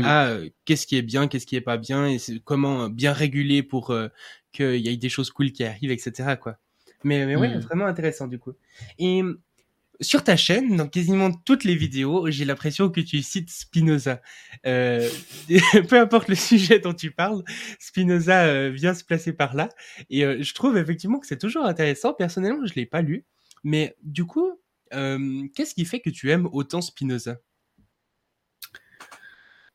à 0.03 0.37
qu'est-ce 0.65 0.87
qui 0.87 0.97
est 0.97 1.03
bien, 1.03 1.27
qu'est-ce 1.27 1.45
qui 1.45 1.55
est 1.55 1.61
pas 1.61 1.77
bien 1.77 2.07
et 2.07 2.17
comment 2.43 2.89
bien 2.89 3.13
réguler 3.13 3.61
pour 3.61 3.95
qu'il 4.51 4.75
y 4.77 4.89
ait 4.89 4.97
des 4.97 5.09
choses 5.09 5.29
cool 5.29 5.51
qui 5.51 5.63
arrivent, 5.63 5.91
etc. 5.91 6.35
Quoi. 6.41 6.57
Mais, 7.03 7.25
mais 7.25 7.35
ouais, 7.35 7.55
mmh. 7.55 7.59
vraiment 7.59 7.85
intéressant 7.85 8.27
du 8.27 8.39
coup. 8.39 8.53
Et 8.97 9.21
sur 10.01 10.23
ta 10.23 10.37
chaîne, 10.37 10.75
dans 10.75 10.87
quasiment 10.87 11.31
toutes 11.31 11.63
les 11.63 11.75
vidéos, 11.75 12.29
j'ai 12.29 12.45
l'impression 12.45 12.89
que 12.89 13.01
tu 13.01 13.21
cites 13.21 13.49
Spinoza. 13.49 14.21
Euh, 14.65 15.09
peu 15.89 15.99
importe 15.99 16.27
le 16.27 16.35
sujet 16.35 16.79
dont 16.79 16.93
tu 16.93 17.11
parles, 17.11 17.43
Spinoza 17.79 18.45
euh, 18.45 18.69
vient 18.69 18.93
se 18.93 19.03
placer 19.03 19.33
par 19.33 19.55
là. 19.55 19.69
Et 20.09 20.23
euh, 20.23 20.41
je 20.41 20.53
trouve 20.53 20.77
effectivement 20.77 21.19
que 21.19 21.27
c'est 21.27 21.39
toujours 21.39 21.65
intéressant. 21.65 22.13
Personnellement, 22.13 22.65
je 22.65 22.73
l'ai 22.75 22.85
pas 22.85 23.01
lu. 23.01 23.25
Mais 23.63 23.95
du 24.03 24.25
coup, 24.25 24.59
qu'est-ce 24.91 25.73
qui 25.73 25.85
fait 25.85 25.99
que 25.99 26.09
tu 26.09 26.31
aimes 26.31 26.47
autant 26.51 26.81
Spinoza? 26.81 27.39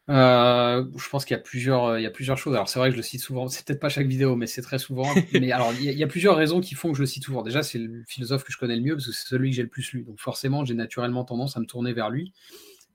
Euh, 0.08 0.84
je 0.96 1.08
pense 1.08 1.24
qu'il 1.24 1.36
y 1.36 1.38
a 1.38 1.42
plusieurs, 1.42 1.84
euh, 1.84 2.00
il 2.00 2.02
y 2.02 2.06
a 2.06 2.10
plusieurs 2.10 2.36
choses. 2.36 2.54
Alors 2.54 2.68
c'est 2.68 2.78
vrai 2.78 2.88
que 2.88 2.92
je 2.92 2.96
le 2.96 3.02
cite 3.02 3.20
souvent. 3.20 3.48
C'est 3.48 3.64
peut-être 3.64 3.80
pas 3.80 3.88
chaque 3.88 4.06
vidéo, 4.06 4.34
mais 4.36 4.46
c'est 4.46 4.62
très 4.62 4.78
souvent. 4.78 5.08
mais 5.32 5.52
alors 5.52 5.72
il 5.74 5.84
y, 5.84 6.02
a, 6.02 6.06
plusieurs 6.06 6.36
raisons 6.36 6.60
qui 6.60 6.74
font 6.74 6.90
que 6.90 6.96
je 6.96 7.02
le 7.02 7.06
cite 7.06 7.24
souvent. 7.24 7.42
Déjà, 7.42 7.62
c'est 7.62 7.78
le 7.78 8.02
philosophe 8.06 8.44
que 8.44 8.52
je 8.52 8.58
connais 8.58 8.76
le 8.76 8.82
mieux 8.82 8.94
parce 8.94 9.06
que 9.06 9.12
c'est 9.12 9.28
celui 9.28 9.50
que 9.50 9.56
j'ai 9.56 9.62
le 9.62 9.68
plus 9.68 9.92
lu. 9.92 10.02
Donc 10.02 10.18
forcément, 10.18 10.64
j'ai 10.64 10.74
naturellement 10.74 11.24
tendance 11.24 11.56
à 11.56 11.60
me 11.60 11.66
tourner 11.66 11.92
vers 11.92 12.10
lui. 12.10 12.32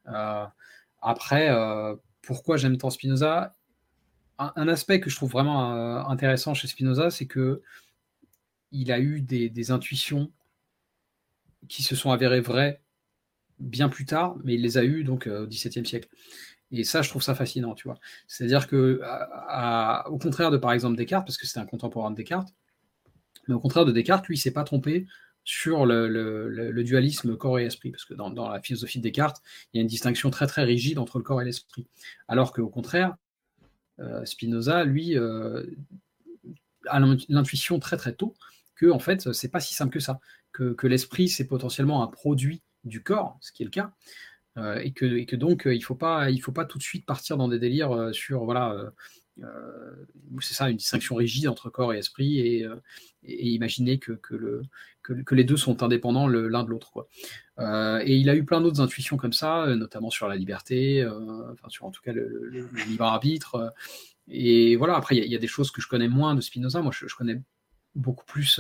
Euh, 0.08 0.46
après, 1.02 1.50
pourquoi 2.22 2.58
j'aime 2.58 2.78
tant 2.78 2.90
Spinoza? 2.90 3.56
Un, 4.40 4.68
aspect 4.68 5.00
que 5.00 5.10
je 5.10 5.16
trouve 5.16 5.32
vraiment 5.32 6.08
intéressant 6.10 6.54
chez 6.54 6.68
Spinoza, 6.68 7.10
c'est 7.10 7.26
que 7.26 7.62
il 8.72 8.92
a 8.92 9.00
eu 9.00 9.22
des, 9.22 9.50
des 9.50 9.72
intuitions 9.72 10.32
qui 11.70 11.82
se 11.84 11.96
sont 11.96 12.12
avérées 12.12 12.42
vraies 12.42 12.82
bien 13.60 13.90
plus 13.90 14.06
tard, 14.06 14.36
mais 14.44 14.56
il 14.56 14.62
les 14.62 14.78
a 14.78 14.84
eues 14.84 15.04
donc 15.04 15.28
au 15.28 15.48
XVIIe 15.48 15.86
siècle. 15.86 16.10
Et 16.72 16.84
ça, 16.84 17.02
je 17.02 17.10
trouve 17.10 17.24
ça 17.24 17.36
fascinant, 17.36 17.76
tu 17.76 17.88
vois. 17.88 17.98
C'est-à-dire 18.28 18.68
que, 18.68 19.02
au 20.10 20.18
contraire 20.18 20.52
de 20.52 20.58
par 20.58 20.74
exemple 20.74 20.98
Descartes, 20.98 21.26
parce 21.26 21.38
que 21.38 21.48
c'était 21.48 21.60
un 21.60 21.66
contemporain 21.66 22.12
de 22.12 22.16
Descartes, 22.16 22.54
mais 23.48 23.54
au 23.54 23.60
contraire 23.60 23.86
de 23.86 23.92
Descartes, 23.92 24.28
lui, 24.28 24.36
il 24.36 24.40
s'est 24.40 24.52
pas 24.52 24.64
trompé 24.64 25.08
sur 25.44 25.86
le, 25.86 26.84
dualisme 26.84 27.38
corps 27.38 27.60
et 27.60 27.66
esprit, 27.66 27.92
parce 27.92 28.04
que 28.04 28.14
dans, 28.14 28.50
la 28.50 28.60
philosophie 28.60 28.98
de 28.98 29.04
Descartes, 29.04 29.42
il 29.74 29.78
y 29.78 29.80
a 29.80 29.82
une 29.82 29.88
distinction 29.88 30.30
très 30.30 30.48
très 30.48 30.64
rigide 30.64 31.00
entre 31.00 31.18
le 31.18 31.24
corps 31.24 31.42
et 31.42 31.46
l'esprit. 31.46 31.88
Alors 32.28 32.52
qu'au 32.52 32.68
contraire, 32.68 33.16
euh, 34.00 34.26
Spinoza, 34.26 34.84
lui, 34.84 35.18
euh, 35.18 35.66
a 36.88 37.00
l'intuition 37.30 37.80
très 37.80 37.98
très 37.98 38.14
tôt 38.14 38.36
que 38.76 38.92
en 38.92 39.00
fait, 39.00 39.32
c'est 39.34 39.50
pas 39.50 39.62
si 39.62 39.74
simple 39.74 39.94
que 39.94 40.00
ça, 40.00 40.20
que, 40.52 40.74
que 40.74 40.86
l'esprit 40.86 41.30
c'est 41.30 41.48
potentiellement 41.48 42.04
un 42.04 42.08
produit 42.08 42.62
du 42.84 43.02
corps, 43.02 43.38
ce 43.42 43.52
qui 43.52 43.64
est 43.64 43.66
le 43.66 43.72
cas, 43.72 43.94
euh, 44.58 44.80
et, 44.80 44.92
que, 44.92 45.36
donc 45.36 45.68
euh, 45.68 45.76
il 45.76 45.80
ne 45.80 45.84
faut, 45.84 45.96
pas, 45.96 46.28
faut 46.42 46.52
pas 46.52 46.66
tout 46.66 46.78
de 46.78 46.84
suite 46.84 47.06
partir 47.06 47.38
dans 47.38 47.48
des 47.48 47.60
délires 47.60 47.92
euh, 47.92 48.12
sur 48.12 48.44
voilà 48.44 48.92
c'est 50.42 50.56
ça 50.56 50.68
une 50.68 50.78
distinction 50.78 51.14
rigide 51.14 51.48
entre 51.48 51.70
corps 51.70 51.94
et 51.94 52.00
esprit 52.00 52.40
et, 52.40 52.68
imaginer 53.24 54.00
que, 54.00 54.14
que, 54.14 54.34
le, 54.34 54.64
que, 55.04 55.36
les 55.36 55.44
deux 55.44 55.58
sont 55.58 55.84
indépendants 55.84 56.28
l'un 56.28 56.64
de 56.64 56.70
l'autre 56.72 57.08
et 57.60 58.18
il 58.18 58.30
a 58.32 58.36
eu 58.36 58.46
plein 58.46 58.62
d'autres 58.62 58.82
intuitions 58.82 59.16
comme 59.16 59.34
ça, 59.34 59.76
notamment 59.76 60.10
sur 60.10 60.28
la 60.28 60.36
liberté, 60.36 61.06
enfin 61.52 61.70
sur 61.70 61.86
en 61.86 61.92
tout 61.92 62.02
cas 62.02 62.14
le, 62.14 62.50
libre 62.88 63.04
arbitre. 63.04 63.76
et 64.28 64.76
voilà, 64.76 64.96
après 64.96 65.18
il 65.18 65.32
y, 65.32 65.36
a 65.36 65.40
des 65.40 65.48
choses 65.48 65.70
que 65.70 65.82
je 65.82 65.88
connais 65.88 66.08
moins 66.08 66.34
de 66.34 66.42
Spinoza. 66.42 66.82
Moi, 66.82 66.92
je 66.92 67.16
connais 67.16 67.40
beaucoup 67.94 68.26
plus 68.26 68.60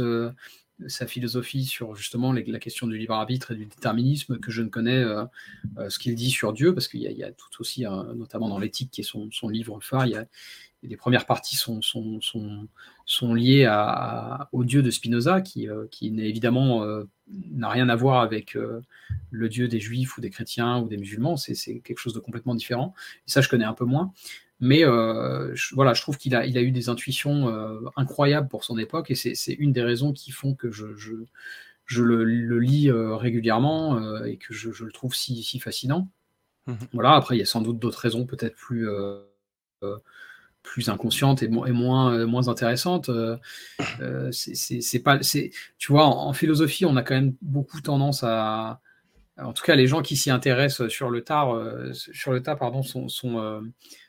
sa 0.85 1.07
philosophie 1.07 1.65
sur 1.65 1.95
justement 1.95 2.31
la 2.33 2.59
question 2.59 2.87
du 2.87 2.97
libre 2.97 3.15
arbitre 3.15 3.51
et 3.51 3.55
du 3.55 3.65
déterminisme 3.65 4.39
que 4.39 4.51
je 4.51 4.61
ne 4.61 4.69
connais 4.69 5.03
euh, 5.03 5.25
euh, 5.77 5.89
ce 5.89 5.97
qu'il 5.97 6.13
dit 6.13 6.29
sur 6.29 6.53
Dieu, 6.53 6.73
parce 6.73 6.87
qu'il 6.87 7.01
y, 7.01 7.23
a 7.23 7.31
tout 7.31 7.49
aussi, 7.59 7.83
notamment 8.15 8.47
dans 8.47 8.59
l'éthique 8.59 8.91
qui 8.91 9.01
est 9.01 9.03
son, 9.03 9.49
livre 9.49 9.79
phare, 9.81 10.05
il 10.05 10.11
y 10.11 10.15
a, 10.15 10.25
les 10.83 10.97
premières 10.97 11.25
parties 11.25 11.55
sont, 11.55 11.81
sont, 11.81 12.19
sont, 13.05 13.33
liées 13.33 13.65
à, 13.65 14.47
au 14.51 14.63
Dieu 14.63 14.83
de 14.83 14.91
Spinoza, 14.91 15.41
qui, 15.41 15.67
euh, 15.67 15.87
qui 15.89 16.07
évidemment 16.19 16.85
n'a 17.27 17.69
rien 17.69 17.89
à 17.89 17.95
voir 17.95 18.21
avec 18.21 18.55
le 19.31 19.49
Dieu 19.49 19.67
des 19.67 19.79
juifs 19.79 20.17
ou 20.17 20.21
des 20.21 20.29
chrétiens 20.29 20.79
ou 20.79 20.87
des 20.87 20.97
musulmans, 20.97 21.37
c'est 21.37 21.79
quelque 21.79 21.99
chose 21.99 22.13
de 22.13 22.19
complètement 22.19 22.53
différent. 22.53 22.93
Et 23.27 23.31
ça, 23.31 23.41
je 23.41 23.49
connais 23.49 23.65
un 23.65 23.73
peu 23.73 23.85
moins. 23.85 24.13
Mais 24.59 24.83
euh, 24.83 25.53
je, 25.53 25.75
voilà, 25.75 25.93
je 25.93 26.01
trouve 26.01 26.17
qu'il 26.17 26.35
a, 26.35 26.45
il 26.45 26.57
a 26.57 26.61
eu 26.61 26.71
des 26.71 26.89
intuitions 26.89 27.47
euh, 27.49 27.79
incroyables 27.95 28.47
pour 28.47 28.63
son 28.63 28.77
époque, 28.77 29.11
et 29.11 29.15
c'est 29.15 29.53
une 29.53 29.71
des 29.71 29.83
raisons 29.83 30.13
qui 30.13 30.31
font 30.31 30.55
que 30.55 30.71
je, 30.71 30.95
je, 30.95 31.13
je 31.87 32.03
le, 32.03 32.23
le, 32.23 32.59
lis 32.59 32.89
euh, 32.89 33.15
régulièrement 33.15 33.97
euh, 33.97 34.25
et 34.25 34.37
que 34.37 34.53
je, 34.53 34.71
je, 34.71 34.83
le 34.83 34.91
trouve 34.91 35.15
si, 35.15 35.41
si 35.41 35.59
fascinant. 35.59 36.09
Mmh 36.67 36.73
voilà, 36.91 37.13
après, 37.13 37.37
il 37.37 37.39
y 37.39 37.41
a 37.41 37.45
sans 37.45 37.61
doute 37.61 37.79
d'autres 37.79 37.99
raisons, 37.99 38.25
peut-être 38.25 38.55
plus, 38.55 38.89
euh, 38.89 39.21
plus 40.63 40.89
inconscientes 40.89 41.41
et, 41.41 41.45
et 41.45 41.49
moins, 41.49 42.25
moins 42.25 42.49
intéressantes. 42.49 43.09
c'est 44.31 44.99
pas, 44.99 45.19
tu 45.19 45.51
vois, 45.87 46.05
en, 46.05 46.27
en, 46.27 46.33
philosophie, 46.33 46.85
on 46.85 46.97
a 46.97 47.03
quand 47.03 47.15
même 47.15 47.35
beaucoup 47.41 47.79
tendance 47.79 48.23
à. 48.23 48.81
En 49.37 49.53
tout 49.53 49.63
cas, 49.63 49.75
les 49.75 49.87
gens 49.87 50.01
qui 50.01 50.17
s'y 50.17 50.31
intéressent 50.31 50.89
sur 50.89 51.09
le 51.09 51.23
tard, 51.23 51.55
sur 51.93 52.33
le 52.33 52.41
tas, 52.41 52.55
pardon, 52.55 52.81
sont, 52.81 53.07
sont 53.07 53.61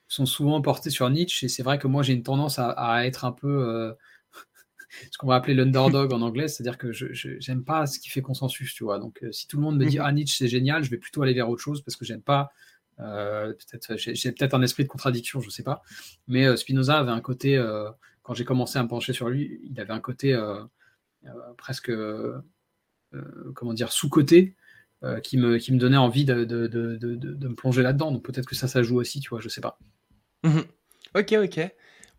sont 0.09 0.26
souvent 0.26 0.61
portés 0.61 0.90
sur 0.90 1.09
Nietzsche. 1.11 1.46
Et 1.46 1.48
c'est 1.48 1.62
vrai 1.62 1.78
que 1.78 1.86
moi, 1.86 2.02
j'ai 2.02 2.14
une 2.14 2.22
tendance 2.22 2.59
à, 2.59 3.06
être 3.06 3.24
un 3.24 3.32
peu 3.32 3.48
euh, 3.48 3.92
ce 5.12 5.18
qu'on 5.18 5.28
va 5.28 5.36
appeler 5.36 5.54
l'underdog 5.54 6.12
en 6.12 6.22
anglais, 6.22 6.48
c'est-à-dire 6.48 6.78
que 6.78 6.92
je 6.92 7.50
n'aime 7.50 7.64
pas 7.64 7.86
ce 7.86 8.00
qui 8.00 8.09
fait 8.09 8.22
consensus, 8.22 8.74
tu 8.74 8.84
vois. 8.84 8.98
Donc, 8.98 9.22
euh, 9.22 9.30
si 9.30 9.46
tout 9.46 9.59
le 9.59 9.62
monde 9.62 9.78
me 9.78 9.84
dit 9.84 9.98
mhm. 9.98 10.04
ah 10.06 10.12
Nietzsche 10.12 10.36
c'est 10.38 10.48
génial, 10.48 10.82
je 10.82 10.90
vais 10.90 10.96
plutôt 10.96 11.22
aller 11.22 11.34
vers 11.34 11.48
autre 11.48 11.62
chose 11.62 11.82
parce 11.82 11.96
que 11.96 12.04
j'aime 12.04 12.22
pas. 12.22 12.50
Euh, 13.00 13.52
peut-être 13.52 13.96
j'ai 13.96 14.32
peut-être 14.32 14.54
un 14.54 14.62
esprit 14.62 14.82
de 14.82 14.88
contradiction, 14.88 15.40
je 15.40 15.50
sais 15.50 15.62
pas. 15.62 15.82
Mais 16.26 16.56
Spinoza 16.56 16.98
avait 16.98 17.12
un 17.12 17.20
côté 17.20 17.62
quand 18.22 18.34
j'ai 18.34 18.44
commencé 18.44 18.78
à 18.78 18.82
me 18.82 18.88
pencher 18.88 19.12
sur 19.12 19.28
lui, 19.28 19.61
il 19.62 19.78
avait 19.80 19.92
un 19.92 20.00
côté 20.00 20.36
presque 21.56 21.92
comment 23.54 23.72
dire 23.74 23.92
sous-côté 23.92 24.56
qui, 25.22 25.38
me, 25.38 25.59
qui 25.59 25.72
me 25.72 25.78
donnait 25.78 25.96
envie 25.96 26.24
de, 26.24 26.44
de, 26.44 26.66
de, 26.66 26.96
de 26.96 27.48
me 27.48 27.54
plonger 27.54 27.82
là-dedans. 27.82 28.11
Donc 28.11 28.24
peut-être 28.24 28.46
que 28.46 28.56
ça, 28.56 28.66
ça 28.66 28.82
joue 28.82 28.98
aussi, 28.98 29.20
tu 29.20 29.28
vois, 29.28 29.40
je 29.40 29.48
sais 29.48 29.61
pas. 29.61 29.78
Mhm. 30.45 30.64
Ok, 31.14 31.32
ok. 31.32 31.61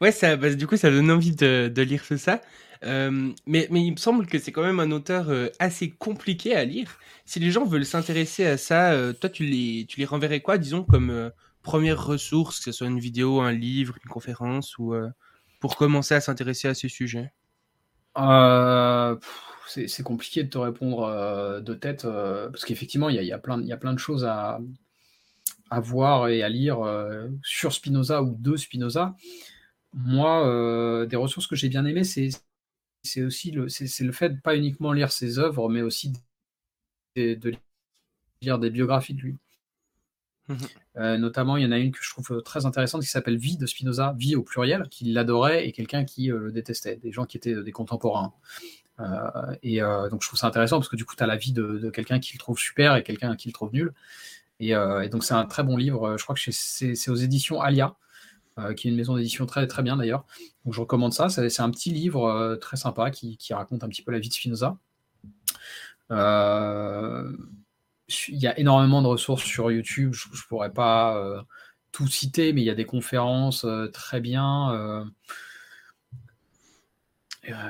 Ouais, 0.01 0.11
ça, 0.11 0.35
bah, 0.37 0.53
du 0.53 0.67
coup, 0.67 0.77
ça 0.77 0.89
donne 0.89 1.11
envie 1.11 1.35
de, 1.35 1.71
lire 1.81 2.03
tout 2.05 2.17
ça. 2.17 2.41
Euh, 2.85 3.33
mais, 3.45 3.67
mais 3.71 3.83
il 3.83 3.91
me 3.91 3.97
semble 3.97 4.25
que 4.25 4.39
c'est 4.39 4.53
quand 4.53 4.63
même 4.63 4.79
un 4.79 4.91
auteur 4.91 5.29
euh, 5.29 5.49
assez 5.59 5.89
compliqué 5.91 6.55
à 6.55 6.63
lire. 6.63 6.97
Si 7.25 7.39
les 7.39 7.51
gens 7.51 7.65
veulent 7.65 7.85
s'intéresser 7.85 8.45
à 8.45 8.57
ça, 8.57 8.93
euh, 8.93 9.13
toi, 9.13 9.29
tu 9.29 9.43
les, 9.43 9.85
tu 9.87 9.99
les 9.99 10.05
renverrais 10.05 10.39
quoi, 10.41 10.57
disons, 10.57 10.83
comme 10.83 11.31
première 11.61 12.05
ressource, 12.05 12.59
que 12.59 12.65
ce 12.65 12.71
soit 12.71 12.87
une 12.87 12.99
vidéo, 12.99 13.41
un 13.41 13.51
livre, 13.51 13.95
une 14.03 14.09
conférence, 14.09 14.77
ou 14.77 14.95
pour 15.59 15.75
commencer 15.75 16.15
à 16.15 16.21
s'intéresser 16.21 16.69
à 16.69 16.73
ce 16.73 16.87
sujet 16.87 17.33
C'est 19.67 20.03
compliqué 20.03 20.43
de 20.43 20.49
te 20.49 20.57
répondre 20.57 21.61
de 21.61 21.73
tête, 21.73 22.03
parce 22.03 22.63
qu'effectivement, 22.65 23.09
il 23.09 23.17
y 23.17 23.19
a, 23.19 23.23
y, 23.23 23.33
a 23.33 23.41
y 23.57 23.71
a 23.73 23.77
plein 23.77 23.93
de 23.93 23.99
choses 23.99 24.25
à, 24.25 24.59
à 25.69 25.79
voir 25.79 26.29
et 26.29 26.43
à 26.43 26.49
lire 26.49 26.79
sur 27.43 27.73
Spinoza 27.73 28.23
ou 28.23 28.35
de 28.39 28.55
Spinoza. 28.55 29.15
Moi, 29.93 31.05
des 31.07 31.15
ressources 31.15 31.47
que 31.47 31.55
j'ai 31.55 31.69
bien 31.69 31.85
aimées, 31.85 32.03
c'est 32.03 32.29
c'est 33.03 33.23
aussi 33.23 33.51
le, 33.51 33.69
c'est, 33.69 34.03
le 34.03 34.11
fait 34.11 34.29
de 34.29 34.39
pas 34.39 34.55
uniquement 34.55 34.91
lire 34.91 35.11
ses 35.11 35.39
œuvres, 35.39 35.69
mais 35.69 35.81
aussi 35.81 36.13
de, 37.15 37.51
lire 38.41 38.59
des 38.59 38.69
biographies 38.69 39.13
de 39.13 39.21
lui. 39.21 39.37
Mmh 40.47 40.55
euh, 40.97 41.17
notamment, 41.17 41.55
il 41.55 41.63
y 41.63 41.65
en 41.65 41.71
a 41.71 41.77
une 41.77 41.91
que 41.91 41.99
je 42.01 42.09
trouve 42.09 42.31
euh, 42.31 42.41
très 42.41 42.65
intéressante 42.65 43.03
qui 43.03 43.07
s'appelle 43.07 43.37
Vie 43.37 43.55
de 43.55 43.65
Spinoza, 43.65 44.15
Vie 44.17 44.35
au 44.35 44.41
pluriel, 44.41 44.89
qui 44.89 45.05
l'adorait 45.05 45.65
et 45.65 45.71
quelqu'un 45.71 46.03
qui 46.03 46.29
euh, 46.29 46.39
le 46.39 46.51
détestait, 46.51 46.97
des 46.97 47.11
gens 47.11 47.25
qui 47.25 47.37
étaient 47.37 47.55
des 47.55 47.71
contemporains. 47.71 48.33
et 49.63 49.79
donc, 49.79 50.21
je 50.23 50.27
trouve 50.27 50.39
ça 50.39 50.47
intéressant 50.47 50.77
parce 50.77 50.89
que 50.89 50.97
du 50.97 51.05
coup, 51.05 51.15
tu 51.15 51.23
as 51.23 51.27
la 51.27 51.37
vie 51.37 51.53
de, 51.53 51.89
quelqu'un 51.91 52.19
qui 52.19 52.33
le 52.33 52.39
trouve 52.39 52.59
super 52.59 52.97
et 52.97 53.03
quelqu'un 53.03 53.35
qui 53.37 53.47
le 53.47 53.53
trouve 53.53 53.71
nul. 53.71 53.93
Et, 54.59 54.73
donc, 55.09 55.23
c'est 55.23 55.33
un 55.33 55.45
très 55.45 55.63
bon 55.63 55.77
livre. 55.77 56.17
Je 56.17 56.23
crois 56.23 56.35
que 56.35 56.51
c'est 56.51 57.09
aux 57.09 57.15
éditions 57.15 57.61
Alia. 57.61 57.95
Euh, 58.59 58.73
qui 58.73 58.87
est 58.87 58.91
une 58.91 58.97
maison 58.97 59.15
d'édition 59.15 59.45
très, 59.45 59.67
très 59.67 59.83
bien 59.83 59.97
d'ailleurs. 59.97 60.25
Donc 60.65 60.73
je 60.73 60.81
recommande 60.81 61.13
ça. 61.13 61.29
C'est 61.29 61.61
un 61.61 61.69
petit 61.69 61.91
livre 61.91 62.25
euh, 62.25 62.55
très 62.55 62.77
sympa 62.77 63.11
qui, 63.11 63.37
raconte 63.51 63.83
un 63.83 63.89
petit 63.89 64.01
peu 64.01 64.11
la 64.11 64.19
vie 64.19 64.29
de 64.29 64.33
Spinoza. 64.33 64.77
Euh, 66.11 67.31
il 68.27 68.37
y 68.37 68.47
a 68.47 68.57
énormément 68.59 69.01
de 69.01 69.07
ressources 69.07 69.43
sur 69.43 69.71
YouTube. 69.71 70.13
Je 70.13 70.29
ne 70.29 70.47
pourrais 70.47 70.73
pas 70.73 71.45
tout 71.91 72.07
citer, 72.07 72.53
mais 72.53 72.61
il 72.61 72.65
y 72.65 72.71
a 72.71 72.75
des 72.75 72.85
conférences 72.85 73.65
très 73.93 74.19
bien. 74.19 75.05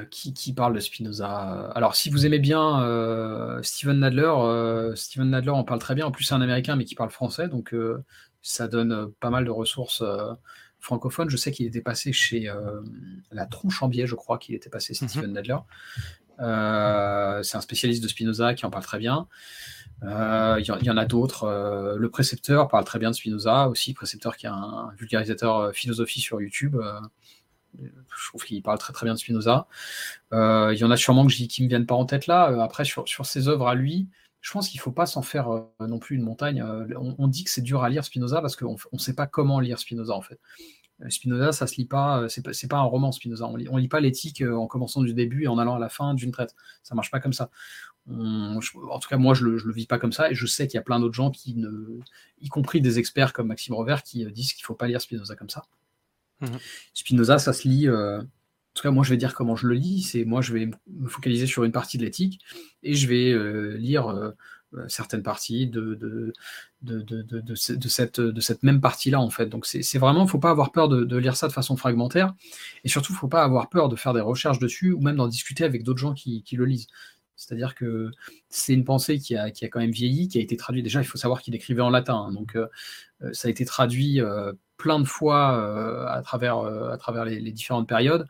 Qui, 0.10 0.54
parlent 0.54 0.74
de 0.74 0.80
Spinoza? 0.80 1.72
Alors, 1.76 1.96
si 1.96 2.10
vous 2.10 2.26
aimez 2.26 2.40
bien 2.40 3.60
Steven 3.64 4.00
Nadler, 4.00 4.94
Steven 4.96 5.30
Nadler 5.30 5.52
en 5.52 5.64
parle 5.64 5.80
très 5.80 5.96
bien. 5.96 6.06
En 6.06 6.12
plus, 6.12 6.24
c'est 6.24 6.34
un 6.34 6.42
Américain, 6.42 6.76
mais 6.76 6.86
qui 6.86 6.96
parle 6.96 7.12
français, 7.12 7.48
donc 7.48 7.76
ça 8.42 8.68
donne 8.68 9.12
pas 9.20 9.30
mal 9.30 9.46
de 9.46 9.52
ressources 9.52 10.04
francophone. 10.80 11.30
Je 11.30 11.38
sais 11.38 11.52
qu'il 11.52 11.66
était 11.66 11.82
passé 11.82 12.14
chez 12.14 12.50
euh, 12.50 12.82
La 13.32 13.46
Tronche 13.46 13.84
en 13.84 13.88
Biais, 13.88 14.08
je 14.08 14.16
crois 14.16 14.38
qu'il 14.38 14.56
était 14.56 14.70
passé, 14.70 14.98
mhm. 15.00 15.08
Steven 15.08 15.34
Nadler. 15.34 15.58
Euh, 16.40 17.44
c'est 17.44 17.58
un 17.58 17.62
spécialiste 17.62 18.02
de 18.02 18.08
Spinoza 18.08 18.54
qui 18.54 18.66
en 18.66 18.70
parle 18.70 18.84
très 18.84 18.98
bien. 18.98 19.28
Euh, 20.04 20.56
il 20.60 20.66
y, 20.66 20.90
en 20.90 20.98
a 20.98 21.06
d'autres. 21.06 21.96
le 21.98 22.10
précepteur 22.10 22.70
parle 22.70 22.86
très 22.86 23.00
bien 23.00 23.12
de 23.12 23.16
Spinoza 23.16 23.68
aussi. 23.68 23.94
Précepteur 23.94 24.38
qui 24.38 24.46
est 24.46 24.50
un 24.50 24.90
vulgarisateur 24.98 25.74
philosophie 25.74 26.22
sur 26.22 26.42
YouTube. 26.42 26.78
Je 27.78 28.28
trouve 28.28 28.44
qu'il 28.44 28.62
parle 28.64 28.78
très 28.78 28.94
très 28.94 29.06
bien 29.06 29.14
de 29.14 29.20
Spinoza. 29.20 29.68
Il 30.32 30.78
y 30.78 30.84
en 30.84 30.92
a 30.92 30.98
sûrement 30.98 31.26
que 31.26 31.34
qui 31.34 31.64
me 31.64 31.70
viennent 31.70 31.86
pas 31.86 31.96
en 31.96 32.06
tête 32.06 32.28
là. 32.28 32.46
après, 32.64 32.86
sur, 32.86 33.26
ses 33.26 33.48
œuvres 33.48 33.68
à 33.68 33.76
lui, 33.76 34.08
je 34.42 34.52
pense 34.52 34.70
qu'il 34.70 34.80
ne 34.80 34.84
faut 34.84 34.92
pas 34.92 35.06
s'en 35.06 35.22
faire 35.22 35.50
euh, 35.52 35.66
non 35.88 36.00
plus 36.00 36.16
une 36.16 36.24
montagne. 36.24 36.62
Euh, 36.62 36.88
on, 36.98 37.28
dit 37.28 37.44
que 37.44 37.50
c'est 37.50 37.62
dur 37.62 37.84
à 37.84 37.90
lire 37.90 38.04
Spinoza 38.06 38.42
parce 38.42 38.56
qu'on 38.56 38.78
ne 38.94 38.98
sait 38.98 39.14
pas 39.14 39.28
comment 39.28 39.60
lire 39.60 39.80
Spinoza 39.80 40.14
en 40.14 40.22
fait. 40.22 40.40
Euh, 41.02 41.10
Spinoza, 41.10 41.52
ça 41.52 41.68
se 41.68 41.76
lit 41.76 41.86
pas, 41.86 42.28
c'est 42.30 42.44
pas, 42.44 42.52
pas 42.70 42.78
un 42.78 42.84
roman 42.84 43.12
Spinoza. 43.12 43.48
On 43.48 43.56
lit, 43.56 43.68
lit 43.70 43.88
pas 43.88 44.00
l'éthique 44.00 44.42
en 44.42 44.68
commençant 44.68 45.02
du 45.02 45.14
début 45.14 45.44
et 45.44 45.48
en 45.48 45.58
allant 45.58 45.76
à 45.76 45.80
la 45.80 45.90
fin 45.90 46.14
d'une 46.14 46.32
traite. 46.32 46.56
Ça 46.84 46.96
marche 46.96 47.12
pas 47.12 47.20
comme 47.20 47.34
ça. 47.34 47.50
en 48.10 48.60
tout 48.62 49.10
cas, 49.10 49.18
moi, 49.18 49.34
je 49.34 49.44
le, 49.46 49.58
le 49.58 49.74
vis 49.74 49.88
pas 49.88 50.00
comme 50.00 50.14
ça 50.14 50.32
et 50.32 50.36
je 50.36 50.46
sais 50.46 50.68
qu'il 50.68 50.78
y 50.78 50.80
a 50.80 50.84
plein 50.84 51.00
d'autres 51.00 51.16
gens 51.16 51.32
qui 51.32 51.56
ne, 51.56 52.00
y 52.42 52.48
compris 52.48 52.82
des 52.82 52.98
experts 52.98 53.34
comme 53.34 53.48
Maxime 53.48 53.76
Revers, 53.76 54.04
qui 54.04 54.26
disent 54.32 54.54
qu'il 54.54 54.64
faut 54.64 54.76
pas 54.76 54.88
lire 54.88 55.02
Spinoza 55.02 55.36
comme 55.36 55.50
ça. 55.50 55.66
Mmh 56.42 56.48
Spinoza, 56.94 57.38
ça 57.38 57.54
se 57.54 57.68
lit 57.68 57.88
tout 58.80 58.88
cas, 58.88 58.92
moi, 58.92 59.04
je 59.04 59.10
vais 59.10 59.18
dire 59.18 59.34
comment 59.34 59.56
je 59.56 59.68
le 59.68 59.76
lis. 59.76 60.04
C'est 60.04 60.24
moi, 60.24 60.42
je 60.42 60.54
vais 60.54 60.70
me 60.88 61.08
focaliser 61.10 61.48
sur 61.48 61.64
une 61.64 61.72
partie 61.72 61.98
de 61.98 62.04
l'éthique 62.04 62.40
et 62.82 62.94
je 62.94 63.08
vais 63.08 63.32
euh, 63.32 63.76
lire 63.78 64.08
euh, 64.08 64.32
euh, 64.74 64.88
certaines 64.88 65.24
parties 65.24 65.68
de, 65.68 65.96
de, 65.96 66.34
de, 66.82 67.02
de, 67.02 67.56
cette, 67.88 68.22
de 68.22 68.42
cette 68.42 68.64
même 68.64 68.80
partie-là, 68.80 69.20
en 69.20 69.30
fait. 69.30 69.48
Donc, 69.48 69.66
c'est 69.66 69.98
vraiment, 69.98 70.22
il 70.22 70.26
ne 70.26 70.30
faut 70.30 70.40
pas 70.40 70.52
avoir 70.52 70.72
peur 70.72 70.88
de, 70.88 71.18
lire 71.18 71.36
ça 71.36 71.48
de 71.48 71.54
façon 71.54 71.76
fragmentaire 71.76 72.34
et 72.86 72.90
surtout, 72.90 73.12
il 73.12 73.16
ne 73.16 73.20
faut 73.20 73.28
pas 73.28 73.44
avoir 73.44 73.70
peur 73.70 73.90
de 73.90 73.98
faire 73.98 74.14
des 74.14 74.22
recherches 74.22 74.60
dessus 74.60 74.94
ou 74.94 75.02
même 75.02 75.18
d'en 75.18 75.28
discuter 75.28 75.66
avec 75.66 75.84
d'autres 75.84 76.00
gens 76.00 76.14
qui, 76.14 76.44
qui, 76.44 76.56
le 76.56 76.66
lisent. 76.66 76.88
C'est-à-dire 77.36 77.76
que 77.76 78.12
c'est 78.50 78.74
une 78.74 78.86
pensée 78.86 79.20
qui 79.20 79.36
a, 79.36 79.52
qui 79.52 79.66
a, 79.66 79.70
quand 79.70 79.80
même 79.80 79.92
vieilli, 79.92 80.30
qui 80.30 80.38
a 80.38 80.42
été 80.42 80.56
traduite. 80.56 80.84
Déjà, 80.84 81.02
il 81.02 81.06
faut 81.06 81.18
savoir 81.18 81.42
qu'il 81.42 81.56
écrivait 81.56 81.82
en 81.82 81.90
latin. 81.90 82.16
Hein. 82.16 82.32
donc, 82.32 82.58
ça 83.34 83.50
a 83.50 83.52
été 83.52 83.66
traduit 83.66 84.22
plein 84.80 85.00
de 85.00 85.06
fois 85.06 86.10
à 86.12 86.22
travers, 86.24 86.58
à 86.58 86.98
travers 86.98 87.26
les, 87.26 87.40
les 87.40 87.52
différentes 87.52 87.88
périodes 87.88 88.26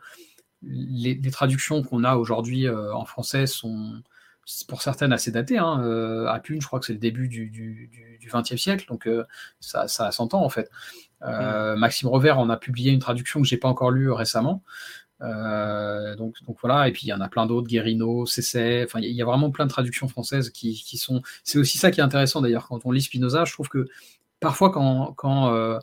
les, 0.62 1.30
traductions 1.30 1.82
qu'on 1.82 2.04
a 2.04 2.16
aujourd'hui 2.16 2.66
euh, 2.66 2.94
en 2.94 3.04
français 3.04 3.46
sont 3.46 4.02
pour 4.66 4.82
certaines 4.82 5.12
assez 5.12 5.30
datées. 5.30 5.58
Hein. 5.58 5.82
Euh, 5.84 6.38
je 6.48 6.66
crois 6.66 6.80
que 6.80 6.86
c'est 6.86 6.92
le 6.92 6.98
début 6.98 7.28
du 7.28 7.90
XXe 8.32 8.56
siècle, 8.56 8.86
donc 8.88 9.06
euh, 9.06 9.24
ça, 9.60 9.86
ça 9.86 10.06
a 10.06 10.12
100 10.12 10.34
ans 10.34 10.44
en 10.44 10.48
fait. 10.48 10.70
Mm. 11.22 11.74
Maxime 11.76 12.08
Revers 12.08 12.38
en 12.38 12.48
a 12.48 12.56
publié 12.56 12.92
une 12.92 12.98
traduction 12.98 13.42
que 13.42 13.46
j'ai 13.46 13.58
pas 13.58 13.68
encore 13.68 13.90
lue 13.90 14.10
récemment. 14.10 14.62
donc, 15.20 16.34
donc, 16.46 16.56
voilà, 16.62 16.88
et 16.88 16.92
puis 16.92 17.02
il 17.04 17.08
y 17.08 17.12
en 17.12 17.20
a 17.20 17.28
plein 17.28 17.44
d'autres, 17.46 17.68
Guérino, 17.68 18.24
Cessay, 18.24 18.84
enfin 18.84 19.00
il 19.00 19.12
y, 19.12 19.20
a 19.20 19.24
vraiment 19.26 19.50
plein 19.50 19.66
de 19.66 19.70
traductions 19.70 20.08
françaises 20.08 20.48
qui, 20.48 20.74
sont. 20.96 21.20
C'est 21.44 21.58
aussi 21.58 21.76
ça 21.76 21.90
qui 21.90 22.00
est 22.00 22.02
intéressant 22.02 22.40
d'ailleurs 22.40 22.66
quand 22.68 22.80
on 22.86 22.90
lit 22.90 23.02
Spinoza. 23.02 23.44
Je 23.44 23.52
trouve 23.52 23.68
que 23.68 23.86
parfois 24.40 24.70
quand, 24.70 25.12
quand 25.12 25.78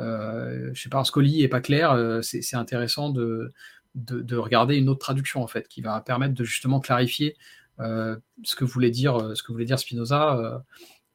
je 0.00 0.80
sais 0.80 0.88
pas, 0.88 0.98
un 0.98 1.04
Scoli 1.04 1.42
est 1.42 1.48
pas 1.48 1.60
clair, 1.60 2.20
c'est 2.22 2.56
intéressant 2.56 3.10
de, 3.10 3.52
de, 3.94 4.36
regarder 4.36 4.76
une 4.76 4.88
autre 4.88 5.00
traduction 5.00 5.42
en 5.42 5.46
fait, 5.46 5.68
qui 5.68 5.80
va 5.80 6.00
permettre 6.00 6.34
de 6.34 6.44
justement 6.44 6.80
clarifier 6.80 7.36
euh, 7.80 8.16
ce 8.42 8.54
que 8.56 8.64
voulait 8.64 8.90
dire, 8.90 9.16
euh, 9.16 9.34
ce 9.34 9.42
que 9.42 9.52
voulait 9.52 9.64
dire 9.64 9.78
Spinoza. 9.78 10.34
Euh, 10.34 10.58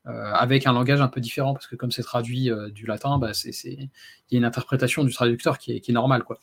avec 0.08 0.68
un 0.68 0.74
langage 0.74 1.02
un 1.02 1.08
peu 1.08 1.20
différent, 1.20 1.54
parce 1.54 1.66
que 1.66 1.76
comme 1.76 1.90
c'est 1.90 2.04
traduit 2.04 2.52
du 2.72 2.86
latin, 2.86 3.18
bah, 3.18 3.32
il 3.64 3.90
y 4.30 4.36
a 4.36 4.38
une 4.38 4.46
interprétation 4.46 5.04
du 5.04 5.12
traducteur 5.12 5.58
qui 5.58 5.72
est, 5.72 5.80
qui 5.80 5.90
est 5.90 5.96
normale. 5.96 6.24
Quoi. 6.24 6.40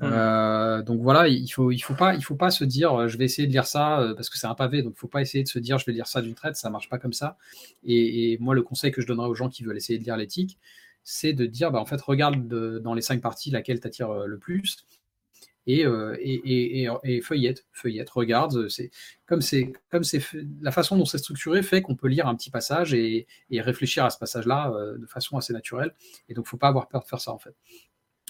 Mmh. 0.00 0.82
donc 0.82 1.00
voilà, 1.00 1.28
il 1.28 1.46
faut, 1.46 1.70
il 1.70 1.78
faut 1.78 1.94
pas, 1.94 2.16
il 2.16 2.24
faut 2.24 2.34
pas 2.34 2.50
se 2.50 2.64
dire, 2.64 3.06
je 3.08 3.16
vais 3.16 3.24
essayer 3.24 3.46
de 3.46 3.52
lire 3.52 3.66
ça 3.66 4.12
parce 4.16 4.28
que 4.28 4.36
c'est 4.36 4.48
un 4.48 4.54
pavé, 4.56 4.82
donc 4.82 4.94
il 4.96 4.98
faut 4.98 5.06
pas 5.06 5.20
essayer 5.20 5.44
de 5.44 5.48
se 5.48 5.60
dire, 5.60 5.78
je 5.78 5.86
vais 5.86 5.92
lire 5.92 6.08
ça 6.08 6.22
d'une 6.22 6.34
traite, 6.34 6.56
ça 6.56 6.70
marche 6.70 6.88
pas 6.88 6.98
comme 6.98 7.12
ça. 7.12 7.36
Et, 7.84 8.36
moi, 8.40 8.56
le 8.56 8.62
conseil 8.62 8.90
que 8.90 9.00
je 9.00 9.06
donnerais 9.06 9.28
aux 9.28 9.34
gens 9.36 9.48
qui 9.48 9.62
veulent 9.62 9.76
essayer 9.76 10.00
de 10.00 10.04
lire 10.04 10.16
l'éthique, 10.16 10.58
c'est 11.10 11.32
de 11.32 11.46
dire, 11.46 11.70
bah, 11.70 11.80
en 11.80 11.86
fait, 11.86 12.00
regarde 12.00 12.46
dans 12.80 12.94
les 12.94 13.02
cinq 13.02 13.20
parties 13.22 13.50
laquelle 13.50 13.80
t'attire 13.80 14.12
le 14.26 14.38
plus, 14.38 14.86
euh, 15.68 16.16
et, 16.20 16.82
et, 16.82 16.88
et, 17.04 17.20
feuillette, 17.20 17.66
feuillette, 17.72 18.08
regarde. 18.10 18.68
C'est 18.68 18.90
comme 19.26 19.42
c'est 19.42 19.72
comme 19.90 20.04
c'est 20.04 20.22
la 20.62 20.70
façon 20.70 20.96
dont 20.96 21.04
c'est 21.04 21.18
structuré 21.18 21.62
fait 21.62 21.82
qu'on 21.82 21.94
peut 21.96 22.08
lire 22.08 22.26
un 22.26 22.34
petit 22.34 22.50
passage 22.50 22.94
et, 22.94 23.26
réfléchir 23.52 24.04
à 24.04 24.10
ce 24.10 24.18
passage-là 24.18 24.72
euh, 24.72 24.96
de 24.96 25.06
façon 25.06 25.36
assez 25.36 25.52
naturelle. 25.52 25.94
Et 26.28 26.34
donc, 26.34 26.46
faut 26.46 26.56
pas 26.56 26.68
avoir 26.68 26.88
peur 26.88 27.02
de 27.02 27.08
faire 27.08 27.20
ça 27.20 27.32
en 27.32 27.38
fait. 27.38 27.54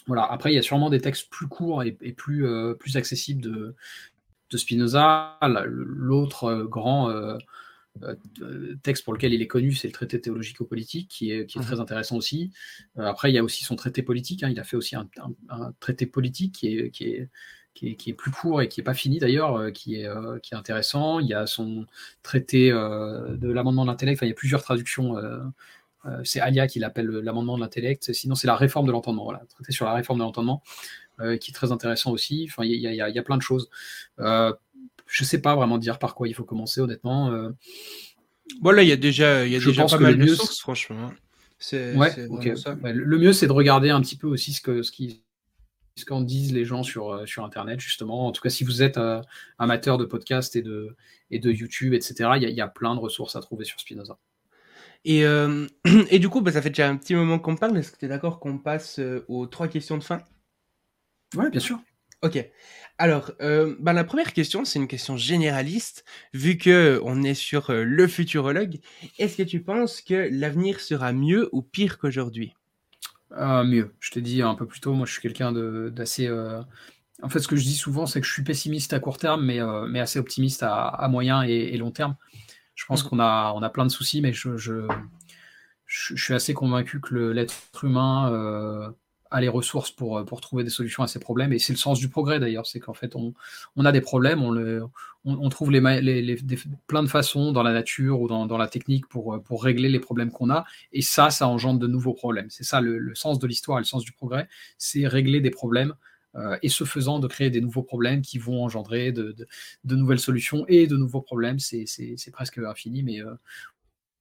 Voilà. 0.06 0.24
Après, 0.24 0.52
il 0.52 0.56
y 0.56 0.58
a 0.58 0.62
sûrement 0.62 0.90
des 0.90 1.00
textes 1.00 1.30
plus 1.30 1.48
courts 1.48 1.82
et, 1.82 1.92
plus 1.92 2.46
euh, 2.46 2.74
accessibles 2.94 3.42
de, 3.42 3.74
de 4.50 4.56
Spinoza. 4.56 5.38
L'autre 5.66 6.64
grand 6.64 7.10
euh, 7.10 7.36
texte 8.82 9.04
pour 9.04 9.12
lequel 9.12 9.32
il 9.32 9.42
est 9.42 9.46
connu, 9.46 9.72
c'est 9.72 9.88
le 9.88 9.92
traité 9.92 10.20
théologico-politique, 10.20 11.08
qui 11.08 11.32
est, 11.32 11.46
qui 11.46 11.58
est, 11.58 11.62
très 11.62 11.76
mhm. 11.76 11.82
intéressant 11.82 12.16
aussi. 12.16 12.52
Euh, 12.98 13.04
après, 13.04 13.30
il 13.30 13.34
y 13.34 13.38
a 13.38 13.44
aussi 13.44 13.64
son 13.64 13.76
traité 13.76 14.02
politique. 14.02 14.42
Hein. 14.42 14.50
il 14.50 14.58
a 14.60 14.64
fait 14.64 14.76
aussi 14.76 14.96
un, 14.96 15.08
traité 15.80 16.06
politique 16.06 16.54
qui 16.54 16.78
est, 16.78 16.90
qui 16.90 17.04
est, 17.04 17.28
qui 17.74 18.10
est, 18.10 18.14
plus 18.14 18.30
court 18.30 18.60
et 18.60 18.68
qui 18.68 18.80
n'est 18.80 18.84
pas 18.84 18.94
fini 18.94 19.18
d'ailleurs, 19.18 19.56
euh, 19.56 19.70
qui, 19.70 19.96
est, 19.96 20.08
qui 20.42 20.54
est 20.54 20.56
intéressant. 20.56 21.20
Il 21.20 21.28
y 21.28 21.34
a 21.34 21.46
son 21.46 21.86
traité 22.22 22.70
de 22.70 23.50
l'amendement 23.50 23.84
de 23.84 23.90
l'intellect. 23.90 24.18
Enfin, 24.18 24.26
il 24.26 24.30
y 24.30 24.32
a 24.32 24.36
plusieurs 24.36 24.62
traductions. 24.62 25.14
c'est 26.24 26.40
Alia 26.40 26.66
qui 26.66 26.78
l'appelle 26.78 27.06
l'amendement 27.06 27.56
de 27.56 27.62
l'intellect. 27.62 28.12
Sinon, 28.12 28.34
c'est 28.34 28.46
la 28.46 28.56
réforme 28.56 28.86
de 28.86 28.92
l'entendement. 28.92 29.24
Voilà, 29.24 29.42
traité 29.48 29.72
sur 29.72 29.84
la 29.86 29.94
réforme 29.94 30.18
de 30.18 30.24
l'entendement, 30.24 30.62
qui 31.18 31.50
est 31.50 31.54
très 31.54 31.72
intéressant 31.72 32.10
aussi. 32.10 32.48
Enfin, 32.50 32.64
il 32.64 32.80
y, 32.80 32.86
a, 32.86 33.08
il 33.08 33.14
y 33.14 33.18
a 33.18 33.22
plein 33.22 33.36
de 33.36 33.42
choses 33.42 33.70
je 35.08 35.24
sais 35.24 35.40
pas 35.40 35.56
vraiment 35.56 35.78
dire 35.78 35.98
par 35.98 36.14
quoi 36.14 36.28
il 36.28 36.34
faut 36.34 36.44
commencer, 36.44 36.80
honnêtement. 36.80 37.32
Euh. 37.32 37.50
Bon, 38.60 38.76
il 38.78 38.86
y 38.86 38.92
a 38.92 38.96
déjà, 38.96 39.46
il 39.46 39.52
y 39.52 39.56
a 39.56 39.58
déjà 39.58 39.86
pas 39.86 39.98
mal 39.98 40.16
de 40.16 40.26
sources, 40.26 40.60
franchement. 40.60 41.10
Ouais, 41.72 42.14
le 42.16 43.18
mieux, 43.18 43.32
c'est 43.32 43.46
de 43.46 43.52
regarder 43.52 43.90
un 43.90 44.00
petit 44.00 44.16
peu 44.16 44.28
aussi 44.28 44.52
ce 44.52 44.60
que 44.60 44.82
ce 44.82 44.92
qui 44.92 45.24
ce 45.96 46.04
qu'en 46.04 46.20
disent 46.20 46.52
les 46.52 46.64
gens 46.64 46.84
sur, 46.84 47.12
euh, 47.12 47.26
sur 47.26 47.44
Internet, 47.44 47.80
justement. 47.80 48.28
En 48.28 48.30
tout 48.30 48.40
cas, 48.40 48.50
si 48.50 48.62
vous 48.62 48.84
êtes 48.84 48.98
euh, 48.98 49.20
amateur 49.58 49.98
de 49.98 50.04
podcast 50.04 50.54
et 50.54 50.62
de, 50.62 50.94
et 51.32 51.40
de 51.40 51.50
YouTube, 51.50 51.92
etc., 51.92 52.30
il 52.36 52.48
y, 52.48 52.60
a 52.60 52.68
plein 52.68 52.94
de 52.94 53.00
ressources 53.00 53.34
à 53.34 53.40
trouver 53.40 53.64
sur 53.64 53.80
Spinoza. 53.80 54.16
Et, 55.04 55.22
et 56.10 56.18
du 56.20 56.28
coup, 56.28 56.40
bah, 56.40 56.52
ça 56.52 56.62
fait 56.62 56.70
déjà 56.70 56.88
un 56.88 56.96
petit 56.96 57.16
moment 57.16 57.40
qu'on 57.40 57.56
parle. 57.56 57.76
Est-ce 57.76 57.90
que 57.90 57.96
tu 57.96 58.04
es 58.04 58.08
d'accord 58.08 58.38
qu'on 58.38 58.58
passe 58.58 59.00
aux 59.26 59.46
trois 59.46 59.66
questions 59.66 59.98
de 59.98 60.04
fin? 60.04 60.22
Oui, 61.34 61.50
bien 61.50 61.60
sûr. 61.60 61.80
Ok. 62.22 62.44
Alors, 63.00 63.30
euh, 63.40 63.76
bah, 63.78 63.92
la 63.92 64.02
première 64.02 64.32
question, 64.32 64.64
c'est 64.64 64.80
une 64.80 64.88
question 64.88 65.16
généraliste, 65.16 66.04
vu 66.34 66.58
que 66.58 67.00
on 67.04 67.22
est 67.22 67.34
sur 67.34 67.70
euh, 67.70 67.84
le 67.84 68.08
futurologue. 68.08 68.80
Est-ce 69.18 69.36
que 69.36 69.44
tu 69.44 69.62
penses 69.62 70.00
que 70.00 70.28
l'avenir 70.32 70.80
sera 70.80 71.12
mieux 71.12 71.48
ou 71.52 71.62
pire 71.62 71.98
qu'aujourd'hui? 71.98 72.54
Euh, 73.32 73.62
Mieux. 73.62 73.94
Je 74.00 74.10
t'ai 74.10 74.20
dit 74.20 74.42
un 74.42 74.56
peu 74.56 74.66
plus 74.66 74.80
tôt, 74.80 74.94
moi 74.94 75.06
je 75.06 75.12
suis 75.12 75.22
quelqu'un 75.22 75.52
d'assez... 75.52 76.28
En 77.20 77.28
fait, 77.28 77.40
ce 77.40 77.48
que 77.48 77.56
je 77.56 77.64
dis 77.64 77.74
souvent, 77.74 78.06
c'est 78.06 78.20
que 78.20 78.26
je 78.26 78.32
suis 78.32 78.44
pessimiste 78.44 78.92
à 78.92 79.00
court 79.00 79.18
terme, 79.18 79.44
mais, 79.44 79.58
mais 79.88 80.00
assez 80.00 80.18
optimiste 80.18 80.62
à, 80.64 81.06
moyen 81.10 81.42
et, 81.42 81.76
long 81.76 81.90
terme. 81.90 82.16
Je 82.74 82.86
pense 82.86 83.04
mmh. 83.04 83.08
qu'on 83.08 83.18
a, 83.18 83.52
on 83.54 83.62
a 83.62 83.70
plein 83.70 83.84
de 83.84 83.90
soucis, 83.90 84.20
mais 84.20 84.32
je, 84.32 84.56
je, 84.56 84.86
je 85.86 86.14
suis 86.16 86.32
assez 86.32 86.54
convaincu 86.54 87.00
que 87.00 87.14
l'être 87.14 87.84
humain 87.84 88.94
a 89.30 89.40
les 89.40 89.48
ressources 89.48 89.90
pour, 89.90 90.18
euh, 90.18 90.24
pour 90.24 90.40
trouver 90.40 90.64
des 90.64 90.70
solutions 90.70 91.02
à 91.02 91.06
ces 91.06 91.18
problèmes. 91.18 91.52
Et 91.52 91.58
c'est 91.58 91.72
le 91.72 91.78
sens 91.78 91.98
du 91.98 92.08
progrès 92.08 92.40
d'ailleurs, 92.40 92.66
c'est 92.66 92.80
qu'en 92.80 92.94
fait 92.94 93.14
on, 93.16 93.34
on, 93.76 93.84
a 93.84 93.92
des 93.92 94.00
problèmes, 94.00 94.42
on, 94.42 94.50
le, 94.50 94.84
on, 95.24 95.48
trouve 95.48 95.70
les, 95.70 95.80
plein 96.86 97.02
de 97.02 97.08
façons 97.08 97.52
dans 97.52 97.62
la 97.62 97.72
nature 97.72 98.20
ou 98.20 98.28
dans, 98.28 98.46
dans 98.46 98.58
la 98.58 98.68
technique 98.68 99.06
pour, 99.08 99.34
euh, 99.34 99.38
pour 99.38 99.62
régler 99.62 99.88
les 99.88 100.00
problèmes 100.00 100.30
qu'on 100.30 100.50
a. 100.50 100.64
Et 100.92 101.02
ça, 101.02 101.30
ça 101.30 101.48
engendre 101.48 101.78
de 101.78 101.86
nouveaux 101.86 102.14
problèmes. 102.14 102.50
C'est 102.50 102.64
ça 102.64 102.80
le, 102.80 103.14
sens 103.14 103.38
de 103.38 103.46
l'histoire 103.46 103.78
et 103.78 103.82
le 103.82 103.86
sens 103.86 104.04
du 104.04 104.12
progrès, 104.12 104.48
c'est 104.78 105.06
régler 105.06 105.40
des 105.40 105.50
problèmes. 105.50 105.94
Euh, 106.34 106.58
et 106.62 106.68
ce 106.68 106.84
faisant, 106.84 107.18
de 107.18 107.26
créer 107.26 107.50
des 107.50 107.60
nouveaux 107.60 107.82
problèmes 107.82 108.20
qui 108.20 108.38
vont 108.38 108.62
engendrer 108.62 109.12
de, 109.12 109.34
de, 109.84 109.96
nouvelles 109.96 110.20
solutions 110.20 110.66
et 110.68 110.86
de 110.86 110.96
nouveaux 110.96 111.22
problèmes. 111.22 111.58
C'est 111.58 112.30
presque 112.32 112.58
infini, 112.58 113.02
mais 113.02 113.20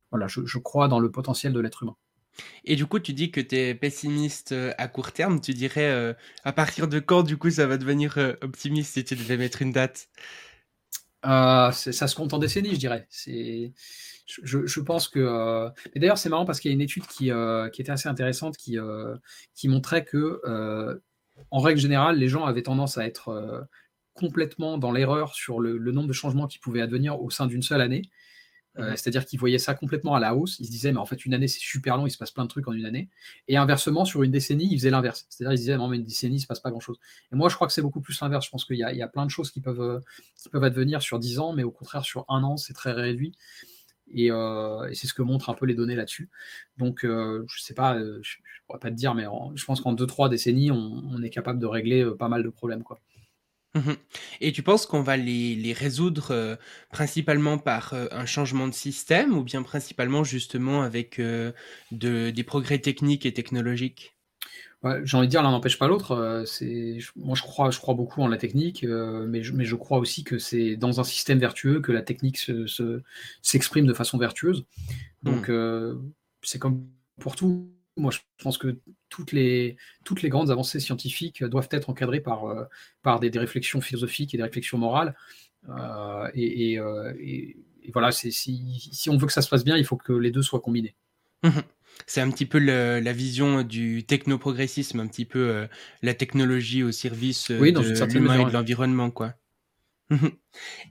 voilà, 0.10 0.28
je 0.28 0.58
crois 0.58 0.88
dans 0.88 1.00
le 1.00 1.12
potentiel 1.12 1.52
de 1.52 1.60
l'être 1.60 1.84
humain. 1.84 1.96
Et 2.66 2.76
du 2.76 2.86
coup, 2.86 3.00
tu 3.00 3.14
dis 3.14 3.32
que 3.32 3.42
tu 3.42 3.56
es 3.56 3.76
pessimiste 3.76 4.52
euh, 4.52 4.74
à 4.78 4.88
court 4.88 5.12
terme. 5.12 5.42
Tu 5.42 5.54
dirais 5.54 5.90
euh, 5.90 6.14
à 6.44 6.54
partir 6.54 6.88
de 6.88 7.00
quand, 7.00 7.24
du 7.24 7.38
coup, 7.38 7.50
ça 7.50 7.68
va 7.68 7.78
devenir 7.78 8.18
euh, 8.18 8.34
optimiste 8.42 8.94
si 8.94 9.04
tu 9.04 9.16
devais 9.16 9.38
mettre 9.38 9.62
une 9.62 9.72
date? 9.72 10.10
Ça 11.24 11.72
se 11.74 12.16
compte 12.16 12.34
en 12.34 12.40
décennies, 12.40 12.74
je 12.74 12.80
dirais. 12.80 13.08
Je, 13.10 14.66
je, 14.66 14.80
pense 14.82 15.08
que. 15.08 15.70
Mais 15.94 16.02
d'ailleurs, 16.02 16.18
c'est 16.18 16.30
marrant 16.30 16.46
parce 16.46 16.60
qu'il 16.60 16.72
y 16.72 16.74
a 16.74 16.76
une 16.76 16.82
étude 16.82 17.06
qui, 17.08 17.32
qui 17.74 17.82
était 17.82 17.92
assez 17.92 18.08
intéressante 18.08 18.56
qui, 18.56 18.78
qui 19.54 19.68
montrait 19.68 20.06
que, 20.06 20.42
en 21.52 21.60
règle 21.60 21.82
générale, 21.82 22.18
les 22.18 22.30
gens 22.30 22.46
avaient 22.46 22.64
tendance 22.64 22.98
à 22.98 23.06
être 23.06 23.68
complètement 24.18 24.78
dans 24.78 24.92
l'erreur 24.92 25.34
sur 25.34 25.60
le, 25.60 25.78
nombre 25.92 26.08
de 26.08 26.14
changements 26.14 26.48
qui 26.48 26.60
pouvaient 26.60 26.82
advenir 26.82 27.22
au 27.22 27.30
sein 27.30 27.46
d'une 27.46 27.62
seule 27.62 27.82
année. 27.82 28.02
Euh, 28.80 28.92
c'est-à-dire 28.92 29.26
qu'ils 29.26 29.40
voyaient 29.40 29.58
ça 29.58 29.74
complètement 29.74 30.16
à 30.16 30.20
la 30.20 30.36
hausse. 30.36 30.60
Ils 30.60 30.66
se 30.66 30.72
disaient, 30.72 30.92
mais 30.92 31.00
en 31.00 31.06
fait, 31.06 31.26
une 31.26 31.34
année, 31.34 31.48
c'est 31.48 31.60
super 31.60 31.98
long, 31.98 32.06
il 32.06 32.12
se 32.12 32.18
passe 32.18 32.32
plein 32.32 32.44
de 32.44 32.50
trucs 32.50 32.68
en 32.68 32.74
une 32.74 32.86
année. 32.86 33.10
Et 33.48 33.58
inversement, 33.58 34.06
sur 34.06 34.24
une 34.24 34.32
décennie, 34.32 34.68
ils 34.72 34.78
faisaient 34.78 34.90
l'inverse. 34.90 35.26
C'est-à-dire, 35.30 35.54
ils 35.54 35.60
disaient, 35.60 35.78
non, 35.78 35.88
mais 35.88 35.98
une 35.98 36.04
décennie, 36.04 36.36
il 36.36 36.40
se 36.40 36.48
passe 36.48 36.60
pas 36.60 36.70
grand-chose. 36.70 37.00
Et 37.32 37.36
moi, 37.36 37.50
je 37.50 37.56
crois 37.56 37.68
que 37.68 37.74
c'est 37.74 37.82
beaucoup 37.82 38.02
plus 38.02 38.20
l'inverse. 38.22 38.46
Je 38.46 38.52
pense 38.52 38.66
qu'il 38.66 38.76
y, 38.76 38.80
y, 38.80 39.02
a 39.02 39.08
plein 39.08 39.26
de 39.26 39.32
choses 39.32 39.52
qui 39.52 39.62
peuvent, 39.62 39.82
euh, 39.82 40.00
qui 40.36 40.50
peuvent 40.50 40.64
advenir 40.64 41.02
sur 41.02 41.20
10 41.20 41.40
ans, 41.40 41.54
mais 41.54 41.64
au 41.64 41.72
contraire, 41.72 42.06
sur 42.06 42.26
un 42.30 42.44
an, 42.44 42.58
c'est 42.58 42.74
très 42.74 42.92
réduit. 42.92 43.34
Euh, 44.16 44.88
et, 44.88 44.96
c'est 44.96 45.08
ce 45.08 45.14
que 45.14 45.22
montrent 45.22 45.50
un 45.50 45.54
peu 45.54 45.66
les 45.66 45.76
données 45.76 45.96
là-dessus. 45.96 46.30
Donc, 46.78 47.00
je 47.04 47.46
sais 47.60 47.74
pas, 47.74 47.98
je 48.00 48.04
ne 48.06 48.22
pourrais 48.68 48.80
pas 48.80 48.90
te 48.90 48.96
dire, 48.96 49.16
mais 49.16 49.26
je 49.56 49.66
pense 49.66 49.82
qu'en 49.82 49.94
2-3 49.94 50.30
décennies, 50.30 50.72
on, 50.72 51.04
on, 51.10 51.22
est 51.24 51.30
capable 51.30 51.60
de 51.60 51.66
régler 51.66 52.10
pas 52.18 52.30
mal 52.30 52.44
de 52.44 52.50
problèmes. 52.50 52.84
Quoi. 52.84 53.00
Mmh 53.78 53.94
Et 54.42 54.52
tu 54.52 54.64
penses 54.64 54.86
qu'on 54.86 55.02
va 55.02 55.18
les, 55.18 55.74
résoudre 55.74 56.32
euh, 56.32 56.56
principalement 56.92 57.58
par 57.58 57.94
euh, 57.94 58.08
un 58.12 58.26
changement 58.26 58.68
de 58.68 58.74
système 58.74 59.38
ou 59.38 59.44
bien 59.44 59.64
principalement 59.64 60.24
justement 60.24 60.82
avec 60.82 61.20
euh, 61.20 61.52
de, 61.92 62.30
des 62.30 62.44
progrès 62.44 62.80
techniques 62.80 63.26
et 63.26 63.34
technologiques? 63.34 64.14
J'ai 65.04 65.18
envie 65.18 65.28
de 65.28 65.32
dire 65.32 65.44
l'un 65.44 65.52
n'empêche 65.52 65.78
pas 65.78 65.88
l'autre. 65.88 66.44
c'est 66.46 67.00
moi 67.16 67.36
je 67.36 67.42
crois, 67.42 67.72
je 67.72 67.80
crois 67.80 67.96
beaucoup 67.96 68.22
en 68.22 68.28
la 68.28 68.38
technique, 68.38 68.86
mais, 68.86 69.44
je, 69.44 69.52
mais 69.52 69.66
je 69.66 69.76
crois 69.76 69.98
aussi 69.98 70.24
que 70.24 70.38
c'est 70.38 70.78
dans 70.78 71.02
un 71.02 71.04
système 71.04 71.40
vertueux 71.40 71.82
que 71.82 71.92
la 71.92 72.04
technique 72.04 72.38
se, 72.38 73.02
s'exprime 73.42 73.86
de 73.86 73.94
façon 73.94 74.18
vertueuse. 74.18 74.66
Donc 75.24 75.50
mmh. 75.50 76.00
c'est 76.42 76.60
comme 76.60 76.88
pour 77.20 77.36
tout 77.36 77.70
moi, 77.98 78.12
je 78.12 78.20
pense 78.42 78.58
que 78.58 78.78
toutes 79.10 79.32
les, 79.32 79.78
toutes 80.06 80.22
les 80.22 80.30
grandes 80.30 80.52
avancées 80.52 80.80
scientifiques 80.80 81.44
doivent 81.44 81.70
être 81.72 81.90
encadrées 81.90 82.20
par, 82.20 82.46
euh, 82.46 82.64
par 83.02 83.20
des, 83.20 83.30
réflexions 83.38 83.82
philosophiques 83.82 84.34
et 84.34 84.38
des 84.38 84.44
réflexions 84.44 84.78
morales. 84.78 85.16
Euh, 85.70 86.30
et, 86.34 86.80
euh, 86.80 87.14
et, 87.20 87.58
voilà, 87.94 88.12
si, 88.12 88.32
si, 88.32 89.10
on 89.10 89.18
veut 89.18 89.28
que 89.28 89.34
ça 89.34 89.42
se 89.42 89.50
passe 89.50 89.64
bien, 89.64 89.78
il 89.78 89.86
faut 89.86 89.98
que 89.98 90.14
les 90.14 90.32
deux 90.32 90.42
soient 90.42 90.60
combinés. 90.60 90.96
Mhm. 91.44 91.64
C'est 92.06 92.22
un 92.22 92.30
petit 92.30 92.46
peu 92.46 92.60
la 92.60 93.14
vision 93.14 93.64
du 93.64 94.04
technoprogressisme, 94.06 95.00
un 95.00 95.08
petit 95.08 95.26
peu 95.26 95.68
la 96.04 96.14
technologie 96.14 96.84
au 96.84 96.92
service 96.92 97.50
de 97.50 98.14
l'humain 98.14 98.42
et 98.42 98.46
de 98.46 98.54
l'environnement, 98.54 99.10
quoi. 99.10 99.34
Mhm. 100.10 100.32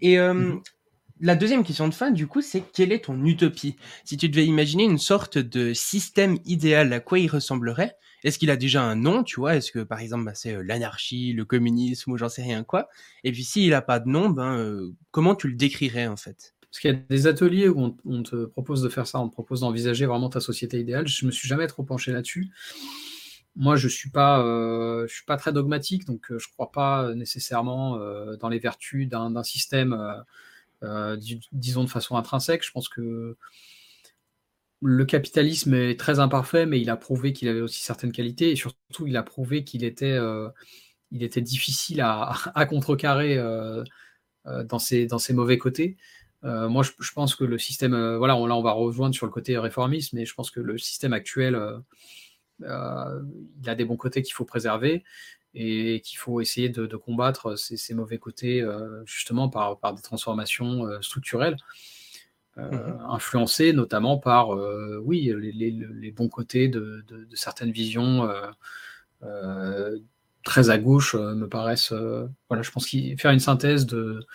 et 0.02 0.18
mhm. 0.18 0.60
La 1.20 1.34
deuxième 1.34 1.64
question 1.64 1.88
de 1.88 1.94
fin, 1.94 2.10
du 2.10 2.26
coup, 2.26 2.42
c'est 2.42 2.60
quelle 2.60 2.92
est 2.92 3.06
ton 3.06 3.24
utopie? 3.24 3.76
Si 4.04 4.18
tu 4.18 4.28
devais 4.28 4.44
imaginer 4.44 4.84
une 4.84 4.98
sorte 4.98 5.38
de 5.38 5.72
système 5.72 6.36
idéal, 6.44 6.92
à 6.92 7.00
quoi 7.00 7.18
il 7.18 7.28
ressemblerait? 7.28 7.96
Est-ce 8.22 8.38
qu'il 8.38 8.50
a 8.50 8.56
déjà 8.56 8.82
un 8.82 8.96
nom, 8.96 9.22
tu 9.22 9.40
vois? 9.40 9.56
Est-ce 9.56 9.72
que, 9.72 9.78
par 9.78 10.00
exemple, 10.00 10.24
bah, 10.24 10.34
c'est 10.34 10.56
euh, 10.56 10.62
l'anarchie, 10.62 11.32
le 11.32 11.46
communisme 11.46 12.12
ou 12.12 12.18
j'en 12.18 12.28
sais 12.28 12.42
rien 12.42 12.64
quoi? 12.64 12.90
Et 13.24 13.32
puis, 13.32 13.44
s'il 13.44 13.70
n'a 13.70 13.80
pas 13.80 13.98
de 13.98 14.10
nom, 14.10 14.28
ben, 14.28 14.58
euh, 14.58 14.92
comment 15.10 15.34
tu 15.34 15.48
le 15.48 15.54
décrirais, 15.54 16.06
en 16.06 16.16
fait? 16.16 16.54
Parce 16.70 16.80
qu'il 16.80 16.90
y 16.90 16.94
a 16.94 16.98
des 17.08 17.26
ateliers 17.26 17.68
où 17.70 17.96
on, 18.04 18.22
te 18.22 18.44
propose 18.44 18.82
de 18.82 18.90
faire 18.90 19.06
ça, 19.06 19.18
on 19.18 19.28
te 19.28 19.32
propose 19.32 19.60
d'envisager 19.60 20.04
vraiment 20.04 20.28
ta 20.28 20.40
société 20.40 20.80
idéale. 20.80 21.08
Je 21.08 21.24
me 21.24 21.30
suis 21.30 21.48
jamais 21.48 21.66
trop 21.66 21.82
penché 21.82 22.12
là-dessus. 22.12 22.50
Moi, 23.54 23.76
je 23.76 23.88
suis 23.88 24.10
pas, 24.10 24.44
euh, 24.44 25.06
je 25.08 25.14
suis 25.14 25.24
pas 25.24 25.38
très 25.38 25.54
dogmatique, 25.54 26.04
donc 26.04 26.26
je 26.36 26.46
crois 26.52 26.70
pas 26.70 27.14
nécessairement 27.14 27.98
dans 28.38 28.50
les 28.50 28.58
vertus 28.58 29.08
d'un 29.08 29.42
système 29.42 29.96
euh, 30.82 31.16
disons 31.52 31.84
de 31.84 31.88
façon 31.88 32.16
intrinsèque. 32.16 32.64
Je 32.64 32.70
pense 32.70 32.88
que 32.88 33.36
le 34.82 35.04
capitalisme 35.04 35.74
est 35.74 35.98
très 35.98 36.18
imparfait, 36.20 36.66
mais 36.66 36.80
il 36.80 36.90
a 36.90 36.96
prouvé 36.96 37.32
qu'il 37.32 37.48
avait 37.48 37.60
aussi 37.60 37.80
certaines 37.80 38.12
qualités 38.12 38.50
et 38.50 38.56
surtout 38.56 39.06
il 39.06 39.16
a 39.16 39.22
prouvé 39.22 39.64
qu'il 39.64 39.84
était, 39.84 40.12
euh, 40.12 40.48
il 41.10 41.22
était 41.22 41.40
difficile 41.40 42.00
à, 42.02 42.34
contrecarrer 42.68 43.38
euh, 43.38 43.82
dans, 44.64 44.78
ses, 44.78 45.06
dans 45.06 45.18
ses 45.18 45.32
mauvais 45.32 45.58
côtés. 45.58 45.96
moi, 46.42 46.82
je, 46.82 47.12
pense 47.12 47.34
que 47.34 47.44
le 47.44 47.58
système, 47.58 48.16
voilà, 48.16 48.34
là 48.34 48.56
on 48.56 48.62
va 48.62 48.72
rejoindre 48.72 49.14
sur 49.14 49.26
le 49.26 49.32
côté 49.32 49.58
réformiste, 49.58 50.12
mais 50.12 50.24
je 50.24 50.34
pense 50.34 50.50
que 50.50 50.60
le 50.60 50.78
système 50.78 51.12
actuel, 51.12 51.58
il 52.60 52.66
a 52.66 53.74
des 53.74 53.84
bons 53.84 53.96
côtés 53.96 54.22
qu'il 54.22 54.34
faut 54.34 54.44
préserver 54.44 55.04
et 55.58 56.02
qu'il 56.02 56.18
faut 56.18 56.42
essayer 56.42 56.68
de, 56.68 56.96
combattre 56.96 57.56
ces, 57.56 57.94
mauvais 57.94 58.18
côtés 58.18 58.60
euh, 58.60 59.02
justement 59.06 59.48
par, 59.48 59.78
par, 59.78 59.94
des 59.94 60.02
transformations 60.02 60.86
euh, 60.86 61.00
structurelles, 61.00 61.56
euh, 62.58 62.70
mmh 62.70 63.00
influencées 63.08 63.72
notamment 63.72 64.18
par 64.18 64.50
oui, 65.02 65.32
les, 65.34 66.10
bons 66.10 66.28
côtés 66.28 66.68
de, 66.68 67.04
certaines 67.34 67.70
visions 67.70 68.28
très 70.42 70.70
à 70.70 70.78
gauche 70.78 71.14
me 71.14 71.46
paraissent. 71.46 71.92
voilà, 72.48 72.62
je 72.62 72.70
pense 72.70 72.86
qu'il 72.86 73.18
faire 73.18 73.30
une 73.30 73.40
synthèse 73.40 73.86
de, 73.86 74.26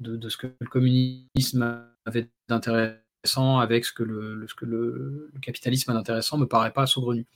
de, 0.00 0.28
ce 0.28 0.36
que 0.36 0.48
le 0.60 0.66
communisme 0.66 1.84
avait 2.04 2.28
d'intéressant 2.48 3.58
avec 3.58 3.84
ce 3.84 3.92
que 3.92 4.02
le, 4.02 4.46
ce 4.48 4.54
que 4.54 4.66
le, 4.66 5.30
capitalisme 5.40 5.90
a 5.90 5.94
d'intéressant 5.94 6.38
me 6.38 6.46
paraît 6.46 6.72
pas 6.72 6.86
saugrenu. 6.86 7.26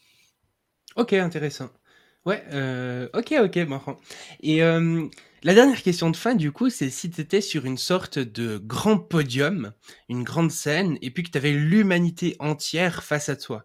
Ok, 0.97 1.13
intéressant. 1.15 1.71
Ouais, 2.25 2.45
euh, 2.53 3.09
ok, 3.15 3.35
ok, 3.43 3.57
marrant. 3.69 3.99
Et 4.41 4.63
euh, 4.63 5.09
la 5.43 5.55
dernière 5.55 5.83
question 5.83 6.09
de 6.09 6.17
fin, 6.17 6.37
du 6.37 6.53
coup, 6.53 6.71
c'est 6.71 6.89
si 6.89 7.11
tu 7.11 7.21
étais 7.21 7.41
sur 7.41 7.65
une 7.67 7.79
sorte 7.79 8.19
de 8.21 8.59
grand 8.59 8.99
podium, 8.99 9.73
une 10.09 10.23
grande 10.23 10.53
scène, 10.53 10.99
et 11.03 11.11
puis 11.11 11.25
que 11.25 11.31
tu 11.31 11.39
avais 11.39 11.53
l'humanité 11.53 12.37
entière 12.39 13.03
face 13.03 13.29
à 13.29 13.35
toi, 13.35 13.65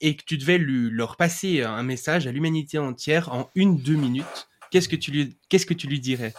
et 0.00 0.16
que 0.16 0.24
tu 0.24 0.38
devais 0.38 0.56
leur 0.58 1.16
passer 1.16 1.62
un 1.62 1.82
message 1.82 2.26
à 2.26 2.32
l'humanité 2.32 2.78
entière 2.78 3.30
en 3.32 3.50
une, 3.54 3.76
deux 3.76 3.96
minutes, 3.96 4.48
qu'est-ce 4.70 4.88
que 4.88 4.96
tu 4.96 5.10
lui, 5.10 5.36
qu'est-ce 5.50 5.66
que 5.66 5.74
dirais? 5.74 6.32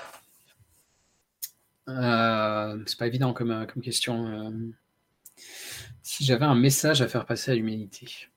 Euh, 1.87 2.83
C'est 2.87 2.97
pas 2.97 3.05
évident 3.05 3.33
comme, 3.33 3.67
question. 3.83 4.51
Si 6.01 6.25
j'avais 6.25 6.45
un 6.45 6.55
message 6.55 7.03
à 7.03 7.07
faire 7.07 7.27
passer 7.27 7.51
à 7.51 7.55
l'humanité. 7.55 8.29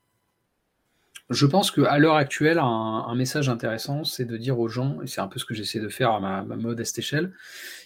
Je 1.30 1.44
pense 1.44 1.70
qu'à 1.70 1.98
l'heure 1.98 2.14
actuelle, 2.14 2.58
un, 2.58 3.14
message 3.14 3.50
intéressant, 3.50 4.02
c'est 4.04 4.24
de 4.24 4.38
dire 4.38 4.58
aux 4.58 4.68
gens, 4.68 5.02
et 5.02 5.06
c'est 5.06 5.20
un 5.20 5.28
peu 5.28 5.38
ce 5.38 5.44
que 5.44 5.52
j'essaie 5.52 5.80
de 5.80 5.90
faire 5.90 6.12
à 6.12 6.20
ma, 6.20 6.56
modeste 6.56 6.98
échelle, 6.98 7.34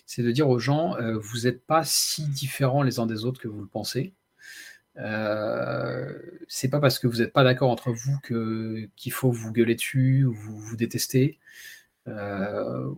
c'est 0.07 0.23
de 0.23 0.31
dire 0.31 0.49
aux 0.49 0.61
gens, 0.61 0.97
euh, 0.97 1.19
vous 1.19 1.41
n'êtes 1.41 1.67
pas 1.67 1.83
si 1.85 2.25
différents 2.29 2.85
les 2.85 3.01
uns 3.01 3.07
des 3.07 3.25
autres 3.25 3.41
que 3.41 3.49
vous 3.49 3.61
le 3.61 3.67
pensez. 3.67 4.15
Euh, 4.99 6.13
c'est 6.47 6.69
pas 6.69 6.79
parce 6.79 7.01
que 7.01 7.09
vous 7.09 7.19
n'êtes 7.19 7.33
pas 7.33 7.43
d'accord 7.43 7.71
entre 7.71 7.91
vous 7.91 8.17
que, 8.23 8.89
qu'il 8.95 9.13
faut 9.13 9.33
vous 9.33 9.53
gueuler 9.53 9.75
dessus 9.75 10.25
ou 10.25 10.33
vous, 10.35 10.77
détester. 10.77 11.41
Euh, 12.07 12.93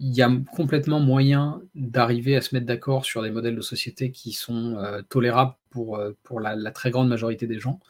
il 0.00 0.14
y 0.14 0.22
a 0.22 0.30
complètement 0.56 0.98
moyen 0.98 1.62
d'arriver 1.76 2.34
à 2.36 2.40
se 2.40 2.54
mettre 2.54 2.66
d'accord 2.66 3.04
sur 3.04 3.22
des 3.22 3.30
modèles 3.30 3.56
de 3.56 3.60
société 3.60 4.10
qui 4.10 4.32
sont 4.32 4.76
tolérables 5.08 5.54
pour 5.70 6.40
la, 6.40 6.70
très 6.72 6.90
grande 6.90 7.08
majorité 7.08 7.46
des 7.46 7.58
gens. 7.60 7.80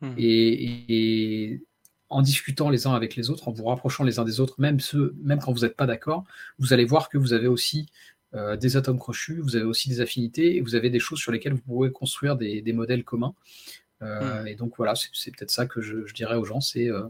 Mmh. 0.00 0.14
Et, 0.18 1.60
en 2.08 2.22
discutant 2.22 2.70
les 2.70 2.88
uns 2.88 2.94
avec 2.94 3.14
les 3.14 3.30
autres, 3.30 3.46
en 3.46 3.52
vous 3.52 3.64
rapprochant 3.66 4.02
les 4.02 4.18
uns 4.18 4.24
des 4.24 4.40
autres, 4.40 4.56
même, 4.58 4.80
ceux, 4.80 5.14
même 5.22 5.38
quand 5.38 5.52
vous 5.52 5.60
n'êtes 5.60 5.76
pas 5.76 5.86
d'accord, 5.86 6.24
vous 6.58 6.72
allez 6.72 6.84
voir 6.84 7.08
que 7.08 7.16
vous 7.16 7.32
avez 7.32 7.46
aussi 7.46 7.86
euh, 8.34 8.56
des 8.56 8.76
atomes 8.76 8.98
crochus, 8.98 9.40
vous 9.40 9.54
avez 9.54 9.64
aussi 9.64 9.88
des 9.88 10.00
affinités, 10.00 10.56
et 10.56 10.60
vous 10.60 10.74
avez 10.74 10.90
des 10.90 10.98
choses 10.98 11.20
sur 11.20 11.30
lesquelles 11.30 11.52
vous 11.52 11.60
pouvez 11.60 11.92
construire 11.92 12.36
des, 12.36 12.72
modèles 12.72 13.04
communs. 13.04 13.34
Euh, 14.02 14.42
hmm. 14.42 14.46
Et 14.48 14.54
donc 14.56 14.74
voilà, 14.76 14.94
c'est 14.94 15.30
peut-être 15.36 15.52
ça 15.52 15.66
que 15.66 15.80
je, 15.80 16.12
dirais 16.12 16.34
aux 16.34 16.44
gens, 16.44 16.60
c'est 16.60 16.88
euh, 16.88 17.02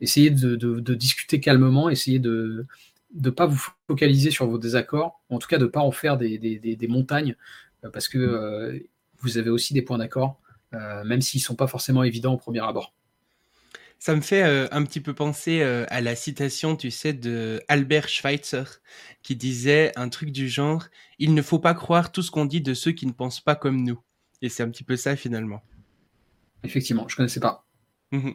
essayer 0.00 0.30
de, 0.30 0.94
discuter 0.94 1.40
calmement, 1.40 1.90
essayer 1.90 2.18
de 2.18 2.66
ne 3.14 3.30
pas 3.30 3.44
vous 3.44 3.62
focaliser 3.88 4.30
sur 4.30 4.46
vos 4.46 4.58
désaccords, 4.58 5.20
en 5.28 5.38
tout 5.38 5.48
cas 5.48 5.58
de 5.58 5.64
ne 5.64 5.70
pas 5.70 5.80
en 5.80 5.92
faire 5.92 6.16
des, 6.16 6.86
montagnes, 6.88 7.36
parce 7.92 8.08
que 8.08 8.82
vous 9.18 9.36
avez 9.36 9.50
aussi 9.50 9.74
des 9.74 9.82
points 9.82 9.98
d'accord, 9.98 10.39
même 10.72 11.20
s'ils 11.20 11.40
ne 11.40 11.44
sont 11.44 11.56
pas 11.56 11.66
forcément 11.66 12.02
évidents 12.02 12.34
au 12.34 12.38
premier 12.38 12.60
abord. 12.60 12.94
Ça 14.00 14.16
me 14.16 14.22
fait 14.22 14.42
euh, 14.42 14.66
un 14.72 14.82
petit 14.84 15.00
peu 15.00 15.12
penser 15.12 15.60
euh, 15.60 15.84
à 15.90 16.00
la 16.00 16.16
citation, 16.16 16.74
tu 16.74 16.90
sais, 16.90 17.12
de 17.12 17.62
Albert 17.68 18.08
Schweitzer, 18.08 18.80
qui 19.22 19.36
disait 19.36 19.92
un 19.94 20.08
truc 20.08 20.32
du 20.32 20.48
genre 20.48 20.86
Il 21.18 21.34
ne 21.34 21.42
faut 21.42 21.58
pas 21.58 21.74
croire 21.74 22.10
tout 22.10 22.22
ce 22.22 22.30
qu'on 22.30 22.46
dit 22.46 22.62
de 22.62 22.72
ceux 22.72 22.92
qui 22.92 23.04
ne 23.04 23.12
pensent 23.12 23.42
pas 23.42 23.54
comme 23.54 23.82
nous. 23.82 24.00
Et 24.40 24.48
c'est 24.48 24.62
un 24.62 24.70
petit 24.70 24.84
peu 24.84 24.96
ça 24.96 25.16
finalement. 25.16 25.62
Effectivement, 26.64 27.06
je 27.08 27.16
connaissais 27.16 27.40
pas. 27.40 27.66
Mmh 28.10 28.30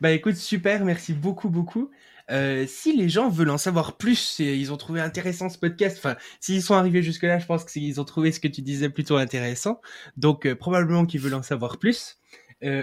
bah 0.00 0.10
écoute, 0.10 0.34
super, 0.34 0.84
merci 0.84 1.14
beaucoup, 1.14 1.48
beaucoup. 1.48 1.90
Euh, 2.30 2.66
si 2.66 2.96
les 2.96 3.08
gens 3.08 3.28
veulent 3.28 3.50
en 3.50 3.58
savoir 3.58 3.96
plus, 3.96 4.38
ils 4.38 4.72
ont 4.72 4.76
trouvé 4.76 5.00
intéressant 5.00 5.48
ce 5.48 5.58
podcast, 5.58 5.98
enfin, 5.98 6.16
s'ils 6.40 6.62
sont 6.62 6.74
arrivés 6.74 7.02
jusque-là, 7.02 7.38
je 7.38 7.46
pense 7.46 7.64
qu'ils 7.64 8.00
ont 8.00 8.04
trouvé 8.04 8.32
ce 8.32 8.40
que 8.40 8.48
tu 8.48 8.62
disais 8.62 8.88
plutôt 8.88 9.16
intéressant. 9.16 9.80
Donc, 10.16 10.52
probablement 10.54 11.06
qu'ils 11.06 11.20
veulent 11.20 11.34
en 11.34 11.42
savoir 11.42 11.78
plus. 11.78 12.18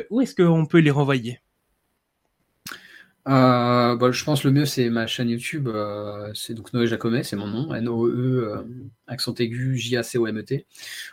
où 0.10 0.22
est-ce 0.22 0.36
qu'on 0.36 0.66
peut 0.66 0.80
les 0.80 0.92
renvoyer? 0.92 1.42
Euh, 3.28 3.96
bah, 3.96 4.12
je 4.12 4.24
pense 4.24 4.44
le 4.44 4.52
mieux, 4.52 4.66
c'est 4.66 4.90
ma 4.90 5.06
chaîne 5.08 5.30
YouTube. 5.30 5.68
Euh, 5.68 6.32
c'est 6.34 6.54
donc 6.54 6.74
Noé 6.74 6.88
Jacomet, 6.88 7.24
c'est 7.24 7.36
mon 7.36 7.48
nom. 7.48 7.74
N-O-E, 7.74 8.10
euh, 8.10 8.64
accent 9.08 9.34
aigu, 9.36 9.78
J-A-C-O-M-E-T. 9.78 10.66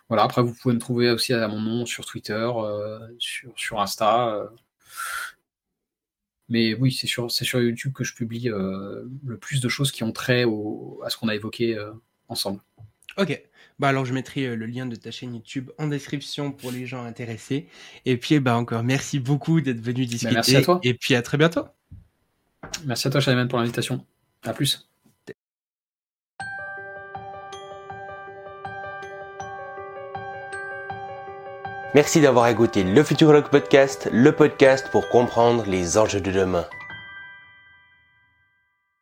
Voilà, 0.09 0.25
après, 0.25 0.43
vous 0.43 0.55
pouvez 0.55 0.75
me 0.75 0.81
trouver 0.81 1.11
aussi 1.11 1.35
à 1.35 1.47
mon 1.49 1.61
nom 1.61 1.87
sur 1.87 2.07
Twitter, 2.07 2.49
sur, 3.19 3.53
sur 3.57 3.81
Insta. 3.81 4.51
Mais 6.49 6.75
oui, 6.75 6.93
c'est 6.93 7.07
sur, 7.07 7.31
sur 7.31 7.61
YouTube 7.61 7.93
que 7.93 8.05
je 8.05 8.15
publie 8.15 8.49
le 8.49 9.37
plus 9.39 9.61
de 9.61 9.69
choses 9.69 9.93
qui 9.93 10.03
ont 10.03 10.13
trait 10.13 10.45
au, 10.45 11.01
à 11.05 11.11
ce 11.11 11.17
qu'on 11.17 11.29
a 11.29 11.35
évoqué 11.35 11.79
ensemble. 12.29 12.61
Ok. 13.17 13.43
Bah 13.79 13.89
alors 13.89 14.05
je 14.05 14.13
mettrai 14.13 14.57
le 14.57 14.67
lien 14.67 14.87
de 14.87 14.97
ta 14.97 15.13
chaîne 15.13 15.35
YouTube 15.35 15.71
en 15.79 15.87
description 15.87 16.51
pour 16.51 16.73
les 16.73 16.87
gens 16.87 17.05
intéressés. 17.05 17.69
Et 18.07 18.17
puis 18.17 18.41
bah 18.41 18.57
encore 18.57 18.83
merci 18.83 19.21
beaucoup 19.21 19.61
d'être 19.61 19.81
venu 19.81 20.05
bah, 20.05 20.11
discuter. 20.11 20.35
merci 20.35 20.57
à 20.57 20.63
toi. 20.63 20.81
Et 20.83 20.95
puis 20.95 21.15
à 21.15 21.23
très 21.23 21.39
bientôt. 21.39 21.67
Merci 22.85 23.09
à 23.09 23.11
toi, 23.11 23.21
Shaiman, 23.21 23.49
pour 23.49 23.59
l'invitation. 23.59 24.05
À 24.43 24.53
plus. 24.53 24.89
Merci 31.95 32.21
d'avoir 32.21 32.49
écouté 32.49 32.85
le 32.85 33.03
Futur 33.03 33.43
Podcast, 33.51 34.11
le 34.13 34.33
podcast 34.33 34.89
pour 34.93 35.09
comprendre 35.09 35.65
les 35.67 35.97
enjeux 35.97 36.21
de 36.21 36.31
demain. 36.31 36.67